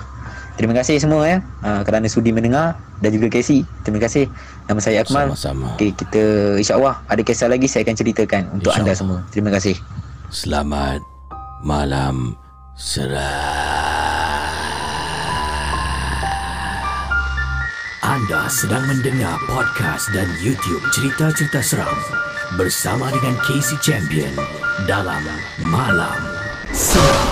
Terima 0.56 0.74
kasih 0.74 0.98
semua 0.98 1.22
ya. 1.28 1.38
Ha, 1.62 1.86
Kerana 1.86 2.10
sudi 2.10 2.34
mendengar 2.34 2.82
Dan 2.98 3.14
juga 3.14 3.30
Casey 3.30 3.62
Terima 3.86 4.02
kasih. 4.02 4.26
Nama 4.66 4.80
saya 4.82 5.06
Akmal. 5.06 5.30
Sama-sama. 5.38 5.78
Okay, 5.78 5.94
Kita 5.94 6.58
InsyaAllah 6.58 6.98
Ada 7.06 7.22
kisah 7.22 7.46
lagi 7.46 7.70
Saya 7.70 7.86
akan 7.86 7.94
ceritakan 7.94 8.44
Untuk 8.58 8.74
anda 8.74 8.98
semua. 8.98 9.22
Terima 9.30 9.54
kasih. 9.54 9.78
Selamat 10.34 10.98
Malam. 11.62 12.34
Seram 12.74 13.22
Anda 18.02 18.50
sedang 18.50 18.82
mendengar 18.90 19.38
podcast 19.46 20.10
dan 20.14 20.26
YouTube 20.42 20.82
cerita-cerita 20.90 21.62
seram 21.62 21.98
bersama 22.56 23.12
dengan 23.12 23.36
Casey 23.44 23.76
Champion 23.84 24.32
dalam 24.88 25.20
Malam 25.68 26.16
Seram. 26.72 27.28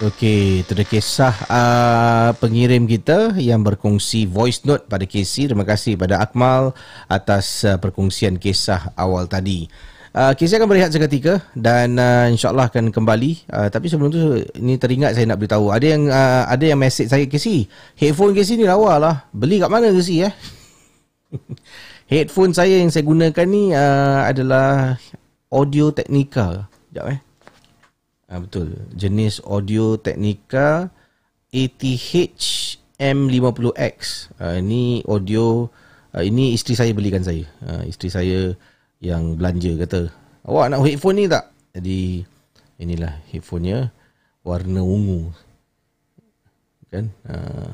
Okey, 0.00 0.64
itu 0.64 0.72
dah 0.72 0.86
kisah 0.88 1.34
uh, 1.50 2.30
pengirim 2.40 2.88
kita 2.88 3.36
yang 3.36 3.60
berkongsi 3.60 4.24
voice 4.24 4.64
note 4.64 4.88
pada 4.88 5.04
Casey. 5.04 5.44
Terima 5.44 5.68
kasih 5.68 6.00
pada 6.00 6.24
Akmal 6.24 6.72
atas 7.04 7.68
uh, 7.68 7.76
perkongsian 7.76 8.40
kisah 8.40 8.96
awal 8.96 9.28
tadi. 9.28 9.68
Uh, 10.16 10.32
Casey 10.32 10.56
akan 10.56 10.72
berehat 10.72 10.88
seketika 10.88 11.44
dan 11.52 12.00
uh, 12.00 12.32
insyaAllah 12.32 12.72
akan 12.72 12.88
kembali. 12.88 13.44
Uh, 13.52 13.68
tapi 13.68 13.92
sebelum 13.92 14.08
tu, 14.08 14.40
ini 14.56 14.80
teringat 14.80 15.20
saya 15.20 15.28
nak 15.28 15.36
beritahu. 15.36 15.68
Ada 15.68 15.86
yang 15.98 16.08
uh, 16.08 16.48
ada 16.48 16.64
yang 16.64 16.80
message 16.80 17.12
saya, 17.12 17.28
Casey. 17.28 17.68
Headphone 17.92 18.32
Casey 18.32 18.56
ni 18.56 18.64
lawa 18.64 18.96
lah. 18.96 19.16
Beli 19.36 19.60
kat 19.60 19.68
mana 19.68 19.92
Casey 19.92 20.24
eh? 20.24 20.32
Headphone 22.08 22.56
saya 22.56 22.80
yang 22.80 22.88
saya 22.88 23.04
gunakan 23.04 23.44
ni 23.44 23.76
uh, 23.76 24.24
adalah 24.24 24.96
Audio 25.52 25.92
Technica. 25.92 26.64
Sekejap 26.88 27.04
eh. 27.12 27.20
Uh, 28.32 28.40
betul. 28.48 28.68
Jenis 28.96 29.44
Audio 29.44 30.00
Technica 30.00 30.88
ATH 31.52 32.48
M50X. 32.96 33.96
Uh, 34.40 34.56
ini 34.56 35.04
audio 35.04 35.68
uh, 36.16 36.24
ini 36.24 36.56
isteri 36.56 36.80
saya 36.80 36.96
belikan 36.96 37.20
saya. 37.20 37.44
Uh, 37.60 37.84
isteri 37.84 38.08
saya 38.08 38.56
yang 39.04 39.36
belanja 39.36 39.76
kata, 39.76 40.08
"Awak 40.48 40.64
nak 40.72 40.88
headphone 40.88 41.20
ni 41.20 41.24
tak?" 41.28 41.52
Jadi 41.76 42.24
inilah 42.80 43.20
headphonenya 43.28 43.92
warna 44.48 44.80
ungu. 44.80 45.28
Kan? 46.88 47.12
Uh, 47.28 47.68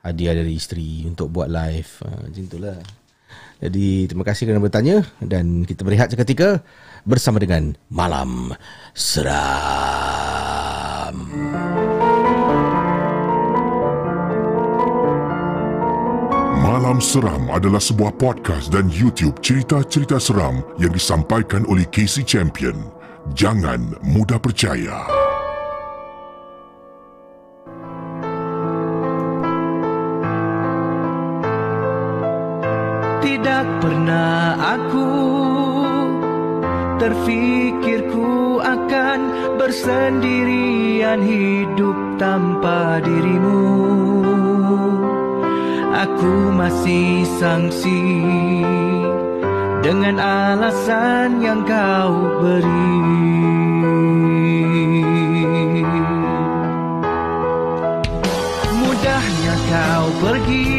hadiah 0.00 0.32
dari 0.32 0.56
isteri 0.56 1.04
untuk 1.04 1.28
buat 1.28 1.52
live. 1.52 2.00
Uh, 2.00 2.24
macam 2.24 2.40
itulah. 2.40 2.80
Jadi 3.56 4.04
terima 4.04 4.20
kasih 4.20 4.44
kerana 4.44 4.60
bertanya 4.60 5.00
dan 5.24 5.64
kita 5.64 5.80
berehat 5.80 6.12
seketika 6.12 6.60
bersama 7.08 7.40
dengan 7.40 7.72
Malam 7.88 8.52
Seram. 8.92 9.56
Malam 16.60 17.00
Seram 17.00 17.48
adalah 17.48 17.80
sebuah 17.80 18.20
podcast 18.20 18.68
dan 18.68 18.92
YouTube 18.92 19.40
cerita-cerita 19.40 20.20
seram 20.20 20.60
yang 20.76 20.92
disampaikan 20.92 21.64
oleh 21.64 21.88
Casey 21.88 22.22
Champion. 22.28 22.76
Jangan 23.32 23.96
mudah 24.04 24.36
percaya. 24.38 25.25
Tidak 33.26 33.82
pernah 33.82 34.54
aku 34.54 35.10
terfikirku 37.02 38.62
akan 38.62 39.18
bersendirian 39.58 41.26
hidup 41.26 42.22
tanpa 42.22 43.02
dirimu. 43.02 43.66
Aku 45.90 46.54
masih 46.54 47.26
sangsi 47.42 48.22
dengan 49.82 50.22
alasan 50.22 51.42
yang 51.42 51.66
kau 51.66 52.14
beri. 52.38 52.94
Mudahnya 58.70 59.54
kau 59.66 60.06
pergi 60.22 60.75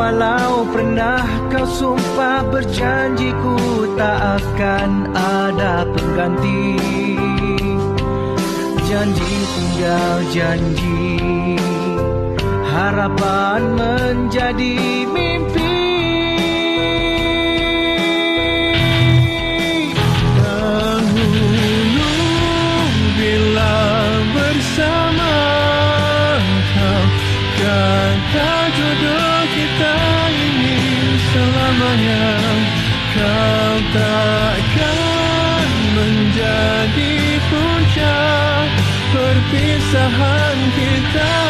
Walau 0.00 0.64
pernah 0.72 1.28
kau 1.52 1.68
sumpah 1.68 2.40
berjanji 2.48 3.36
ku 3.36 3.84
tak 4.00 4.40
akan 4.40 5.12
ada 5.12 5.84
pengganti. 5.92 6.80
Janji 8.88 9.34
tinggal 9.54 10.16
janji 10.32 11.20
Harapan 12.64 13.76
menjadi 13.76 15.04
mimpi 15.04 15.59
takkan 33.90 35.68
menjadi 35.98 37.14
puncak 37.50 38.68
perpisahan 39.10 40.58
kita 40.78 41.49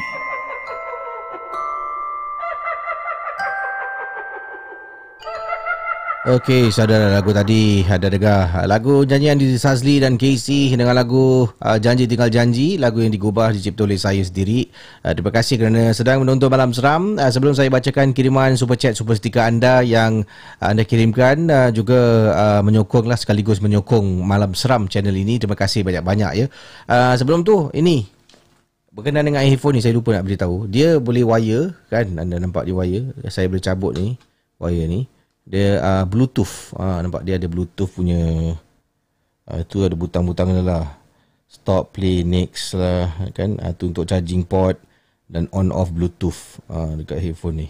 Okey, 6.21 6.69
saudara 6.69 7.17
lagu 7.17 7.33
tadi 7.33 7.81
ada 7.81 8.05
dengar 8.05 8.53
lagu 8.69 9.01
nyanyian 9.01 9.41
di 9.41 9.57
Sazli 9.57 9.97
dan 9.97 10.21
Casey 10.21 10.69
dengan 10.69 10.93
lagu 10.93 11.49
uh, 11.49 11.77
Janji 11.81 12.05
Tinggal 12.05 12.29
Janji, 12.29 12.77
lagu 12.77 13.01
yang 13.01 13.09
digubah 13.09 13.49
dicipta 13.49 13.89
oleh 13.89 13.97
saya 13.97 14.21
sendiri. 14.21 14.69
Uh, 15.01 15.17
terima 15.17 15.33
kasih 15.33 15.57
kerana 15.57 15.89
sedang 15.97 16.21
menonton 16.21 16.53
Malam 16.53 16.77
Seram. 16.77 17.17
Uh, 17.17 17.25
sebelum 17.25 17.57
saya 17.57 17.73
bacakan 17.73 18.13
kiriman 18.13 18.53
super 18.53 18.77
chat 18.77 18.93
super 18.93 19.17
stiker 19.17 19.41
anda 19.41 19.81
yang 19.81 20.21
uh, 20.61 20.69
anda 20.69 20.85
kirimkan 20.85 21.49
uh, 21.49 21.73
juga 21.73 21.97
uh, 22.37 22.61
menyokonglah 22.61 23.17
sekaligus 23.17 23.57
menyokong 23.57 24.21
Malam 24.21 24.53
Seram 24.53 24.85
channel 24.85 25.17
ini. 25.17 25.41
Terima 25.41 25.57
kasih 25.57 25.81
banyak-banyak 25.81 26.31
ya. 26.37 26.45
Uh, 26.85 27.17
sebelum 27.17 27.41
tu 27.41 27.73
ini 27.73 28.05
berkenaan 28.93 29.25
dengan 29.25 29.41
iPhone 29.41 29.73
ni 29.73 29.81
saya 29.81 29.97
lupa 29.97 30.13
nak 30.13 30.29
beritahu. 30.29 30.69
Dia 30.69 31.01
boleh 31.01 31.25
wire 31.25 31.73
kan? 31.89 32.13
Anda 32.13 32.37
nampak 32.37 32.69
dia 32.69 32.77
wire. 32.77 33.09
Saya 33.25 33.49
boleh 33.49 33.65
cabut 33.65 33.97
ni 33.97 34.21
wire 34.61 34.85
ni 34.85 35.09
dia 35.45 35.81
uh, 35.81 36.03
bluetooth. 36.05 36.75
Uh, 36.77 37.01
nampak 37.01 37.25
dia 37.25 37.37
ada 37.37 37.47
bluetooth 37.49 37.91
punya 37.91 38.53
uh, 39.49 39.61
tu 39.65 39.81
ada 39.85 39.95
butang-butang 39.97 40.53
dia 40.53 40.63
lah. 40.63 40.85
Stop 41.51 41.99
play 41.99 42.23
next 42.23 42.77
lah 42.77 43.11
kan? 43.35 43.59
Uh, 43.59 43.73
tu 43.75 43.91
untuk 43.91 44.07
charging 44.07 44.47
port 44.47 44.79
dan 45.31 45.47
on 45.55 45.71
off 45.71 45.91
bluetooth 45.91 46.59
uh, 46.71 46.95
dekat 46.99 47.19
headphone 47.19 47.65
ni. 47.65 47.69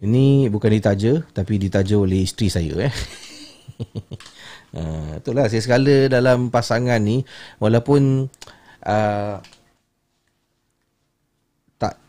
Ini 0.00 0.48
bukan 0.48 0.70
ditaja 0.72 1.20
tapi 1.34 1.60
ditaja 1.60 2.00
oleh 2.00 2.24
isteri 2.24 2.48
saya 2.48 2.88
eh. 2.88 2.94
Uh, 4.72 5.12
itulah 5.20 5.46
saya 5.50 5.60
sekala 5.60 6.08
dalam 6.08 6.48
pasangan 6.48 6.98
ni. 7.02 7.22
Walaupun 7.60 8.30
uh, 8.86 9.34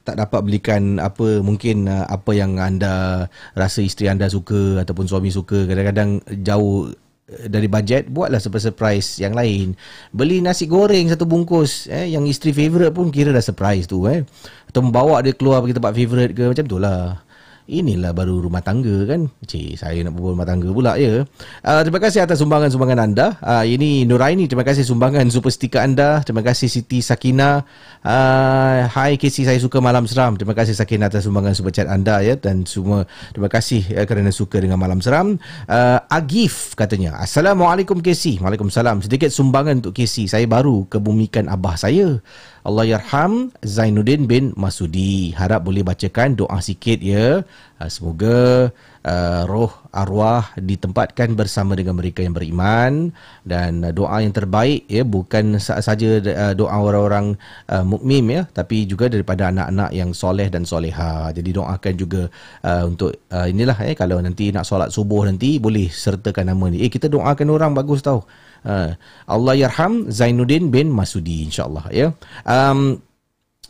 tak 0.02 0.18
dapat 0.18 0.41
belikan 0.41 0.97
apa 0.97 1.41
mungkin 1.45 1.86
uh, 1.86 2.06
apa 2.10 2.34
yang 2.34 2.58
anda 2.58 3.26
rasa 3.54 3.86
isteri 3.86 4.10
anda 4.10 4.28
suka 4.28 4.82
ataupun 4.82 5.06
suami 5.06 5.30
suka. 5.30 5.70
Kadang-kadang 5.70 6.22
jauh 6.41 6.89
uh, 6.89 7.45
dari 7.47 7.70
bajet 7.70 8.10
buatlah 8.10 8.41
surprise 8.41 9.22
yang 9.22 9.38
lain. 9.38 9.78
Beli 10.10 10.41
nasi 10.41 10.66
goreng 10.66 11.10
satu 11.10 11.30
bungkus 11.30 11.88
eh 11.88 12.10
yang 12.10 12.26
isteri 12.26 12.52
favorite 12.52 12.93
pun 12.93 13.14
kira 13.14 13.30
dah 13.30 13.43
surprise 13.43 13.86
tu 13.86 14.06
eh. 14.10 14.26
Atau 14.68 14.82
membawa 14.86 15.22
dia 15.22 15.38
keluar 15.38 15.62
pergi 15.62 15.78
tempat 15.78 15.93
favorite 15.93 16.34
ke 16.34 16.43
macam 16.49 16.66
tu 16.66 16.78
lah 16.82 17.30
Inilah 17.72 18.11
baru 18.11 18.43
rumah 18.43 18.59
tangga 18.59 19.07
kan? 19.07 19.32
Cik, 19.47 19.80
saya 19.80 20.03
nak 20.03 20.19
berbual 20.19 20.36
rumah 20.36 20.43
tangga 20.43 20.67
pula 20.76 20.99
ya. 20.99 21.24
Uh, 21.63 21.82
Terima 21.88 22.03
kasih 22.03 22.19
atas 22.19 22.43
sumbangan-sumbangan 22.43 22.99
anda. 22.99 23.39
Uh, 23.39 23.63
Ini 23.63 24.03
Nuraini, 24.03 24.51
terima 24.51 24.67
kasih 24.67 24.84
sumbangan 24.84 25.24
super 25.32 25.55
stiker 25.55 25.80
anda. 25.80 26.19
Terima 26.19 26.43
kasih 26.43 26.67
Siti 26.67 26.99
Sakina. 26.99 27.63
Uh, 28.03 28.91
Hai 28.91 29.15
KC, 29.15 29.47
saya 29.47 29.55
suka 29.55 29.80
Malam 29.80 30.03
Seram. 30.03 30.36
Terima 30.36 30.51
kasih 30.51 30.76
Sakina 30.76 31.07
atas 31.07 31.24
sumbangan 31.24 31.55
super 31.55 31.72
chat 31.72 31.88
anda 31.88 32.19
ya. 32.19 32.36
Dan 32.36 32.67
semua 32.67 33.07
terima 33.32 33.47
kasih 33.47 33.88
uh, 33.95 34.03
kerana 34.03 34.36
suka 34.36 34.59
dengan 34.59 34.76
Malam 34.76 34.99
Seram. 34.99 35.39
Uh, 35.63 35.99
Agif 36.11 36.76
katanya 36.76 37.24
Assalamualaikum 37.24 38.03
KC 38.03 38.43
Waalaikumsalam. 38.43 38.99
Sedikit 38.99 39.32
sumbangan 39.32 39.80
untuk 39.80 39.95
KC 39.95 40.28
Saya 40.28 40.43
baru 40.43 40.91
kebumikan 40.91 41.47
abah 41.47 41.80
saya 41.80 42.19
Allah 42.62 42.86
yarham 42.86 43.49
Zainuddin 43.66 44.30
bin 44.30 44.53
Masudi. 44.53 45.34
Harap 45.34 45.66
boleh 45.66 45.82
bacakan 45.82 46.38
doa 46.38 46.62
sikit 46.62 47.01
ya. 47.01 47.41
Uh, 47.82 47.89
Semoga 47.89 48.70
uh, 49.01 49.41
roh 49.49 49.74
arwah 49.89 50.53
ditempatkan 50.53 51.34
bersama 51.34 51.74
dengan 51.74 51.97
mereka 51.97 52.22
yang 52.22 52.38
beriman 52.38 53.09
dan 53.41 53.82
uh, 53.82 53.89
doa 53.89 54.22
yang 54.22 54.30
terbaik 54.30 54.86
ya 54.86 55.01
bukan 55.01 55.57
sa- 55.57 55.82
saja 55.82 56.22
uh, 56.22 56.53
doa 56.53 56.78
orang-orang 56.78 57.34
uh, 57.74 57.82
mukmin 57.82 58.30
ya 58.30 58.41
tapi 58.53 58.86
juga 58.86 59.09
daripada 59.09 59.49
anak-anak 59.49 59.89
yang 59.97 60.14
soleh 60.14 60.47
dan 60.53 60.62
soleha. 60.62 61.34
Jadi 61.34 61.49
doakan 61.57 61.93
juga 61.97 62.30
uh, 62.62 62.84
untuk 62.86 63.18
uh, 63.34 63.49
inilah 63.49 63.78
eh 63.89 63.97
kalau 63.97 64.22
nanti 64.22 64.53
nak 64.53 64.70
solat 64.70 64.93
subuh 64.93 65.26
nanti 65.26 65.57
boleh 65.57 65.89
sertakan 65.89 66.53
nama 66.53 66.70
ni. 66.70 66.86
Eh 66.86 66.91
kita 66.93 67.09
doakan 67.09 67.47
orang 67.49 67.74
bagus 67.74 68.05
tau. 68.05 68.30
Uh, 68.62 68.93
Allah 69.26 69.57
yarham 69.57 70.12
Zainuddin 70.14 70.70
bin 70.70 70.93
Masudi 70.93 71.49
insyaallah 71.49 71.89
ya. 71.89 72.14
Um, 72.45 73.01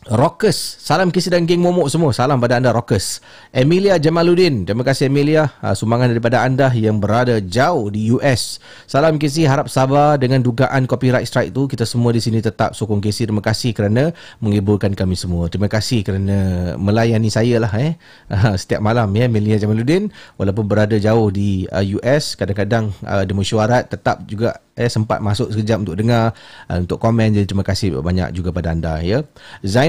Rockers, 0.02 0.82
salam 0.82 1.14
kisi 1.14 1.30
dan 1.30 1.46
geng 1.46 1.62
momok 1.62 1.86
semua. 1.86 2.10
Salam 2.10 2.42
pada 2.42 2.58
anda 2.58 2.74
Rockers. 2.74 3.22
Emilia 3.54 4.02
Jamaluddin, 4.02 4.66
terima 4.66 4.82
kasih 4.82 5.06
Emilia. 5.06 5.54
Uh, 5.62 5.78
sumbangan 5.78 6.10
daripada 6.10 6.42
anda 6.42 6.74
yang 6.74 6.98
berada 6.98 7.38
jauh 7.38 7.86
di 7.86 8.10
US. 8.10 8.58
Salam 8.90 9.14
kisi, 9.14 9.46
harap 9.46 9.70
sabar 9.70 10.18
dengan 10.18 10.42
dugaan 10.42 10.90
copyright 10.90 11.22
strike 11.22 11.54
tu. 11.54 11.70
Kita 11.70 11.86
semua 11.86 12.10
di 12.10 12.18
sini 12.18 12.42
tetap 12.42 12.74
sokong 12.74 12.98
kisi. 12.98 13.30
Terima 13.30 13.38
kasih 13.38 13.70
kerana 13.70 14.10
menghiburkan 14.42 14.90
kami 14.90 15.14
semua. 15.14 15.46
Terima 15.46 15.70
kasih 15.70 16.02
kerana 16.02 16.38
melayani 16.82 17.30
saya 17.30 17.62
lah 17.62 17.70
eh. 17.78 17.94
Uh, 18.26 18.58
setiap 18.58 18.82
malam 18.82 19.06
ya 19.14 19.30
Emilia 19.30 19.54
Jamaluddin. 19.62 20.10
Walaupun 20.34 20.66
berada 20.66 20.98
jauh 20.98 21.30
di 21.30 21.70
uh, 21.70 21.86
US, 22.02 22.34
kadang-kadang 22.34 22.90
ada 23.06 23.30
mesyuarat 23.30 23.86
tetap 23.86 24.26
juga 24.26 24.58
eh 24.72 24.88
sempat 24.88 25.20
masuk 25.20 25.52
sekejap 25.52 25.84
untuk 25.84 25.96
dengar 26.00 26.32
untuk 26.72 26.96
komen 26.96 27.36
jadi 27.36 27.44
terima 27.44 27.60
kasih 27.60 27.92
banyak 28.00 28.32
juga 28.32 28.56
pada 28.56 28.72
anda 28.72 29.04
ya 29.04 29.20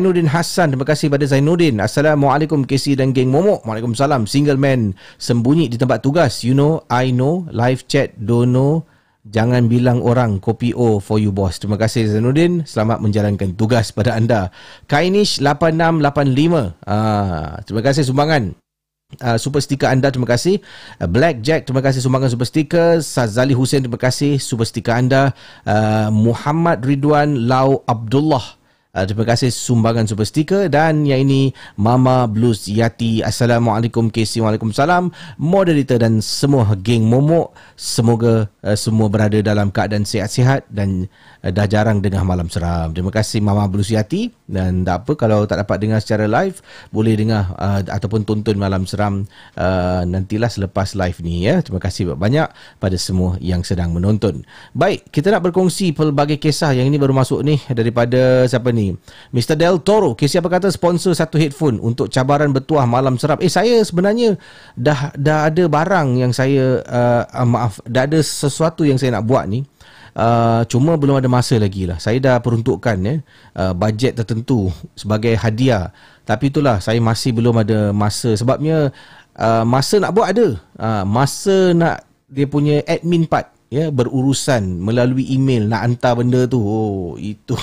Zainuddin 0.04 0.28
Hassan. 0.28 0.76
Terima 0.76 0.84
kasih 0.84 1.08
pada 1.08 1.24
Zainuddin. 1.24 1.80
Assalamualaikum 1.80 2.68
KC 2.68 3.00
dan 3.00 3.16
geng 3.16 3.32
Momok. 3.32 3.64
Waalaikumsalam. 3.64 4.28
Single 4.28 4.60
man 4.60 4.92
sembunyi 5.16 5.72
di 5.72 5.80
tempat 5.80 6.04
tugas. 6.04 6.44
You 6.44 6.52
know 6.52 6.84
I 6.92 7.16
know. 7.16 7.48
Live 7.56 7.88
chat 7.88 8.12
don't 8.20 8.52
know. 8.52 8.84
Jangan 9.24 9.72
bilang 9.72 10.04
orang 10.04 10.44
kopi 10.44 10.76
O 10.76 11.00
for 11.00 11.24
you 11.24 11.32
boss. 11.32 11.56
Terima 11.56 11.80
kasih 11.80 12.12
Zainuddin. 12.12 12.68
Selamat 12.68 13.00
menjalankan 13.00 13.56
tugas 13.56 13.96
pada 13.96 14.20
anda. 14.20 14.52
Kainish 14.92 15.40
8685. 15.40 16.76
Ah, 16.84 17.64
terima 17.64 17.80
kasih 17.80 18.04
sumbangan. 18.04 18.60
Uh, 19.24 19.40
super 19.40 19.64
sticker 19.64 19.88
anda 19.88 20.12
terima 20.12 20.28
kasih. 20.28 20.60
Uh, 21.00 21.08
Black 21.08 21.40
Jack 21.40 21.64
terima 21.64 21.80
kasih 21.80 22.04
sumbangan 22.04 22.34
super 22.34 22.50
sticker 22.50 22.98
Sazali 23.00 23.54
Hussein 23.54 23.86
terima 23.86 24.02
kasih 24.02 24.36
super 24.36 24.68
sticker 24.68 25.00
anda. 25.00 25.32
Uh, 25.64 26.12
Muhammad 26.12 26.84
Ridwan 26.84 27.48
Lau 27.48 27.86
Abdullah 27.88 28.63
Uh, 28.94 29.10
terima 29.10 29.26
kasih 29.26 29.50
sumbangan 29.50 30.06
super 30.06 30.22
sticker 30.22 30.70
dan 30.70 31.02
yang 31.02 31.26
ini 31.26 31.50
Mama 31.82 32.30
Blues 32.30 32.70
Yati. 32.70 33.26
Assalamualaikum 33.26 34.14
KC. 34.14 34.38
Waalaikumsalam. 34.38 35.10
Moderator 35.42 35.98
dan 35.98 36.22
semua 36.22 36.70
geng 36.78 37.10
momok. 37.10 37.58
Semoga 37.74 38.46
uh, 38.62 38.78
semua 38.78 39.10
berada 39.10 39.42
dalam 39.42 39.74
keadaan 39.74 40.06
sihat-sihat 40.06 40.70
dan 40.70 41.10
uh, 41.42 41.50
dah 41.50 41.66
jarang 41.66 42.06
dengar 42.06 42.22
malam 42.22 42.46
seram. 42.54 42.94
Terima 42.94 43.10
kasih 43.10 43.42
Mama 43.42 43.66
Blues 43.66 43.90
Yati. 43.90 44.30
Dan 44.44 44.84
tak 44.84 45.08
apa 45.08 45.16
kalau 45.16 45.48
tak 45.48 45.64
dapat 45.64 45.80
dengar 45.80 46.00
secara 46.04 46.28
live, 46.28 46.60
boleh 46.92 47.16
dengar 47.16 47.56
uh, 47.56 47.80
ataupun 47.88 48.28
tonton 48.28 48.60
malam 48.60 48.84
seram 48.84 49.24
uh, 49.56 50.04
nantilah 50.04 50.52
selepas 50.52 51.00
live 51.00 51.18
ni 51.24 51.48
ya. 51.48 51.64
Terima 51.64 51.80
kasih 51.80 52.12
banyak 52.14 52.52
pada 52.78 52.98
semua 53.00 53.40
yang 53.40 53.64
sedang 53.64 53.96
menonton. 53.96 54.44
Baik, 54.76 55.08
kita 55.16 55.32
nak 55.32 55.48
berkongsi 55.48 55.96
pelbagai 55.96 56.44
kisah 56.44 56.76
yang 56.76 56.92
ini 56.92 57.00
baru 57.00 57.16
masuk 57.16 57.40
ni 57.40 57.56
daripada 57.72 58.44
siapa 58.44 58.76
ni? 58.76 58.92
Mr. 59.32 59.56
Del 59.56 59.80
Toro, 59.80 60.12
KC 60.12 60.44
apa 60.44 60.60
kata 60.60 60.68
sponsor 60.76 61.16
satu 61.16 61.40
headphone 61.40 61.80
untuk 61.80 62.12
cabaran 62.12 62.52
bertuah 62.52 62.84
malam 62.84 63.16
serap. 63.16 63.40
Eh 63.40 63.52
saya 63.52 63.80
sebenarnya 63.80 64.36
dah 64.76 65.16
dah 65.16 65.48
ada 65.48 65.64
barang 65.72 66.20
yang 66.20 66.36
saya 66.36 66.84
uh, 66.84 67.24
uh, 67.32 67.48
maaf, 67.48 67.80
dah 67.88 68.04
ada 68.04 68.20
sesuatu 68.20 68.84
yang 68.84 69.00
saya 69.00 69.16
nak 69.16 69.24
buat 69.24 69.48
ni. 69.48 69.64
Uh, 70.14 70.62
cuma 70.70 70.94
belum 70.94 71.18
ada 71.18 71.26
masa 71.26 71.58
lagi 71.58 71.90
lah. 71.90 71.98
Saya 71.98 72.22
dah 72.22 72.38
peruntukkan 72.38 72.98
ya, 73.02 73.16
uh, 73.58 73.74
bajet 73.74 74.14
tertentu 74.14 74.70
sebagai 74.94 75.34
hadiah. 75.34 75.90
Tapi 76.24 76.54
itulah 76.54 76.78
saya 76.78 77.02
masih 77.02 77.34
belum 77.34 77.66
ada 77.66 77.90
masa 77.90 78.38
sebabnya 78.38 78.94
uh, 79.36 79.66
masa 79.66 79.98
nak 79.98 80.14
buat 80.14 80.30
ada. 80.30 80.48
Uh, 80.78 81.04
masa 81.04 81.74
nak 81.74 82.06
dia 82.30 82.46
punya 82.46 82.86
admin 82.86 83.26
part 83.26 83.50
ya 83.74 83.90
berurusan 83.90 84.82
melalui 84.82 85.26
email 85.34 85.66
nak 85.66 85.82
hantar 85.82 86.22
benda 86.22 86.46
tu. 86.46 86.62
Oh, 86.62 87.18
itu 87.18 87.58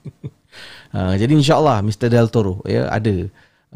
uh, 0.96 1.14
jadi 1.18 1.34
insyaallah 1.34 1.82
Mr 1.82 2.06
Del 2.06 2.30
Toro 2.30 2.62
ya 2.62 2.86
ada 2.86 3.26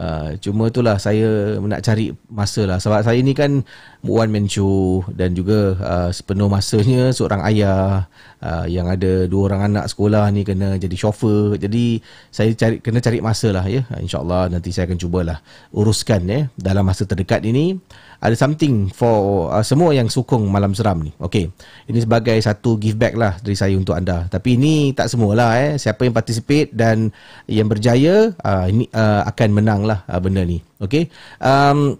Uh, 0.00 0.32
cuma 0.40 0.72
itulah 0.72 0.96
saya 0.96 1.60
nak 1.60 1.84
cari 1.84 2.16
masa 2.32 2.64
lah 2.64 2.80
sebab 2.80 3.04
saya 3.04 3.20
ni 3.20 3.36
kan 3.36 3.60
man 4.04 4.48
show 4.48 5.04
dan 5.12 5.36
juga 5.36 5.76
uh, 5.76 6.10
sepenuh 6.10 6.48
masanya 6.48 7.12
seorang 7.12 7.44
ayah 7.52 8.08
uh, 8.40 8.64
yang 8.64 8.88
ada 8.88 9.28
dua 9.28 9.52
orang 9.52 9.72
anak 9.72 9.92
sekolah 9.92 10.32
ni 10.32 10.44
kena 10.44 10.80
jadi 10.80 10.96
chauffeur 10.96 11.60
jadi 11.60 12.00
saya 12.32 12.56
cari 12.56 12.80
kena 12.80 13.04
cari 13.04 13.20
masa 13.20 13.52
lah 13.52 13.64
ya 13.68 13.84
insyaallah 14.00 14.48
nanti 14.48 14.72
saya 14.72 14.88
akan 14.88 14.98
cubalah 14.98 15.38
uruskan 15.76 16.24
ya 16.24 16.40
dalam 16.56 16.88
masa 16.88 17.04
terdekat 17.04 17.44
ini 17.44 17.76
ada 18.20 18.36
something 18.36 18.92
for 18.92 19.48
uh, 19.48 19.64
semua 19.64 19.96
yang 19.96 20.06
sokong 20.12 20.44
malam 20.44 20.76
seram 20.76 21.00
ni. 21.00 21.10
Okey. 21.16 21.48
Ini 21.88 21.98
sebagai 22.04 22.36
satu 22.36 22.76
give 22.76 23.00
back 23.00 23.16
lah 23.16 23.40
dari 23.40 23.56
saya 23.56 23.72
untuk 23.74 23.96
anda. 23.96 24.28
Tapi 24.28 24.60
ini 24.60 24.92
tak 24.92 25.08
semualah 25.08 25.56
eh. 25.56 25.72
Siapa 25.80 26.04
yang 26.04 26.12
participate 26.12 26.68
dan 26.70 27.08
yang 27.48 27.66
berjaya 27.66 28.36
uh, 28.44 28.68
ini 28.68 28.84
uh, 28.92 29.24
akan 29.24 29.48
menang 29.56 29.88
lah 29.88 30.04
uh, 30.04 30.20
benda 30.20 30.44
ni. 30.44 30.60
Okey. 30.84 31.08
Um, 31.40 31.96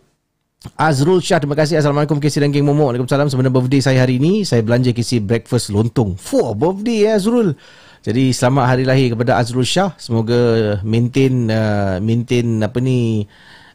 Azrul 0.77 1.25
Shah, 1.25 1.41
terima 1.41 1.57
kasih. 1.57 1.81
Assalamualaikum 1.81 2.21
KC 2.21 2.45
dan 2.45 2.53
Geng 2.53 2.69
Momo. 2.69 2.93
Waalaikumsalam. 2.93 3.33
Sebenarnya 3.33 3.57
birthday 3.57 3.81
saya 3.81 4.05
hari 4.05 4.21
ini, 4.21 4.45
saya 4.45 4.61
belanja 4.61 4.93
KC 4.93 5.25
breakfast 5.25 5.73
lontong. 5.73 6.21
Fuh, 6.21 6.53
birthday 6.53 7.09
ya 7.09 7.17
Azrul. 7.17 7.57
Jadi 8.05 8.29
selamat 8.37 8.65
hari 8.69 8.85
lahir 8.85 9.17
kepada 9.17 9.41
Azrul 9.41 9.65
Shah. 9.65 9.97
Semoga 9.97 10.77
maintain 10.85 11.49
uh, 11.49 11.97
maintain 12.05 12.61
apa 12.61 12.77
ni 12.77 13.25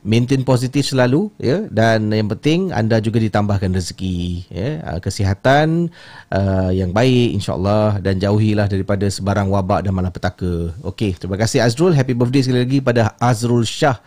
maintain 0.06 0.46
positif 0.46 0.86
selalu 0.86 1.34
ya 1.42 1.66
dan 1.74 2.14
yang 2.14 2.30
penting 2.30 2.70
anda 2.70 3.02
juga 3.02 3.18
ditambahkan 3.18 3.74
rezeki 3.74 4.46
ya 4.54 4.70
ah, 4.86 5.00
kesihatan 5.02 5.90
uh, 6.30 6.70
yang 6.70 6.94
baik 6.94 7.34
insyaallah 7.42 7.98
dan 8.06 8.22
jauhilah 8.22 8.70
daripada 8.70 9.10
sebarang 9.10 9.50
wabak 9.50 9.90
dan 9.90 9.98
malapetaka. 9.98 10.78
Okey, 10.86 11.18
terima 11.18 11.42
kasih 11.42 11.66
Azrul. 11.66 11.98
Happy 11.98 12.14
birthday 12.14 12.46
sekali 12.46 12.62
lagi 12.62 12.78
pada 12.78 13.18
Azrul 13.18 13.66
Shah. 13.66 13.98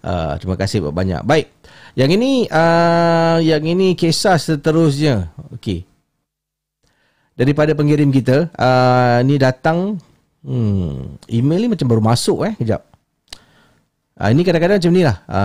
Uh, 0.00 0.34
terima 0.40 0.56
kasih 0.56 0.80
banyak. 0.88 1.20
Baik. 1.28 1.61
Yang 1.92 2.10
ini 2.16 2.32
uh, 2.48 3.36
yang 3.44 3.64
ini 3.68 3.92
kisah 3.92 4.40
seterusnya. 4.40 5.28
Okey. 5.52 5.84
Daripada 7.36 7.72
pengirim 7.76 8.12
kita, 8.12 8.48
uh, 8.52 9.18
ni 9.24 9.36
datang 9.36 10.00
hmm, 10.44 11.28
email 11.32 11.60
ni 11.64 11.68
macam 11.72 11.86
baru 11.88 12.02
masuk 12.04 12.48
eh. 12.48 12.54
Kejap. 12.56 12.82
Ha, 14.20 14.28
ini 14.28 14.44
kadang-kadang 14.44 14.78
macam 14.78 14.92
ni 14.92 15.02
lah. 15.02 15.16
Ha, 15.26 15.40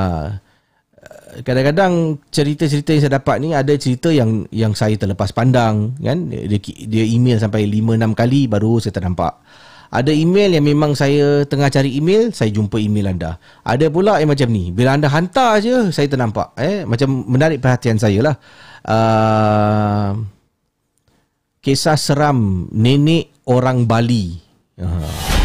kadang-kadang 1.41 2.17
cerita-cerita 2.31 2.95
yang 2.95 3.01
saya 3.03 3.13
dapat 3.19 3.35
ni 3.43 3.49
ada 3.53 3.73
cerita 3.77 4.09
yang 4.09 4.47
yang 4.49 4.73
saya 4.73 4.97
terlepas 4.97 5.29
pandang 5.35 5.93
kan 6.01 6.17
dia, 6.29 6.59
dia 6.61 7.05
email 7.05 7.37
sampai 7.37 7.67
5 7.69 7.93
6 7.99 8.17
kali 8.17 8.49
baru 8.49 8.81
saya 8.81 8.95
ternampak 8.95 9.37
ada 9.87 10.11
email 10.11 10.51
yang 10.51 10.65
memang 10.67 10.91
saya 10.99 11.47
tengah 11.47 11.71
cari 11.71 11.95
email 11.95 12.35
saya 12.35 12.51
jumpa 12.51 12.75
email 12.75 13.15
anda. 13.15 13.39
Ada 13.63 13.87
pula 13.87 14.19
yang 14.19 14.31
macam 14.31 14.51
ni 14.51 14.71
bila 14.75 14.99
anda 14.99 15.07
hantar 15.07 15.63
je 15.63 15.95
saya 15.95 16.11
ternampak 16.11 16.51
eh. 16.59 16.83
Macam 16.83 17.23
menarik 17.23 17.63
perhatian 17.63 17.95
saya 17.95 18.19
lah. 18.19 18.35
Uh, 18.83 20.11
kisah 21.63 21.95
seram 21.95 22.67
nenek 22.75 23.31
orang 23.47 23.87
Bali. 23.87 24.35
Uh 24.75 25.35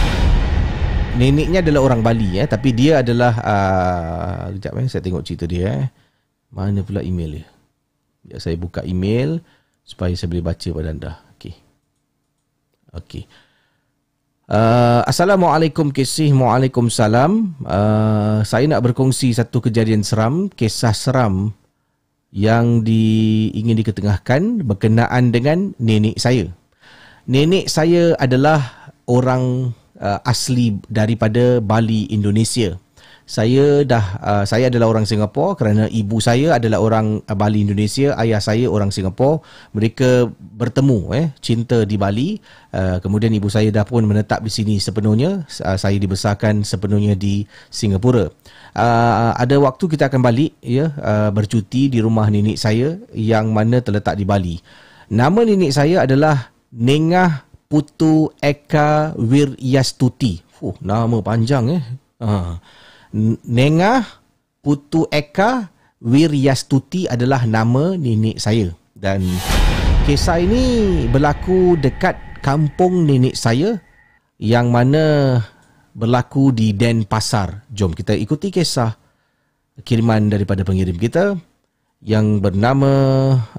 neneknya 1.13 1.61
adalah 1.61 1.93
orang 1.93 2.01
Bali 2.03 2.41
eh. 2.41 2.49
Tapi 2.51 2.69
dia 2.75 3.05
adalah 3.05 3.33
uh, 3.39 4.43
kejap 4.59 4.75
eh. 4.75 4.87
Saya 4.91 5.03
tengok 5.07 5.23
cerita 5.23 5.47
dia 5.47 5.87
eh. 5.87 5.87
Mana 6.51 6.83
pula 6.83 6.99
email 7.05 7.41
dia? 7.41 7.47
Ya, 8.27 8.37
saya 8.43 8.59
buka 8.59 8.83
email 8.83 9.39
supaya 9.87 10.15
saya 10.19 10.31
boleh 10.35 10.47
baca 10.47 10.69
pada 10.75 10.89
anda. 10.91 11.13
Okey. 11.39 11.55
Okey 12.91 13.25
Uh, 14.51 15.07
Assalamualaikum 15.07 15.95
kisih. 15.95 16.35
Waalaikumsalam. 16.35 17.55
Uh, 17.63 18.43
Saya 18.43 18.67
nak 18.67 18.83
berkongsi 18.91 19.31
satu 19.31 19.63
kejadian 19.63 20.03
seram 20.03 20.51
Kisah 20.51 20.91
seram 20.91 21.55
Yang 22.35 22.67
di, 22.83 23.05
ingin 23.55 23.79
diketengahkan 23.79 24.67
Berkenaan 24.67 25.31
dengan 25.31 25.79
nenek 25.79 26.19
saya. 26.19 26.51
Nenek 27.31 27.71
saya 27.71 28.19
adalah 28.19 28.91
Orang 29.07 29.79
uh, 30.03 30.19
asli 30.27 30.79
daripada 30.91 31.63
Bali 31.63 32.11
Indonesia. 32.11 32.82
Saya 33.33 33.81
dah 33.81 34.05
uh, 34.21 34.45
saya 34.45 34.69
adalah 34.69 34.93
orang 34.93 35.09
Singapura 35.09 35.57
kerana 35.57 35.89
ibu 35.89 36.21
saya 36.21 36.61
adalah 36.61 36.85
orang 36.85 37.25
uh, 37.25 37.33
Bali 37.33 37.65
Indonesia, 37.65 38.13
ayah 38.21 38.45
saya 38.45 38.69
orang 38.69 38.93
Singapura. 38.93 39.41
Mereka 39.73 40.29
bertemu 40.37 41.17
eh 41.17 41.27
cinta 41.41 41.89
di 41.89 41.97
Bali. 41.97 42.37
Uh, 42.77 43.01
kemudian 43.01 43.33
ibu 43.33 43.49
saya 43.49 43.73
dah 43.73 43.89
pun 43.89 44.05
menetap 44.05 44.45
di 44.45 44.53
sini 44.53 44.77
sepenuhnya. 44.77 45.49
Uh, 45.65 45.81
saya 45.81 45.97
dibesarkan 45.97 46.61
sepenuhnya 46.61 47.17
di 47.17 47.49
Singapura. 47.73 48.29
Uh, 48.77 49.33
ada 49.33 49.57
waktu 49.65 49.89
kita 49.89 50.13
akan 50.13 50.21
balik 50.21 50.53
ya 50.61 50.93
uh, 51.01 51.33
bercuti 51.33 51.89
di 51.89 52.05
rumah 52.05 52.29
nenek 52.29 52.61
saya 52.61 53.01
yang 53.17 53.49
mana 53.49 53.81
terletak 53.81 54.21
di 54.21 54.29
Bali. 54.29 54.61
Nama 55.09 55.41
nenek 55.41 55.73
saya 55.73 56.05
adalah 56.05 56.53
Nengah 56.69 57.49
Putu 57.65 58.29
Eka 58.45 59.17
Wiryastuti. 59.17 60.45
Fuh, 60.53 60.77
nama 60.85 61.17
panjang 61.25 61.81
eh. 61.81 61.83
Ha. 62.21 62.61
Nengah 63.45 64.25
Putu 64.63 65.05
Eka 65.13 65.69
Wiryastuti 66.03 67.07
adalah 67.07 67.47
nama 67.47 67.95
nenek 67.95 68.41
saya. 68.41 68.73
Dan 68.97 69.23
kisah 70.09 70.39
ini 70.43 71.07
berlaku 71.11 71.79
dekat 71.79 72.19
kampung 72.43 73.07
nenek 73.07 73.39
saya 73.39 73.79
yang 74.43 74.75
mana 74.75 75.39
berlaku 75.95 76.51
di 76.51 76.75
Denpasar. 76.75 77.69
Jom 77.71 77.95
kita 77.95 78.17
ikuti 78.17 78.51
kisah 78.51 78.97
kiriman 79.87 80.29
daripada 80.33 80.67
pengirim 80.67 80.99
kita 80.99 81.39
yang 82.03 82.43
bernama 82.43 82.93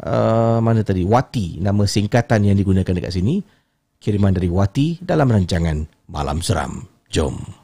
uh, 0.04 0.60
mana 0.60 0.84
tadi 0.84 1.08
Wati 1.08 1.64
nama 1.64 1.88
singkatan 1.88 2.44
yang 2.44 2.60
digunakan 2.60 2.92
dekat 2.92 3.16
sini 3.16 3.40
kiriman 4.04 4.36
dari 4.36 4.52
Wati 4.52 5.00
dalam 5.00 5.32
rancangan 5.32 5.88
Malam 6.12 6.44
Seram. 6.44 6.84
Jom. 7.08 7.63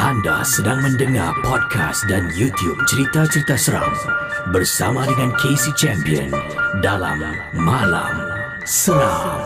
Anda 0.00 0.40
sedang 0.48 0.80
mendengar 0.80 1.36
podcast 1.44 2.08
dan 2.08 2.32
YouTube 2.32 2.80
cerita-cerita 2.88 3.52
seram 3.52 3.92
bersama 4.48 5.04
dengan 5.04 5.28
Casey 5.36 5.76
Champion 5.76 6.32
dalam 6.80 7.20
Malam 7.52 8.16
Seram. 8.64 9.44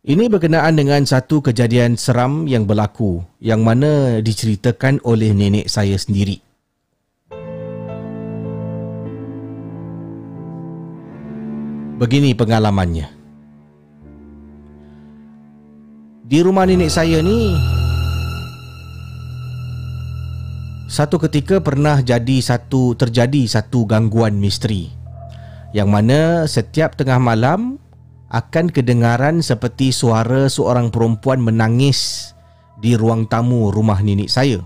Ini 0.00 0.32
berkenaan 0.32 0.80
dengan 0.80 1.04
satu 1.04 1.44
kejadian 1.44 2.00
seram 2.00 2.48
yang 2.48 2.64
berlaku 2.64 3.20
yang 3.36 3.60
mana 3.60 4.24
diceritakan 4.24 5.04
oleh 5.04 5.36
nenek 5.36 5.68
saya 5.68 6.00
sendiri. 6.00 6.40
Begini 12.00 12.32
pengalamannya. 12.32 13.19
Di 16.30 16.46
rumah 16.46 16.62
nenek 16.62 16.94
saya 16.94 17.18
ni 17.26 17.58
satu 20.86 21.18
ketika 21.26 21.58
pernah 21.58 21.98
jadi 22.06 22.38
satu 22.38 22.94
terjadi 22.94 23.50
satu 23.50 23.82
gangguan 23.82 24.38
misteri. 24.38 24.94
Yang 25.74 25.88
mana 25.90 26.20
setiap 26.46 26.94
tengah 26.94 27.18
malam 27.18 27.82
akan 28.30 28.70
kedengaran 28.70 29.42
seperti 29.42 29.90
suara 29.90 30.46
seorang 30.46 30.94
perempuan 30.94 31.42
menangis 31.42 32.30
di 32.78 32.94
ruang 32.94 33.26
tamu 33.26 33.74
rumah 33.74 33.98
nenek 33.98 34.30
saya. 34.30 34.62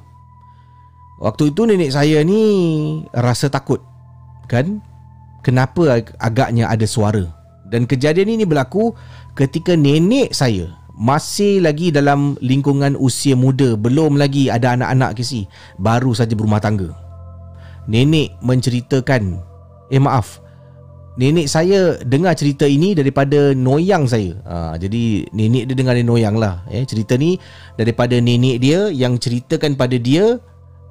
Waktu 1.24 1.56
itu 1.56 1.64
nenek 1.64 1.96
saya 1.96 2.20
ni 2.28 2.44
rasa 3.16 3.48
takut 3.48 3.80
kan? 4.52 4.84
Kenapa 5.40 5.96
agaknya 6.20 6.68
ada 6.68 6.84
suara? 6.84 7.24
Dan 7.72 7.88
kejadian 7.88 8.36
ini 8.36 8.44
berlaku 8.44 8.92
ketika 9.32 9.72
nenek 9.72 10.36
saya 10.36 10.83
masih 10.94 11.58
lagi 11.58 11.90
dalam 11.90 12.38
lingkungan 12.38 12.94
usia 12.94 13.34
muda 13.34 13.74
belum 13.74 14.14
lagi 14.14 14.46
ada 14.46 14.78
anak-anak 14.78 15.18
ke 15.18 15.22
si 15.26 15.46
baru 15.78 16.14
saja 16.14 16.38
berumah 16.38 16.62
tangga. 16.62 16.94
Nenek 17.90 18.38
menceritakan 18.40 19.42
eh 19.92 20.00
maaf 20.00 20.40
nenek 21.14 21.46
saya 21.46 21.98
dengar 22.02 22.34
cerita 22.34 22.66
ini 22.66 22.94
daripada 22.94 23.54
noyang 23.54 24.06
saya. 24.06 24.34
Ha, 24.46 24.74
jadi 24.78 25.26
nenek 25.30 25.70
dia 25.70 25.76
dengar 25.76 25.94
dari 25.94 26.06
noyang 26.06 26.38
lah 26.38 26.62
eh, 26.70 26.82
cerita 26.86 27.14
ni 27.14 27.38
daripada 27.78 28.18
nenek 28.18 28.62
dia 28.62 28.90
yang 28.90 29.18
ceritakan 29.18 29.78
pada 29.78 29.98
dia 29.98 30.38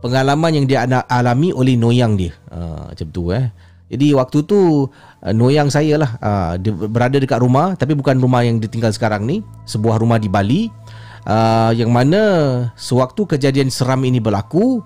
pengalaman 0.03 0.63
yang 0.63 0.65
dia 0.67 0.83
alami 1.07 1.55
oleh 1.55 1.79
noyang 1.79 2.19
dia. 2.19 2.35
Ha, 2.51 2.91
macam 2.91 3.07
tu 3.11 3.31
eh 3.31 3.51
jadi 3.93 4.17
waktu 4.17 4.41
tu 4.49 4.89
uh, 4.89 5.33
noyang 5.37 5.69
saya 5.69 6.01
lah 6.01 6.17
uh, 6.17 6.57
dia 6.57 6.73
berada 6.73 7.13
dekat 7.21 7.37
rumah 7.37 7.77
tapi 7.77 7.93
bukan 7.93 8.17
rumah 8.17 8.41
yang 8.41 8.57
ditinggal 8.57 8.89
sekarang 8.89 9.29
ni, 9.29 9.45
sebuah 9.69 10.01
rumah 10.01 10.17
di 10.17 10.25
Bali. 10.25 10.73
Uh, 11.23 11.71
yang 11.77 11.93
mana 11.93 12.19
sewaktu 12.75 13.23
kejadian 13.23 13.69
seram 13.69 14.01
ini 14.03 14.17
berlaku, 14.17 14.81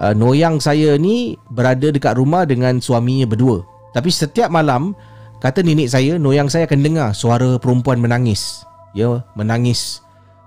uh, 0.00 0.16
noyang 0.16 0.56
saya 0.56 0.96
ni 0.96 1.36
berada 1.52 1.92
dekat 1.92 2.16
rumah 2.16 2.48
dengan 2.48 2.80
suaminya 2.80 3.28
berdua. 3.28 3.60
Tapi 3.92 4.08
setiap 4.08 4.48
malam 4.48 4.96
kata 5.44 5.60
nenek 5.60 5.92
saya, 5.92 6.16
noyang 6.16 6.48
saya 6.48 6.64
akan 6.64 6.80
dengar 6.80 7.08
suara 7.12 7.60
perempuan 7.60 8.00
menangis. 8.00 8.64
Ya, 8.96 9.20
menangis 9.36 10.00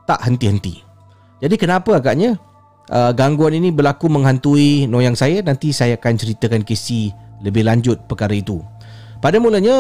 tak 0.09 0.25
henti-henti. 0.25 0.81
Jadi 1.39 1.55
kenapa 1.61 2.01
agaknya 2.01 2.41
uh, 2.89 3.13
gangguan 3.13 3.53
ini 3.53 3.69
berlaku 3.69 4.09
menghantui 4.09 4.89
noyang 4.89 5.13
saya? 5.13 5.45
Nanti 5.45 5.69
saya 5.69 5.95
akan 5.95 6.17
ceritakan 6.17 6.65
kisah 6.65 7.28
lebih 7.43 7.67
lanjut 7.67 7.99
perkara 8.07 8.35
itu. 8.35 8.63
Pada 9.19 9.35
mulanya, 9.35 9.77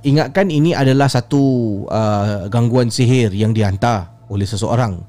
ingatkan 0.00 0.48
ini 0.48 0.72
adalah 0.72 1.12
satu 1.12 1.84
uh, 1.92 2.48
gangguan 2.48 2.88
sihir 2.88 3.36
yang 3.36 3.52
dihantar 3.52 4.08
oleh 4.32 4.48
seseorang. 4.48 5.04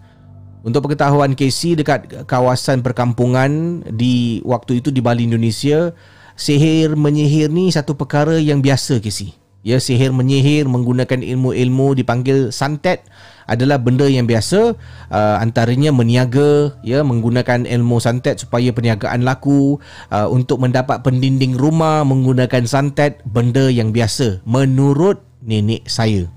Untuk 0.59 0.83
pengetahuan 0.83 1.31
Casey 1.39 1.79
dekat 1.79 2.27
kawasan 2.27 2.83
perkampungan 2.83 3.79
di 3.87 4.43
waktu 4.43 4.83
itu 4.83 4.91
di 4.91 4.99
Bali 4.99 5.23
Indonesia, 5.23 5.95
sihir 6.35 6.99
menyihir 6.99 7.47
ni 7.47 7.71
satu 7.71 7.95
perkara 7.95 8.35
yang 8.35 8.59
biasa 8.59 8.99
Casey. 8.99 9.38
Ya, 9.59 9.75
sihir 9.75 10.15
menyihir 10.15 10.71
menggunakan 10.71 11.19
ilmu-ilmu 11.19 11.91
dipanggil 11.91 12.47
santet 12.55 13.03
adalah 13.43 13.75
benda 13.75 14.07
yang 14.07 14.23
biasa. 14.23 14.77
Uh, 15.11 15.35
antaranya 15.41 15.91
meniaga 15.91 16.79
ya 16.79 17.03
menggunakan 17.03 17.67
ilmu 17.67 17.99
santet 17.99 18.39
supaya 18.39 18.71
perniagaan 18.71 19.27
laku. 19.27 19.75
Uh, 20.07 20.31
untuk 20.31 20.63
mendapat 20.63 21.03
pendinding 21.03 21.59
rumah 21.59 22.07
menggunakan 22.07 22.63
santet 22.63 23.19
benda 23.27 23.67
yang 23.67 23.91
biasa 23.91 24.39
menurut 24.47 25.19
nenek 25.43 25.83
saya. 25.91 26.31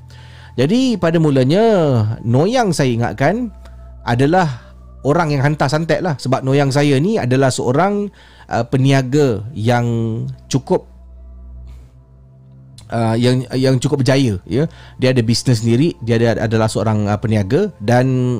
Jadi 0.59 0.99
pada 0.99 1.23
mulanya 1.23 1.62
noyang 2.27 2.75
saya 2.75 2.91
ingatkan 2.91 3.55
adalah 4.03 4.75
orang 5.07 5.31
yang 5.31 5.47
hantar 5.47 5.70
santet 5.70 6.03
lah. 6.03 6.18
Sebab 6.18 6.43
noyang 6.43 6.75
saya 6.75 6.99
ni 6.99 7.23
adalah 7.23 7.55
seorang 7.55 8.11
uh, 8.51 8.66
peniaga 8.66 9.47
yang 9.55 9.87
cukup 10.51 10.91
uh, 12.93 13.16
yang 13.16 13.49
yang 13.57 13.80
cukup 13.80 14.05
berjaya 14.05 14.36
ya. 14.45 14.68
Dia 15.01 15.16
ada 15.16 15.24
bisnes 15.24 15.64
sendiri 15.64 15.97
dia 16.05 16.20
ada 16.20 16.45
adalah 16.45 16.68
seorang 16.68 17.09
uh, 17.09 17.16
peniaga 17.16 17.72
dan 17.80 18.38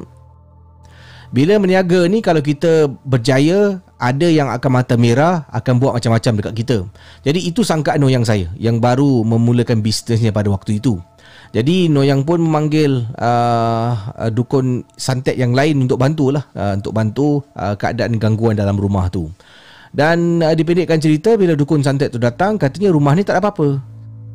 bila 1.33 1.57
meniaga 1.57 2.05
ni 2.13 2.21
kalau 2.21 2.45
kita 2.45 2.93
berjaya 3.09 3.81
ada 3.97 4.29
yang 4.29 4.53
akan 4.53 4.71
mata 4.71 5.01
merah 5.01 5.49
akan 5.49 5.81
buat 5.81 5.97
macam-macam 5.97 6.33
dekat 6.45 6.55
kita. 6.61 6.79
Jadi 7.25 7.49
itu 7.49 7.65
sangkaan 7.65 8.05
Noyang 8.05 8.29
saya 8.29 8.53
yang 8.61 8.85
baru 8.85 9.25
memulakan 9.25 9.81
bisnesnya 9.81 10.29
pada 10.29 10.53
waktu 10.53 10.77
itu. 10.77 11.01
Jadi 11.57 11.89
Noyang 11.89 12.29
pun 12.29 12.37
memanggil 12.45 13.09
uh, 13.17 13.93
uh, 14.13 14.29
dukun 14.29 14.85
santet 15.01 15.41
yang 15.41 15.57
lain 15.57 15.89
untuk 15.89 15.97
bantulah 15.97 16.45
uh, 16.53 16.77
untuk 16.77 16.93
bantu 16.93 17.41
uh, 17.57 17.81
keadaan 17.81 18.21
gangguan 18.21 18.53
dalam 18.53 18.77
rumah 18.77 19.09
tu. 19.09 19.33
Dan 19.89 20.45
uh, 20.45 20.53
dipendekkan 20.53 21.01
cerita 21.01 21.37
bila 21.41 21.57
dukun 21.57 21.81
santet 21.81 22.13
tu 22.13 22.21
datang 22.21 22.61
katanya 22.61 22.93
rumah 22.93 23.17
ni 23.17 23.25
tak 23.25 23.41
ada 23.41 23.49
apa-apa 23.49 23.92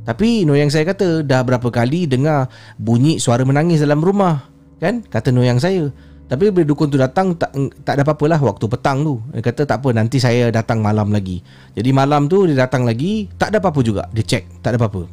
tapi 0.08 0.48
Noyang 0.48 0.72
saya 0.72 0.88
kata 0.88 1.20
dah 1.28 1.44
berapa 1.44 1.68
kali 1.68 2.08
dengar 2.08 2.48
bunyi 2.80 3.20
suara 3.20 3.44
menangis 3.44 3.84
dalam 3.84 4.00
rumah. 4.00 4.48
Kan? 4.80 5.04
Kata 5.04 5.36
Noyang 5.36 5.60
saya. 5.60 5.92
Tapi 6.32 6.48
bila 6.48 6.64
dukun 6.64 6.88
tu 6.88 6.96
datang 6.96 7.36
tak 7.36 7.52
tak 7.84 8.00
ada 8.00 8.08
apa-apalah 8.08 8.40
waktu 8.40 8.72
petang 8.72 9.04
tu. 9.04 9.20
Dia 9.36 9.44
kata 9.44 9.68
tak 9.68 9.84
apa 9.84 9.92
nanti 9.92 10.24
saya 10.24 10.48
datang 10.48 10.80
malam 10.80 11.12
lagi. 11.12 11.44
Jadi 11.76 11.92
malam 11.92 12.32
tu 12.32 12.48
dia 12.48 12.56
datang 12.56 12.88
lagi 12.88 13.28
tak 13.36 13.52
ada 13.52 13.60
apa-apa 13.60 13.84
juga. 13.84 14.08
Dia 14.16 14.24
cek 14.24 14.64
tak 14.64 14.76
ada 14.76 14.78
apa-apa. 14.80 15.12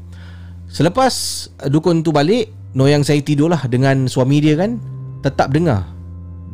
Selepas 0.71 1.47
dukun 1.67 2.07
tu 2.07 2.15
balik, 2.15 2.55
Noyang 2.79 3.03
saya 3.03 3.19
tidurlah 3.19 3.67
dengan 3.67 4.07
suami 4.07 4.39
dia 4.39 4.55
kan. 4.55 4.79
Tetap 5.27 5.51
dengar. 5.51 5.91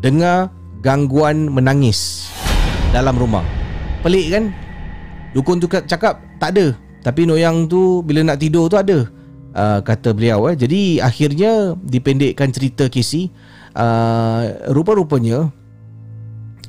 Dengar 0.00 0.48
gangguan 0.80 1.52
menangis 1.52 2.32
dalam 2.88 3.20
rumah. 3.20 3.44
Pelik 4.00 4.32
kan? 4.32 4.48
Dukun 5.36 5.60
tu 5.60 5.68
cakap 5.68 6.24
tak 6.40 6.56
ada. 6.56 6.72
Tapi 7.00 7.24
noyang 7.24 7.64
tu 7.64 8.04
bila 8.04 8.20
nak 8.24 8.40
tidur 8.40 8.68
tu 8.68 8.76
ada. 8.76 9.08
Uh, 9.50 9.80
Kata 9.82 10.14
beliau 10.14 10.46
eh. 10.46 10.54
Jadi 10.54 11.02
akhirnya 11.02 11.74
dipendekkan 11.82 12.54
cerita 12.54 12.86
Casey 12.86 13.34
uh, 13.74 14.70
Rupa-rupanya 14.70 15.50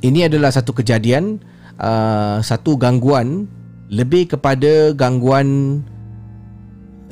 Ini 0.02 0.26
adalah 0.26 0.50
satu 0.50 0.74
kejadian 0.74 1.38
uh, 1.78 2.42
Satu 2.42 2.82
gangguan 2.82 3.46
Lebih 3.94 4.34
kepada 4.34 4.98
gangguan 4.98 5.82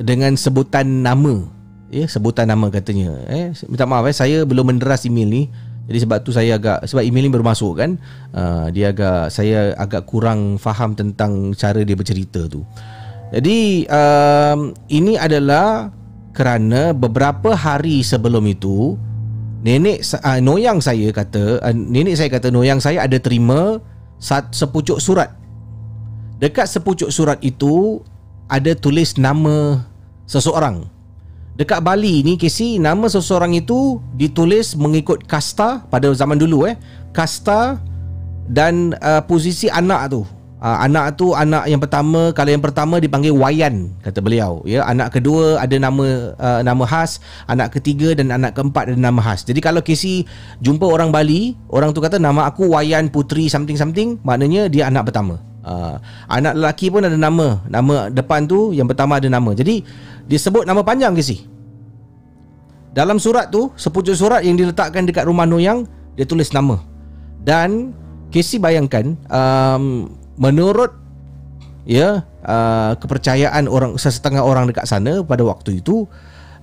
Dengan 0.02 0.34
sebutan 0.34 1.06
nama. 1.06 1.46
Ya, 1.94 2.10
sebutan 2.10 2.50
nama 2.50 2.70
katanya 2.74 3.14
eh. 3.30 3.54
Minta 3.70 3.86
maaf 3.86 4.10
eh. 4.10 4.16
Saya 4.18 4.38
belum 4.50 4.74
menderas 4.74 5.06
email 5.06 5.30
ni. 5.30 5.44
Jadi 5.90 6.06
sebab 6.06 6.18
tu 6.22 6.30
saya 6.30 6.58
agak 6.58 6.86
sebab 6.86 7.02
email 7.02 7.26
ni 7.26 7.34
baru 7.34 7.46
masuk 7.46 7.82
kan. 7.82 7.98
Uh, 8.30 8.70
dia 8.70 8.94
agak 8.94 9.34
saya 9.34 9.74
agak 9.74 10.06
kurang 10.06 10.62
faham 10.62 10.94
tentang 10.94 11.52
cara 11.58 11.82
dia 11.82 11.98
bercerita 11.98 12.46
tu 12.46 12.62
jadi 13.30 13.86
um, 13.86 14.74
ini 14.90 15.14
adalah 15.14 15.94
kerana 16.34 16.98
beberapa 16.98 17.54
hari 17.54 18.02
sebelum 18.02 18.42
itu 18.50 18.98
nenek 19.62 20.02
uh, 20.02 20.42
noyang 20.42 20.82
saya 20.82 21.14
kata 21.14 21.62
uh, 21.62 21.76
nenek 21.76 22.18
saya 22.18 22.30
kata 22.34 22.50
noyang 22.50 22.82
saya 22.82 23.06
ada 23.06 23.22
terima 23.22 23.78
sepucuk 24.50 24.98
surat. 24.98 25.30
Dekat 26.42 26.66
sepucuk 26.66 27.14
surat 27.14 27.38
itu 27.46 28.02
ada 28.50 28.74
tulis 28.74 29.14
nama 29.22 29.86
seseorang. 30.26 30.90
Dekat 31.54 31.84
Bali 31.84 32.24
ni 32.24 32.40
Casey 32.40 32.80
nama 32.82 33.06
seseorang 33.12 33.54
itu 33.54 34.00
ditulis 34.16 34.74
mengikut 34.74 35.28
kasta 35.28 35.84
pada 35.92 36.08
zaman 36.16 36.40
dulu 36.40 36.66
eh 36.66 36.80
kasta 37.12 37.78
dan 38.50 38.98
uh, 39.04 39.22
posisi 39.22 39.70
anak 39.70 40.18
tu 40.18 40.24
Uh, 40.60 40.76
anak 40.84 41.16
tu 41.16 41.32
anak 41.32 41.72
yang 41.72 41.80
pertama 41.80 42.36
kalau 42.36 42.52
yang 42.52 42.60
pertama 42.60 43.00
dipanggil 43.00 43.32
Wayan 43.32 43.96
kata 44.04 44.20
beliau. 44.20 44.60
Ya 44.68 44.84
anak 44.84 45.16
kedua 45.16 45.56
ada 45.56 45.72
nama 45.80 46.36
uh, 46.36 46.60
nama 46.68 46.84
khas 46.84 47.24
anak 47.48 47.80
ketiga 47.80 48.12
dan 48.12 48.28
anak 48.28 48.60
keempat 48.60 48.92
ada 48.92 49.00
nama 49.00 49.24
khas. 49.24 49.48
Jadi 49.48 49.64
kalau 49.64 49.80
Casey 49.80 50.28
jumpa 50.60 50.84
orang 50.84 51.16
Bali 51.16 51.56
orang 51.72 51.96
tu 51.96 52.04
kata 52.04 52.20
nama 52.20 52.44
aku 52.44 52.76
Wayan 52.76 53.08
Putri 53.08 53.48
something 53.48 53.80
something 53.80 54.20
maknanya 54.20 54.68
dia 54.68 54.92
anak 54.92 55.08
pertama. 55.08 55.40
Uh, 55.64 55.96
anak 56.28 56.60
lelaki 56.60 56.92
pun 56.92 57.08
ada 57.08 57.16
nama. 57.16 57.64
Nama 57.72 58.12
depan 58.12 58.44
tu 58.44 58.76
yang 58.76 58.92
pertama 58.92 59.16
ada 59.16 59.32
nama. 59.32 59.56
Jadi 59.56 59.80
dia 60.28 60.40
sebut 60.44 60.68
nama 60.68 60.84
panjang 60.84 61.16
Casey. 61.16 61.48
Dalam 62.92 63.16
surat 63.16 63.48
tu 63.48 63.72
sepucuk 63.80 64.12
surat 64.12 64.44
yang 64.44 64.60
diletakkan 64.60 65.08
dekat 65.08 65.24
rumah 65.24 65.48
Noyang 65.48 65.88
dia 66.20 66.28
tulis 66.28 66.52
nama. 66.52 66.84
Dan 67.40 67.96
Casey 68.28 68.60
bayangkan 68.60 69.16
um, 69.32 70.12
menurut 70.40 70.96
ya 71.84 72.24
uh, 72.48 72.96
kepercayaan 72.96 73.68
orang 73.68 74.00
sesetengah 74.00 74.42
orang 74.42 74.72
dekat 74.72 74.88
sana 74.88 75.20
pada 75.20 75.44
waktu 75.44 75.84
itu 75.84 76.08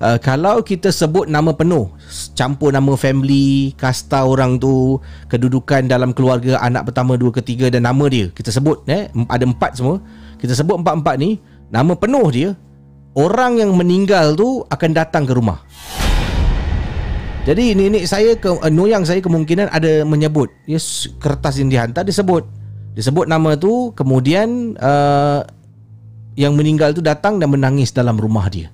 uh, 0.00 0.16
kalau 0.16 0.64
kita 0.64 0.88
sebut 0.88 1.28
nama 1.28 1.52
penuh 1.52 1.92
campur 2.32 2.72
nama 2.72 2.96
family 2.96 3.76
kasta 3.76 4.24
orang 4.24 4.56
tu 4.56 4.96
kedudukan 5.28 5.84
dalam 5.84 6.16
keluarga 6.16 6.56
anak 6.64 6.88
pertama 6.88 7.20
dua 7.20 7.30
ketiga 7.36 7.68
dan 7.68 7.84
nama 7.84 8.08
dia 8.08 8.32
kita 8.32 8.48
sebut 8.48 8.80
eh 8.88 9.12
ada 9.28 9.44
empat 9.44 9.76
semua 9.76 10.00
kita 10.40 10.56
sebut 10.56 10.80
empat-empat 10.80 11.14
ni 11.20 11.36
nama 11.68 11.92
penuh 11.92 12.26
dia 12.32 12.50
orang 13.16 13.60
yang 13.60 13.72
meninggal 13.72 14.36
tu 14.36 14.62
akan 14.68 14.90
datang 14.92 15.24
ke 15.24 15.32
rumah. 15.32 15.64
Jadi 17.46 17.78
nenek 17.78 18.04
saya 18.10 18.34
ke 18.34 18.50
uh, 18.50 18.70
noyang 18.70 19.06
saya 19.06 19.22
kemungkinan 19.22 19.70
ada 19.70 20.02
menyebut 20.02 20.50
yes, 20.66 21.06
kertas 21.22 21.62
yang 21.62 21.70
dihantar 21.70 22.02
disebut 22.02 22.42
disebut 22.96 23.28
nama 23.28 23.54
tu 23.60 23.92
kemudian 23.92 24.74
uh, 24.80 25.44
yang 26.34 26.56
meninggal 26.56 26.96
tu 26.96 27.04
datang 27.04 27.36
dan 27.36 27.52
menangis 27.52 27.92
dalam 27.92 28.16
rumah 28.16 28.48
dia. 28.48 28.72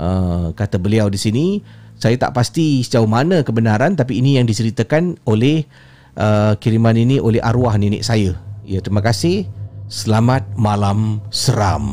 Uh, 0.00 0.56
kata 0.56 0.80
beliau 0.80 1.12
di 1.12 1.20
sini 1.20 1.60
saya 2.00 2.16
tak 2.16 2.32
pasti 2.32 2.80
sejauh 2.80 3.04
mana 3.04 3.44
kebenaran 3.44 3.92
tapi 3.92 4.16
ini 4.16 4.40
yang 4.40 4.48
diceritakan 4.48 5.20
oleh 5.28 5.68
uh, 6.16 6.56
kiriman 6.56 6.96
ini 6.96 7.20
oleh 7.20 7.38
arwah 7.44 7.76
nenek 7.76 8.00
saya. 8.00 8.32
Ya 8.64 8.80
terima 8.80 9.04
kasih. 9.04 9.44
Selamat 9.90 10.46
malam 10.56 11.20
seram. 11.28 11.84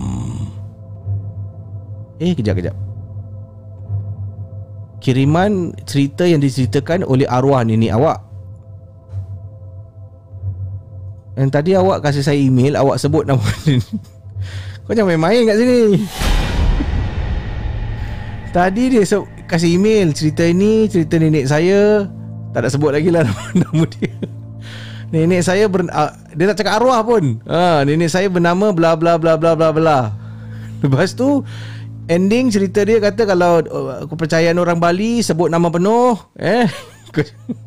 Eh 2.23 2.31
kejap 2.31 2.55
kejap 2.57 2.87
kiriman 5.07 5.71
cerita 5.87 6.27
yang 6.27 6.43
diceritakan 6.43 7.07
oleh 7.07 7.23
arwah 7.29 7.63
nenek 7.63 7.95
awak. 7.95 8.26
Yang 11.37 11.49
tadi 11.53 11.71
awak 11.77 12.01
kasih 12.01 12.25
saya 12.25 12.39
email, 12.41 12.73
awak 12.73 12.97
sebut 12.97 13.23
nama 13.23 13.45
ni. 13.69 13.77
Kau 14.83 14.97
jangan 14.97 15.13
main-main 15.13 15.45
kat 15.45 15.57
sini. 15.61 15.81
Tadi 18.49 18.83
dia 18.89 19.03
se- 19.05 19.29
kasih 19.45 19.77
email 19.77 20.09
cerita 20.17 20.41
ini, 20.41 20.89
cerita 20.89 21.21
nenek 21.21 21.45
saya. 21.45 22.09
Tak 22.55 22.65
nak 22.65 22.71
sebut 22.73 22.89
lagi 22.89 23.13
lah 23.13 23.21
nama, 23.27 23.43
nama 23.53 23.83
dia. 23.85 24.13
Nenek 25.07 25.45
saya 25.45 25.69
ber, 25.69 25.85
uh, 25.87 26.11
dia 26.33 26.49
tak 26.51 26.65
cakap 26.65 26.81
arwah 26.81 26.99
pun. 27.05 27.37
Ha, 27.45 27.85
nenek 27.85 28.09
saya 28.09 28.27
bernama 28.27 28.73
bla 28.73 28.97
bla 28.97 29.15
bla 29.21 29.37
bla 29.37 29.53
bla 29.53 29.69
bla. 29.69 29.99
Lepas 30.81 31.13
tu 31.13 31.45
ending 32.07 32.49
cerita 32.49 32.81
dia 32.81 32.97
kata 32.97 33.27
kalau 33.27 33.61
uh, 33.61 34.09
kepercayaan 34.09 34.57
orang 34.57 34.79
Bali 34.81 35.19
sebut 35.21 35.51
nama 35.51 35.67
penuh 35.67 36.15
eh 36.39 36.65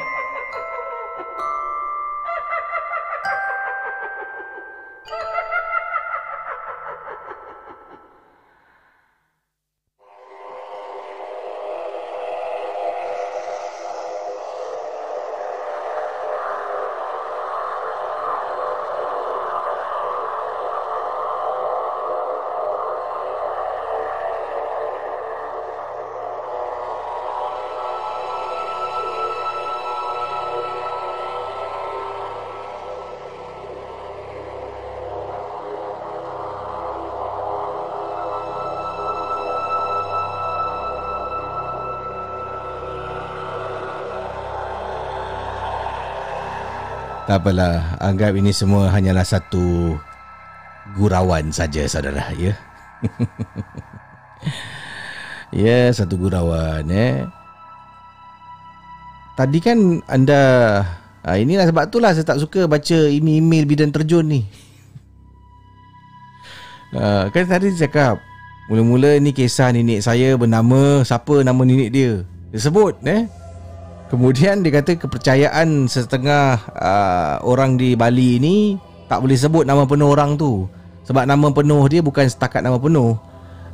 Tak 47.31 47.47
apalah, 47.47 47.95
anggap 48.03 48.35
ini 48.35 48.51
semua 48.51 48.91
hanyalah 48.91 49.23
satu 49.23 49.95
gurauan 50.99 51.47
saja 51.47 51.87
saudara, 51.87 52.27
ya. 52.35 52.51
ya, 55.63 55.95
satu 55.95 56.19
gurauan, 56.19 56.91
eh. 56.91 57.23
Tadi 59.39 59.63
kan 59.63 60.03
anda 60.11 60.41
ha, 61.23 61.39
inilah 61.39 61.71
sebab 61.71 61.87
itulah 61.87 62.11
saya 62.11 62.27
tak 62.27 62.43
suka 62.43 62.67
baca 62.67 62.99
email-email 63.07 63.63
bidan 63.63 63.95
terjun 63.95 64.27
ni. 64.27 64.43
Ha, 66.99 67.31
kan 67.31 67.47
tadi 67.47 67.71
cakap 67.79 68.19
mula-mula 68.67 69.15
ni 69.23 69.31
kisah 69.31 69.71
nenek 69.71 70.03
saya 70.03 70.35
bernama 70.35 71.07
siapa 71.07 71.47
nama 71.47 71.63
nenek 71.63 71.95
dia. 71.95 72.27
Dia 72.51 72.59
sebut, 72.59 72.99
eh. 73.07 73.23
Kemudian 74.11 74.59
dia 74.59 74.75
kata 74.75 74.99
kepercayaan 74.99 75.87
setengah 75.87 76.59
uh, 76.75 77.39
orang 77.47 77.79
di 77.79 77.95
Bali 77.95 78.43
ini 78.43 78.75
tak 79.07 79.23
boleh 79.23 79.39
sebut 79.39 79.63
nama 79.63 79.87
penuh 79.87 80.11
orang 80.11 80.35
tu. 80.35 80.67
Sebab 81.07 81.23
nama 81.23 81.47
penuh 81.55 81.79
dia 81.87 82.03
bukan 82.03 82.27
setakat 82.27 82.59
nama 82.59 82.75
penuh. 82.75 83.15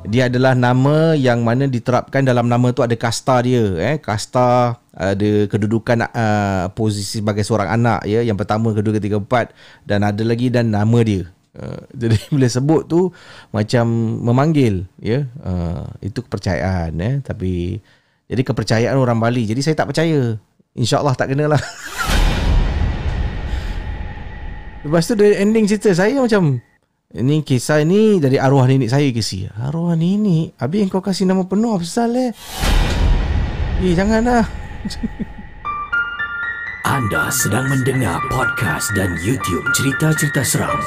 Dia 0.05 0.29
adalah 0.29 0.53
nama 0.53 1.17
yang 1.17 1.41
mana 1.41 1.65
diterapkan 1.65 2.21
dalam 2.21 2.45
nama 2.45 2.69
tu 2.69 2.85
ada 2.85 2.93
kasta 2.93 3.41
dia, 3.41 3.65
eh 3.81 3.97
kasta 3.97 4.77
ada 4.93 5.29
kedudukan 5.49 6.05
uh, 6.05 6.69
posisi 6.69 7.17
sebagai 7.17 7.41
seorang 7.41 7.73
anak 7.73 8.05
ya, 8.05 8.21
yang 8.21 8.37
pertama, 8.37 8.77
kedua, 8.77 9.01
ketiga, 9.01 9.17
empat 9.17 9.57
dan 9.89 10.05
ada 10.05 10.21
lagi 10.21 10.53
dan 10.53 10.69
nama 10.69 11.01
dia. 11.01 11.25
Uh, 11.57 11.81
jadi 12.05 12.13
bila 12.29 12.45
sebut 12.45 12.85
tu 12.85 13.09
macam 13.49 13.89
memanggil 14.21 14.85
ya. 15.01 15.25
Uh, 15.41 15.89
itu 16.05 16.21
kepercayaan 16.21 16.93
eh 17.01 17.25
tapi 17.25 17.81
jadi 18.27 18.43
kepercayaan 18.43 18.99
orang 18.99 19.23
Bali. 19.23 19.47
Jadi 19.47 19.63
saya 19.63 19.79
tak 19.79 19.95
percaya. 19.95 20.35
InsyaAllah 20.77 21.15
tak 21.15 21.31
kena 21.31 21.47
lah. 21.47 21.59
Lepas 24.85 25.09
tu 25.09 25.17
dari 25.17 25.33
ending 25.39 25.65
cerita 25.65 25.89
saya 25.95 26.21
macam 26.21 26.61
ini 27.15 27.39
kisah 27.39 27.87
ni 27.87 28.19
dari 28.19 28.35
arwah 28.35 28.67
nenek 28.67 28.91
saya 28.91 29.07
kisi. 29.15 29.47
Arwah 29.47 29.95
nenek? 29.95 30.59
Habis 30.59 30.91
kau 30.91 30.99
kasih 30.99 31.23
nama 31.23 31.47
penuh 31.47 31.79
pasal 31.79 32.11
eh? 32.19 32.31
Eh 33.81 33.95
janganlah. 33.95 34.43
Anda 36.87 37.27
sedang 37.31 37.67
mendengar 37.67 38.23
podcast 38.31 38.95
dan 38.95 39.19
YouTube 39.19 39.67
cerita-cerita 39.75 40.39
seram 40.39 40.79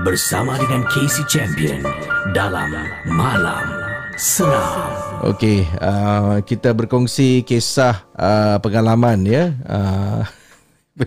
bersama 0.00 0.56
dengan 0.56 0.80
Casey 0.88 1.28
Champion 1.28 1.84
dalam 2.32 2.72
Malam 3.04 3.68
Seram. 4.16 5.11
Okey, 5.22 5.62
uh, 5.78 6.42
kita 6.42 6.74
berkongsi 6.74 7.46
kisah 7.46 8.02
uh, 8.18 8.58
pengalaman 8.58 9.22
ya. 9.22 9.54
Uh, 9.62 10.26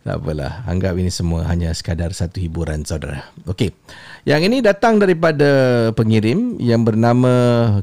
tak 0.00 0.16
apalah, 0.16 0.64
anggap 0.64 0.96
ini 0.96 1.12
semua 1.12 1.44
hanya 1.44 1.76
sekadar 1.76 2.16
satu 2.16 2.40
hiburan 2.40 2.88
saudara. 2.88 3.28
Okey. 3.44 3.76
Yang 4.24 4.48
ini 4.48 4.56
datang 4.64 4.96
daripada 4.96 5.92
pengirim 5.92 6.56
yang 6.56 6.88
bernama 6.88 7.32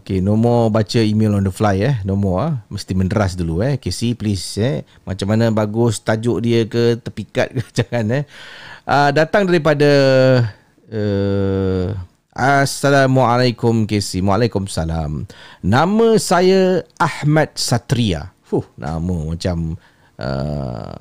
okey, 0.02 0.18
nombor 0.18 0.74
baca 0.74 0.98
email 0.98 1.38
on 1.38 1.46
the 1.46 1.54
fly 1.54 1.78
eh. 1.78 2.02
Nombor 2.02 2.36
ah, 2.42 2.54
mesti 2.74 2.98
menderas 2.98 3.38
dulu 3.38 3.62
eh. 3.62 3.78
KC 3.78 4.18
please 4.18 4.58
eh. 4.58 4.82
Macam 5.06 5.30
mana 5.30 5.54
bagus 5.54 6.02
tajuk 6.02 6.42
dia 6.42 6.66
ke 6.66 6.98
tepikat 6.98 7.54
ke 7.54 7.62
jangan 7.86 8.06
eh. 8.18 8.24
Uh, 8.90 9.14
datang 9.14 9.46
daripada 9.46 9.92
uh, 10.90 11.94
Assalamualaikum 12.34 13.86
KC 13.86 14.26
Waalaikumsalam. 14.26 15.30
Nama 15.62 16.08
saya 16.18 16.82
Ahmad 16.98 17.54
Satria. 17.54 18.34
Fuh, 18.42 18.66
Nama 18.74 18.98
macam 19.38 19.78
uh, 20.18 20.98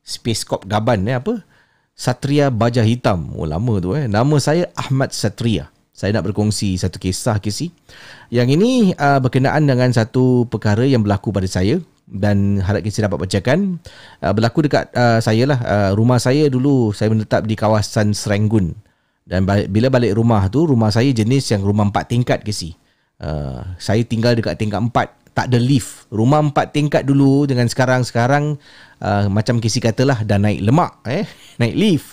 Space 0.00 0.48
Corp 0.48 0.64
Gaban 0.64 1.04
eh, 1.04 1.20
apa? 1.20 1.44
Satria 1.92 2.48
Baja 2.48 2.80
Hitam. 2.80 3.36
Oh 3.36 3.44
lama 3.44 3.76
tu 3.76 3.92
eh. 3.92 4.08
Nama 4.08 4.32
saya 4.40 4.72
Ahmad 4.72 5.12
Satria. 5.12 5.68
Saya 5.92 6.16
nak 6.16 6.32
berkongsi 6.32 6.80
satu 6.80 6.96
kisah 6.96 7.36
KC 7.36 7.68
Yang 8.32 8.56
ini 8.56 8.72
uh, 8.96 9.20
berkenaan 9.20 9.68
dengan 9.68 9.92
satu 9.92 10.48
perkara 10.48 10.88
yang 10.88 11.04
berlaku 11.04 11.28
pada 11.28 11.44
saya 11.44 11.76
dan 12.08 12.56
harap 12.64 12.80
KC 12.80 13.04
dapat 13.04 13.28
bacakan. 13.28 13.76
Uh, 14.24 14.32
berlaku 14.32 14.64
dekat 14.64 14.88
uh, 14.96 15.20
saya 15.20 15.44
lah. 15.44 15.60
Uh, 15.60 15.90
rumah 15.92 16.16
saya 16.16 16.48
dulu 16.48 16.96
saya 16.96 17.12
menetap 17.12 17.44
di 17.44 17.52
kawasan 17.52 18.16
Serenggun 18.16 18.72
dan 19.30 19.46
bila 19.46 19.86
balik 19.86 20.18
rumah 20.18 20.50
tu, 20.50 20.66
rumah 20.66 20.90
saya 20.90 21.14
jenis 21.14 21.54
yang 21.54 21.62
rumah 21.62 21.86
empat 21.86 22.10
tingkat 22.10 22.42
ke 22.42 22.50
si. 22.50 22.74
Uh, 23.22 23.62
saya 23.78 24.02
tinggal 24.02 24.34
dekat 24.34 24.58
tingkat 24.58 24.82
empat. 24.82 25.14
Tak 25.30 25.46
ada 25.54 25.62
lift. 25.62 26.10
Rumah 26.10 26.50
empat 26.50 26.74
tingkat 26.74 27.06
dulu 27.06 27.46
dengan 27.46 27.70
sekarang-sekarang 27.70 28.58
uh, 28.98 29.30
macam 29.30 29.62
kisi 29.62 29.78
katalah 29.78 30.26
dah 30.26 30.34
naik 30.34 30.66
lemak. 30.66 30.98
eh 31.06 31.30
Naik 31.62 31.74
lift. 31.78 32.08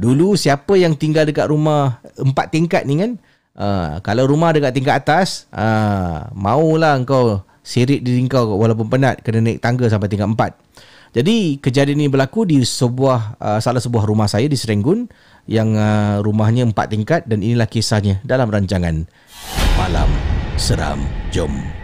Dulu 0.00 0.32
siapa 0.32 0.72
yang 0.80 0.96
tinggal 0.96 1.28
dekat 1.28 1.52
rumah 1.52 2.00
empat 2.16 2.48
tingkat 2.48 2.88
ni 2.88 3.04
kan, 3.04 3.20
uh, 3.60 4.00
kalau 4.00 4.24
rumah 4.24 4.56
dekat 4.56 4.72
tingkat 4.72 5.04
atas, 5.04 5.44
uh, 5.52 6.32
maulah 6.32 6.96
kau 7.04 7.44
sirit 7.60 8.00
diri 8.00 8.24
kau 8.32 8.56
walaupun 8.56 8.88
penat 8.88 9.20
kena 9.20 9.44
naik 9.44 9.60
tangga 9.60 9.92
sampai 9.92 10.08
tingkat 10.08 10.32
empat. 10.32 10.56
Jadi 11.12 11.60
kejadian 11.60 12.00
ini 12.00 12.08
berlaku 12.08 12.48
di 12.48 12.64
sebuah 12.64 13.36
uh, 13.36 13.60
salah 13.60 13.84
sebuah 13.84 14.08
rumah 14.08 14.24
saya 14.24 14.48
di 14.48 14.56
Serenggun 14.56 15.04
yang 15.50 15.74
uh, 15.74 16.22
rumahnya 16.22 16.66
empat 16.66 16.92
tingkat 16.94 17.20
dan 17.26 17.42
inilah 17.42 17.66
kisahnya 17.66 18.22
dalam 18.22 18.48
rancangan 18.48 19.06
Malam 19.74 20.10
Seram. 20.54 21.02
Jom. 21.34 21.81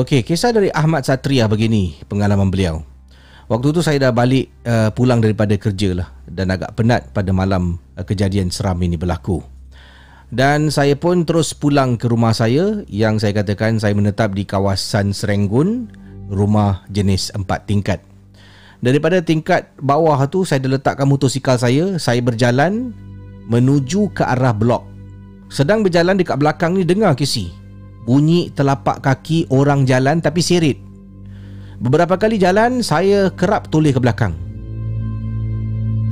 Okey, 0.00 0.24
kisah 0.24 0.48
dari 0.48 0.72
Ahmad 0.72 1.04
Satria 1.04 1.44
begini 1.44 1.92
pengalaman 2.08 2.48
beliau. 2.48 2.80
Waktu 3.52 3.68
tu 3.68 3.84
saya 3.84 4.08
dah 4.08 4.12
balik 4.16 4.48
uh, 4.64 4.88
pulang 4.96 5.20
daripada 5.20 5.52
kerja 5.60 5.92
lah 5.92 6.08
dan 6.24 6.48
agak 6.48 6.72
penat 6.72 7.12
pada 7.12 7.36
malam 7.36 7.76
uh, 8.00 8.04
kejadian 8.08 8.48
seram 8.48 8.80
ini 8.80 8.96
berlaku. 8.96 9.44
Dan 10.32 10.72
saya 10.72 10.96
pun 10.96 11.28
terus 11.28 11.52
pulang 11.52 12.00
ke 12.00 12.08
rumah 12.08 12.32
saya 12.32 12.80
yang 12.88 13.20
saya 13.20 13.44
katakan 13.44 13.76
saya 13.76 13.92
menetap 13.92 14.32
di 14.32 14.48
kawasan 14.48 15.12
Serenggun, 15.12 15.92
rumah 16.32 16.80
jenis 16.88 17.28
empat 17.36 17.68
tingkat. 17.68 18.00
Daripada 18.80 19.20
tingkat 19.20 19.68
bawah 19.84 20.16
tu 20.32 20.48
saya 20.48 20.64
dah 20.64 20.80
letakkan 20.80 21.04
motosikal 21.04 21.60
saya, 21.60 22.00
saya 22.00 22.24
berjalan 22.24 22.96
menuju 23.52 24.16
ke 24.16 24.24
arah 24.24 24.56
blok. 24.56 24.80
Sedang 25.52 25.84
berjalan 25.84 26.16
dekat 26.16 26.40
belakang 26.40 26.72
ni 26.72 26.88
dengar 26.88 27.12
kisi 27.12 27.59
bunyi 28.04 28.48
telapak 28.52 29.04
kaki 29.04 29.48
orang 29.52 29.84
jalan 29.84 30.20
tapi 30.20 30.40
sirit. 30.40 30.78
Beberapa 31.80 32.20
kali 32.20 32.36
jalan 32.36 32.84
saya 32.84 33.32
kerap 33.32 33.72
toleh 33.72 33.92
ke 33.92 34.00
belakang. 34.00 34.36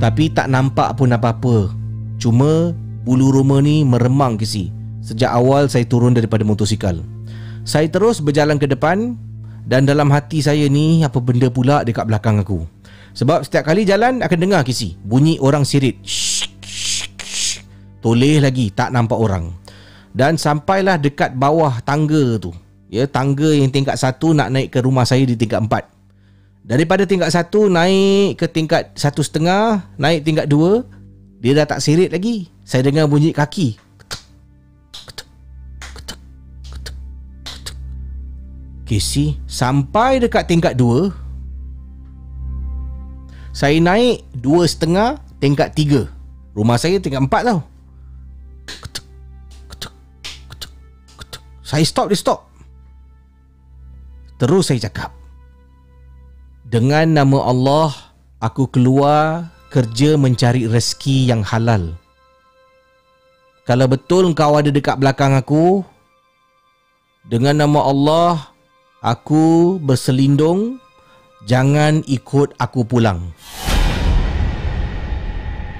Tapi 0.01 0.31
tak 0.33 0.49
nampak 0.49 0.97
pun 0.97 1.13
apa-apa. 1.13 1.69
Cuma 2.17 2.73
bulu 3.05 3.29
rumah 3.29 3.61
ni 3.61 3.85
meremang 3.85 4.39
kisi. 4.39 4.73
Sejak 5.05 5.29
awal 5.29 5.69
saya 5.69 5.85
turun 5.85 6.15
daripada 6.15 6.41
motosikal. 6.41 6.97
Saya 7.67 7.85
terus 7.91 8.17
berjalan 8.23 8.57
ke 8.57 8.65
depan 8.65 9.13
dan 9.69 9.85
dalam 9.85 10.09
hati 10.09 10.41
saya 10.41 10.65
ni 10.65 11.05
apa 11.05 11.21
benda 11.21 11.51
pula 11.53 11.85
dekat 11.85 12.09
belakang 12.09 12.41
aku. 12.41 12.65
Sebab 13.13 13.45
setiap 13.45 13.69
kali 13.69 13.85
jalan 13.85 14.23
akan 14.25 14.39
dengar 14.39 14.61
kisi 14.65 14.97
bunyi 15.05 15.37
orang 15.37 15.67
sirit. 15.67 16.01
Toleh 17.99 18.39
lagi 18.39 18.71
tak 18.71 18.95
nampak 18.95 19.19
orang 19.19 19.51
dan 20.13 20.35
sampailah 20.35 20.97
dekat 20.97 21.37
bawah 21.37 21.81
tangga 21.85 22.37
tu. 22.41 22.51
Ya, 22.89 23.05
tangga 23.05 23.53
yang 23.53 23.69
tingkat 23.69 24.01
satu 24.01 24.33
nak 24.33 24.49
naik 24.49 24.73
ke 24.73 24.81
rumah 24.81 25.05
saya 25.05 25.21
di 25.21 25.37
tingkat 25.37 25.61
empat. 25.61 25.85
Daripada 26.65 27.05
tingkat 27.05 27.29
satu 27.29 27.69
naik 27.69 28.41
ke 28.41 28.45
tingkat 28.49 28.93
satu 28.97 29.21
setengah, 29.21 29.85
naik 29.97 30.25
tingkat 30.25 30.49
dua, 30.49 30.85
dia 31.37 31.53
dah 31.53 31.65
tak 31.69 31.85
sirit 31.85 32.09
lagi. 32.09 32.49
Saya 32.65 32.85
dengar 32.89 33.05
bunyi 33.05 33.33
kaki. 33.33 33.77
Kisi 38.89 39.37
sampai 39.45 40.17
dekat 40.17 40.49
tingkat 40.49 40.73
dua, 40.73 41.13
saya 43.53 43.77
naik 43.77 44.25
dua 44.33 44.65
setengah 44.65 45.21
tingkat 45.37 45.77
tiga. 45.77 46.09
Rumah 46.57 46.81
saya 46.81 46.97
tingkat 46.97 47.21
empat 47.21 47.45
tau. 47.45 47.68
Saya 51.69 51.85
stop 51.85 52.09
dia 52.09 52.17
stop. 52.17 52.49
Terus 54.41 54.73
saya 54.73 54.89
cakap 54.89 55.13
Dengan 56.65 57.05
nama 57.13 57.45
Allah 57.45 57.93
Aku 58.41 58.65
keluar 58.65 59.53
Kerja 59.69 60.17
mencari 60.17 60.65
rezeki 60.65 61.29
yang 61.29 61.45
halal. 61.45 61.93
Kalau 63.69 63.85
betul 63.85 64.33
kau 64.33 64.57
ada 64.57 64.73
dekat 64.73 64.97
belakang 64.97 65.37
aku 65.37 65.85
Dengan 67.29 67.61
nama 67.61 67.85
Allah 67.85 68.49
Aku 69.05 69.77
berselindung. 69.79 70.81
Jangan 71.47 72.03
ikut 72.03 72.51
aku 72.59 72.83
pulang. 72.83 73.31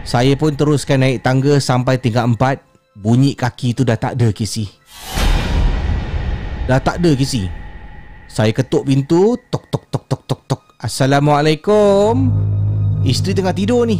Saya 0.07 0.39
pun 0.39 0.55
teruskan 0.55 1.03
naik 1.03 1.19
tangga 1.19 1.59
sampai 1.59 1.99
tingkat 1.99 2.23
empat. 2.23 2.63
Bunyi 2.95 3.35
kaki 3.35 3.75
tu 3.75 3.83
dah 3.83 3.99
tak 3.99 4.15
ada 4.15 4.31
kisih 4.31 4.78
Dah 6.69 6.77
tak 6.77 7.01
ada 7.01 7.17
kisi. 7.17 7.49
Saya 8.29 8.53
ketuk 8.53 8.85
pintu 8.85 9.33
Tok 9.49 9.65
tok 9.73 9.89
tok 9.89 10.05
tok 10.05 10.21
tok 10.29 10.41
tok. 10.45 10.61
Assalamualaikum. 10.77 12.29
Isteri 13.01 13.33
tengah 13.33 13.57
tidur 13.57 13.89
ni. 13.89 13.97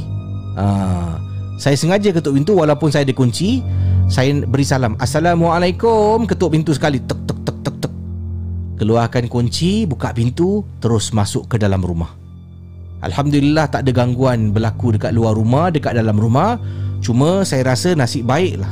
Ha. 0.54 1.18
Saya 1.58 1.74
sengaja 1.74 2.14
ketuk 2.14 2.38
pintu 2.38 2.54
Walaupun 2.62 2.94
saya 2.94 3.10
ada 3.10 3.14
kunci. 3.18 3.66
Saya 4.06 4.46
beri 4.46 4.62
salam. 4.62 4.94
Assalamualaikum. 5.02 6.30
Ketuk 6.30 6.54
pintu 6.54 6.70
sekali. 6.78 7.02
Tok 7.02 7.26
tok 7.26 7.42
tok 7.42 7.58
tok 7.66 7.76
tok. 7.90 7.94
Keluarkan 8.78 9.26
kunci 9.26 9.90
Buka 9.90 10.14
pintu 10.14 10.62
Terus 10.78 11.10
masuk 11.10 11.50
ke 11.50 11.58
dalam 11.58 11.82
rumah. 11.82 12.14
Alhamdulillah 13.02 13.66
tak 13.74 13.90
ada 13.90 13.92
gangguan 13.98 14.54
berlaku 14.54 14.94
dekat 14.94 15.10
luar 15.18 15.34
rumah 15.34 15.74
Dekat 15.74 15.98
dalam 15.98 16.22
rumah. 16.22 16.62
Cuma 17.02 17.42
saya 17.50 17.74
rasa 17.74 17.98
nasib 17.98 18.30
baik 18.30 18.62
lah 18.62 18.70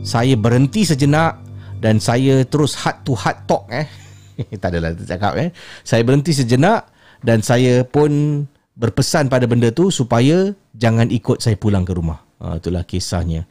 Saya 0.00 0.32
berhenti 0.32 0.88
sejenak 0.88 1.41
dan 1.82 1.98
saya 1.98 2.46
terus 2.46 2.78
heart 2.78 3.02
to 3.02 3.18
heart 3.18 3.42
talk 3.50 3.66
eh. 3.74 3.90
Tak 4.62 4.70
adalah 4.70 4.94
cakap 4.94 5.34
eh. 5.34 5.50
Saya 5.82 6.06
berhenti 6.06 6.30
sejenak 6.30 6.86
dan 7.26 7.42
saya 7.42 7.82
pun 7.82 8.42
berpesan 8.78 9.26
pada 9.26 9.50
benda 9.50 9.74
tu 9.74 9.90
supaya 9.90 10.54
jangan 10.78 11.10
ikut 11.10 11.42
saya 11.42 11.58
pulang 11.58 11.82
ke 11.82 11.92
rumah. 11.92 12.22
Uh, 12.38 12.56
itulah 12.62 12.86
kisahnya. 12.86 13.42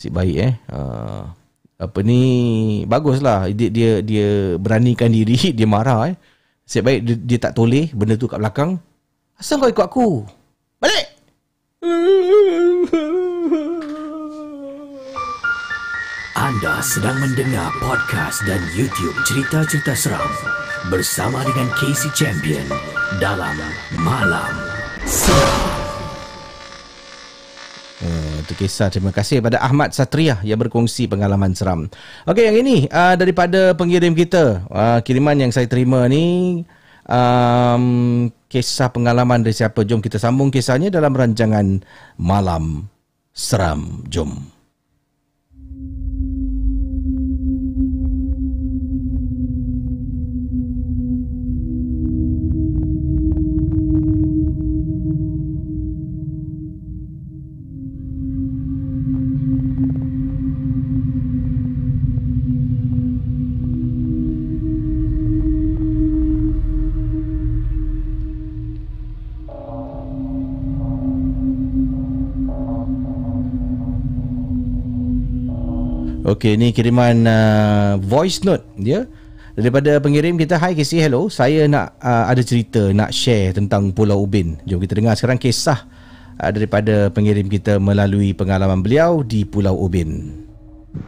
Si 0.00 0.08
baik 0.08 0.36
eh. 0.40 0.54
Uh, 0.72 1.28
apa 1.76 2.00
ni 2.00 2.82
baguslah. 2.88 3.52
Dia 3.52 3.68
dia 3.68 3.90
dia 4.00 4.56
beranikan 4.56 5.12
diri 5.12 5.36
dia 5.58 5.68
marah 5.68 6.08
eh. 6.08 6.16
Si 6.64 6.80
baik 6.80 7.00
dia, 7.04 7.14
dia 7.20 7.38
tak 7.38 7.52
toleh 7.52 7.92
benda 7.92 8.16
tu 8.16 8.24
kat 8.24 8.40
belakang. 8.40 8.80
Asal 9.36 9.60
kau 9.60 9.68
ikut 9.68 9.84
aku? 9.84 10.08
Balik 10.80 11.06
sedang 16.84 17.16
mendengar 17.16 17.72
podcast 17.80 18.44
dan 18.44 18.60
YouTube 18.76 19.16
cerita-cerita 19.24 19.96
seram 19.96 20.28
bersama 20.92 21.40
dengan 21.40 21.72
Casey 21.80 22.12
Champion 22.12 22.60
dalam 23.24 23.56
Malam 24.04 24.52
Seram. 25.08 25.64
Uh, 28.04 28.36
itu 28.44 28.52
kisah 28.52 28.92
terima 28.92 29.16
kasih 29.16 29.40
kepada 29.40 29.64
Ahmad 29.64 29.96
Satria 29.96 30.36
yang 30.44 30.60
berkongsi 30.60 31.08
pengalaman 31.08 31.56
seram. 31.56 31.88
Okey 32.28 32.52
yang 32.52 32.60
ini 32.60 32.84
uh, 32.92 33.16
daripada 33.16 33.72
pengirim 33.72 34.12
kita. 34.12 34.68
Uh, 34.68 35.00
kiriman 35.00 35.40
yang 35.40 35.56
saya 35.56 35.64
terima 35.64 36.04
ni 36.04 36.60
um, 37.08 38.28
kisah 38.52 38.92
pengalaman 38.92 39.40
dari 39.40 39.56
siapa. 39.56 39.88
Jom 39.88 40.04
kita 40.04 40.20
sambung 40.20 40.52
kisahnya 40.52 40.92
dalam 40.92 41.16
rancangan 41.16 41.80
Malam 42.20 42.92
Seram. 43.32 44.04
Jom. 44.12 44.53
Okey, 76.24 76.56
ni 76.56 76.72
kiriman 76.72 77.28
uh, 77.28 78.00
voice 78.00 78.40
note 78.48 78.64
dia. 78.80 79.04
Daripada 79.60 80.00
pengirim 80.00 80.40
kita, 80.40 80.56
Hi 80.56 80.72
Casey, 80.72 80.96
hello. 80.96 81.28
Saya 81.28 81.68
nak 81.68 82.00
uh, 82.00 82.24
ada 82.32 82.40
cerita, 82.40 82.80
nak 82.96 83.12
share 83.12 83.52
tentang 83.52 83.92
Pulau 83.92 84.24
Ubin. 84.24 84.56
Jom 84.64 84.80
kita 84.80 84.96
dengar 84.96 85.20
sekarang 85.20 85.36
kisah 85.36 85.84
uh, 86.40 86.48
daripada 86.48 87.12
pengirim 87.12 87.44
kita 87.44 87.76
melalui 87.76 88.32
pengalaman 88.32 88.80
beliau 88.80 89.20
di 89.20 89.44
Pulau 89.44 89.76
Ubin. 89.76 90.32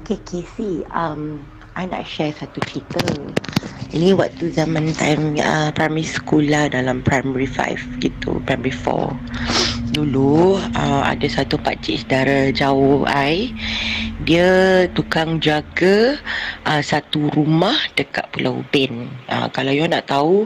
Okay, 0.05 0.21
Casey. 0.29 0.85
Um, 0.93 1.41
I 1.81 1.89
nak 1.89 2.05
share 2.05 2.37
satu 2.37 2.61
cerita. 2.69 3.01
Ini 3.97 4.13
waktu 4.21 4.53
zaman 4.53 4.93
time 5.01 5.41
uh, 5.41 5.73
primary 5.73 6.05
school 6.05 6.45
lah 6.45 6.69
dalam 6.69 7.01
primary 7.01 7.49
5 7.49 8.05
gitu, 8.05 8.37
primary 8.45 8.77
4. 8.85 9.76
Dulu 9.97 10.61
uh, 10.61 11.03
ada 11.09 11.25
satu 11.25 11.57
pakcik 11.57 12.05
saudara 12.05 12.53
jauh 12.53 13.09
I. 13.09 13.49
Dia 14.29 14.85
tukang 14.93 15.41
jaga 15.41 16.21
uh, 16.69 16.85
satu 16.85 17.33
rumah 17.33 17.81
dekat 17.97 18.29
Pulau 18.29 18.61
Ubin. 18.61 19.09
Uh, 19.25 19.49
kalau 19.57 19.73
you 19.73 19.89
nak 19.89 20.05
tahu, 20.05 20.45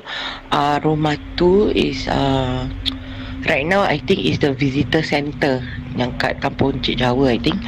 uh, 0.54 0.78
rumah 0.86 1.18
tu 1.34 1.66
is 1.74 2.06
uh, 2.06 2.70
right 3.50 3.66
now 3.66 3.82
I 3.82 3.98
think 3.98 4.22
is 4.22 4.38
the 4.38 4.54
visitor 4.54 5.02
center 5.02 5.66
yang 5.98 6.14
kat 6.22 6.38
kampung 6.38 6.78
Cik 6.78 7.02
Jawa 7.02 7.34
I 7.34 7.40
think 7.42 7.58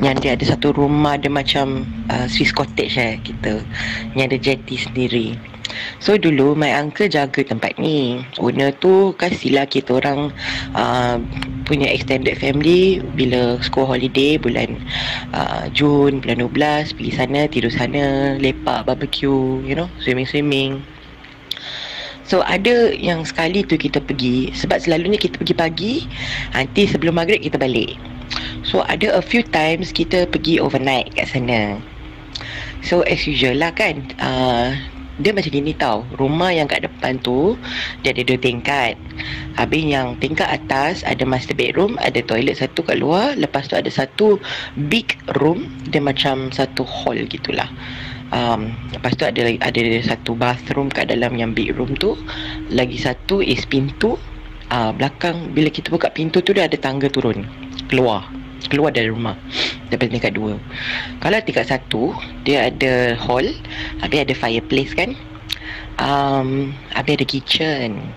yang 0.00 0.16
dia 0.16 0.40
ada 0.40 0.44
satu 0.56 0.72
rumah 0.72 1.20
dia 1.20 1.28
macam 1.28 1.84
uh, 2.08 2.24
Swiss 2.30 2.54
cottage 2.54 2.96
eh 2.96 3.20
kita 3.20 3.60
yang 4.16 4.32
ada 4.32 4.38
jetty 4.40 4.80
sendiri 4.80 5.36
So 5.98 6.14
dulu 6.16 6.54
my 6.54 6.72
uncle 6.76 7.08
jaga 7.08 7.42
tempat 7.42 7.76
ni. 7.80 8.22
Owner 8.38 8.72
tu 8.76 9.12
kasihlah 9.16 9.68
kita 9.68 10.00
orang 10.00 10.32
uh, 10.76 11.20
Punya 11.66 11.90
extended 11.90 12.38
family. 12.38 13.02
Bila 13.14 13.58
school 13.64 13.88
holiday 13.88 14.38
bulan 14.38 14.78
uh, 15.34 15.66
Jun 15.74 16.22
bulan 16.22 16.38
12 16.42 16.94
Pergi 16.94 17.12
sana 17.12 17.40
tidur 17.50 17.72
sana 17.74 18.36
Lepak 18.38 18.86
barbecue 18.86 19.62
You 19.66 19.74
know 19.74 19.88
swimming-swimming. 20.02 20.84
So 22.26 22.42
ada 22.42 22.90
yang 22.90 23.22
sekali 23.22 23.62
tu 23.62 23.78
kita 23.78 24.02
pergi 24.02 24.50
Sebab 24.54 24.82
selalunya 24.82 25.18
kita 25.18 25.38
pergi 25.38 25.54
pagi 25.54 25.94
Nanti 26.54 26.90
sebelum 26.90 27.18
maghrib 27.18 27.42
kita 27.42 27.58
balik. 27.58 27.98
So 28.66 28.82
ada 28.90 29.14
a 29.14 29.22
few 29.22 29.46
times 29.46 29.94
kita 29.94 30.26
pergi 30.26 30.58
overnight 30.58 31.14
kat 31.14 31.30
sana. 31.30 31.78
So 32.82 33.06
as 33.06 33.22
usual 33.26 33.62
lah 33.62 33.70
kan 33.74 34.02
uh, 34.18 34.74
Dia 35.16 35.32
macam 35.32 35.48
gini 35.48 35.72
tau. 35.72 36.04
Rumah 36.20 36.52
yang 36.52 36.68
kat 36.68 36.84
depan 36.84 37.16
tu 37.24 37.56
Dia 38.04 38.12
ada 38.12 38.22
dua 38.24 38.38
tingkat. 38.40 38.94
Habis 39.56 39.82
yang 39.88 40.16
tingkat 40.20 40.48
atas 40.48 41.00
Ada 41.08 41.24
master 41.24 41.56
bedroom 41.56 41.96
Ada 42.00 42.20
toilet 42.24 42.60
satu 42.60 42.84
kat 42.84 43.00
luar. 43.00 43.36
Lepas 43.36 43.68
tu 43.68 43.74
ada 43.76 43.88
satu 43.88 44.36
Big 44.88 45.16
room. 45.40 45.72
Dia 45.88 46.04
macam 46.04 46.52
satu 46.52 46.84
hall 46.84 47.24
gitulah. 47.28 47.68
Um, 48.34 48.74
Lepas 48.90 49.14
tu 49.14 49.24
ada 49.24 49.54
ada 49.62 49.82
satu 50.02 50.34
bathroom 50.34 50.90
kat 50.90 51.08
dalam 51.08 51.38
yang 51.38 51.54
big 51.54 51.72
room 51.78 51.94
tu. 51.94 52.18
Lagi 52.68 52.98
satu 52.98 53.38
is 53.38 53.62
pintu. 53.64 54.18
Uh, 54.66 54.90
Belakang 54.90 55.54
bila 55.54 55.70
kita 55.70 55.94
buka 55.94 56.10
pintu 56.10 56.42
tu 56.42 56.50
dia 56.50 56.66
ada 56.66 56.74
tangga 56.74 57.06
turun. 57.06 57.46
Keluar 57.86 58.26
Keluar 58.66 58.90
dari 58.90 59.12
rumah. 59.12 59.36
Daripada 59.92 60.10
tingkat 60.10 60.32
dua. 60.34 60.58
Kalau 61.22 61.38
tingkat 61.44 61.70
satu 61.70 62.16
Dia 62.42 62.72
ada 62.72 63.14
hall 63.14 63.46
Habis 64.02 64.26
ada 64.26 64.34
fireplace 64.34 64.92
kan? 64.96 65.14
Um, 65.96 66.74
Habis 66.92 67.22
ada 67.22 67.26
kitchen. 67.26 68.12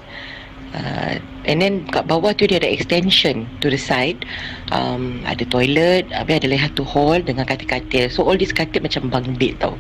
Uh, 0.70 1.18
and 1.50 1.66
then 1.66 1.82
kat 1.90 2.06
bawah 2.06 2.30
tu 2.30 2.46
dia 2.46 2.62
ada 2.62 2.70
extension 2.70 3.50
to 3.58 3.74
the 3.74 3.80
side. 3.80 4.22
Um, 4.70 5.26
ada 5.26 5.42
toilet 5.50 6.06
habis 6.14 6.46
ada 6.46 6.70
satu 6.70 6.86
hall 6.86 7.26
dengan 7.26 7.50
katil-katil. 7.50 8.14
So 8.14 8.22
all 8.22 8.38
this 8.38 8.54
katil 8.54 8.86
macam 8.86 9.10
bunk 9.10 9.42
bed 9.42 9.58
tau. 9.58 9.74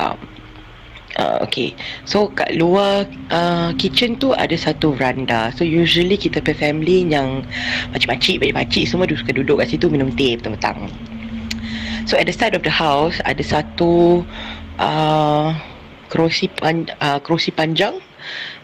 Um, 0.00 0.16
uh, 1.20 1.38
okay 1.42 1.74
so 2.04 2.30
kat 2.32 2.54
luar 2.56 3.08
uh, 3.30 3.70
kitchen 3.76 4.16
tu 4.18 4.32
ada 4.34 4.54
satu 4.54 4.94
veranda 4.94 5.50
so 5.54 5.62
usually 5.62 6.18
kita 6.18 6.40
per 6.40 6.56
family 6.56 7.04
yang 7.04 7.42
makcik-makcik 7.94 8.40
baik-makcik 8.40 8.84
semua 8.88 9.08
suka 9.10 9.32
duduk 9.34 9.60
kat 9.62 9.74
situ 9.74 9.86
minum 9.90 10.10
teh 10.14 10.34
petang-petang 10.38 10.90
so 12.04 12.14
at 12.14 12.26
the 12.28 12.34
side 12.34 12.56
of 12.56 12.62
the 12.62 12.72
house 12.72 13.18
ada 13.24 13.40
satu 13.40 14.22
uh, 14.78 15.54
kerusi, 16.14 16.46
pan, 16.46 16.86
uh, 17.02 17.18
kerusi 17.18 17.50
panjang 17.50 17.98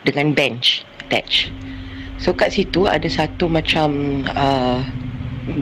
dengan 0.06 0.32
bench 0.32 0.86
attached. 1.02 1.51
So 2.22 2.31
kat 2.31 2.55
situ 2.55 2.86
ada 2.86 3.10
satu 3.10 3.51
macam 3.51 4.22
uh, 4.31 4.85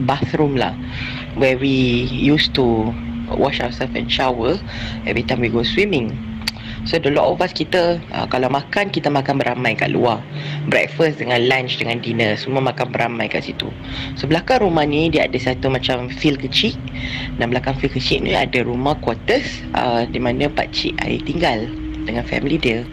bathroom 0.05 0.59
lah 0.59 0.75
where 1.39 1.57
we 1.57 2.05
used 2.11 2.53
to 2.53 2.93
wash 3.31 3.63
ourselves 3.63 3.95
and 3.95 4.11
shower 4.11 4.59
every 5.09 5.23
time 5.25 5.41
we 5.41 5.49
go 5.49 5.65
swimming. 5.65 6.13
So 6.87 6.95
the 6.95 7.11
lot 7.11 7.27
of 7.27 7.43
us 7.43 7.51
kita 7.51 7.99
uh, 8.15 8.27
kalau 8.31 8.47
makan 8.47 8.87
kita 8.87 9.11
makan 9.11 9.41
beramai 9.41 9.75
kat 9.75 9.91
luar. 9.91 10.23
Breakfast 10.71 11.19
dengan 11.19 11.43
lunch 11.49 11.75
dengan 11.75 11.99
dinner 11.99 12.39
semua 12.39 12.63
makan 12.63 12.87
beramai 12.95 13.27
kat 13.27 13.51
situ. 13.51 13.67
So 14.15 14.29
belakang 14.29 14.63
rumah 14.63 14.87
ni 14.87 15.11
dia 15.11 15.27
ada 15.27 15.35
satu 15.35 15.67
macam 15.67 16.07
field 16.07 16.39
kecil 16.39 16.77
dan 17.35 17.51
belakang 17.51 17.75
field 17.83 17.91
kecil 17.91 18.23
ni 18.23 18.31
ada 18.31 18.63
rumah 18.63 18.95
quarters 19.03 19.59
uh, 19.75 20.07
di 20.07 20.21
mana 20.23 20.47
pak 20.47 20.71
cik 20.71 20.95
ai 21.03 21.19
tinggal 21.27 21.67
dengan 22.07 22.23
family 22.23 22.55
dia. 22.55 22.87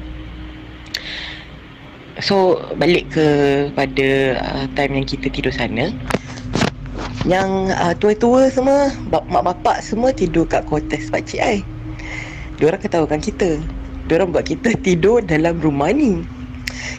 So 2.19 2.65
balik 2.81 3.13
ke 3.13 3.27
pada 3.77 4.09
uh, 4.41 4.65
time 4.73 4.97
yang 4.97 5.07
kita 5.07 5.29
tidur 5.29 5.53
sana 5.53 5.93
Yang 7.29 7.77
uh, 7.77 7.93
tua-tua 7.93 8.49
semua 8.49 8.89
Mak 9.13 9.45
bapak 9.45 9.85
semua 9.85 10.17
tidur 10.17 10.49
kat 10.49 10.65
quarters 10.65 11.13
pakcik 11.13 11.45
ai 11.45 11.61
Diorang 12.57 12.81
ketawakan 12.81 13.21
kita. 13.21 13.61
Diorang 14.09 14.33
buat 14.33 14.49
kita 14.49 14.73
tidur 14.81 15.21
dalam 15.21 15.61
rumah 15.61 15.93
ni. 15.93 16.25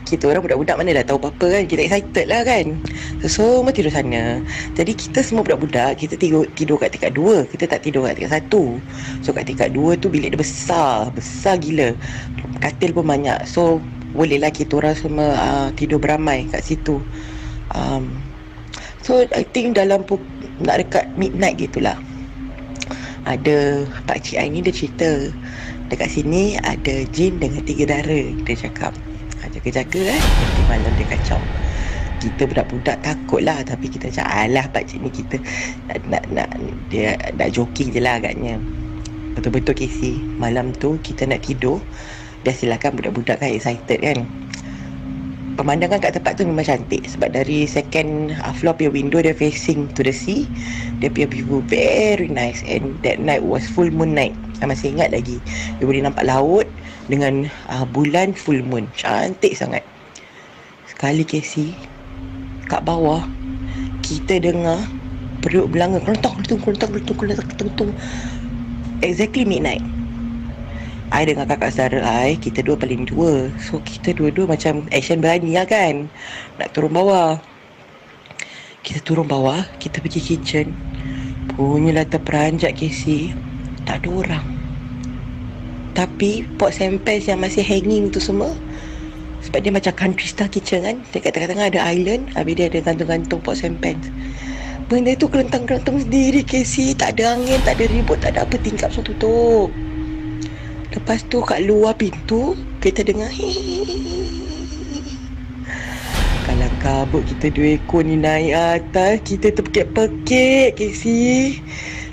Kita 0.08 0.30
orang 0.30 0.46
budak-budak 0.46 0.76
mana 0.80 1.02
dah 1.02 1.06
tahu 1.10 1.18
apa-apa 1.20 1.46
kan? 1.60 1.64
Kita 1.66 1.82
excited 1.84 2.26
lah 2.30 2.42
kan? 2.46 2.78
So 3.26 3.60
semua 3.60 3.74
tidur 3.74 3.92
sana. 3.92 4.40
Jadi 4.78 4.94
kita 4.94 5.20
semua 5.26 5.44
budak-budak 5.44 6.00
Kita 6.00 6.16
tidur, 6.16 6.48
tidur 6.54 6.78
kat 6.80 6.94
tingkat 6.96 7.12
dua. 7.18 7.44
Kita 7.50 7.66
tak 7.66 7.84
tidur 7.84 8.06
kat 8.06 8.16
tingkat 8.22 8.34
satu. 8.38 8.78
So 9.26 9.34
kat 9.34 9.50
tingkat 9.50 9.74
dua 9.74 9.98
tu 9.98 10.08
bilik 10.08 10.38
dia 10.38 10.40
besar. 10.40 11.10
Besar 11.12 11.58
gila. 11.58 11.92
Katil 12.62 12.94
pun 12.94 13.10
banyak. 13.10 13.44
So 13.50 13.82
bolehlah 14.14 14.54
kita 14.54 14.80
orang 14.80 14.96
semua 14.96 15.28
uh, 15.36 15.68
tidur 15.74 15.98
beramai 15.98 16.48
kat 16.54 16.64
situ. 16.64 17.02
Um, 17.74 18.14
so 19.04 19.26
I 19.36 19.44
think 19.44 19.76
dalam 19.76 20.06
pu- 20.06 20.22
nak 20.62 20.86
dekat 20.86 21.10
midnight 21.18 21.60
gitulah. 21.60 21.98
Ada 23.28 23.84
Pak 24.08 24.24
Cik 24.24 24.40
Aini 24.40 24.64
dia 24.64 24.72
cerita 24.72 25.12
dekat 25.92 26.08
sini 26.08 26.56
ada 26.64 27.04
jin 27.12 27.36
dengan 27.44 27.60
tiga 27.68 27.84
dara 27.92 28.22
dia 28.48 28.56
cakap. 28.56 28.96
Ha, 29.44 29.52
jaga-jaga 29.52 30.16
eh 30.16 30.22
nanti 30.24 30.62
malam 30.72 30.92
dia 30.96 31.08
kacau. 31.12 31.42
Kita 32.18 32.50
budak-budak 32.50 32.98
takut 33.06 33.46
lah 33.46 33.62
Tapi 33.62 33.94
kita 33.94 34.10
cakap 34.10 34.50
Alah 34.50 34.66
pakcik 34.74 35.06
ni 35.06 35.14
kita 35.14 35.38
nak, 35.86 36.02
nak, 36.10 36.26
nak 36.34 36.50
Dia 36.90 37.14
nak 37.38 37.54
joking 37.54 37.94
je 37.94 38.02
lah 38.02 38.18
agaknya 38.18 38.58
Betul-betul 39.38 39.78
Casey 39.78 40.18
Malam 40.42 40.74
tu 40.74 40.98
kita 41.06 41.30
nak 41.30 41.46
tidur 41.46 41.78
biasalah 42.48 42.80
kan 42.80 42.96
budak-budak 42.96 43.44
kan 43.44 43.52
excited 43.52 44.00
kan 44.00 44.24
pemandangan 45.58 45.98
kat 45.98 46.14
tempat 46.14 46.38
tu 46.38 46.46
memang 46.46 46.64
cantik 46.64 47.10
sebab 47.10 47.34
dari 47.34 47.66
second 47.66 48.32
floor 48.62 48.78
punya 48.78 48.94
window 48.94 49.20
dia 49.20 49.34
facing 49.34 49.90
to 49.98 50.06
the 50.06 50.14
sea. 50.14 50.46
Dia 51.02 51.10
punya 51.10 51.28
view 51.34 51.66
very 51.66 52.30
nice 52.30 52.62
and 52.70 52.94
that 53.02 53.18
night 53.18 53.42
was 53.42 53.66
full 53.66 53.90
moon 53.90 54.14
night. 54.14 54.38
Saya 54.62 54.70
masih 54.72 54.94
ingat 54.94 55.10
lagi. 55.12 55.42
Dia 55.82 55.86
boleh 55.90 56.06
nampak 56.06 56.30
laut 56.30 56.70
dengan 57.10 57.50
uh, 57.74 57.84
bulan 57.90 58.38
full 58.38 58.62
moon. 58.62 58.86
Cantik 58.94 59.58
sangat. 59.58 59.82
Sekali 60.86 61.26
Casey 61.26 61.74
kat 62.70 62.86
bawah 62.86 63.26
kita 64.06 64.38
dengar 64.38 64.78
perut 65.42 65.70
belanga 65.72 65.98
kelontong 66.04 66.44
kelontong 66.44 66.62
kelontong 66.62 66.92
kelontong 66.92 67.48
kelontong 67.56 67.92
exactly 69.00 69.48
midnight 69.48 69.80
I 71.08 71.24
dengan 71.24 71.48
kakak 71.48 71.72
saudara 71.72 72.04
I 72.04 72.36
Kita 72.36 72.60
dua 72.60 72.76
paling 72.76 73.08
dua. 73.08 73.48
So 73.64 73.80
kita 73.80 74.12
dua-dua 74.12 74.44
macam 74.52 74.84
Action 74.92 75.24
berani 75.24 75.56
lah 75.56 75.64
kan. 75.64 76.12
Nak 76.60 76.76
turun 76.76 76.92
bawah. 76.92 77.40
Kita 78.84 79.00
turun 79.04 79.28
bawah 79.28 79.64
Kita 79.80 80.04
pergi 80.04 80.20
kitchen. 80.20 80.76
Punyalah 81.56 82.04
terperanjat 82.12 82.76
Casey 82.76 83.32
Tak 83.88 84.04
ada 84.04 84.10
orang. 84.12 84.46
Tapi 85.96 86.44
Pot 86.60 86.76
samples 86.76 87.26
yang 87.26 87.40
masih 87.40 87.64
hanging 87.64 88.12
tu 88.12 88.20
semua 88.20 88.52
Sebab 89.48 89.64
dia 89.64 89.72
macam 89.72 89.96
country 89.96 90.28
style 90.28 90.52
kitchen 90.52 90.84
kan. 90.84 90.98
Dekat 91.16 91.32
tengah-tengah 91.40 91.72
ada 91.72 91.80
island 91.88 92.28
Habis 92.36 92.54
dia 92.60 92.68
ada 92.68 92.84
gantung-gantung 92.84 93.40
pot 93.40 93.56
samples 93.56 94.12
Benda 94.92 95.16
tu 95.16 95.32
kelentang-kelentang 95.32 96.04
sendiri 96.04 96.44
Casey 96.44 96.92
Tak 96.92 97.16
ada 97.16 97.40
angin 97.40 97.60
Tak 97.64 97.80
ada 97.80 97.86
ribut 97.92 98.20
Tak 98.20 98.36
ada 98.36 98.44
apa. 98.44 98.56
Tingkap 98.60 98.92
semua 98.92 99.08
tutup 99.08 99.87
Lepas 100.98 101.22
tu 101.30 101.46
kat 101.46 101.62
luar 101.62 101.94
pintu 101.94 102.58
Kita 102.82 103.06
dengar 103.06 103.30
Kalau 106.42 106.72
kabut 106.82 107.22
kita 107.22 107.54
dua 107.54 107.78
ekor 107.78 108.02
ni 108.02 108.18
naik 108.18 108.58
atas 108.58 109.22
Kita 109.30 109.54
terpekik-pekik 109.54 110.74
Casey 110.74 111.62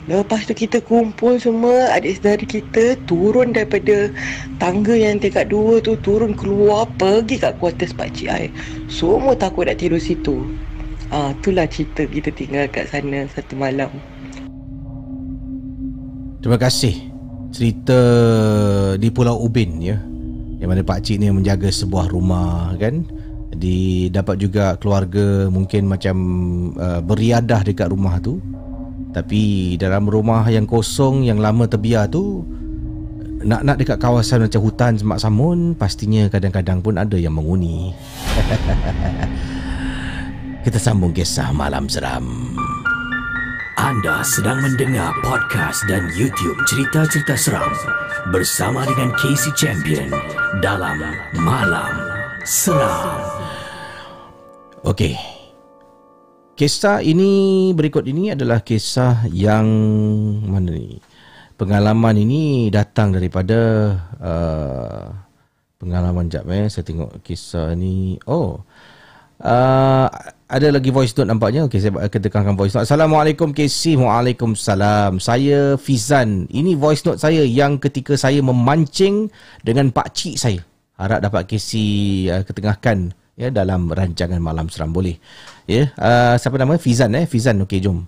Lepas 0.05 0.45
tu 0.45 0.53
kita 0.53 0.85
kumpul 0.85 1.41
semua 1.41 1.97
Adik 1.97 2.21
saudara 2.21 2.45
kita 2.45 3.01
Turun 3.09 3.57
daripada 3.57 4.13
Tangga 4.61 4.93
yang 4.93 5.17
tingkat 5.17 5.49
dua 5.49 5.81
tu 5.81 5.97
Turun 6.05 6.37
keluar 6.37 6.85
Pergi 7.01 7.41
kat 7.41 7.57
quarters 7.57 7.97
pakcik 7.97 8.29
I 8.29 8.53
Semua 8.93 9.33
takut 9.33 9.65
nak 9.65 9.81
tidur 9.81 9.97
situ. 9.97 10.45
Ah, 11.09 11.33
itulah 11.33 11.65
cerita 11.71 12.05
kita 12.05 12.29
tinggal 12.35 12.67
kat 12.69 12.91
sana 12.91 13.25
satu 13.31 13.55
malam. 13.55 13.89
Terima 16.43 16.59
kasih 16.59 17.14
cerita 17.55 18.01
di 18.99 19.09
Pulau 19.15 19.39
Ubin 19.39 19.79
ya. 19.79 19.95
Yang 20.59 20.69
mana 20.69 20.83
pak 20.83 21.07
cik 21.07 21.23
ni 21.23 21.31
menjaga 21.31 21.71
sebuah 21.71 22.11
rumah 22.11 22.75
kan. 22.83 23.07
Jadi 23.55 24.11
dapat 24.11 24.43
juga 24.43 24.75
keluarga 24.83 25.47
mungkin 25.47 25.87
macam 25.87 26.17
uh, 26.75 26.99
beriadah 26.99 27.63
dekat 27.63 27.95
rumah 27.95 28.19
tu. 28.19 28.43
Tapi 29.15 29.75
dalam 29.79 30.11
rumah 30.11 30.43
yang 30.51 30.67
kosong 30.67 31.23
yang 31.23 31.39
lama 31.39 31.71
terbiar 31.71 32.11
tu 32.11 32.43
nak-nak 33.45 33.79
dekat 33.79 33.99
kawasan 34.03 34.49
macam 34.49 34.61
hutan 34.65 34.99
semak 34.99 35.21
samun 35.23 35.77
pastinya 35.79 36.27
kadang-kadang 36.27 36.83
pun 36.83 36.99
ada 36.99 37.15
yang 37.15 37.39
menguni. 37.39 37.95
Kita 40.67 40.81
sambung 40.81 41.15
kisah 41.15 41.55
malam 41.55 41.87
seram. 41.87 42.59
Anda 43.85 44.25
sedang 44.25 44.65
mendengar 44.65 45.13
podcast 45.21 45.85
dan 45.93 46.09
YouTube 46.17 46.57
cerita-cerita 46.65 47.37
seram 47.37 47.69
bersama 48.33 48.81
dengan 48.89 49.13
Casey 49.13 49.53
Champion 49.53 50.09
dalam 50.65 51.05
Malam 51.37 51.93
Seram. 52.49 53.21
Okey. 54.89 55.21
Kisah 56.57 57.05
ini 57.05 57.77
berikut 57.77 58.09
ini 58.09 58.33
adalah 58.33 58.65
kisah 58.65 59.29
yang 59.29 59.69
mana 60.49 60.73
ni? 60.73 60.97
Pengalaman 61.61 62.17
ini 62.17 62.73
datang 62.73 63.13
daripada 63.13 63.61
uh, 64.17 65.13
pengalaman 65.77 66.33
jap 66.33 66.49
eh 66.49 66.73
saya 66.73 66.89
tengok 66.89 67.21
kisah 67.21 67.77
ni. 67.77 68.17
Oh. 68.25 68.65
Uh, 69.45 70.09
ada 70.55 70.71
lagi 70.71 70.95
voice 70.95 71.11
note 71.19 71.27
nampaknya. 71.27 71.67
Okey, 71.67 71.83
saya 71.83 71.91
akan 71.99 72.21
tekankan 72.23 72.55
voice 72.55 72.79
note. 72.79 72.87
Assalamualaikum 72.87 73.51
KC. 73.51 73.99
Waalaikumsalam. 73.99 75.19
Saya 75.19 75.75
Fizan. 75.75 76.47
Ini 76.47 76.79
voice 76.79 77.03
note 77.03 77.19
saya 77.19 77.43
yang 77.43 77.83
ketika 77.83 78.15
saya 78.15 78.39
memancing 78.39 79.35
dengan 79.67 79.91
pak 79.91 80.15
cik 80.15 80.35
saya. 80.39 80.63
Harap 80.95 81.27
dapat 81.27 81.51
KC 81.51 81.71
uh, 82.31 82.43
ketengahkan 82.47 83.11
ya 83.35 83.51
dalam 83.51 83.91
rancangan 83.91 84.39
malam 84.39 84.71
seram 84.71 84.95
boleh. 84.95 85.19
Ya, 85.67 85.91
uh, 85.99 86.39
siapa 86.39 86.55
nama? 86.55 86.79
Fizan 86.79 87.19
eh. 87.19 87.27
Fizan. 87.27 87.59
Okey, 87.67 87.83
jom. 87.83 88.07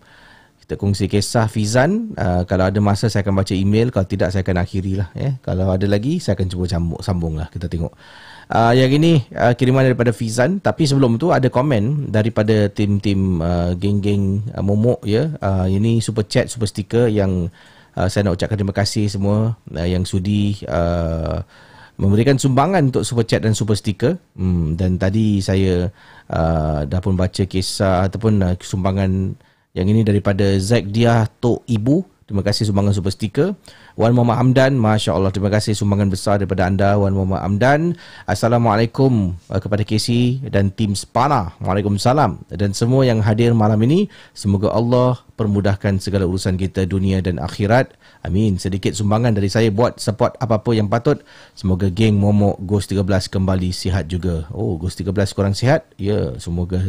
Kita 0.63 0.79
kongsi 0.79 1.11
kisah 1.11 1.51
Fizan. 1.51 2.15
Uh, 2.15 2.47
kalau 2.47 2.71
ada 2.71 2.79
masa 2.79 3.11
saya 3.11 3.27
akan 3.27 3.43
baca 3.43 3.55
email. 3.59 3.91
Kalau 3.91 4.07
tidak 4.07 4.31
saya 4.31 4.47
akan 4.47 4.63
akhiri 4.63 5.03
lah. 5.03 5.11
Ya. 5.19 5.35
Kalau 5.43 5.67
ada 5.75 5.87
lagi 5.91 6.23
saya 6.23 6.39
akan 6.39 6.47
cuba 6.47 6.71
sambung, 6.71 7.03
sambung 7.03 7.35
lah. 7.35 7.51
Kita 7.51 7.67
tengok. 7.67 7.91
Uh, 8.47 8.71
yang 8.79 8.95
ini 8.95 9.27
uh, 9.35 9.59
kiriman 9.59 9.83
daripada 9.83 10.15
Fizan. 10.15 10.63
Tapi 10.63 10.87
sebelum 10.87 11.19
tu 11.19 11.35
ada 11.35 11.51
komen 11.51 12.15
daripada 12.15 12.71
tim-tim 12.71 13.43
uh, 13.43 13.75
geng-geng 13.75 14.47
uh, 14.55 14.63
momok 14.63 15.03
ya. 15.03 15.35
Uh, 15.43 15.67
ini 15.67 15.99
super 15.99 16.23
chat 16.23 16.47
super 16.47 16.71
sticker 16.71 17.11
yang 17.11 17.51
uh, 17.99 18.07
saya 18.07 18.27
nak 18.27 18.39
ucapkan 18.39 18.55
terima 18.55 18.77
kasih 18.77 19.11
semua. 19.11 19.59
Uh, 19.75 19.89
yang 19.89 20.07
sudi 20.07 20.63
uh, 20.71 21.43
memberikan 21.99 22.39
sumbangan 22.39 22.95
untuk 22.95 23.03
super 23.03 23.27
chat 23.27 23.43
dan 23.43 23.51
super 23.51 23.75
sticker. 23.75 24.15
Hmm, 24.39 24.79
dan 24.79 24.95
tadi 24.95 25.43
saya 25.43 25.91
uh, 26.31 26.87
dah 26.87 27.01
pun 27.03 27.19
baca 27.19 27.43
kisah 27.43 28.07
ataupun 28.07 28.47
uh, 28.47 28.55
sumbangan 28.63 29.35
yang 29.75 29.91
ini 29.91 30.07
daripada 30.07 30.57
Zack 30.63 30.89
Dia 30.95 31.27
Tok 31.43 31.67
Ibu 31.67 32.16
Terima 32.27 32.43
kasih 32.43 32.67
sumbangan 32.67 32.91
super 32.91 33.15
sticker. 33.15 33.55
Wan 33.95 34.11
Muhammad 34.11 34.43
Hamdan, 34.43 34.75
Masya 34.75 35.15
Allah. 35.15 35.31
Terima 35.31 35.47
kasih 35.47 35.79
sumbangan 35.79 36.11
besar 36.11 36.43
daripada 36.43 36.67
anda, 36.67 36.99
Wan 36.99 37.15
Muhammad 37.15 37.39
Hamdan. 37.39 37.95
Assalamualaikum 38.27 39.39
uh, 39.47 39.61
kepada 39.63 39.87
Casey 39.87 40.43
dan 40.51 40.75
tim 40.75 40.99
Spana. 40.99 41.55
Waalaikumsalam. 41.63 42.51
Dan 42.51 42.75
semua 42.75 43.07
yang 43.07 43.23
hadir 43.23 43.55
malam 43.55 43.79
ini, 43.87 44.11
semoga 44.35 44.75
Allah 44.75 45.23
permudahkan 45.39 46.03
segala 46.03 46.27
urusan 46.27 46.59
kita 46.59 46.83
dunia 46.91 47.23
dan 47.23 47.39
akhirat. 47.39 47.95
Amin. 48.27 48.59
Sedikit 48.59 48.91
sumbangan 48.99 49.31
dari 49.31 49.47
saya 49.47 49.71
buat 49.71 50.03
support 50.03 50.35
apa-apa 50.43 50.75
yang 50.75 50.91
patut. 50.91 51.23
Semoga 51.55 51.87
geng 51.95 52.19
Momok 52.19 52.59
Ghost 52.67 52.91
13 52.91 53.31
kembali 53.31 53.71
sihat 53.71 54.11
juga. 54.11 54.51
Oh, 54.51 54.75
Ghost 54.75 54.99
13 54.99 55.31
kurang 55.31 55.55
sihat? 55.55 55.87
Ya, 55.95 56.35
semoga 56.43 56.83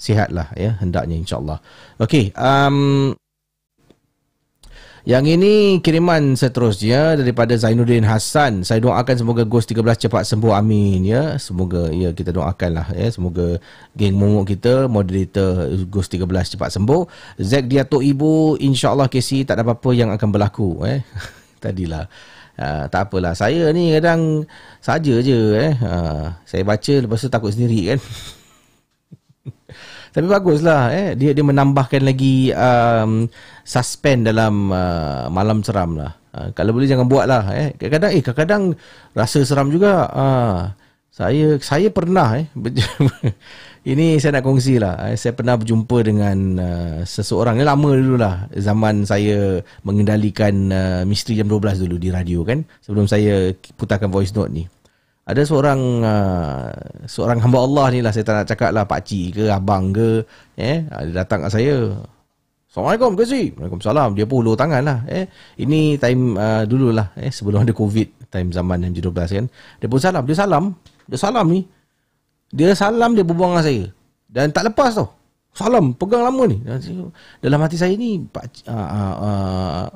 sihatlah 0.00 0.48
ya. 0.56 0.80
Hendaknya 0.80 1.20
insyaAllah. 1.20 1.60
Okey. 2.00 2.32
Um, 2.32 3.12
yang 5.08 5.24
ini 5.24 5.80
kiriman 5.80 6.36
seterusnya 6.36 7.16
daripada 7.16 7.56
Zainuddin 7.56 8.04
Hassan. 8.04 8.60
Saya 8.60 8.84
doakan 8.84 9.16
semoga 9.16 9.40
Ghost 9.48 9.72
13 9.72 10.04
cepat 10.04 10.28
sembuh. 10.28 10.52
Amin 10.52 11.00
ya. 11.00 11.40
Semoga 11.40 11.88
ya 11.88 12.12
kita 12.12 12.28
doakanlah 12.28 12.92
ya. 12.92 13.08
Semoga 13.08 13.56
geng 13.96 14.20
momok 14.20 14.52
kita 14.52 14.84
moderator 14.84 15.72
Ghost 15.88 16.12
13 16.12 16.28
cepat 16.28 16.76
sembuh. 16.76 17.08
Zack 17.40 17.72
dia 17.72 17.88
tok 17.88 18.04
ibu 18.04 18.60
insya-Allah 18.60 19.08
Casey 19.08 19.48
tak 19.48 19.56
ada 19.56 19.72
apa-apa 19.72 19.96
yang 19.96 20.12
akan 20.12 20.28
berlaku 20.28 20.84
eh. 20.84 21.00
Tadilah. 21.64 22.04
Uh, 22.60 22.84
tak 22.92 23.08
apalah. 23.08 23.32
Saya 23.32 23.72
ni 23.72 23.96
kadang 23.96 24.44
saja 24.84 25.24
je 25.24 25.56
eh. 25.56 25.72
Uh, 25.80 26.36
saya 26.44 26.68
baca 26.68 26.94
lepas 27.00 27.16
tu 27.16 27.32
takut 27.32 27.48
sendiri 27.48 27.96
kan. 27.96 28.00
Tapi 30.12 30.26
baguslah 30.26 30.92
eh 30.92 31.08
dia 31.14 31.30
dia 31.36 31.44
menambahkan 31.44 32.02
lagi 32.02 32.50
um, 32.52 33.28
suspend 33.62 34.28
dalam 34.28 34.72
uh, 34.72 35.28
malam 35.28 35.60
seram 35.60 35.98
lah. 35.98 36.16
Uh, 36.32 36.48
kalau 36.52 36.76
boleh 36.76 36.88
jangan 36.88 37.08
buat 37.08 37.28
lah 37.28 37.48
eh. 37.52 37.76
Kadang-kadang 37.76 38.10
eh 38.16 38.22
kadang-kadang 38.24 38.62
rasa 39.12 39.38
seram 39.44 39.68
juga. 39.68 40.08
Uh, 40.12 40.58
saya 41.18 41.58
saya 41.58 41.90
pernah 41.90 42.38
eh 42.38 42.46
ini 43.90 44.22
saya 44.22 44.38
nak 44.38 44.46
kongsi 44.46 44.78
lah. 44.78 45.10
Eh, 45.10 45.18
saya 45.18 45.34
pernah 45.34 45.58
berjumpa 45.58 45.98
dengan 46.06 46.38
uh, 46.62 46.96
seseorang 47.02 47.58
ni 47.58 47.66
lama 47.66 47.90
dulu 47.90 48.14
lah 48.14 48.46
zaman 48.54 49.02
saya 49.02 49.58
mengendalikan 49.82 50.54
uh, 50.70 51.02
misteri 51.02 51.42
jam 51.42 51.50
12 51.50 51.82
dulu 51.88 51.98
di 51.98 52.14
radio 52.14 52.46
kan 52.46 52.62
sebelum 52.86 53.10
saya 53.10 53.50
putarkan 53.74 54.14
voice 54.14 54.30
note 54.30 54.52
ni 54.54 54.64
ada 55.28 55.42
seorang 55.44 55.80
uh, 56.00 56.72
seorang 57.04 57.36
hamba 57.44 57.60
Allah 57.60 57.86
ni 57.92 58.00
lah 58.00 58.16
saya 58.16 58.24
tak 58.24 58.34
nak 58.40 58.46
cakap 58.48 58.70
lah 58.72 58.88
pak 58.88 59.04
cik 59.04 59.36
ke 59.36 59.44
abang 59.52 59.92
ke 59.92 60.24
eh 60.56 60.88
dia 60.88 61.12
datang 61.12 61.44
kat 61.44 61.52
saya. 61.52 62.00
Assalamualaikum 62.68 63.12
ke 63.12 63.24
si 63.28 63.52
Waalaikumsalam. 63.52 64.16
Dia 64.16 64.24
pun 64.24 64.40
ulur 64.40 64.56
tangan 64.56 64.80
lah 64.80 64.98
eh. 65.04 65.28
Ini 65.60 66.00
time 66.00 66.32
uh, 66.36 66.64
dulu 66.64 66.96
lah 66.96 67.12
eh 67.20 67.28
sebelum 67.28 67.68
ada 67.68 67.76
covid 67.76 68.08
time 68.32 68.48
zaman 68.56 68.88
MJ12 68.88 69.12
kan. 69.12 69.46
Dia 69.80 69.88
pun 69.88 70.00
salam. 70.00 70.24
Dia 70.24 70.36
salam. 70.36 70.64
Dia 71.04 71.18
salam 71.20 71.46
ni. 71.52 71.60
Dia 72.48 72.72
salam 72.72 73.12
dia 73.12 73.24
berbuang 73.24 73.52
dengan 73.52 73.64
saya. 73.64 73.84
Dan 74.28 74.48
tak 74.48 74.72
lepas 74.72 74.96
tau. 74.96 75.12
Salam. 75.52 75.92
Pegang 75.92 76.24
lama 76.24 76.48
ni. 76.48 76.60
Dalam 77.44 77.60
hati 77.60 77.76
saya 77.76 77.92
ni 77.92 78.20
pak 78.24 78.64
uh, 78.64 78.72
uh, 78.72 79.16
uh, 79.20 79.86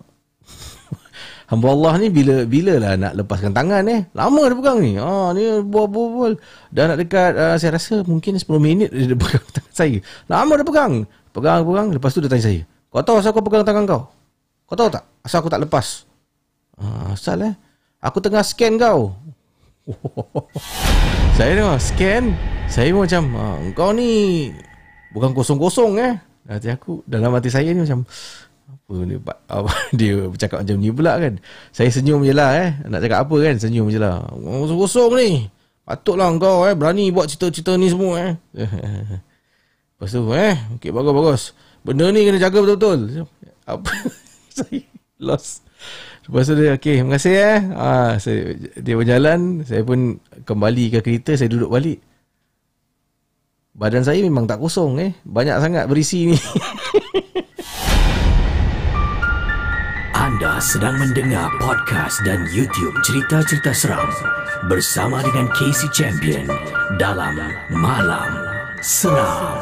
hamba 1.52 1.68
Allah 1.68 2.00
ni 2.00 2.08
bila 2.08 2.48
bila 2.48 2.80
lah 2.80 2.96
nak 2.96 3.12
lepaskan 3.12 3.52
tangan 3.52 3.84
eh. 3.92 4.08
Lama 4.16 4.48
dia 4.48 4.56
pegang 4.56 4.80
ni. 4.80 4.96
Ha 4.96 5.36
ni 5.36 5.44
bual-bual 5.60 6.40
dah 6.72 6.84
nak 6.88 6.96
dekat 6.96 7.36
uh, 7.36 7.56
saya 7.60 7.76
rasa 7.76 8.00
mungkin 8.08 8.40
10 8.40 8.48
minit 8.56 8.88
dia 8.88 9.12
pegang 9.12 9.44
tangan 9.60 9.74
saya. 9.76 9.98
Lama 10.32 10.56
dia 10.56 10.64
pegang. 10.64 10.94
Pegang 11.36 11.60
pegang. 11.68 11.86
Lepas 11.92 12.16
tu 12.16 12.24
dia 12.24 12.32
tanya 12.32 12.48
saya 12.48 12.64
kau 12.92 13.00
tahu 13.00 13.24
asal 13.24 13.32
aku 13.32 13.40
pegang 13.40 13.64
tangan 13.64 13.84
kau? 13.88 14.02
Kau 14.68 14.76
tahu 14.76 14.92
tak 14.92 15.04
asal 15.24 15.40
aku 15.40 15.48
tak 15.48 15.64
lepas? 15.64 16.04
Ha, 16.76 17.16
asal 17.16 17.40
eh. 17.40 17.54
Aku 18.04 18.20
tengah 18.20 18.44
scan 18.44 18.76
kau. 18.76 19.16
Saya 21.40 21.56
tengok 21.56 21.80
scan. 21.80 22.24
Saya 22.68 22.92
macam 22.92 23.22
ha, 23.32 23.44
kau 23.72 23.96
ni 23.96 24.52
bukan 25.16 25.32
kosong-kosong 25.32 25.96
eh. 26.04 26.20
Hati 26.44 26.68
aku 26.68 27.00
dalam 27.06 27.32
hati 27.32 27.48
saya 27.48 27.70
ni 27.70 27.86
macam 27.86 28.02
apa 28.72 28.92
ni 29.04 29.16
dia 29.98 30.12
bercakap 30.28 30.64
macam 30.64 30.76
ni 30.80 30.88
pula 30.90 31.12
kan? 31.20 31.34
Saya 31.70 31.88
senyum 31.92 32.24
je 32.24 32.32
lah 32.32 32.50
eh. 32.56 32.70
Nak 32.88 33.00
cakap 33.04 33.28
apa 33.28 33.36
kan? 33.40 33.54
Senyum 33.60 33.86
je 33.92 33.98
lah. 34.00 34.24
Kosong-kosong 34.32 35.12
ni. 35.20 35.30
Patutlah 35.84 36.32
kau 36.40 36.64
eh. 36.64 36.74
Berani 36.76 37.12
buat 37.12 37.28
cerita-cerita 37.28 37.76
ni 37.76 37.92
semua 37.92 38.20
eh. 38.20 38.32
Lepas 39.96 40.10
tu 40.10 40.22
eh. 40.34 40.56
Ok 40.76 40.84
bagus-bagus 40.90 41.54
benda 41.82 42.06
ni 42.14 42.26
kena 42.26 42.38
jaga 42.38 42.58
betul-betul. 42.62 43.26
Apa? 43.66 43.90
Saya 44.56 44.82
lost. 45.22 45.66
Lepas 46.26 46.46
tu 46.46 46.54
dia 46.54 46.78
ok 46.78 46.86
terima 46.86 47.12
kasih 47.18 47.34
eh. 47.34 47.58
Ha, 47.74 47.88
saya, 48.22 48.54
dia 48.78 48.94
berjalan. 48.94 49.66
Saya 49.66 49.82
pun 49.82 50.22
kembali 50.46 50.94
ke 50.94 50.98
kereta 51.02 51.34
saya 51.34 51.50
duduk 51.50 51.72
balik. 51.72 51.98
Badan 53.74 54.06
saya 54.06 54.22
memang 54.22 54.46
tak 54.46 54.62
kosong 54.62 55.02
eh. 55.02 55.10
Banyak 55.26 55.58
sangat 55.58 55.84
berisi 55.90 56.30
ni 56.30 56.38
Anda 60.42 60.58
sedang 60.58 60.98
mendengar 60.98 61.46
podcast 61.62 62.18
dan 62.26 62.42
YouTube 62.50 62.90
cerita-cerita 63.06 63.70
seram 63.70 64.10
bersama 64.66 65.22
dengan 65.22 65.46
Casey 65.54 65.86
Champion 65.94 66.50
dalam 66.98 67.38
Malam 67.70 68.42
Seram. 68.82 69.54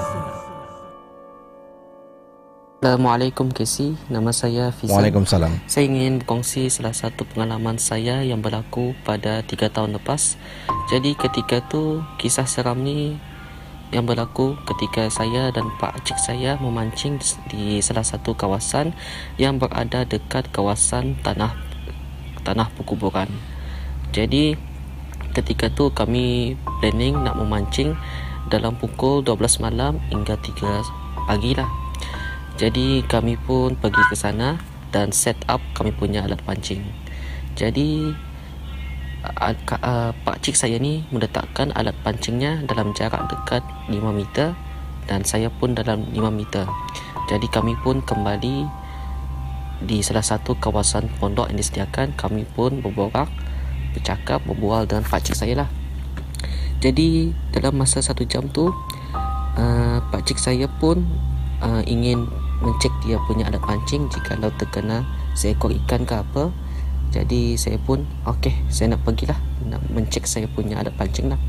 Assalamualaikum 2.80 3.52
Casey, 3.52 3.92
nama 4.08 4.32
saya 4.32 4.72
Fizan. 4.72 4.96
Waalaikumsalam. 4.96 5.52
Saya 5.68 5.84
ingin 5.84 6.24
berkongsi 6.24 6.72
salah 6.72 6.96
satu 6.96 7.28
pengalaman 7.28 7.76
saya 7.76 8.24
yang 8.24 8.40
berlaku 8.40 8.96
pada 9.04 9.44
3 9.44 9.68
tahun 9.68 10.00
lepas. 10.00 10.40
Jadi 10.88 11.12
ketika 11.12 11.60
tu 11.68 12.00
kisah 12.16 12.48
seram 12.48 12.80
ni 12.80 13.20
yang 13.90 14.06
berlaku 14.06 14.54
ketika 14.70 15.10
saya 15.10 15.50
dan 15.50 15.66
pak 15.82 16.06
cik 16.06 16.18
saya 16.18 16.54
memancing 16.62 17.18
di 17.50 17.82
salah 17.82 18.06
satu 18.06 18.38
kawasan 18.38 18.94
yang 19.34 19.58
berada 19.58 20.06
dekat 20.06 20.46
kawasan 20.54 21.18
tanah 21.26 21.58
tanah 22.46 22.70
perkuburan. 22.78 23.26
Jadi 24.14 24.54
ketika 25.34 25.70
tu 25.70 25.90
kami 25.90 26.54
planning 26.82 27.18
nak 27.22 27.38
memancing 27.38 27.98
dalam 28.50 28.78
pukul 28.78 29.22
12 29.22 29.62
malam 29.62 29.98
hingga 30.10 30.38
3 30.38 31.26
pagi 31.26 31.54
lah. 31.54 31.70
Jadi 32.58 33.06
kami 33.06 33.38
pun 33.38 33.74
pergi 33.78 34.02
ke 34.10 34.16
sana 34.18 34.58
dan 34.90 35.14
set 35.14 35.38
up 35.46 35.62
kami 35.74 35.94
punya 35.94 36.26
alat 36.26 36.42
pancing. 36.42 36.82
Jadi 37.54 38.10
uh, 39.24 39.54
uh, 39.80 40.10
pak 40.24 40.36
cik 40.40 40.56
saya 40.56 40.76
ni 40.80 41.04
meletakkan 41.12 41.72
alat 41.76 41.96
pancingnya 42.00 42.64
dalam 42.64 42.96
jarak 42.96 43.28
dekat 43.28 43.64
5 43.88 43.96
meter 44.12 44.56
dan 45.08 45.26
saya 45.26 45.50
pun 45.50 45.74
dalam 45.74 46.06
5 46.12 46.16
meter. 46.30 46.64
Jadi 47.28 47.46
kami 47.50 47.78
pun 47.78 48.02
kembali 48.02 48.66
di 49.80 50.04
salah 50.04 50.24
satu 50.24 50.58
kawasan 50.58 51.08
pondok 51.18 51.48
yang 51.48 51.58
disediakan. 51.58 52.12
Kami 52.14 52.44
pun 52.44 52.82
berborak 52.84 53.30
bercakap 53.96 54.42
berbual 54.46 54.86
dengan 54.86 55.02
pak 55.06 55.26
cik 55.26 55.36
saya 55.36 55.66
lah. 55.66 55.68
Jadi 56.80 57.34
dalam 57.52 57.76
masa 57.76 58.00
satu 58.00 58.24
jam 58.24 58.48
tu 58.48 58.72
uh, 59.56 59.98
pak 60.10 60.24
cik 60.24 60.38
saya 60.40 60.66
pun 60.68 61.04
uh, 61.60 61.82
ingin 61.84 62.24
mencek 62.60 62.92
dia 63.04 63.16
punya 63.24 63.48
alat 63.48 63.60
pancing 63.64 64.08
jika 64.12 64.36
terkena 64.56 65.04
seekor 65.32 65.72
ikan 65.84 66.04
ke 66.04 66.12
apa 66.12 66.52
jadi 67.10 67.58
saya 67.58 67.78
pun 67.82 68.06
okey 68.26 68.54
saya 68.70 68.94
nak 68.94 69.02
pergilah 69.02 69.38
nak 69.66 69.82
mencek 69.90 70.26
saya 70.26 70.46
punya 70.46 70.78
alat 70.78 70.94
pancing 70.94 71.30
lah 71.30 71.40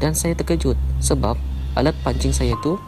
dan 0.00 0.12
saya 0.16 0.36
terkejut 0.36 0.76
sebab 1.00 1.36
alat 1.76 1.96
pancing 2.04 2.32
saya 2.32 2.56
tu 2.64 2.80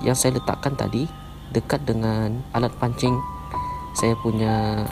yang 0.00 0.14
saya 0.14 0.38
letakkan 0.38 0.74
tadi 0.78 1.06
dekat 1.50 1.82
dengan 1.82 2.40
alat 2.54 2.70
pancing 2.78 3.18
saya 3.94 4.14
punya 4.18 4.86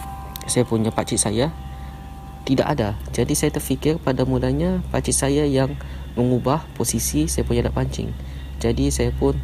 saya 0.51 0.67
punya 0.67 0.91
pakcik 0.91 1.21
saya 1.21 1.55
tidak 2.49 2.65
ada. 2.65 2.97
Jadi 3.13 3.37
saya 3.37 3.53
terfikir 3.53 4.01
pada 4.01 4.25
mulanya 4.25 4.81
pakcik 4.89 5.13
saya 5.13 5.45
yang 5.45 5.77
mengubah 6.17 6.65
posisi 6.81 7.29
saya 7.29 7.45
punya 7.45 7.69
alat 7.69 7.77
pancing. 7.77 8.09
Jadi 8.59 8.89
saya 8.89 9.13
pun 9.13 9.37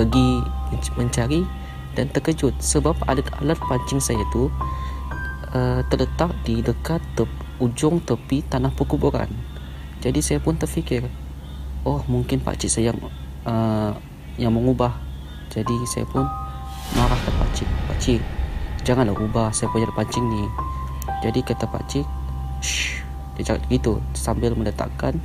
pergi 0.00 0.40
mencari 0.96 1.44
dan 1.92 2.08
terkejut 2.08 2.56
sebab 2.56 2.96
alat-alat 3.04 3.60
pancing 3.68 4.00
saya 4.00 4.22
tu 4.32 4.48
uh, 5.54 5.80
terletak 5.86 6.32
di 6.42 6.60
dekat 6.60 7.02
te- 7.14 7.28
ujung 7.60 8.00
tepi 8.00 8.42
tanah 8.46 8.72
perkuburan. 8.72 9.28
Jadi 10.00 10.24
saya 10.24 10.40
pun 10.40 10.56
terfikir, 10.56 11.04
oh 11.84 12.00
mungkin 12.08 12.40
pakcik 12.40 12.72
saya 12.72 12.92
yang 12.92 12.98
uh, 13.44 13.92
yang 14.40 14.52
mengubah. 14.56 14.96
Jadi 15.52 15.76
saya 15.84 16.08
pun 16.08 16.24
marah 16.96 17.20
ke 17.20 17.30
pakcik. 17.36 17.68
Pakcik, 17.90 18.20
janganlah 18.86 19.12
ubah 19.12 19.52
saya 19.52 19.68
punya 19.68 19.90
pancing 19.92 20.24
ni. 20.24 20.44
Jadi 21.20 21.44
kata 21.44 21.68
pak 21.68 21.84
cik, 21.84 22.06
shh, 22.64 23.04
dia 23.36 23.52
cakap 23.52 23.68
gitu 23.68 24.00
sambil 24.16 24.56
meletakkan 24.56 25.20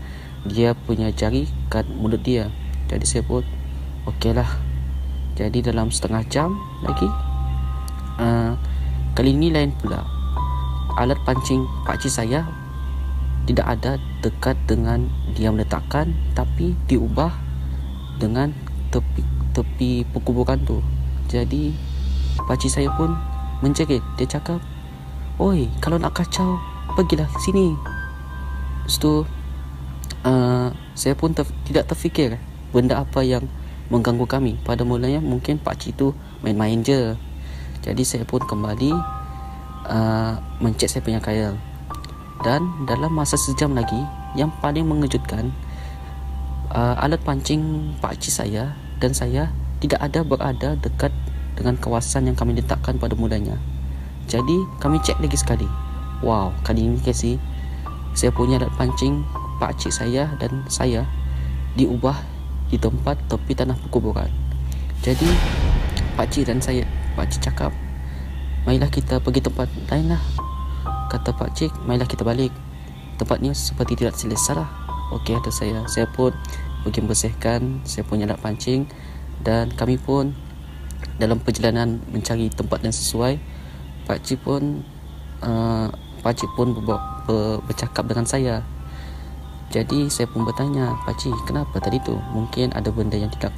dia 0.45 0.75
punya 0.75 1.09
jari 1.09 1.47
kat 1.71 1.87
mulut 1.87 2.19
dia. 2.21 2.51
Jadi 2.91 3.05
saya 3.07 3.23
pun 3.23 3.41
okey 4.11 4.35
lah. 4.35 4.49
Jadi 5.35 5.63
dalam 5.63 5.91
setengah 5.91 6.23
jam 6.31 6.55
lagi, 6.83 7.07
uh, 8.19 8.55
kali 9.15 9.35
ini 9.35 9.51
lain 9.51 9.71
pula. 9.75 10.14
Alat 10.95 11.19
pancing 11.27 11.67
pak 11.83 11.99
cik 11.99 12.11
saya 12.11 12.47
tidak 13.45 13.67
ada 13.67 14.01
dekat 14.25 14.57
dengan 14.65 15.05
dia 15.37 15.53
meletakkan 15.53 16.15
tapi 16.33 16.73
diubah 16.89 17.29
dengan 18.17 18.55
tepi 18.89 19.21
tepi 19.55 20.03
perkuburan 20.11 20.59
tu. 20.67 20.83
Jadi 21.31 21.71
pakcik 22.43 22.71
saya 22.71 22.89
pun 22.93 23.15
menjerit. 23.63 24.03
Dia 24.19 24.27
cakap, 24.27 24.59
Oi, 25.39 25.71
kalau 25.79 25.95
nak 25.95 26.15
kacau, 26.15 26.59
pergilah 26.99 27.27
sini. 27.39 27.75
Lepas 28.83 28.95
tu, 28.99 29.23
uh, 30.27 30.67
saya 30.95 31.15
pun 31.15 31.31
ter- 31.31 31.55
tidak 31.67 31.87
terfikir 31.91 32.39
benda 32.75 32.99
apa 32.99 33.23
yang 33.23 33.47
mengganggu 33.87 34.27
kami. 34.27 34.59
Pada 34.63 34.83
mulanya, 34.83 35.23
mungkin 35.23 35.59
Pak 35.59 35.75
Cik 35.79 35.93
tu 35.95 36.07
main-main 36.43 36.79
je. 36.83 37.15
Jadi, 37.83 38.03
saya 38.03 38.23
pun 38.23 38.43
kembali 38.43 38.95
uh, 39.89 40.37
mencek 40.61 40.89
saya 40.89 41.01
punya 41.05 41.21
kail. 41.21 41.55
Dan 42.43 42.85
dalam 42.85 43.15
masa 43.15 43.39
sejam 43.39 43.73
lagi, 43.73 43.97
yang 44.35 44.51
paling 44.59 44.85
mengejutkan, 44.85 45.49
uh, 46.73 46.99
alat 46.99 47.21
pancing 47.23 47.93
Pak 48.03 48.19
Cik 48.21 48.33
saya 48.45 48.75
dan 48.99 49.15
saya 49.15 49.49
tidak 49.79 50.01
ada 50.01 50.21
berada 50.21 50.69
dekat 50.77 51.13
dengan 51.55 51.79
kawasan 51.79 52.27
yang 52.27 52.35
kami 52.37 52.57
letakkan 52.57 52.99
pada 52.99 53.15
mulanya. 53.15 53.55
Jadi 54.25 54.57
kami 54.81 54.97
cek 55.05 55.21
lagi 55.21 55.37
sekali 55.37 55.69
Wow 56.25 56.49
kali 56.65 56.89
ini 56.89 56.97
kasi 57.01 57.37
Saya 58.17 58.33
punya 58.33 58.57
alat 58.57 58.73
pancing 58.73 59.21
Pak 59.61 59.77
cik 59.77 59.93
saya 59.93 60.33
dan 60.41 60.65
saya 60.65 61.05
Diubah 61.77 62.17
di 62.73 62.81
tempat 62.81 63.21
tepi 63.29 63.53
tanah 63.53 63.77
perkuburan 63.77 64.29
Jadi 65.05 65.29
Pak 66.17 66.25
cik 66.33 66.49
dan 66.49 66.57
saya 66.57 66.89
Pak 67.13 67.29
cik 67.29 67.41
cakap 67.51 67.71
Marilah 68.65 68.89
kita 68.89 69.21
pergi 69.21 69.45
tempat 69.45 69.69
lain 69.93 70.17
lah. 70.17 70.21
Kata 71.13 71.37
Pak 71.37 71.53
cik 71.53 71.85
Marilah 71.85 72.09
kita 72.09 72.25
balik. 72.25 72.49
Tempat 73.21 73.37
ni 73.39 73.53
seperti 73.53 73.93
tidak 73.93 74.17
selesa 74.17 74.57
lah. 74.57 74.69
Okey 75.13 75.37
kata 75.37 75.53
saya. 75.53 75.85
Saya 75.85 76.09
pun 76.09 76.33
pergi 76.81 77.05
bersihkan 77.05 77.85
Saya 77.85 78.03
punya 78.09 78.25
alat 78.25 78.41
pancing. 78.41 78.89
Dan 79.45 79.69
kami 79.69 80.01
pun 80.01 80.33
Dalam 81.21 81.37
perjalanan 81.37 82.01
mencari 82.09 82.49
tempat 82.49 82.81
yang 82.81 82.91
sesuai 82.91 83.37
Pak 84.05 84.21
Cik 84.21 84.45
pun 84.45 84.85
uh, 85.41 85.89
Pak 86.21 86.33
Cik 86.37 86.51
pun 86.53 86.77
ber, 86.77 86.97
ber, 87.25 87.57
bercakap 87.65 88.05
dengan 88.05 88.25
saya. 88.25 88.61
Jadi 89.73 90.13
saya 90.13 90.29
pun 90.29 90.45
bertanya 90.45 90.93
Pak 91.09 91.17
Cik 91.17 91.49
kenapa 91.49 91.81
tadi 91.81 91.97
tu? 92.05 92.13
Mungkin 92.33 92.73
ada 92.77 92.93
benda 92.93 93.17
yang 93.17 93.33
tidak 93.33 93.53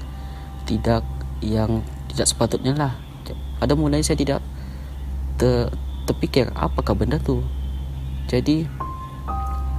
tidak 0.63 1.03
yang 1.43 1.83
tidak 2.07 2.27
sepatutnya 2.31 2.73
lah. 2.75 2.95
Pada 3.59 3.75
mulai 3.75 3.99
saya 3.99 4.15
tidak 4.15 4.39
ter, 5.37 5.71
terfikir 6.09 6.51
apakah 6.57 6.97
benda 6.97 7.21
tu 7.21 7.41
jadi 8.27 8.67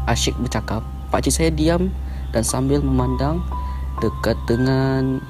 asyik 0.08 0.38
bercakap 0.40 0.80
Pak 1.12 1.24
Cik 1.24 1.34
saya 1.34 1.50
diam 1.52 1.92
dan 2.32 2.44
sambil 2.44 2.84
memandang 2.84 3.40
dekat 3.98 4.36
dengan 4.44 5.20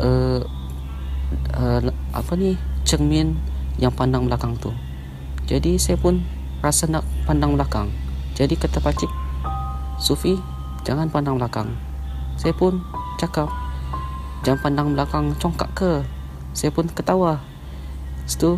uh, 0.00 0.40
uh, 1.56 1.80
apa 2.12 2.32
ni 2.36 2.56
cermin 2.84 3.36
yang 3.78 3.92
pandang 3.92 4.26
belakang 4.28 4.54
tu. 4.58 4.70
Jadi 5.44 5.76
saya 5.76 6.00
pun 6.00 6.24
rasa 6.64 6.88
nak 6.88 7.04
pandang 7.28 7.52
belakang. 7.58 7.92
Jadi 8.34 8.56
kata 8.56 8.80
pakcik, 8.80 9.10
Sufi, 10.00 10.34
jangan 10.82 11.12
pandang 11.12 11.36
belakang. 11.38 11.76
Saya 12.40 12.56
pun 12.56 12.82
cakap, 13.20 13.46
jangan 14.42 14.60
pandang 14.64 14.88
belakang 14.96 15.36
congkak 15.38 15.70
ke? 15.76 15.92
Saya 16.56 16.72
pun 16.72 16.88
ketawa. 16.90 17.38
Tu, 18.24 18.56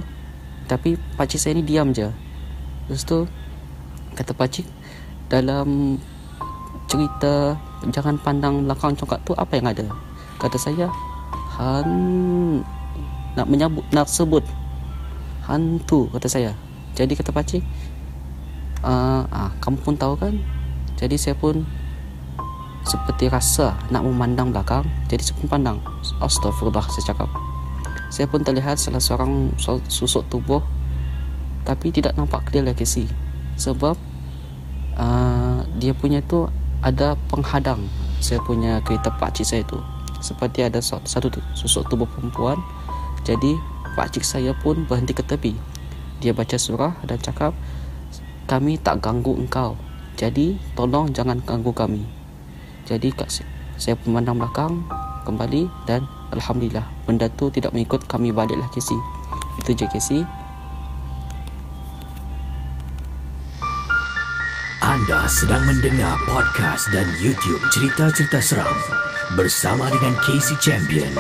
tapi 0.67 1.01
pakcik 1.19 1.41
saya 1.41 1.57
ni 1.57 1.63
diam 1.63 1.95
je. 1.95 2.11
Lepas 2.91 3.03
tu, 3.03 3.27
kata 4.15 4.35
pakcik, 4.35 4.67
dalam 5.31 5.99
cerita 6.87 7.59
jangan 7.91 8.19
pandang 8.23 8.67
belakang 8.67 8.95
congkak 8.95 9.23
tu 9.27 9.33
apa 9.35 9.53
yang 9.59 9.67
ada? 9.71 9.87
Kata 10.39 10.59
saya, 10.59 10.87
Han 11.57 11.89
nak 13.37 13.49
menyebut 13.49 13.85
nak 13.93 14.09
sebut 14.09 14.45
hantu 15.45 16.09
kata 16.13 16.27
saya 16.27 16.53
jadi 16.97 17.13
kata 17.13 17.31
pakcik 17.31 17.61
uh, 18.81 19.29
ah, 19.29 19.53
kamu 19.61 19.77
pun 19.85 19.95
tahu 19.95 20.17
kan 20.17 20.35
jadi 20.97 21.17
saya 21.21 21.37
pun 21.37 21.69
seperti 22.89 23.29
rasa 23.29 23.77
nak 23.93 24.09
memandang 24.09 24.51
belakang 24.51 24.89
jadi 25.13 25.21
saya 25.21 25.37
pun 25.37 25.49
pandang 25.53 25.79
astagfirullah 26.25 26.85
saya 26.89 27.13
cakap 27.13 27.29
saya 28.13 28.31
pun 28.31 28.43
terlihat 28.43 28.79
salah 28.79 29.03
seorang 29.03 29.53
susuk 29.91 30.27
tubuh 30.31 30.63
tapi 31.67 31.91
tidak 31.91 32.15
nampak 32.15 32.47
clear 32.47 32.67
sih 32.87 33.11
sebab 33.59 33.99
uh, 34.95 35.67
dia 35.81 35.91
punya 35.97 36.23
tu 36.23 36.47
ada 36.85 37.19
penghadang 37.29 37.83
saya 38.23 38.39
punya 38.45 38.79
kereta 38.87 39.11
pakcik 39.11 39.47
saya 39.47 39.63
tu 39.67 39.81
seperti 40.23 40.65
ada 40.65 40.79
satu 40.81 41.29
susuk 41.59 41.87
tubuh 41.91 42.07
perempuan 42.07 42.57
jadi 43.27 43.59
pakcik 43.99 44.23
saya 44.23 44.55
pun 44.55 44.87
berhenti 44.87 45.11
ke 45.11 45.27
tepi. 45.27 45.59
Dia 46.23 46.31
baca 46.31 46.55
surah 46.55 46.95
dan 47.03 47.19
cakap, 47.19 47.51
kami 48.47 48.79
tak 48.79 49.03
ganggu 49.03 49.35
engkau. 49.35 49.75
Jadi, 50.15 50.55
tolong 50.79 51.11
jangan 51.11 51.43
ganggu 51.43 51.75
kami. 51.75 52.07
Jadi, 52.87 53.11
saya 53.75 53.99
memandang 54.07 54.39
belakang 54.39 54.87
kembali 55.27 55.67
dan 55.91 56.07
Alhamdulillah, 56.35 56.87
benda 57.07 57.31
tu 57.31 57.53
tidak 57.55 57.71
mengikut 57.71 58.03
kami 58.11 58.35
baliklah 58.35 58.67
Casey. 58.75 58.99
Itu 59.63 59.77
je 59.77 59.87
Casey. 59.87 60.21
Anda 64.87 65.27
sedang 65.27 65.67
mendengar 65.67 66.15
podcast 66.31 66.87
dan 66.95 67.11
YouTube 67.19 67.59
cerita-cerita 67.75 68.39
seram 68.39 68.71
bersama 69.35 69.91
dengan 69.91 70.15
Casey 70.23 70.55
Champion 70.63 71.11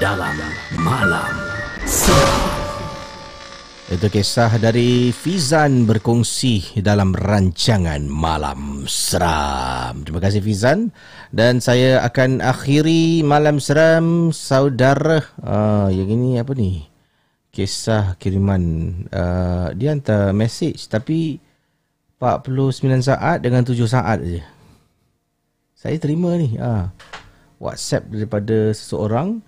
dalam 0.00 0.32
Malam 0.80 1.28
Itu 3.90 4.06
kisah 4.06 4.56
dari 4.56 5.12
Fizan 5.12 5.84
berkongsi 5.84 6.80
dalam 6.80 7.10
rancangan 7.12 8.06
Malam 8.06 8.86
Seram. 8.86 10.06
Terima 10.06 10.22
kasih 10.22 10.40
Fizan. 10.40 10.88
Dan 11.30 11.62
saya 11.62 12.02
akan 12.02 12.42
akhiri 12.42 13.22
Malam 13.22 13.62
Seram 13.62 14.34
saudara. 14.34 15.22
Uh, 15.38 15.86
yang 15.94 16.10
ini 16.10 16.42
apa 16.42 16.58
ni? 16.58 16.90
Kisah 17.54 18.18
kiriman. 18.18 18.62
Uh, 19.14 19.70
dia 19.78 19.94
hantar 19.94 20.34
message 20.34 20.90
tapi 20.90 21.38
49 22.18 22.82
saat 23.06 23.46
dengan 23.46 23.62
7 23.62 23.78
saat 23.86 24.18
je. 24.26 24.42
Saya 25.78 26.02
terima 26.02 26.34
ni. 26.34 26.58
Uh, 26.58 26.90
WhatsApp 27.62 28.10
daripada 28.10 28.74
seseorang. 28.74 29.38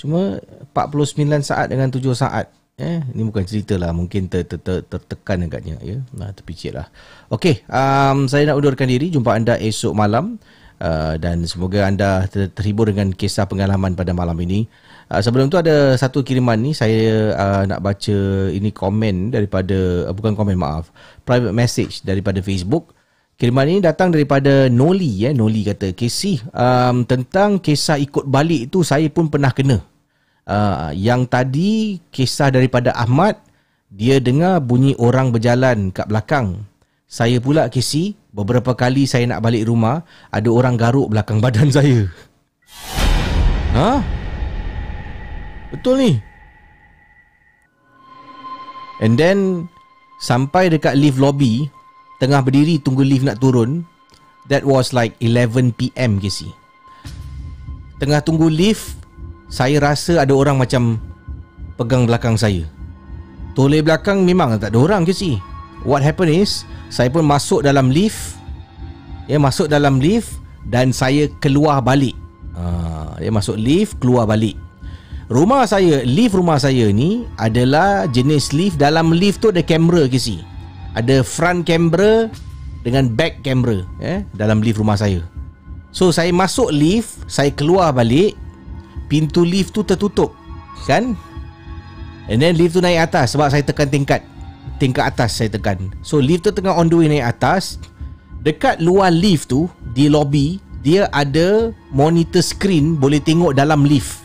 Cuma 0.00 0.40
49 0.72 1.20
saat 1.44 1.68
dengan 1.68 1.92
7 1.92 2.00
saat. 2.16 2.48
Eh, 2.80 3.00
ni 3.12 3.24
bukan 3.28 3.44
cerita 3.44 3.76
lah. 3.76 3.92
Mungkin 3.92 4.32
ter, 4.32 4.48
ter, 4.48 4.56
ter, 4.56 4.80
tertekan 4.88 5.44
agaknya. 5.44 5.76
Ya? 5.84 6.00
Nah, 6.16 6.32
terpicit 6.32 6.72
lah. 6.72 6.88
Okey, 7.28 7.60
um, 7.68 8.24
saya 8.24 8.48
nak 8.48 8.56
undurkan 8.56 8.88
diri. 8.88 9.12
Jumpa 9.12 9.36
anda 9.36 9.60
esok 9.60 9.92
malam. 9.92 10.40
Uh, 10.76 11.16
dan 11.16 11.40
semoga 11.48 11.88
anda 11.88 12.28
ter, 12.28 12.52
terhibur 12.52 12.90
dengan 12.92 13.08
kisah 13.08 13.48
pengalaman 13.48 13.96
pada 13.96 14.12
malam 14.12 14.36
ini. 14.44 14.68
Uh, 15.08 15.24
sebelum 15.24 15.48
tu 15.48 15.56
ada 15.56 15.96
satu 15.96 16.20
kiriman 16.20 16.60
ni. 16.60 16.76
Saya 16.76 17.32
uh, 17.32 17.62
nak 17.64 17.80
baca 17.80 18.16
ini 18.52 18.68
komen 18.70 19.32
daripada... 19.32 20.04
Uh, 20.04 20.12
bukan 20.12 20.36
komen, 20.36 20.56
maaf. 20.60 20.92
Private 21.24 21.56
message 21.56 22.04
daripada 22.04 22.44
Facebook. 22.44 22.92
Kiriman 23.36 23.68
ini 23.68 23.80
datang 23.84 24.12
daripada 24.12 24.68
Noli. 24.72 25.24
Ya. 25.24 25.32
Noli 25.32 25.64
kata, 25.64 25.92
Casey, 25.92 26.40
um, 26.56 27.04
tentang 27.04 27.60
kisah 27.60 28.00
ikut 28.00 28.24
balik 28.24 28.72
tu 28.72 28.80
saya 28.84 29.08
pun 29.12 29.28
pernah 29.28 29.52
kena. 29.52 29.80
Uh, 30.46 30.94
yang 30.94 31.26
tadi 31.26 31.98
kisah 32.14 32.54
daripada 32.54 32.94
Ahmad 32.94 33.34
dia 33.90 34.22
dengar 34.22 34.62
bunyi 34.62 34.94
orang 34.98 35.32
berjalan 35.32 35.90
kat 35.90 36.06
belakang. 36.06 36.68
Saya 37.06 37.38
pula 37.38 37.70
kisi 37.70 38.18
beberapa 38.34 38.74
kali 38.74 39.06
saya 39.06 39.30
nak 39.30 39.38
balik 39.46 39.70
rumah 39.70 40.02
ada 40.34 40.50
orang 40.50 40.74
garuk 40.74 41.06
belakang 41.14 41.38
badan 41.38 41.70
saya. 41.76 42.10
Ha? 43.78 44.02
Betul 45.70 45.94
ni. 46.02 46.12
And 48.98 49.14
then 49.14 49.70
sampai 50.18 50.66
dekat 50.66 50.98
lift 50.98 51.22
lobby 51.22 51.70
tengah 52.18 52.42
berdiri 52.42 52.82
tunggu 52.82 53.06
lift 53.06 53.22
nak 53.22 53.38
turun 53.38 53.86
that 54.50 54.66
was 54.66 54.90
like 54.90 55.14
11 55.22 55.78
PM 55.78 56.18
kisi. 56.18 56.50
Tengah 58.02 58.18
tunggu 58.26 58.50
lift 58.50 58.98
saya 59.46 59.78
rasa 59.78 60.26
ada 60.26 60.34
orang 60.34 60.58
macam 60.58 60.98
pegang 61.78 62.02
belakang 62.02 62.34
saya. 62.34 62.66
Toleh 63.54 63.78
belakang 63.78 64.26
memang 64.26 64.58
tak 64.58 64.74
ada 64.74 64.78
orang 64.82 65.06
si. 65.14 65.38
What 65.86 66.02
happened 66.02 66.34
is, 66.34 66.66
saya 66.90 67.06
pun 67.06 67.22
masuk 67.22 67.62
dalam 67.62 67.94
lift. 67.94 68.34
Ya, 69.30 69.38
masuk 69.38 69.70
dalam 69.70 70.02
lift 70.02 70.34
dan 70.66 70.90
saya 70.90 71.30
keluar 71.38 71.78
balik. 71.78 72.14
Ha, 72.58 73.22
dia 73.22 73.30
masuk 73.30 73.54
lift, 73.54 73.94
keluar 74.02 74.26
balik. 74.26 74.58
Rumah 75.30 75.66
saya, 75.66 76.02
lift 76.06 76.34
rumah 76.34 76.58
saya 76.58 76.90
ni 76.90 77.26
adalah 77.38 78.10
jenis 78.10 78.50
lift. 78.50 78.78
Dalam 78.82 79.14
lift 79.14 79.42
tu 79.42 79.54
ada 79.54 79.62
kamera 79.62 80.10
ke 80.10 80.18
si. 80.18 80.42
Ada 80.98 81.22
front 81.22 81.62
kamera 81.62 82.30
dengan 82.82 83.10
back 83.10 83.42
kamera 83.46 83.82
eh, 84.02 84.26
dalam 84.34 84.62
lift 84.62 84.82
rumah 84.82 84.98
saya. 84.98 85.22
So, 85.94 86.10
saya 86.10 86.34
masuk 86.34 86.74
lift, 86.74 87.14
saya 87.30 87.54
keluar 87.54 87.94
balik 87.94 88.34
pintu 89.06 89.46
lift 89.46 89.74
tu 89.74 89.86
tertutup 89.86 90.34
kan 90.86 91.14
and 92.26 92.38
then 92.42 92.54
lift 92.58 92.74
tu 92.74 92.82
naik 92.82 93.10
atas 93.10 93.34
sebab 93.34 93.50
saya 93.50 93.62
tekan 93.62 93.90
tingkat 93.90 94.22
tingkat 94.76 95.08
atas 95.08 95.40
saya 95.40 95.50
tekan 95.52 95.92
so 96.00 96.20
lift 96.20 96.46
tu 96.46 96.50
tengah 96.52 96.74
on 96.76 96.86
the 96.88 96.96
way 96.96 97.08
naik 97.08 97.36
atas 97.36 97.80
dekat 98.44 98.78
luar 98.78 99.10
lift 99.10 99.50
tu 99.50 99.66
di 99.96 100.06
lobby 100.06 100.62
dia 100.86 101.10
ada 101.10 101.74
monitor 101.90 102.44
screen 102.44 102.94
boleh 102.94 103.18
tengok 103.18 103.56
dalam 103.56 103.82
lift 103.82 104.22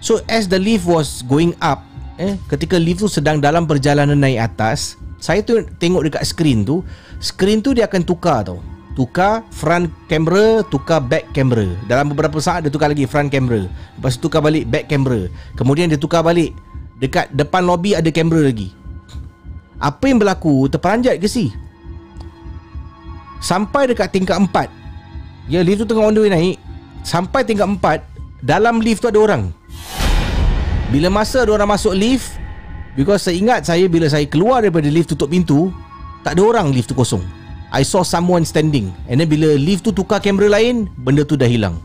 so 0.00 0.22
as 0.30 0.48
the 0.48 0.56
lift 0.56 0.88
was 0.88 1.20
going 1.28 1.52
up 1.60 1.84
eh 2.16 2.38
ketika 2.48 2.80
lift 2.80 3.04
tu 3.04 3.08
sedang 3.10 3.42
dalam 3.42 3.68
perjalanan 3.68 4.16
naik 4.16 4.52
atas 4.52 4.96
saya 5.22 5.44
tu 5.44 5.62
tengok 5.78 6.08
dekat 6.08 6.22
screen 6.26 6.64
tu 6.64 6.80
screen 7.20 7.60
tu 7.60 7.76
dia 7.76 7.86
akan 7.86 8.02
tukar 8.02 8.42
tau 8.46 8.58
tukar 8.92 9.44
front 9.52 9.88
camera, 10.08 10.60
tukar 10.68 11.00
back 11.00 11.32
camera. 11.32 11.64
Dalam 11.88 12.12
beberapa 12.12 12.36
saat 12.38 12.64
dia 12.64 12.72
tukar 12.72 12.92
lagi 12.92 13.08
front 13.08 13.32
camera. 13.32 13.64
Lepas 13.66 14.16
tu 14.20 14.28
tukar 14.28 14.44
balik 14.44 14.68
back 14.68 14.88
camera. 14.88 15.28
Kemudian 15.56 15.88
dia 15.88 15.96
tukar 15.96 16.20
balik 16.20 16.52
dekat 17.00 17.32
depan 17.32 17.64
lobby 17.64 17.96
ada 17.96 18.08
kamera 18.12 18.44
lagi. 18.44 18.70
Apa 19.82 20.06
yang 20.06 20.22
berlaku? 20.22 20.70
Terperanjat 20.70 21.18
ke 21.18 21.26
si? 21.26 21.50
Sampai 23.42 23.90
dekat 23.90 24.14
tingkat 24.14 24.38
4. 24.38 24.70
Ya, 25.50 25.66
lift 25.66 25.82
tu 25.82 25.86
tengah 25.90 26.06
on 26.06 26.14
the 26.14 26.22
way 26.22 26.30
naik. 26.30 26.56
Sampai 27.02 27.42
tingkat 27.42 27.66
4, 27.66 27.98
dalam 28.46 28.78
lift 28.78 29.02
tu 29.02 29.10
ada 29.10 29.18
orang. 29.18 29.50
Bila 30.94 31.10
masa 31.10 31.42
ada 31.42 31.50
orang 31.50 31.66
masuk 31.66 31.98
lift, 31.98 32.38
because 32.94 33.26
saya 33.26 33.34
ingat 33.34 33.66
saya 33.66 33.90
bila 33.90 34.06
saya 34.06 34.22
keluar 34.30 34.62
daripada 34.62 34.86
lift 34.86 35.10
tutup 35.10 35.34
pintu, 35.34 35.74
tak 36.22 36.38
ada 36.38 36.46
orang 36.46 36.70
lift 36.70 36.94
tu 36.94 36.94
kosong. 36.94 37.42
I 37.72 37.82
saw 37.88 38.04
someone 38.04 38.44
standing 38.44 38.92
And 39.08 39.16
then 39.16 39.32
bila 39.32 39.56
lift 39.56 39.88
tu 39.88 39.96
tukar 39.96 40.20
kamera 40.20 40.60
lain 40.60 40.92
Benda 40.92 41.24
tu 41.24 41.40
dah 41.40 41.48
hilang 41.48 41.80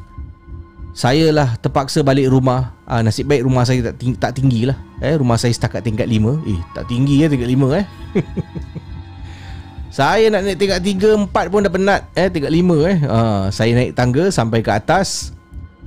Saya 0.97 1.29
lah 1.29 1.53
terpaksa 1.61 2.01
balik 2.01 2.25
rumah. 2.33 2.73
Ah, 2.89 3.05
Nasib 3.05 3.29
baik 3.29 3.45
rumah 3.45 3.61
saya 3.69 3.93
tak 3.93 4.01
tinggi, 4.01 4.17
tak 4.17 4.33
tinggi 4.33 4.65
lah. 4.65 4.77
Eh, 4.97 5.13
Rumah 5.13 5.37
saya 5.37 5.53
setakat 5.53 5.85
tingkat 5.85 6.09
5 6.09 6.41
Eh 6.49 6.57
tak 6.73 6.89
tinggi 6.89 7.21
ya 7.21 7.29
tingkat 7.29 7.53
5 7.53 7.69
eh. 7.77 7.85
Saya 9.97 10.25
nak 10.33 10.41
naik 10.41 10.57
tingkat 10.57 10.81
3, 10.81 11.29
4 11.29 11.53
pun 11.53 11.61
dah 11.61 11.69
penat 11.69 12.01
eh, 12.17 12.33
Tingkat 12.33 12.49
5 12.49 12.89
eh. 12.89 12.97
Ah, 13.05 13.45
Saya 13.53 13.77
naik 13.77 13.93
tangga 13.93 14.33
sampai 14.33 14.65
ke 14.65 14.73
atas 14.73 15.37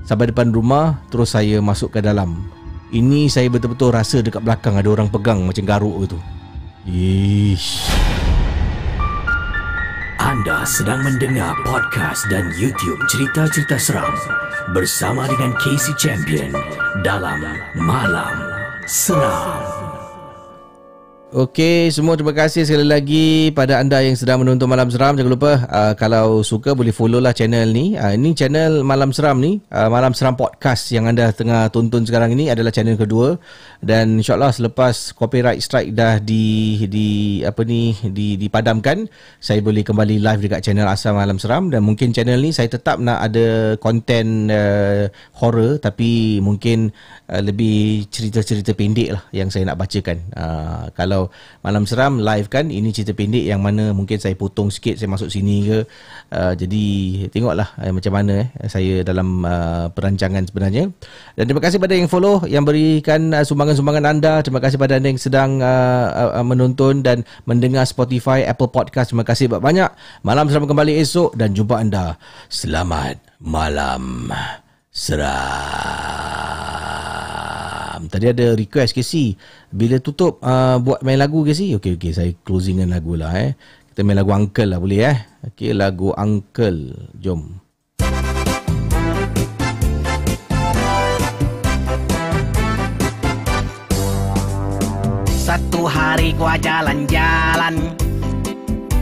Sampai 0.06 0.30
depan 0.30 0.54
rumah 0.54 1.02
Terus 1.10 1.34
saya 1.34 1.58
masuk 1.58 1.90
ke 1.90 1.98
dalam. 1.98 2.46
Ini 2.94 3.26
saya 3.26 3.50
betul-betul 3.50 3.90
rasa 3.90 4.22
dekat 4.22 4.46
belakang 4.46 4.78
Ada 4.78 4.94
orang 4.94 5.10
pegang 5.10 5.42
macam 5.42 5.66
garuk 5.66 6.06
gitu 6.06 6.18
Ish. 6.86 7.99
Anda 10.20 10.68
sedang 10.68 11.00
mendengar 11.00 11.56
podcast 11.64 12.28
dan 12.28 12.52
YouTube 12.52 13.00
cerita-cerita 13.08 13.80
seram 13.80 14.12
bersama 14.76 15.24
dengan 15.24 15.56
Casey 15.56 15.96
Champion 15.96 16.52
dalam 17.00 17.40
Malam 17.72 18.36
Seram. 18.84 19.79
Okey, 21.30 21.94
semua 21.94 22.18
terima 22.18 22.34
kasih 22.34 22.66
sekali 22.66 22.82
lagi 22.82 23.54
pada 23.54 23.78
anda 23.78 24.02
yang 24.02 24.18
sedang 24.18 24.42
menonton 24.42 24.66
Malam 24.66 24.90
Seram. 24.90 25.14
Jangan 25.14 25.30
lupa 25.30 25.62
uh, 25.70 25.94
kalau 25.94 26.42
suka 26.42 26.74
boleh 26.74 26.90
follow 26.90 27.22
lah 27.22 27.30
channel 27.30 27.70
ni. 27.70 27.94
Uh, 27.94 28.18
ini 28.18 28.34
channel 28.34 28.82
Malam 28.82 29.14
Seram 29.14 29.38
ni, 29.38 29.62
uh, 29.70 29.86
Malam 29.86 30.10
Seram 30.10 30.34
Podcast 30.34 30.90
yang 30.90 31.06
anda 31.06 31.30
tengah 31.30 31.70
tonton 31.70 32.02
sekarang 32.02 32.34
ini 32.34 32.50
adalah 32.50 32.74
channel 32.74 32.98
kedua 32.98 33.38
dan 33.78 34.18
insyaallah 34.18 34.50
selepas 34.50 35.14
copyright 35.14 35.62
strike 35.62 35.94
dah 35.94 36.18
di 36.18 36.82
di 36.90 37.08
apa 37.46 37.62
ni 37.62 37.94
di 38.10 38.34
dipadamkan, 38.34 39.06
saya 39.38 39.62
boleh 39.62 39.86
kembali 39.86 40.18
live 40.18 40.50
dekat 40.50 40.66
channel 40.66 40.90
Asal 40.90 41.14
Malam 41.14 41.38
Seram 41.38 41.70
dan 41.70 41.86
mungkin 41.86 42.10
channel 42.10 42.42
ni 42.42 42.50
saya 42.50 42.66
tetap 42.66 42.98
nak 42.98 43.22
ada 43.22 43.78
konten 43.78 44.50
uh, 44.50 45.06
horror 45.38 45.78
tapi 45.78 46.42
mungkin 46.42 46.90
uh, 47.30 47.38
lebih 47.38 48.10
cerita-cerita 48.10 48.74
pendek 48.74 49.14
lah 49.14 49.22
yang 49.30 49.46
saya 49.46 49.70
nak 49.70 49.78
bacakan. 49.78 50.18
Uh, 50.34 50.90
kalau 50.98 51.19
kalau 51.20 51.28
malam 51.60 51.84
seram 51.84 52.16
live 52.16 52.48
kan 52.48 52.72
ini 52.72 52.88
cerita 52.96 53.12
pendek 53.12 53.44
yang 53.44 53.60
mana 53.60 53.92
mungkin 53.92 54.16
saya 54.16 54.32
potong 54.32 54.72
sikit 54.72 54.96
saya 54.96 55.12
masuk 55.12 55.28
sini 55.28 55.68
ke. 55.68 55.78
Uh, 56.32 56.54
jadi 56.56 56.84
tengoklah 57.28 57.68
uh, 57.76 57.92
macam 57.92 58.12
mana 58.16 58.48
eh 58.48 58.70
saya 58.70 59.04
dalam 59.04 59.44
uh, 59.44 59.92
perancangan 59.92 60.48
sebenarnya. 60.48 60.88
Dan 61.36 61.44
terima 61.44 61.60
kasih 61.60 61.76
pada 61.76 61.92
yang 61.92 62.08
follow 62.08 62.46
yang 62.48 62.64
berikan 62.64 63.36
uh, 63.36 63.44
sumbangan-sumbangan 63.44 64.04
anda. 64.08 64.40
Terima 64.40 64.62
kasih 64.62 64.80
pada 64.80 64.96
anda 64.96 65.12
yang 65.12 65.20
sedang 65.20 65.60
uh, 65.60 66.40
uh, 66.40 66.46
menonton 66.46 67.04
dan 67.04 67.26
mendengar 67.44 67.84
Spotify 67.84 68.46
Apple 68.48 68.72
Podcast. 68.72 69.12
Terima 69.12 69.26
kasih 69.26 69.52
banyak 69.52 69.90
malam 70.24 70.48
seram 70.48 70.64
kembali 70.64 70.96
esok 71.02 71.36
dan 71.36 71.52
jumpa 71.52 71.76
anda. 71.76 72.16
Selamat 72.48 73.20
malam. 73.42 74.32
Seram 74.90 76.69
Tadi 78.06 78.30
ada 78.30 78.54
request 78.54 78.94
ke 78.94 79.02
si 79.04 79.34
Bila 79.68 79.98
tutup 79.98 80.38
uh, 80.40 80.78
Buat 80.78 81.02
main 81.02 81.20
lagu 81.20 81.42
ke 81.42 81.52
si 81.52 81.74
Okey 81.74 81.98
okey 81.98 82.12
Saya 82.14 82.30
closing 82.46 82.80
dengan 82.80 82.96
lagu 82.96 83.18
lah 83.18 83.34
eh. 83.36 83.58
Kita 83.90 84.06
main 84.06 84.16
lagu 84.16 84.30
Uncle 84.30 84.70
lah 84.70 84.78
boleh 84.78 85.00
eh. 85.02 85.18
Okey 85.50 85.72
lagu 85.72 86.12
Uncle. 86.14 86.94
Jom. 87.16 87.58
Satu 95.40 95.88
hari 95.88 96.36
gua 96.38 96.54
jalan-jalan 96.60 98.09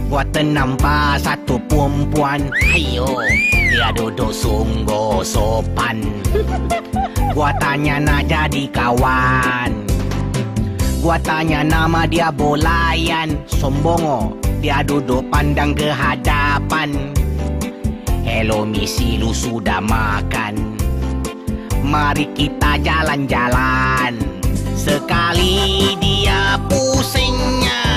Gua 0.09 0.25
ternampak 0.33 1.21
satu 1.21 1.61
perempuan. 1.69 2.49
Ayo 2.73 3.21
Dia 3.53 3.93
duduk 3.93 4.33
sungguh 4.33 5.21
sopan. 5.21 6.01
Gua 7.37 7.53
tanya 7.61 8.01
nak 8.01 8.25
jadi 8.25 8.65
kawan. 8.73 9.85
Gua 11.05 11.21
tanya 11.21 11.61
nama 11.61 12.09
dia 12.09 12.33
Bolayan. 12.33 13.37
Sombongo 13.45 14.33
Dia 14.65 14.81
duduk 14.81 15.29
pandang 15.29 15.77
ke 15.77 15.93
hadapan. 15.93 17.13
Hello 18.25 18.65
misi 18.65 19.21
lu 19.21 19.37
sudah 19.37 19.85
makan. 19.85 20.57
Mari 21.85 22.33
kita 22.33 22.81
jalan-jalan. 22.81 24.17
Sekali 24.73 25.93
dia 26.01 26.57
pusingnya 26.65 27.88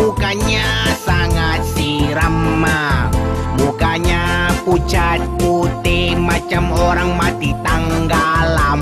Mukanya 0.00 0.96
sangat 1.04 1.60
siram 1.76 2.64
Mukanya 3.60 4.48
pucat 4.64 5.20
putih 5.36 6.16
Macam 6.16 6.72
orang 6.72 7.20
mati 7.20 7.52
tanggalam. 7.60 8.80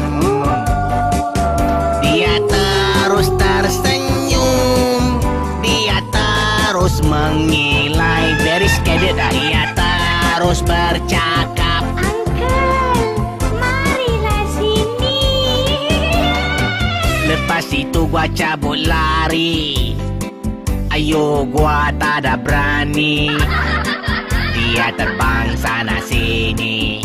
Dia 1.99 2.39
terus 2.47 3.35
tersenyum 3.35 5.19
Dia 5.59 5.99
terus 6.15 7.03
mengilai. 7.03 8.39
Very 8.39 8.71
scared 8.71 9.19
Dia 9.35 9.75
terus 9.75 10.63
bercakap. 10.63 11.83
Marilah 13.59 14.43
sini. 14.55 15.19
Lepas 17.27 17.67
itu 17.75 18.07
gua 18.07 18.31
cabut 18.31 18.79
lari 18.87 19.99
Ayo 20.99 21.47
gua 21.47 21.95
tak 21.95 22.27
ada 22.27 22.35
berani. 22.35 23.31
Dia 24.51 24.91
terbang 24.99 25.55
sana 25.55 26.03
sini. 26.03 26.99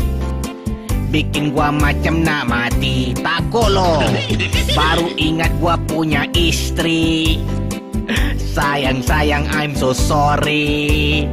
Bikin 1.13 1.53
gua 1.53 1.69
macam 1.69 2.25
nak 2.25 2.49
mati 2.49 3.13
Takut 3.13 3.69
loh 3.69 4.01
Baru 4.73 5.13
ingat 5.13 5.53
gua 5.61 5.77
punya 5.85 6.25
istri. 6.33 7.37
Sayang 8.57 9.05
sayang 9.05 9.45
I'm 9.53 9.77
so 9.77 9.93
sorry. 9.93 11.29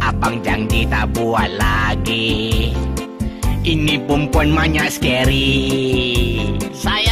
Abang 0.00 0.40
janji 0.40 0.88
tak 0.88 1.12
buat 1.12 1.60
lagi. 1.60 2.72
Ini 3.68 4.00
perempuan 4.08 4.56
banyak 4.56 4.88
scary. 4.88 5.60
Sayang, 6.72 7.11